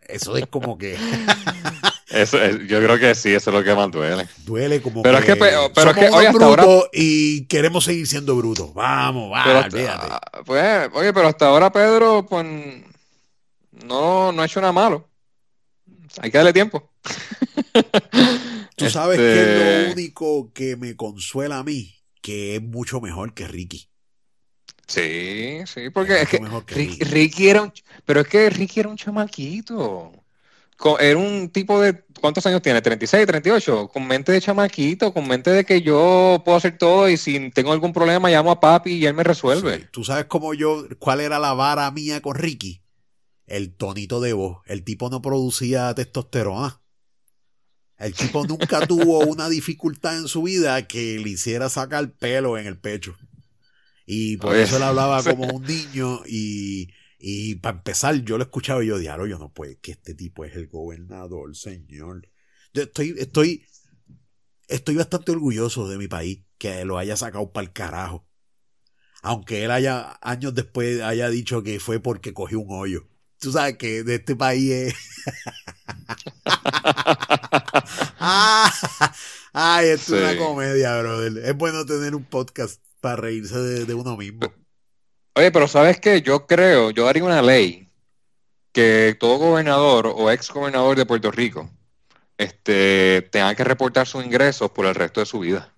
Eso 0.00 0.36
es 0.36 0.46
como 0.46 0.76
que. 0.76 0.98
eso 2.10 2.38
yo 2.66 2.82
creo 2.82 2.98
que 2.98 3.14
sí, 3.14 3.32
eso 3.32 3.50
es 3.50 3.56
lo 3.56 3.62
que 3.62 3.74
más 3.74 3.90
duele. 3.90 4.26
Duele 4.44 4.82
como 4.82 5.02
pero 5.02 5.18
que. 5.20 5.32
Es 5.32 5.38
que 5.38 5.70
pero 5.74 5.90
es 5.90 5.96
que 5.96 6.08
hoy 6.10 6.26
hasta 6.26 6.44
ahora. 6.44 6.66
Y 6.92 7.46
queremos 7.46 7.84
seguir 7.84 8.06
siendo 8.06 8.34
brutos. 8.36 8.74
Vamos, 8.74 9.30
vamos. 9.30 9.66
Pues, 10.44 10.90
oye, 10.94 11.12
pero 11.12 11.28
hasta 11.28 11.46
ahora 11.46 11.72
Pedro, 11.72 12.26
pues. 12.28 12.44
No, 13.86 14.32
no 14.32 14.42
ha 14.42 14.46
hecho 14.46 14.60
nada 14.60 14.72
malo. 14.72 15.08
Hay 16.20 16.30
que 16.30 16.38
darle 16.38 16.52
tiempo. 16.52 16.90
Tú 18.76 18.90
sabes 18.90 19.18
que 19.18 19.40
es 19.40 19.46
lo 19.46 19.64
este 19.64 19.92
único 19.92 20.52
que 20.52 20.76
me 20.76 20.96
consuela 20.96 21.58
a 21.58 21.64
mí, 21.64 21.94
que 22.20 22.56
es 22.56 22.62
mucho 22.62 23.00
mejor 23.00 23.32
que 23.34 23.46
Ricky. 23.46 23.88
Sí, 24.86 25.60
sí, 25.66 25.90
porque 25.90 26.22
es, 26.22 26.28
que, 26.28 26.38
Ricky. 27.04 27.48
era 27.48 27.62
un, 27.62 27.72
pero 28.04 28.20
es 28.20 28.28
que 28.28 28.50
Ricky 28.50 28.80
era 28.80 28.88
un 28.88 28.96
chamaquito. 28.96 30.12
Era 30.98 31.16
un 31.16 31.48
tipo 31.50 31.80
de, 31.80 32.04
¿cuántos 32.20 32.44
años 32.46 32.60
tiene? 32.60 32.82
36, 32.82 33.26
38, 33.26 33.88
con 33.88 34.06
mente 34.06 34.32
de 34.32 34.40
chamaquito, 34.40 35.14
con 35.14 35.28
mente 35.28 35.50
de 35.50 35.64
que 35.64 35.80
yo 35.80 36.42
puedo 36.44 36.58
hacer 36.58 36.76
todo 36.76 37.08
y 37.08 37.16
si 37.16 37.50
tengo 37.50 37.72
algún 37.72 37.92
problema 37.92 38.30
llamo 38.30 38.50
a 38.50 38.60
papi 38.60 38.94
y 38.94 39.06
él 39.06 39.14
me 39.14 39.22
resuelve. 39.22 39.88
Tú 39.92 40.02
sabes 40.02 40.24
cómo 40.24 40.54
yo, 40.54 40.86
cuál 40.98 41.20
era 41.20 41.38
la 41.38 41.54
vara 41.54 41.90
mía 41.92 42.20
con 42.20 42.34
Ricky? 42.34 42.82
El 43.46 43.74
tonito 43.74 44.20
de 44.20 44.32
voz. 44.32 44.58
El 44.66 44.82
tipo 44.82 45.08
no 45.08 45.22
producía 45.22 45.94
testosterona. 45.94 46.80
El 47.98 48.14
tipo 48.14 48.44
nunca 48.44 48.84
tuvo 48.86 49.20
una 49.20 49.48
dificultad 49.48 50.18
en 50.18 50.26
su 50.26 50.42
vida 50.42 50.88
que 50.88 51.20
le 51.20 51.30
hiciera 51.30 51.68
sacar 51.68 52.10
pelo 52.10 52.58
en 52.58 52.66
el 52.66 52.76
pecho. 52.76 53.16
Y 54.14 54.36
por 54.36 54.54
eso 54.54 54.76
él 54.76 54.82
hablaba 54.82 55.22
como 55.24 55.46
un 55.46 55.62
niño 55.64 56.20
y, 56.26 56.92
y 57.18 57.54
para 57.54 57.78
empezar 57.78 58.14
yo 58.16 58.36
lo 58.36 58.44
escuchaba 58.44 58.84
y 58.84 58.88
yo 58.88 58.98
diario, 58.98 59.26
yo 59.26 59.38
no 59.38 59.50
puedo, 59.50 59.74
que 59.80 59.92
este 59.92 60.14
tipo 60.14 60.44
es 60.44 60.54
el 60.54 60.66
gobernador, 60.68 61.56
señor. 61.56 62.28
Yo 62.74 62.82
estoy, 62.82 63.14
estoy, 63.16 63.64
estoy 64.68 64.96
bastante 64.96 65.32
orgulloso 65.32 65.88
de 65.88 65.96
mi 65.96 66.08
país 66.08 66.44
que 66.58 66.84
lo 66.84 66.98
haya 66.98 67.16
sacado 67.16 67.50
para 67.52 67.66
el 67.66 67.72
carajo. 67.72 68.28
Aunque 69.22 69.64
él 69.64 69.70
haya, 69.70 70.18
años 70.20 70.54
después, 70.54 71.00
haya 71.00 71.30
dicho 71.30 71.62
que 71.62 71.80
fue 71.80 71.98
porque 71.98 72.34
cogió 72.34 72.60
un 72.60 72.78
hoyo. 72.78 73.08
Tú 73.38 73.50
sabes 73.50 73.78
que 73.78 74.02
de 74.02 74.16
este 74.16 74.36
país 74.36 74.70
es... 74.72 74.94
Ah, 78.24 78.72
ay, 79.52 79.88
esto 79.88 80.16
es 80.16 80.22
una 80.22 80.36
comedia, 80.36 80.98
brother. 81.00 81.44
Es 81.44 81.56
bueno 81.56 81.84
tener 81.84 82.14
un 82.14 82.24
podcast 82.24 82.80
para 83.02 83.16
reírse 83.16 83.58
de, 83.58 83.94
uno 83.94 84.16
mismo. 84.16 84.50
Oye, 85.34 85.50
pero 85.50 85.66
¿sabes 85.68 86.00
qué? 86.00 86.22
Yo 86.22 86.46
creo, 86.46 86.90
yo 86.90 87.08
haría 87.08 87.24
una 87.24 87.42
ley 87.42 87.88
que 88.72 89.16
todo 89.18 89.38
gobernador 89.38 90.06
o 90.06 90.30
ex 90.30 90.50
gobernador 90.50 90.96
de 90.96 91.04
Puerto 91.04 91.30
Rico 91.30 91.68
este, 92.38 93.28
tenga 93.32 93.54
que 93.54 93.64
reportar 93.64 94.06
sus 94.06 94.24
ingresos 94.24 94.70
por 94.70 94.86
el 94.86 94.94
resto 94.94 95.20
de 95.20 95.26
su 95.26 95.40
vida. 95.40 95.74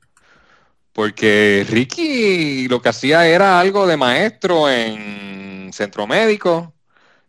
Porque 0.92 1.66
Ricky 1.68 2.68
lo 2.68 2.82
que 2.82 2.90
hacía 2.90 3.26
era 3.26 3.58
algo 3.58 3.86
de 3.86 3.96
maestro 3.96 4.70
en 4.70 5.72
centro 5.72 6.06
médico, 6.06 6.74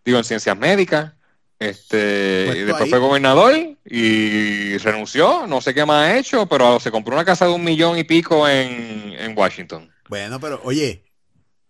digo, 0.03 0.17
en 0.17 0.23
ciencias 0.25 0.57
médicas, 0.57 1.13
este, 1.59 2.45
pues 2.47 2.65
después 2.65 2.89
fue 2.89 2.99
gobernador 2.99 3.53
y 3.85 4.77
renunció, 4.77 5.47
no 5.47 5.61
sé 5.61 5.73
qué 5.73 5.85
más 5.85 6.07
ha 6.07 6.17
hecho, 6.17 6.45
pero 6.47 6.79
se 6.79 6.91
compró 6.91 7.15
una 7.15 7.25
casa 7.25 7.45
de 7.45 7.53
un 7.53 7.63
millón 7.63 7.97
y 7.97 8.03
pico 8.03 8.47
en, 8.47 9.13
en 9.17 9.37
Washington. 9.37 9.89
Bueno, 10.09 10.39
pero 10.39 10.59
oye, 10.63 11.05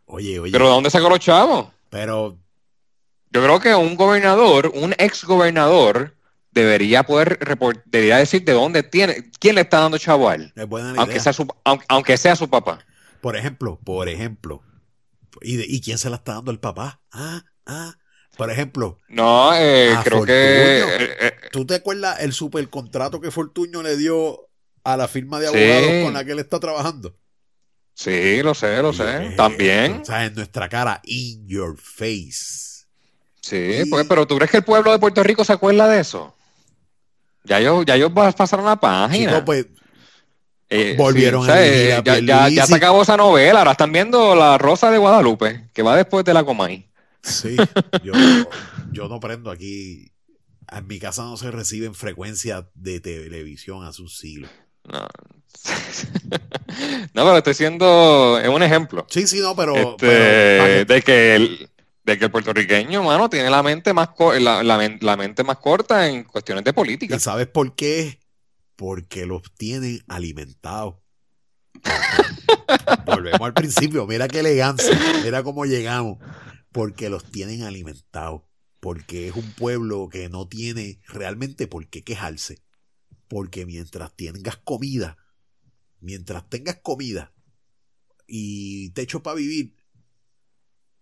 oye, 0.06 0.40
oye. 0.40 0.52
¿Pero 0.52 0.66
de 0.66 0.72
dónde 0.72 0.90
sacó 0.90 1.10
los 1.10 1.20
chavos? 1.20 1.68
Pero... 1.90 2.38
Yo 3.32 3.44
creo 3.44 3.60
que 3.60 3.76
un 3.76 3.96
gobernador, 3.96 4.72
un 4.74 4.94
ex 4.98 5.26
gobernador, 5.26 6.16
debería 6.52 7.04
poder 7.04 7.38
debería 7.86 8.18
decir 8.18 8.46
de 8.46 8.54
dónde 8.54 8.82
tiene, 8.82 9.30
quién 9.40 9.56
le 9.56 9.62
está 9.62 9.82
dando 9.82 9.98
chavo 9.98 10.30
a 10.30 10.36
él. 10.36 10.54
aunque, 10.98 11.20
sea 11.20 11.34
su, 11.34 11.46
aunque, 11.90 12.18
sea 12.18 12.36
su 12.38 12.50
papá. 12.50 12.80
Por 13.22 13.36
ejemplo, 13.36 13.78
por 13.84 14.08
ejemplo. 14.08 14.64
¿Y, 15.42 15.60
¿Y 15.76 15.82
quién 15.82 15.98
se 15.98 16.10
la 16.10 16.16
está 16.16 16.36
dando 16.36 16.52
el 16.52 16.60
papá? 16.60 17.02
Ah, 17.12 17.44
ah. 17.66 17.98
Por 18.36 18.52
ejemplo. 18.52 19.00
No, 19.08 19.56
eh, 19.56 19.96
creo 20.04 20.26
que. 20.26 20.34
Eh, 20.34 21.18
eh, 21.20 21.34
¿Tú 21.52 21.66
te 21.66 21.76
acuerdas 21.76 22.20
el 22.20 22.34
supercontrato 22.34 23.22
que 23.22 23.32
Fortuño 23.32 23.82
le 23.82 23.98
dio 23.98 24.50
a 24.84 24.98
la 24.98 25.08
firma 25.08 25.40
de 25.40 25.48
abogados 25.48 26.04
con 26.04 26.14
la 26.14 26.26
que 26.26 26.32
él 26.34 26.40
está 26.40 26.60
trabajando? 26.60 27.16
Sí, 27.94 28.44
lo 28.44 28.54
sé, 28.54 28.82
lo 28.82 28.92
sé. 28.92 29.34
También. 29.38 30.02
O 30.02 30.06
sea, 30.06 30.26
en 30.26 30.36
nuestra 30.36 30.68
cara, 30.68 31.02
in 31.06 31.48
your 31.48 31.78
face. 31.78 32.84
Sí, 33.42 33.84
pues, 33.90 34.06
pero 34.08 34.28
¿tú 34.28 34.36
crees 34.36 34.52
que 34.52 34.58
el 34.58 34.64
pueblo 34.64 34.92
de 34.92 35.00
Puerto 35.00 35.24
Rico 35.24 35.46
se 35.46 35.54
acuerda 35.54 35.88
de 35.88 36.02
eso? 36.02 36.36
Ya 37.44 37.60
ellos, 37.60 37.86
ya 37.86 37.96
ellos 37.96 38.12
pasaron 38.36 38.66
la 38.66 38.76
página. 38.76 39.46
pues, 39.46 39.68
volvieron 40.98 41.50
a 41.50 41.56
ya, 42.04 42.20
ya, 42.20 42.50
ya, 42.50 42.66
se 42.66 42.76
acabó 42.76 43.04
esa 43.04 43.16
novela. 43.16 43.60
Ahora 43.60 43.72
están 43.72 43.94
viendo 43.94 44.36
La 44.36 44.58
Rosa 44.58 44.92
de 44.92 44.98
Guadalupe, 44.98 45.70
que 45.74 45.84
va 45.84 45.96
después 45.96 46.26
de 46.26 46.34
la 46.34 46.44
Comay. 46.44 46.90
Sí, 47.26 47.58
yo, 48.04 49.08
no 49.10 49.20
prendo 49.20 49.50
aquí. 49.50 50.12
En 50.72 50.88
mi 50.88 51.00
casa 51.00 51.24
no 51.24 51.38
se 51.38 51.52
reciben 51.52 51.94
frecuencias 51.94 52.66
de 52.74 53.00
televisión 53.00 53.84
hace 53.84 54.02
un 54.02 54.10
siglo. 54.10 54.48
No. 54.84 55.00
no, 57.14 57.24
pero 57.24 57.38
estoy 57.38 57.54
siendo 57.54 58.40
es 58.40 58.50
un 58.50 58.64
ejemplo. 58.64 59.06
Sí, 59.10 59.28
sí, 59.28 59.40
no, 59.40 59.56
pero. 59.56 59.76
Este, 59.76 60.86
de 60.86 61.02
que 61.02 61.70
de 62.04 62.20
que 62.20 62.26
el 62.26 62.32
puertorriqueño, 62.32 63.02
mano, 63.04 63.30
tiene 63.30 63.50
la 63.50 63.64
mente 63.64 63.92
más 63.94 64.10
la, 64.40 64.64
la, 64.64 65.18
mente 65.18 65.44
más 65.44 65.58
corta 65.58 66.08
en 66.08 66.24
cuestiones 66.24 66.64
de 66.64 66.72
política. 66.72 67.16
¿Y 67.16 67.20
sabes 67.20 67.48
por 67.48 67.76
qué? 67.76 68.20
Porque 68.76 69.26
los 69.26 69.42
tienen 69.56 70.04
alimentados. 70.08 70.96
Volvemos 73.06 73.42
al 73.42 73.54
principio, 73.54 74.06
mira 74.06 74.28
qué 74.28 74.40
elegancia, 74.40 74.98
mira 75.24 75.42
cómo 75.42 75.66
llegamos. 75.66 76.20
Porque 76.76 77.10
los 77.10 77.24
tienen 77.32 77.64
alimentados. 77.64 78.42
Porque 78.82 79.30
es 79.30 79.36
un 79.38 79.50
pueblo 79.54 80.10
que 80.10 80.28
no 80.28 80.50
tiene 80.50 81.00
realmente 81.08 81.68
por 81.68 81.88
qué 81.88 82.04
quejarse. 82.04 82.62
Porque 83.30 83.66
mientras 83.66 84.14
tengas 84.14 84.58
comida, 84.58 85.18
mientras 86.02 86.50
tengas 86.50 86.76
comida 86.84 87.34
y 88.28 88.90
techo 88.90 89.24
para 89.24 89.38
vivir, 89.38 89.78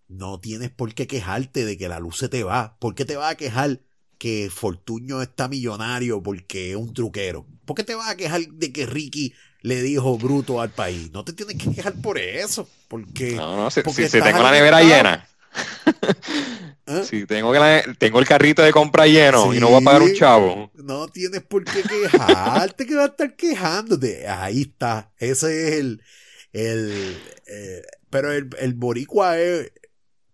no 0.08 0.40
tienes 0.40 0.70
por 0.70 0.94
qué 0.94 1.08
quejarte 1.08 1.66
de 1.66 1.76
que 1.76 1.90
la 1.90 2.00
luz 2.00 2.20
se 2.20 2.30
te 2.30 2.44
va. 2.44 2.78
¿Por 2.78 2.94
qué 2.94 3.04
te 3.04 3.16
vas 3.16 3.32
a 3.32 3.38
quejar 3.38 3.82
que 4.20 4.52
Fortuño 4.54 5.24
está 5.24 5.48
millonario 5.48 6.22
porque 6.22 6.70
es 6.70 6.78
un 6.78 6.94
truquero? 6.94 7.48
¿Por 7.66 7.76
qué 7.76 7.84
te 7.84 7.96
vas 7.96 8.12
a 8.12 8.16
quejar 8.16 8.42
de 8.42 8.72
que 8.72 8.86
Ricky 8.86 9.34
le 9.62 9.82
dijo 9.82 10.20
bruto 10.20 10.62
al 10.62 10.70
país? 10.70 11.10
No 11.12 11.26
te 11.26 11.34
tienes 11.34 11.58
que 11.58 11.74
quejar 11.74 12.00
por 12.00 12.20
eso. 12.20 12.70
Porque, 12.88 13.38
no, 13.38 13.56
no, 13.56 13.72
si, 13.72 13.82
tengo 13.82 14.44
la 14.44 14.52
nevera 14.52 14.80
llena. 14.84 15.28
¿Eh? 16.86 17.04
Si 17.06 17.26
tengo, 17.26 17.54
que 17.54 17.84
tengo 17.98 18.20
el 18.20 18.28
carrito 18.28 18.62
de 18.62 18.74
compra 18.74 19.08
lleno 19.08 19.54
y 19.54 19.60
no 19.60 19.70
voy 19.70 19.82
a 19.82 19.86
pagar 19.86 20.02
un 20.02 20.14
chavo. 20.14 20.72
No 20.76 21.08
tienes 21.08 21.42
por 21.42 21.64
qué 21.64 21.82
quejarte, 21.82 22.86
que 22.86 22.96
vas 22.96 23.06
a 23.06 23.12
estar 23.12 23.36
quejándote. 23.36 24.28
Ahí 24.28 24.64
está. 24.64 25.14
Ese 25.18 25.68
es 25.68 25.80
el. 25.80 26.02
el 26.52 27.18
eh, 27.48 27.82
pero 28.10 28.32
el, 28.32 28.50
el 28.60 28.74
boricua 28.74 29.40
es, 29.40 29.72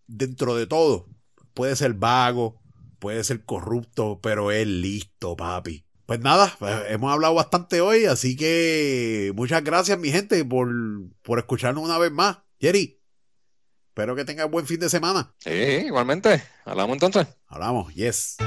dentro 0.08 0.56
de 0.56 0.66
todo, 0.66 1.08
puede 1.54 1.76
ser 1.76 1.94
vago, 1.94 2.62
puede 3.00 3.24
ser 3.24 3.46
corrupto, 3.46 4.20
pero 4.22 4.52
es 4.52 4.68
listo, 4.68 5.38
papi. 5.38 5.86
Pues 6.06 6.20
nada, 6.20 6.56
pues, 6.58 6.76
hemos 6.90 7.14
hablado 7.14 7.36
bastante 7.36 7.82
hoy, 7.82 8.06
así 8.06 8.36
que 8.36 9.32
muchas 9.36 9.64
gracias, 9.64 10.00
mi 10.00 10.10
gente, 10.10 10.44
por, 10.44 10.68
por 11.22 11.38
escucharnos 11.38 11.84
una 11.84 12.00
vez 12.00 12.12
más. 12.12 12.40
Jerry, 12.60 12.99
espero 14.00 14.16
que 14.16 14.24
tengas 14.24 14.50
buen 14.50 14.66
fin 14.66 14.80
de 14.80 14.88
semana. 14.88 15.34
Sí, 15.40 15.50
igualmente. 15.52 16.42
Hablamos 16.64 16.94
entonces. 16.94 17.28
Hablamos, 17.50 17.94
yes. 17.94 18.38